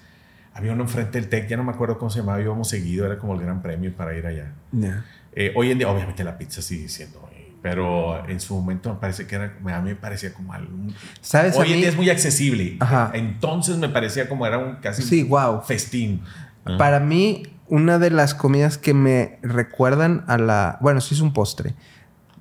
había 0.55 0.71
uno 0.71 0.83
enfrente 0.83 1.19
del 1.19 1.29
TEC, 1.29 1.49
ya 1.49 1.57
no 1.57 1.65
me 1.65 1.71
acuerdo 1.73 1.97
cómo 1.99 2.09
se 2.09 2.19
llamaba, 2.19 2.41
íbamos 2.41 2.69
seguido, 2.69 3.05
era 3.05 3.17
como 3.17 3.33
el 3.35 3.41
gran 3.41 3.61
premio 3.61 3.93
para 3.95 4.17
ir 4.17 4.25
allá. 4.25 4.53
Ya. 4.71 5.03
Eh, 5.33 5.51
hoy 5.55 5.69
en 5.69 5.77
día, 5.77 5.89
obviamente, 5.89 6.23
la 6.23 6.37
pizza 6.37 6.61
sigue 6.61 6.87
siendo, 6.87 7.29
eh, 7.33 7.53
pero 7.61 8.25
en 8.27 8.39
su 8.39 8.55
momento 8.55 8.93
me 8.93 8.97
parece 8.99 9.27
que 9.27 9.35
era, 9.35 9.53
a 9.65 9.81
mí 9.81 9.89
me 9.89 9.95
parecía 9.97 10.33
como 10.33 10.53
algo. 10.53 10.71
¿Sabes 11.19 11.57
Hoy 11.57 11.73
en 11.73 11.79
día 11.79 11.89
es 11.89 11.97
muy 11.97 12.09
accesible. 12.09 12.77
Ajá. 12.79 13.11
Entonces 13.13 13.77
me 13.77 13.89
parecía 13.89 14.29
como 14.29 14.47
era 14.47 14.57
un 14.57 14.77
casi 14.77 15.01
Sí, 15.03 15.23
wow. 15.23 15.61
festín. 15.61 16.21
¿no? 16.65 16.77
Para 16.77 17.01
mí, 17.01 17.43
una 17.67 17.99
de 17.99 18.11
las 18.11 18.33
comidas 18.33 18.77
que 18.77 18.93
me 18.93 19.39
recuerdan 19.41 20.23
a 20.27 20.37
la. 20.37 20.77
Bueno, 20.79 21.01
sí 21.01 21.15
es 21.15 21.21
un 21.21 21.33
postre. 21.33 21.73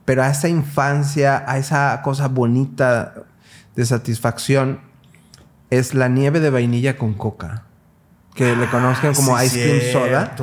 Pero 0.04 0.22
a 0.22 0.30
esa 0.30 0.48
infancia, 0.48 1.42
a 1.48 1.58
esa 1.58 2.00
cosa 2.02 2.28
bonita 2.28 3.24
de 3.74 3.84
satisfacción, 3.86 4.80
es 5.70 5.94
la 5.94 6.08
nieve 6.08 6.38
de 6.38 6.50
vainilla 6.50 6.96
con 6.96 7.14
coca. 7.14 7.64
Que 8.34 8.56
le 8.56 8.68
conozcan 8.68 9.14
como 9.14 9.38
Sí, 9.38 9.46
ice 9.46 9.62
cream 9.62 9.92
soda. 9.92 10.34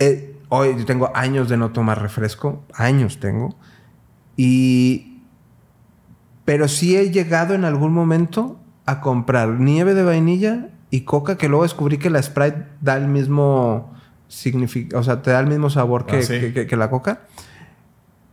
Eh, 0.00 0.36
hoy 0.48 0.74
yo 0.78 0.84
tengo 0.84 1.10
años 1.14 1.48
de 1.48 1.56
no 1.56 1.70
tomar 1.70 2.02
refresco. 2.02 2.64
Años 2.74 3.20
tengo. 3.20 3.56
Y. 4.36 5.20
Pero 6.44 6.68
sí 6.68 6.96
he 6.96 7.10
llegado 7.10 7.54
en 7.54 7.64
algún 7.64 7.92
momento 7.92 8.60
a 8.84 9.00
comprar 9.00 9.48
nieve 9.60 9.94
de 9.94 10.02
vainilla 10.02 10.68
y 10.90 11.02
coca, 11.02 11.36
que 11.38 11.48
luego 11.48 11.62
descubrí 11.62 11.96
que 11.98 12.10
la 12.10 12.22
Sprite 12.22 12.66
da 12.82 12.96
el 12.96 13.08
mismo 13.08 13.94
significado, 14.28 15.00
o 15.00 15.04
sea, 15.04 15.22
te 15.22 15.30
da 15.30 15.40
el 15.40 15.46
mismo 15.46 15.70
sabor 15.70 16.04
que, 16.06 16.18
Ah, 16.18 16.22
sí. 16.22 16.38
que- 16.40 16.52
que- 16.52 16.66
que 16.66 16.76
la 16.76 16.90
coca. 16.90 17.20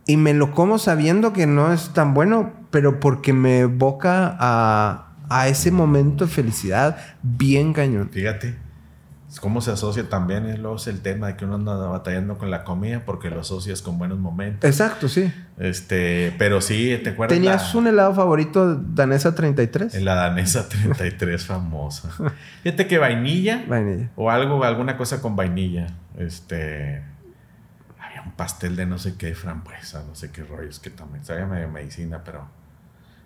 Y 0.06 0.16
me 0.18 0.34
lo 0.34 0.50
como 0.50 0.78
sabiendo 0.78 1.32
que 1.32 1.46
no 1.46 1.72
es 1.72 1.90
tan 1.94 2.12
bueno, 2.12 2.52
pero 2.70 3.00
porque 3.00 3.32
me 3.32 3.60
evoca 3.60 4.36
a, 4.38 5.14
a 5.30 5.48
ese 5.48 5.70
momento 5.70 6.26
de 6.26 6.30
felicidad 6.30 6.98
bien 7.22 7.72
cañón. 7.72 8.10
Fíjate. 8.12 8.56
¿Cómo 9.40 9.60
se 9.60 9.70
asocia 9.70 10.08
también? 10.08 10.46
Es 10.46 10.58
luego 10.58 10.76
el 10.86 11.00
tema 11.00 11.28
de 11.28 11.36
que 11.36 11.44
uno 11.44 11.54
anda 11.54 11.74
batallando 11.74 12.36
con 12.38 12.50
la 12.50 12.64
comida 12.64 13.02
porque 13.06 13.30
lo 13.30 13.40
asocias 13.40 13.80
con 13.82 13.98
buenos 13.98 14.18
momentos. 14.18 14.68
Exacto, 14.68 15.08
sí. 15.08 15.32
Este, 15.58 16.34
pero 16.38 16.60
sí, 16.60 17.00
¿te 17.02 17.10
acuerdas? 17.10 17.36
¿Tenías 17.38 17.72
la- 17.74 17.80
un 17.80 17.86
helado 17.86 18.14
favorito 18.14 18.74
danesa 18.76 19.34
33? 19.34 19.94
En 19.94 20.04
la 20.04 20.14
danesa 20.14 20.68
33 20.68 21.44
famosa. 21.46 22.10
Fíjate 22.62 22.86
que 22.86 22.98
vainilla 22.98 23.64
Vainilla. 23.66 24.10
o 24.16 24.30
algo, 24.30 24.62
alguna 24.64 24.96
cosa 24.96 25.20
con 25.22 25.34
vainilla. 25.34 25.86
Este. 26.18 27.02
Había 27.98 28.22
un 28.22 28.32
pastel 28.32 28.76
de 28.76 28.86
no 28.86 28.98
sé 28.98 29.16
qué, 29.16 29.34
frambuesa, 29.34 30.04
no 30.06 30.14
sé 30.14 30.30
qué 30.30 30.42
rollos, 30.44 30.78
que 30.78 30.90
también 30.90 31.24
sabía 31.24 31.46
medio 31.46 31.68
medicina, 31.68 32.22
pero. 32.24 32.46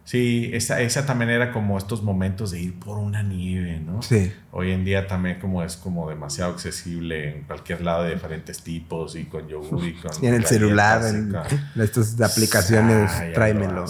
Sí, 0.07 0.51
esa, 0.55 0.81
esa 0.83 1.05
también 1.05 1.31
era 1.33 1.51
como 1.51 1.77
estos 1.77 2.01
momentos 2.05 2.53
de 2.53 2.61
ir 2.61 2.78
por 2.78 2.97
una 2.99 3.24
nieve, 3.24 3.81
¿no? 3.85 4.03
Sí. 4.03 4.33
Hoy 4.53 4.70
en 4.70 4.85
día 4.85 5.09
también 5.09 5.41
como 5.41 5.65
es 5.65 5.77
como 5.77 6.09
demasiado 6.09 6.53
accesible 6.53 7.39
en 7.39 7.43
cualquier 7.43 7.81
lado 7.81 8.05
de 8.05 8.15
diferentes 8.15 8.62
tipos 8.62 9.16
y 9.16 9.24
con 9.24 9.49
yogur 9.49 9.85
y 9.85 9.95
con 9.95 10.12
Y 10.23 10.28
en 10.28 10.35
el 10.35 10.47
celular, 10.47 11.03
y 11.12 11.16
en 11.16 11.33
con- 11.33 11.83
estas 11.83 12.20
aplicaciones, 12.20 13.11
Ah, 13.12 13.24
tráemelo. 13.35 13.85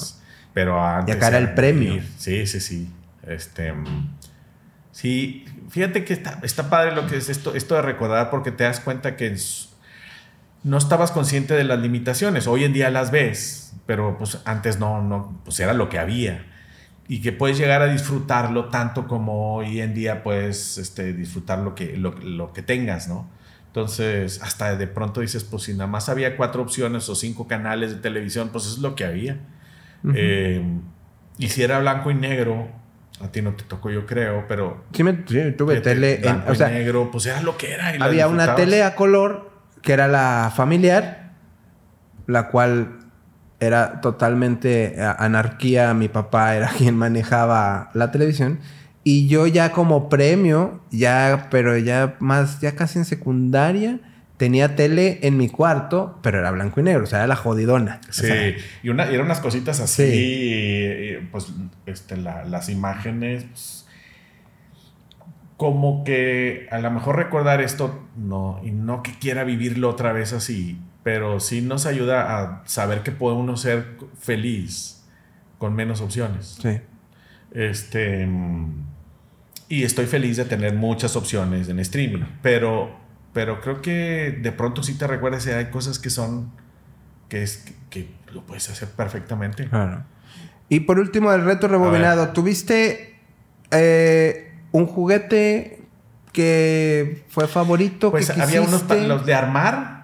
Pero 0.55 0.82
antes. 0.82 1.14
acá 1.14 1.28
era 1.28 1.36
el 1.38 1.52
premio. 1.52 2.02
Sí, 2.16 2.47
sí, 2.47 2.60
sí. 2.60 2.90
Este. 3.26 3.74
Sí, 4.90 5.44
fíjate 5.68 6.05
que 6.06 6.14
está, 6.14 6.40
está 6.43 6.70
padre 6.70 6.94
lo 6.94 7.06
que 7.06 7.18
es 7.18 7.28
esto, 7.28 7.55
esto 7.55 7.74
de 7.74 7.82
recordar 7.82 8.30
porque 8.30 8.51
te 8.52 8.64
das 8.64 8.80
cuenta 8.80 9.16
que 9.16 9.36
no 10.64 10.78
estabas 10.78 11.10
consciente 11.12 11.52
de 11.52 11.64
las 11.64 11.78
limitaciones. 11.78 12.47
Hoy 12.47 12.64
en 12.64 12.72
día 12.72 12.90
las 12.90 13.10
ves, 13.10 13.65
pero 13.86 14.16
pues 14.18 14.40
antes 14.44 14.78
no, 14.78 15.02
no, 15.02 15.40
pues 15.44 15.58
era 15.60 15.72
lo 15.72 15.88
que 15.88 15.98
había. 15.98 16.44
Y 17.08 17.20
que 17.22 17.32
puedes 17.32 17.56
llegar 17.56 17.82
a 17.82 17.86
disfrutarlo 17.86 18.66
tanto 18.68 19.06
como 19.06 19.54
hoy 19.54 19.80
en 19.80 19.94
día 19.94 20.22
puedes 20.24 20.76
este, 20.78 21.12
disfrutar 21.12 21.60
lo 21.60 21.74
que, 21.74 21.96
lo, 21.96 22.12
lo 22.18 22.52
que 22.52 22.62
tengas, 22.62 23.06
¿no? 23.08 23.28
Entonces, 23.68 24.40
hasta 24.42 24.74
de 24.76 24.86
pronto 24.86 25.20
dices, 25.20 25.44
pues 25.44 25.64
si 25.64 25.72
nada 25.74 25.86
más 25.86 26.08
había 26.08 26.36
cuatro 26.36 26.62
opciones 26.62 27.08
o 27.08 27.14
cinco 27.14 27.46
canales 27.46 27.90
de 27.94 28.00
televisión, 28.00 28.48
pues 28.50 28.66
es 28.66 28.78
lo 28.78 28.94
que 28.96 29.04
había. 29.04 29.34
Ujú. 30.02 30.14
Eh, 30.16 30.64
y 31.38 31.48
si 31.48 31.62
era 31.62 31.78
blanco 31.78 32.10
y 32.10 32.14
negro, 32.14 32.68
a 33.20 33.28
ti 33.28 33.42
no 33.42 33.52
te 33.54 33.64
tocó, 33.64 33.90
yo 33.90 34.04
creo, 34.06 34.46
pero. 34.48 34.82
Sí, 34.92 35.04
me, 35.04 35.12
sí, 35.28 35.52
tuve 35.56 35.80
tele. 35.82 36.14
en- 36.16 36.22
blanco 36.22 36.50
o 36.50 36.54
y 36.54 36.56
sea, 36.56 36.68
negro, 36.70 37.10
pues 37.12 37.26
era 37.26 37.40
lo 37.42 37.56
que 37.56 37.72
era. 37.72 37.94
y 37.94 38.00
había 38.02 38.26
una 38.28 38.54
tele 38.56 38.82
a 38.82 38.94
color 38.96 39.50
que 39.82 39.92
era 39.92 40.08
la 40.08 40.50
familiar, 40.56 41.32
la 42.26 42.48
cual 42.48 42.98
era 43.60 44.00
totalmente 44.00 45.00
a- 45.00 45.12
anarquía. 45.12 45.94
Mi 45.94 46.08
papá 46.08 46.54
era 46.56 46.68
quien 46.76 46.96
manejaba 46.96 47.90
la 47.94 48.10
televisión. 48.10 48.58
Y 49.04 49.28
yo 49.28 49.46
ya 49.46 49.70
como 49.72 50.08
premio, 50.08 50.80
ya, 50.90 51.46
pero 51.50 51.76
ya 51.78 52.16
más, 52.18 52.60
ya 52.60 52.72
casi 52.74 52.98
en 52.98 53.04
secundaria, 53.04 54.00
tenía 54.36 54.74
tele 54.76 55.20
en 55.22 55.36
mi 55.36 55.48
cuarto, 55.48 56.18
pero 56.22 56.40
era 56.40 56.50
blanco 56.50 56.80
y 56.80 56.82
negro, 56.82 57.04
o 57.04 57.06
sea, 57.06 57.20
era 57.20 57.28
la 57.28 57.36
jodidona. 57.36 58.00
O 58.08 58.12
Sí, 58.12 58.26
sea, 58.26 58.48
y, 58.82 58.88
una, 58.88 59.08
y 59.10 59.14
eran 59.14 59.26
unas 59.26 59.38
cositas 59.40 59.78
así, 59.80 60.02
Sí. 60.02 60.12
y- 60.12 61.12
y, 61.14 61.28
pues 61.30 61.46
este, 61.86 62.16
la- 62.16 62.44
las 62.44 62.68
imágenes, 62.68 63.44
pues, 63.44 63.86
como 65.56 66.04
que 66.04 66.66
a 66.70 66.78
lo 66.78 66.90
mejor 66.90 67.16
recordar 67.16 67.62
esto, 67.62 68.06
no, 68.16 68.60
y 68.62 68.72
no 68.72 69.02
que 69.02 69.12
quiera 69.18 69.42
vivirlo 69.44 69.88
otra 69.88 70.12
vez 70.12 70.32
así, 70.32 70.78
pero 71.06 71.38
sí 71.38 71.62
nos 71.62 71.86
ayuda 71.86 72.36
a 72.36 72.62
saber 72.66 73.04
que 73.04 73.12
puede 73.12 73.36
uno 73.36 73.56
ser 73.56 73.96
feliz 74.18 75.04
con 75.56 75.72
menos 75.72 76.00
opciones. 76.00 76.58
sí. 76.60 76.80
Este, 77.52 78.28
Y 79.68 79.84
estoy 79.84 80.06
feliz 80.06 80.36
de 80.36 80.46
tener 80.46 80.74
muchas 80.74 81.14
opciones 81.14 81.68
en 81.68 81.78
streaming, 81.78 82.24
pero, 82.42 82.90
pero 83.32 83.60
creo 83.60 83.80
que 83.82 84.36
de 84.42 84.50
pronto 84.50 84.82
sí 84.82 84.98
te 84.98 85.06
recuerdas 85.06 85.44
que 85.44 85.54
hay 85.54 85.66
cosas 85.66 86.00
que 86.00 86.10
son, 86.10 86.50
que, 87.28 87.44
es, 87.44 87.64
que, 87.88 88.10
lo 88.32 88.44
puedes 88.44 88.68
hacer 88.68 88.88
perfectamente. 88.88 89.68
Claro. 89.68 90.02
Y 90.68 90.80
por 90.80 90.98
último, 90.98 91.32
el 91.32 91.44
reto 91.44 91.68
rebobinado. 91.68 92.30
¿Tuviste 92.30 93.20
eh, 93.70 94.58
un 94.72 94.86
juguete 94.86 95.84
que 96.32 97.24
fue 97.28 97.46
favorito? 97.46 98.10
Pues 98.10 98.28
que 98.28 98.42
había 98.42 98.60
unos, 98.60 98.82
los 98.88 99.24
de 99.24 99.34
armar, 99.34 99.95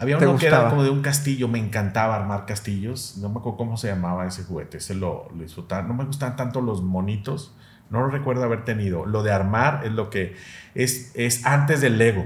había 0.00 0.18
¿Te 0.18 0.26
uno 0.26 0.38
que 0.38 0.46
era 0.46 0.56
gustaba? 0.56 0.70
como 0.70 0.82
de 0.82 0.90
un 0.90 1.02
castillo, 1.02 1.46
me 1.46 1.58
encantaba 1.60 2.16
armar 2.16 2.46
castillos, 2.46 3.16
no 3.18 3.28
me 3.28 3.38
acuerdo 3.38 3.56
cómo 3.58 3.76
se 3.76 3.86
llamaba 3.88 4.26
ese 4.26 4.42
juguete, 4.42 4.78
ese 4.78 4.94
lo, 4.94 5.28
lo 5.36 5.42
disfrutaba, 5.42 5.82
no 5.82 5.94
me 5.94 6.04
gustaban 6.04 6.34
tanto 6.36 6.60
los 6.60 6.82
monitos, 6.82 7.54
no 7.90 8.00
lo 8.00 8.08
recuerdo 8.08 8.42
haber 8.44 8.64
tenido, 8.64 9.04
lo 9.06 9.22
de 9.22 9.30
armar 9.32 9.82
es 9.84 9.92
lo 9.92 10.10
que 10.10 10.34
es, 10.74 11.12
es 11.14 11.44
antes 11.46 11.80
del 11.80 11.98
Lego, 11.98 12.24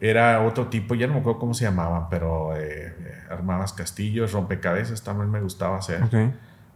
era 0.00 0.42
otro 0.42 0.66
tipo, 0.66 0.94
ya 0.94 1.06
no 1.06 1.14
me 1.14 1.20
acuerdo 1.20 1.38
cómo 1.38 1.54
se 1.54 1.64
llamaban, 1.64 2.08
pero 2.10 2.54
eh, 2.56 2.94
eh, 2.98 3.14
armabas 3.30 3.72
castillos, 3.72 4.32
rompecabezas, 4.32 5.02
también 5.02 5.30
me 5.30 5.40
gustaba 5.40 5.78
hacer 5.78 6.02
Ok. 6.02 6.14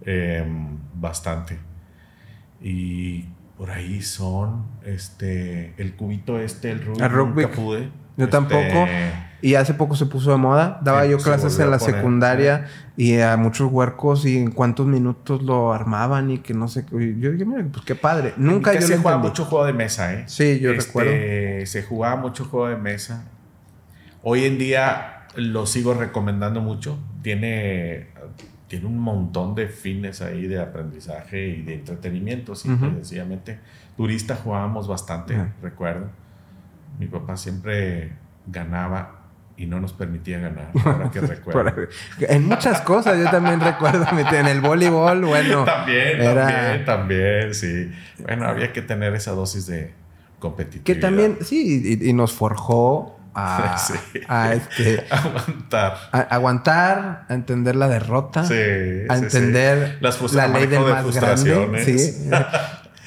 eh, 0.03 0.47
bastante. 0.95 1.59
Y 2.61 3.25
por 3.57 3.71
ahí 3.71 4.03
son 4.03 4.67
este 4.85 5.75
el 5.79 5.95
cubito 5.97 6.39
este, 6.39 6.71
el 6.71 6.85
Rubik, 6.85 7.03
El 7.03 7.11
Rubik. 7.11 7.35
nunca 7.49 7.57
pude. 7.57 7.81
Yo 8.17 8.25
Este, 8.25 8.27
tampoco. 8.29 8.87
Y 9.41 9.55
hace 9.55 9.73
poco 9.75 9.95
se 9.95 10.07
puso 10.07 10.33
de 10.33 10.37
moda. 10.37 10.81
Daba 10.83 11.05
Sí, 11.05 11.11
yo 11.11 11.19
se 11.19 11.25
clases 11.25 11.59
en 11.61 11.71
la 11.71 11.79
poner. 11.79 11.95
secundaria 11.95 12.67
y 12.97 13.21
a 13.21 13.37
muchos 13.37 13.71
huercos 13.71 14.27
y 14.27 14.37
en 14.37 14.51
cuántos 14.51 14.87
minutos 14.87 15.43
lo 15.43 15.73
armaban 15.73 16.31
y 16.33 16.39
que 16.39 16.55
no 16.55 16.67
sé. 16.67 16.85
qué. 16.85 17.15
Yo 17.21 17.31
dije, 17.31 17.45
mira, 17.45 17.65
pues 17.73 17.85
qué 17.85 17.95
padre. 17.95 18.35
Nunca 18.37 18.75
yo 18.75 18.81
se 18.81 18.95
lo 18.95 18.99
jugaba 18.99 19.17
entendí. 19.19 19.29
mucho 19.31 19.45
juego 19.45 19.65
de 19.67 19.73
mesa, 19.75 20.13
¿eh? 20.15 20.25
Sí, 20.27 20.59
yo 20.59 20.73
Este, 20.73 20.87
recuerdo. 20.87 21.67
Se 21.67 21.83
jugaba 21.85 22.17
mucho 22.17 22.45
juego 22.47 22.69
de 22.69 22.77
mesa. 22.77 23.25
Hoy 24.23 24.45
en 24.45 24.59
día 24.59 25.23
lo 25.37 25.67
sigo 25.67 25.95
recomendando 25.95 26.61
mucho. 26.61 26.99
Tiene, 27.23 28.09
tiene 28.67 28.87
un 28.87 28.99
montón 28.99 29.55
de 29.55 29.69
fines 29.69 30.21
ahí 30.21 30.49
de 30.49 30.61
aprendizaje 30.61 31.47
y 31.49 31.63
de 31.63 31.75
entretenimiento, 31.75 32.57
simple 32.57 32.89
Ujú. 32.89 32.97
sencillamente. 32.97 33.61
Turista 33.97 34.35
jugábamos 34.35 34.89
bastante, 34.89 35.37
recuerdo. 35.63 36.09
Mi 36.99 37.07
papá 37.07 37.37
siempre 37.37 38.13
ganaba 38.49 39.18
y 39.59 39.67
no 39.67 39.81
nos 39.81 39.93
permitía 39.93 40.39
ganar. 40.39 40.71
Ahora 40.85 41.11
que 41.11 41.21
recuerdo. 41.21 41.89
En 42.21 42.47
muchas 42.47 42.81
cosas, 42.83 43.19
yo 43.19 43.29
también 43.31 43.61
recuerdo 43.61 44.07
en 44.19 44.47
el 44.47 44.61
voleibol, 44.61 45.25
bueno. 45.25 45.65
también, 45.67 46.21
era- 46.23 46.47
también, 46.47 46.85
también, 46.85 47.55
sí. 47.55 47.91
Bueno, 48.21 48.47
había 48.49 48.73
que 48.73 48.83
tener 48.83 49.15
esa 49.15 49.33
dosis 49.33 49.67
de 49.67 49.93
competitividad. 50.39 50.85
Que 50.85 50.95
también, 50.95 51.39
sí, 51.43 51.99
y, 52.01 52.09
y 52.09 52.13
nos 52.13 52.33
forjó 52.33 53.19
a, 53.35 53.77
Sí. 54.13 54.21
a, 54.29 54.55
este, 54.55 55.05
Aguantar. 55.11 55.97
a 56.13 56.19
aguantar, 56.21 57.27
a 57.29 57.35
entender 57.35 57.75
la 57.77 57.89
derrota, 57.89 58.45
Sí, 58.45 58.55
a 59.09 59.17
entender 59.17 59.89
sí. 59.91 59.97
Las 60.01 60.33
la 60.33 60.49
ley 60.49 60.67
del 60.67 60.85
de 60.85 60.91
más 60.93 61.15
grande. 61.15 62.29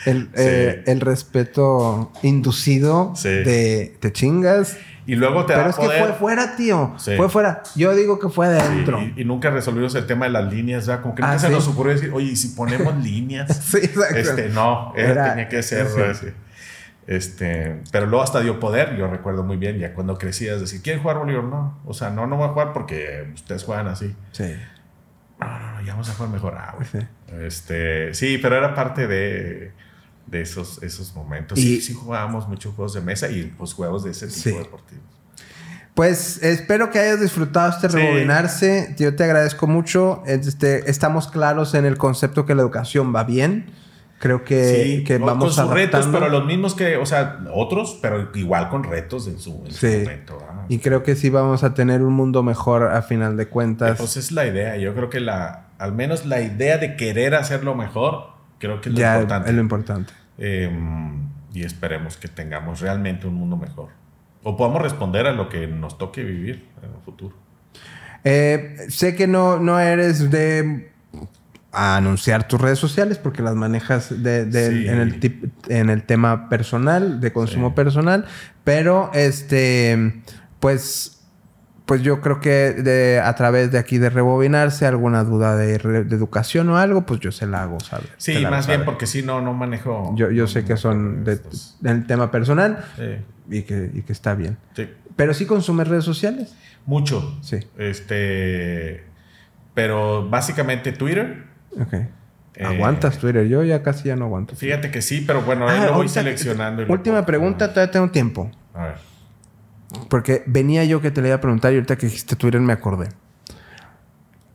El, 0.05 0.29
eh, 0.35 0.83
el 0.87 0.99
respeto 0.99 2.11
inducido 2.23 3.13
de 3.23 3.95
te 3.99 4.11
chingas. 4.11 4.77
Y 5.07 5.15
luego 5.15 5.45
te 5.45 5.53
Pero 5.53 5.63
da 5.63 5.69
es 5.71 5.75
que 5.75 5.85
poder. 5.85 6.03
fue 6.03 6.13
fuera, 6.13 6.55
tío. 6.55 6.93
Sí. 6.97 7.15
Fue 7.17 7.27
fuera. 7.29 7.63
Yo 7.75 7.95
digo 7.95 8.19
que 8.19 8.29
fue 8.29 8.47
Sí, 8.47 8.61
adentro. 8.61 9.01
y, 9.01 9.21
y 9.21 9.25
nunca 9.25 9.49
resolvimos 9.49 9.95
el 9.95 10.05
tema 10.05 10.25
de 10.25 10.31
las 10.31 10.51
líneas, 10.53 10.85
¿verdad? 10.87 11.01
Como 11.01 11.15
que 11.15 11.21
nunca 11.23 11.33
Ah, 11.35 11.39
se 11.39 11.47
sí. 11.47 11.53
nos 11.53 11.67
ocurrió 11.67 11.93
decir, 11.93 12.11
oye, 12.13 12.27
¿y 12.31 12.35
si 12.35 12.49
ponemos 12.49 12.95
líneas? 13.03 13.49
Sí, 13.71 13.77
exacto. 13.77 14.15
este, 14.17 14.49
no, 14.49 14.93
era- 14.95 15.29
tenía 15.31 15.49
que 15.49 15.63
ser 15.63 15.87
sí. 16.15 16.27
Este, 17.07 17.81
pero 17.91 18.05
luego 18.05 18.23
hasta 18.23 18.41
dio 18.41 18.59
poder, 18.59 18.95
yo 18.95 19.07
recuerdo 19.07 19.43
muy 19.43 19.57
bien, 19.57 19.79
ya 19.79 19.93
cuando 19.93 20.17
crecías, 20.17 20.61
decir, 20.61 20.81
¿quieren 20.81 21.01
jugar 21.01 21.17
voleibol? 21.17 21.49
No, 21.49 21.79
o 21.85 21.93
sea, 21.93 22.09
no, 22.11 22.27
no 22.27 22.37
voy 22.37 22.45
a 22.45 22.49
jugar 22.49 22.73
porque 22.73 23.31
ustedes 23.33 23.63
juegan 23.63 23.87
así. 23.87 24.15
Sí. 24.31 24.55
No, 25.39 25.47
no, 25.59 25.71
no, 25.73 25.81
ya 25.81 25.93
vamos 25.93 26.09
a 26.09 26.13
jugar 26.13 26.31
mejor. 26.31 26.55
Ah, 26.57 26.75
güey. 26.75 26.87
Sí. 26.89 26.99
Este, 27.41 28.13
sí, 28.13 28.37
pero 28.37 28.55
era 28.55 28.75
parte 28.75 29.07
de, 29.07 29.71
de 30.31 30.41
esos, 30.41 30.81
esos 30.81 31.13
momentos. 31.15 31.59
Y- 31.59 31.61
sí, 31.61 31.81
sí 31.81 31.93
jugábamos 31.93 32.47
muchos 32.47 32.73
juegos 32.73 32.93
de 32.93 33.01
mesa 33.01 33.29
y 33.29 33.43
pues 33.57 33.73
juegos 33.73 34.03
de 34.03 34.11
ese 34.11 34.27
tipo 34.27 34.39
Sí. 34.39 34.51
deportivos. 34.51 35.03
Pues 35.93 36.41
espero 36.41 36.89
que 36.89 36.99
hayas 36.99 37.19
disfrutado 37.19 37.69
este 37.69 37.89
Sí. 37.89 37.97
rebobinarse. 37.97 38.95
Yo 38.97 39.13
te 39.15 39.25
agradezco 39.25 39.67
mucho. 39.67 40.23
Este, 40.25 40.89
estamos 40.89 41.27
claros 41.27 41.73
en 41.73 41.85
el 41.85 41.97
concepto 41.97 42.45
que 42.45 42.55
la 42.55 42.61
educación 42.61 43.13
va 43.13 43.25
bien. 43.25 43.71
Creo 44.19 44.43
que, 44.45 44.83
sí, 44.85 45.03
que 45.03 45.17
con- 45.17 45.25
vamos 45.27 45.55
con 45.55 45.65
sus 45.65 45.73
retos, 45.73 46.07
pero 46.11 46.29
los 46.29 46.45
mismos 46.45 46.75
que, 46.75 46.95
o 46.95 47.05
sea, 47.07 47.39
otros, 47.53 47.97
pero 48.03 48.29
igual 48.35 48.69
con 48.69 48.83
retos 48.83 49.27
en 49.27 49.39
su, 49.39 49.63
en 49.65 49.71
su 49.73 49.85
Sí. 49.87 49.97
momento. 49.97 50.37
¿verdad? 50.39 50.65
Y 50.69 50.77
creo 50.77 51.01
que 51.03 51.15
sí 51.15 51.29
vamos 51.29 51.63
a 51.63 51.73
tener 51.73 52.03
un 52.03 52.13
mundo 52.13 52.41
mejor 52.43 52.83
a 52.83 53.01
final 53.01 53.35
de 53.35 53.47
cuentas. 53.47 53.97
Pues 53.97 54.15
es 54.17 54.31
la 54.31 54.45
idea. 54.45 54.77
Yo 54.77 54.93
creo 54.93 55.09
que 55.09 55.19
la, 55.19 55.65
al 55.79 55.93
menos 55.93 56.25
la 56.27 56.39
idea 56.39 56.77
de 56.77 56.95
querer 56.95 57.33
hacerlo 57.35 57.73
mejor, 57.75 58.27
creo 58.59 58.79
que 58.79 58.89
es 58.89 58.93
lo 58.95 59.01
ya 59.01 59.15
importante. 59.15 59.49
es 59.49 59.55
lo 59.55 59.61
importante. 59.61 60.13
Eh, 60.43 60.69
y 61.53 61.63
esperemos 61.63 62.17
que 62.17 62.27
tengamos 62.27 62.81
realmente 62.81 63.27
un 63.27 63.35
mundo 63.35 63.57
mejor. 63.57 63.89
O 64.43 64.57
podamos 64.57 64.81
responder 64.81 65.27
a 65.27 65.33
lo 65.33 65.49
que 65.49 65.67
nos 65.67 65.97
toque 65.99 66.23
vivir 66.23 66.65
en 66.81 66.89
el 66.89 67.01
futuro. 67.05 67.35
Eh, 68.23 68.77
sé 68.89 69.15
que 69.15 69.27
no, 69.27 69.59
no 69.59 69.79
eres 69.79 70.31
de 70.31 70.91
anunciar 71.71 72.47
tus 72.47 72.59
redes 72.59 72.79
sociales 72.79 73.17
porque 73.17 73.41
las 73.41 73.55
manejas 73.55 74.23
de- 74.23 74.45
de- 74.45 74.69
Sí. 74.71 74.87
en, 74.87 74.97
el 74.99 75.19
tip- 75.19 75.49
en 75.69 75.89
el 75.89 76.03
tema 76.03 76.49
personal, 76.49 77.21
de 77.21 77.31
consumo 77.31 77.69
Sí. 77.69 77.75
personal, 77.75 78.25
pero 78.63 79.09
este, 79.13 80.21
pues, 80.59 81.20
pues 81.91 82.03
yo 82.03 82.21
creo 82.21 82.39
que 82.39 82.71
de, 82.71 83.19
a 83.19 83.35
través 83.35 83.69
de 83.69 83.77
aquí 83.77 83.97
de 83.97 84.09
rebobinarse, 84.09 84.85
alguna 84.85 85.25
duda 85.25 85.57
de, 85.57 85.73
educación 85.73 86.69
o 86.69 86.77
algo, 86.77 87.05
pues 87.05 87.19
yo 87.19 87.33
se 87.33 87.45
la 87.45 87.63
hago 87.63 87.81
saber. 87.81 88.07
Sí, 88.15 88.45
más 88.49 88.65
bien 88.65 88.85
porque 88.85 89.05
sí, 89.05 89.23
no, 89.23 89.41
no 89.41 89.51
manejo. 89.51 90.13
Yo, 90.15 90.31
yo 90.31 90.47
sé 90.47 90.63
que 90.63 90.77
son 90.77 91.25
de, 91.25 91.41
del 91.81 92.07
tema 92.07 92.31
personal 92.31 92.85
Sí, 92.95 93.57
y 93.57 93.63
que, 93.63 93.91
y 93.93 94.03
que 94.03 94.13
está 94.13 94.35
bien. 94.35 94.57
sí. 94.73 94.89
Pero 95.17 95.33
sí 95.33 95.45
consumes 95.45 95.89
redes 95.89 96.05
sociales. 96.05 96.55
Mucho. 96.85 97.37
Sí. 97.41 97.59
Este. 97.77 99.03
Pero 99.73 100.29
básicamente 100.29 100.93
Twitter. 100.93 101.43
Ok. 101.77 101.93
Eh, 101.93 102.07
Aguantas 102.63 103.17
Twitter. 103.17 103.49
Yo 103.49 103.65
ya 103.65 103.83
casi 103.83 104.07
ya 104.07 104.15
no 104.15 104.23
aguanto. 104.27 104.55
Fíjate 104.55 104.91
que 104.91 105.01
sí, 105.01 105.25
pero 105.27 105.41
bueno, 105.41 105.67
Ah, 105.67 105.73
ahí 105.73 105.85
lo 105.85 105.93
voy 105.93 106.07
seleccionando. 106.07 106.85
Última 106.87 107.25
pregunta, 107.25 107.73
todavía 107.73 107.91
tengo 107.91 108.09
tiempo. 108.11 108.49
A 108.73 108.85
ver. 108.85 109.10
Porque 110.09 110.43
venía 110.45 110.83
yo 110.85 111.01
que 111.01 111.11
te 111.11 111.21
le 111.21 111.29
iba 111.29 111.37
a 111.37 111.41
preguntar 111.41 111.73
y 111.73 111.75
ahorita 111.75 111.97
que 111.97 112.07
dijiste 112.07 112.35
Twitter 112.35 112.61
me 112.61 112.73
acordé. 112.73 113.09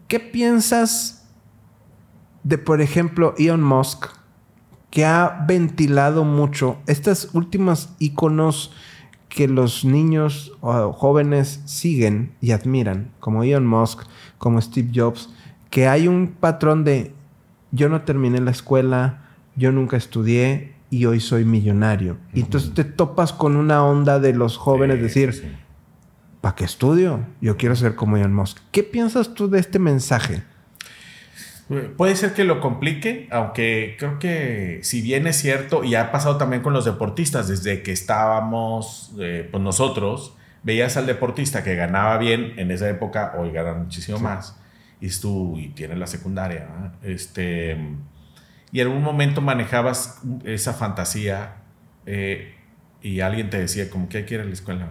¿Qué 0.08 0.20
piensas 0.20 1.26
de, 2.44 2.58
por 2.58 2.80
ejemplo, 2.80 3.34
Elon 3.38 3.62
Musk, 3.62 4.06
que 4.90 5.04
ha 5.04 5.44
ventilado 5.48 6.24
mucho 6.24 6.78
estas 6.86 7.34
últimas 7.34 7.94
iconos 7.98 8.72
que 9.28 9.48
los 9.48 9.84
niños 9.84 10.52
o 10.60 10.92
jóvenes 10.92 11.60
siguen 11.64 12.32
y 12.40 12.52
admiran, 12.52 13.10
como 13.18 13.42
Elon 13.42 13.66
Musk, 13.66 14.06
como 14.38 14.60
Steve 14.60 14.90
Jobs, 14.94 15.28
que 15.70 15.88
hay 15.88 16.06
un 16.06 16.28
patrón 16.28 16.84
de 16.84 17.12
yo 17.72 17.88
no 17.88 18.02
terminé 18.02 18.40
la 18.40 18.52
escuela, 18.52 19.26
yo 19.56 19.72
nunca 19.72 19.96
estudié 19.96 20.75
y 20.90 21.06
hoy 21.06 21.20
soy 21.20 21.44
millonario. 21.44 22.18
Y 22.32 22.40
entonces 22.40 22.74
te 22.74 22.84
topas 22.84 23.32
con 23.32 23.56
una 23.56 23.84
onda 23.84 24.18
de 24.18 24.32
los 24.32 24.56
jóvenes 24.56 24.96
Sí, 24.96 25.02
decir, 25.02 25.32
sí, 25.32 25.40
sí. 25.40 25.48
¿para 26.40 26.54
qué 26.54 26.64
estudio? 26.64 27.26
Yo 27.40 27.56
quiero 27.56 27.74
ser 27.76 27.94
como 27.94 28.16
Elon 28.16 28.34
Musk. 28.34 28.58
¿Qué 28.70 28.82
piensas 28.82 29.34
tú 29.34 29.48
de 29.48 29.58
este 29.58 29.78
mensaje? 29.78 30.42
Puede 31.96 32.14
ser 32.14 32.32
que 32.32 32.44
lo 32.44 32.60
complique, 32.60 33.26
aunque 33.32 33.96
creo 33.98 34.20
que 34.20 34.78
si 34.82 35.02
bien 35.02 35.26
es 35.26 35.36
cierto, 35.36 35.82
y 35.82 35.96
ha 35.96 36.12
pasado 36.12 36.36
también 36.36 36.62
con 36.62 36.72
los 36.72 36.84
deportistas, 36.84 37.48
desde 37.48 37.82
que 37.82 37.90
estábamos, 37.90 39.12
eh, 39.18 39.48
pues 39.50 39.60
nosotros, 39.60 40.36
veías 40.62 40.96
al 40.96 41.06
deportista 41.06 41.64
que 41.64 41.74
ganaba 41.74 42.18
bien 42.18 42.52
en 42.56 42.70
esa 42.70 42.88
época, 42.88 43.34
hoy 43.36 43.50
gana 43.50 43.74
muchísimo 43.74 44.20
más, 44.20 44.56
y 45.00 45.08
tú, 45.08 45.58
y 45.58 45.70
tienes 45.70 45.98
la 45.98 46.06
secundaria, 46.06 46.68
¿verdad? 46.72 46.94
este, 47.02 47.76
y 48.76 48.80
en 48.82 48.88
algún 48.88 49.02
momento 49.02 49.40
manejabas 49.40 50.20
esa 50.44 50.74
fantasía 50.74 51.62
eh, 52.04 52.54
y 53.00 53.20
alguien 53.20 53.48
te 53.48 53.58
decía 53.58 53.88
como 53.88 54.06
que 54.10 54.18
hay 54.18 54.24
que 54.26 54.34
ir 54.34 54.40
a 54.42 54.44
la 54.44 54.52
escuela. 54.52 54.90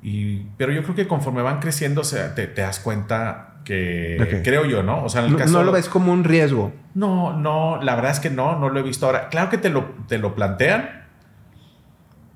Y, 0.00 0.42
pero 0.56 0.70
yo 0.70 0.84
creo 0.84 0.94
que 0.94 1.08
conforme 1.08 1.42
van 1.42 1.58
creciendo, 1.58 2.02
o 2.02 2.04
sea, 2.04 2.36
te, 2.36 2.46
te 2.46 2.62
das 2.62 2.78
cuenta 2.78 3.56
que, 3.64 4.42
creo 4.44 4.64
yo, 4.64 4.84
¿no? 4.84 5.02
O 5.02 5.08
sea, 5.08 5.22
en 5.22 5.26
el 5.26 5.32
No, 5.32 5.38
caso 5.38 5.52
no 5.54 5.64
lo 5.64 5.72
ves 5.72 5.88
como 5.88 6.12
un 6.12 6.22
riesgo. 6.22 6.72
no, 6.94 7.36
no, 7.36 7.82
la 7.82 7.96
verdad 7.96 8.12
es 8.12 8.20
que 8.20 8.30
no, 8.30 8.60
no 8.60 8.68
lo 8.68 8.78
he 8.78 8.84
visto 8.84 9.06
ahora. 9.06 9.28
Claro 9.28 9.50
que 9.50 9.58
te 9.58 9.70
lo, 9.70 9.86
te 10.06 10.18
lo 10.18 10.36
plantean, 10.36 11.04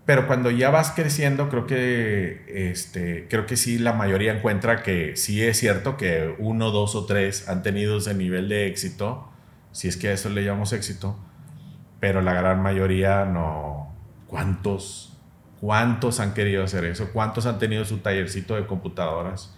pero 0.07 0.27
cuando 0.27 0.51
ya 0.51 0.71
vas 0.71 0.91
creciendo, 0.91 1.49
creo 1.51 1.67
que, 1.69 2.71
este, 2.73 3.29
creo 3.31 3.47
que 3.47 3.57
sí 3.57 3.79
la 3.79 3.93
mayoría 3.93 4.33
encuentra 4.35 4.83
que 4.83 5.15
sí 5.15 5.41
es 5.41 5.57
cierto 5.57 5.97
que 5.97 6.35
uno, 6.41 6.73
dos 6.73 6.97
o 6.97 7.07
tres 7.07 7.49
han 7.49 7.63
tenido 7.63 7.99
ese 7.99 8.13
nivel 8.15 8.49
de 8.49 8.67
éxito, 8.67 9.31
si 9.73 9.89
es 9.89 9.97
que 9.97 10.09
a 10.09 10.13
eso 10.13 10.29
le 10.29 10.45
llamamos 10.45 10.73
éxito, 10.73 11.17
pero 12.01 12.23
la 12.23 12.33
gran 12.33 12.63
mayoría 12.63 13.25
no, 13.25 13.89
¿Cuántos, 14.29 15.17
cuántos 15.61 16.21
han 16.21 16.35
querido 16.35 16.63
hacer 16.63 16.85
eso? 16.85 17.09
¿Cuántos 17.13 17.47
han 17.47 17.59
tenido 17.59 17.85
su 17.85 17.99
tallercito 17.99 18.55
de 18.55 18.67
computadoras 18.67 19.55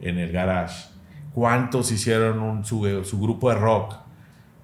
en 0.00 0.18
el 0.18 0.32
garage? 0.32 0.88
¿Cuántos 1.32 1.92
hicieron 1.92 2.40
un, 2.40 2.64
su, 2.64 3.04
su 3.04 3.20
grupo 3.20 3.48
de 3.48 3.56
rock? 3.56 3.94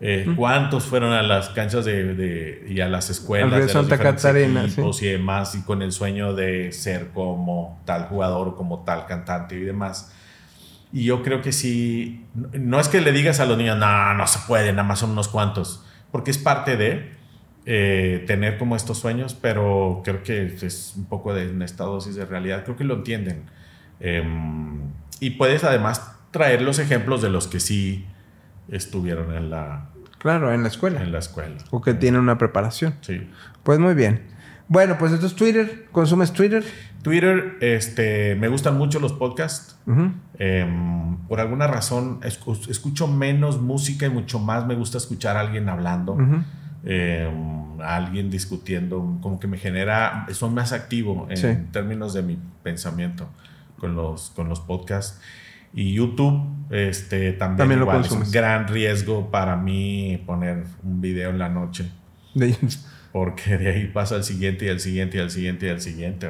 Eh, 0.00 0.26
¿Cuántos 0.36 0.84
fueron 0.84 1.12
a 1.12 1.22
las 1.22 1.50
canchas 1.50 1.84
de, 1.84 2.14
de 2.14 2.66
y 2.68 2.80
a 2.80 2.88
las 2.88 3.10
escuelas 3.10 3.58
de 3.58 3.68
Santa 3.68 3.96
Catarina 3.96 4.66
y 4.66 5.06
demás 5.06 5.54
y 5.54 5.62
con 5.62 5.82
el 5.82 5.92
sueño 5.92 6.34
de 6.34 6.72
ser 6.72 7.10
como 7.10 7.80
tal 7.84 8.08
jugador 8.08 8.56
como 8.56 8.82
tal 8.82 9.06
cantante 9.06 9.54
y 9.54 9.60
demás? 9.60 10.12
Y 10.94 11.06
yo 11.06 11.24
creo 11.24 11.42
que 11.42 11.50
sí, 11.50 12.24
no 12.52 12.78
es 12.78 12.86
que 12.86 13.00
le 13.00 13.10
digas 13.10 13.40
a 13.40 13.46
los 13.46 13.58
niños, 13.58 13.76
no, 13.76 14.14
no 14.14 14.26
se 14.28 14.38
puede, 14.46 14.70
nada 14.70 14.84
más 14.84 15.00
son 15.00 15.10
unos 15.10 15.26
cuantos, 15.26 15.84
porque 16.12 16.30
es 16.30 16.38
parte 16.38 16.76
de 16.76 17.10
eh, 17.66 18.22
tener 18.28 18.58
como 18.58 18.76
estos 18.76 18.98
sueños, 18.98 19.34
pero 19.34 20.02
creo 20.04 20.22
que 20.22 20.54
es 20.62 20.94
un 20.96 21.06
poco 21.06 21.34
de 21.34 21.52
esta 21.64 21.82
dosis 21.82 22.14
de 22.14 22.24
realidad, 22.24 22.62
creo 22.62 22.76
que 22.76 22.84
lo 22.84 22.94
entienden. 22.94 23.42
Em, 23.98 24.82
y 25.18 25.30
puedes 25.30 25.64
además 25.64 26.16
traer 26.30 26.62
los 26.62 26.78
ejemplos 26.78 27.20
de 27.22 27.28
los 27.28 27.48
que 27.48 27.58
sí 27.58 28.06
estuvieron 28.70 29.34
en 29.34 29.50
la... 29.50 29.90
Claro, 30.18 30.52
en 30.52 30.62
la 30.62 30.68
escuela. 30.68 31.02
En 31.02 31.10
la 31.10 31.18
escuela. 31.18 31.56
O 31.70 31.80
que 31.80 31.94
tienen 31.94 32.20
una 32.20 32.38
preparación. 32.38 32.94
Sí. 33.00 33.28
Pues 33.64 33.80
muy 33.80 33.94
bien. 33.94 34.28
Bueno, 34.68 34.96
pues 34.98 35.12
esto 35.12 35.26
es 35.26 35.34
Twitter. 35.34 35.86
¿Consumes 35.92 36.32
Twitter? 36.32 36.64
Twitter, 37.02 37.58
este, 37.60 38.34
me 38.36 38.48
gustan 38.48 38.78
mucho 38.78 38.98
los 38.98 39.12
podcasts. 39.12 39.76
Em, 40.38 41.16
por 41.28 41.40
alguna 41.40 41.66
razón 41.66 42.20
escucho 42.22 43.06
menos 43.06 43.60
música 43.60 44.06
y 44.06 44.10
mucho 44.10 44.38
más 44.38 44.66
me 44.66 44.74
gusta 44.74 44.98
escuchar 44.98 45.36
a 45.36 45.40
alguien 45.40 45.68
hablando, 45.68 46.16
em, 46.84 47.80
a 47.80 47.96
alguien 47.96 48.30
discutiendo, 48.30 49.18
como 49.20 49.38
que 49.38 49.46
me 49.46 49.58
genera, 49.58 50.26
soy 50.32 50.50
más 50.50 50.72
activo 50.72 51.26
en 51.28 51.70
términos 51.70 52.14
de 52.14 52.22
mi 52.22 52.38
pensamiento 52.62 53.28
con 53.78 53.94
los, 53.94 54.30
con 54.30 54.48
los 54.48 54.60
podcasts. 54.60 55.20
Y 55.76 55.92
YouTube, 55.92 56.40
este, 56.70 57.32
también, 57.32 57.80
igual, 57.80 58.02
es 58.02 58.10
un 58.12 58.30
gran 58.30 58.68
riesgo 58.68 59.30
para 59.30 59.56
mí 59.56 60.22
poner 60.24 60.64
un 60.84 61.00
video 61.00 61.30
en 61.30 61.38
la 61.38 61.48
noche. 61.48 61.90
Porque 63.14 63.56
de 63.56 63.70
ahí 63.70 63.86
pasa 63.86 64.16
al 64.16 64.24
siguiente 64.24 64.64
y 64.64 64.70
al 64.70 64.80
siguiente 64.80 65.18
y 65.18 65.20
al 65.20 65.30
siguiente 65.30 65.66
y 65.66 65.68
al 65.68 65.80
siguiente, 65.80 66.28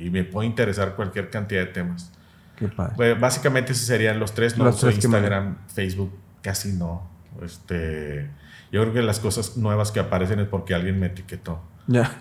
y, 0.00 0.10
me 0.10 0.24
puede 0.24 0.48
interesar 0.48 0.96
cualquier 0.96 1.30
cantidad 1.30 1.60
de 1.60 1.68
temas. 1.68 2.10
Qué 2.56 2.66
padre. 2.66 2.94
Pues, 2.96 3.20
básicamente 3.20 3.70
esos 3.70 3.86
serían 3.86 4.18
los 4.18 4.34
tres, 4.34 4.58
¿no? 4.58 4.64
Los 4.64 4.80
tres 4.80 4.96
Instagram, 4.96 5.58
Facebook, 5.72 6.12
casi 6.42 6.72
no. 6.72 7.08
Este, 7.40 8.28
yo 8.72 8.80
creo 8.80 8.92
que 8.94 9.02
las 9.02 9.20
cosas 9.20 9.56
nuevas 9.56 9.92
que 9.92 10.00
aparecen 10.00 10.40
es 10.40 10.48
porque 10.48 10.74
alguien 10.74 10.98
me 10.98 11.06
etiquetó. 11.06 11.62
Ya. 11.86 12.20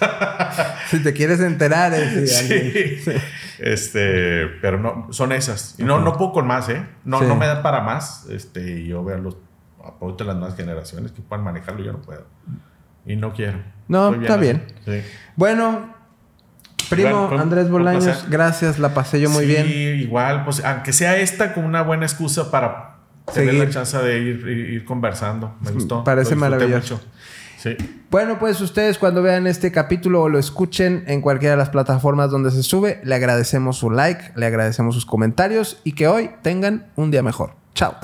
si 0.88 1.02
te 1.02 1.12
quieres 1.12 1.40
enterar, 1.40 1.92
es 1.92 2.34
sí. 2.38 2.96
Este, 3.58 4.46
pero 4.62 4.78
no, 4.78 5.08
son 5.10 5.32
esas. 5.32 5.74
Y 5.76 5.84
no, 5.84 6.00
no 6.00 6.16
puedo 6.16 6.32
con 6.32 6.46
más, 6.46 6.70
¿eh? 6.70 6.82
No, 7.04 7.20
no 7.20 7.36
me 7.36 7.46
da 7.46 7.62
para 7.62 7.82
más. 7.82 8.26
Este, 8.30 8.86
yo 8.86 9.04
veo 9.04 9.18
los 9.18 9.36
apoyo 9.84 10.24
las 10.24 10.36
nuevas 10.36 10.56
generaciones 10.56 11.12
que 11.12 11.20
puedan 11.20 11.44
manejarlo, 11.44 11.84
yo 11.84 11.92
no 11.92 12.00
puedo. 12.00 12.24
Y 13.06 13.16
no 13.16 13.32
quiero. 13.32 13.58
No, 13.88 14.14
está 14.14 14.36
bien. 14.36 14.62
Bueno, 15.36 15.94
primo 16.88 17.28
Andrés 17.38 17.68
Bolaños, 17.68 18.26
gracias, 18.28 18.78
la 18.78 18.94
pasé 18.94 19.20
yo 19.20 19.30
muy 19.30 19.46
bien. 19.46 19.66
Sí, 19.66 19.72
igual, 19.72 20.44
pues 20.44 20.64
aunque 20.64 20.92
sea 20.92 21.16
esta 21.18 21.52
como 21.52 21.66
una 21.66 21.82
buena 21.82 22.06
excusa 22.06 22.50
para 22.50 22.96
tener 23.32 23.54
la 23.54 23.70
chance 23.70 23.96
de 23.98 24.18
ir, 24.18 24.48
ir, 24.48 24.84
conversando. 24.84 25.54
Me 25.60 25.70
gustó. 25.70 26.04
Parece 26.04 26.34
maravilloso. 26.34 27.00
Bueno, 28.10 28.38
pues 28.38 28.60
ustedes 28.60 28.98
cuando 28.98 29.22
vean 29.22 29.46
este 29.46 29.72
capítulo 29.72 30.22
o 30.22 30.28
lo 30.28 30.38
escuchen 30.38 31.04
en 31.06 31.20
cualquiera 31.20 31.52
de 31.52 31.58
las 31.58 31.70
plataformas 31.70 32.30
donde 32.30 32.50
se 32.50 32.62
sube, 32.62 33.00
le 33.04 33.14
agradecemos 33.14 33.78
su 33.78 33.90
like, 33.90 34.32
le 34.36 34.46
agradecemos 34.46 34.94
sus 34.94 35.06
comentarios 35.06 35.80
y 35.84 35.92
que 35.92 36.06
hoy 36.06 36.30
tengan 36.42 36.86
un 36.96 37.10
día 37.10 37.22
mejor. 37.22 37.54
Chao. 37.74 37.96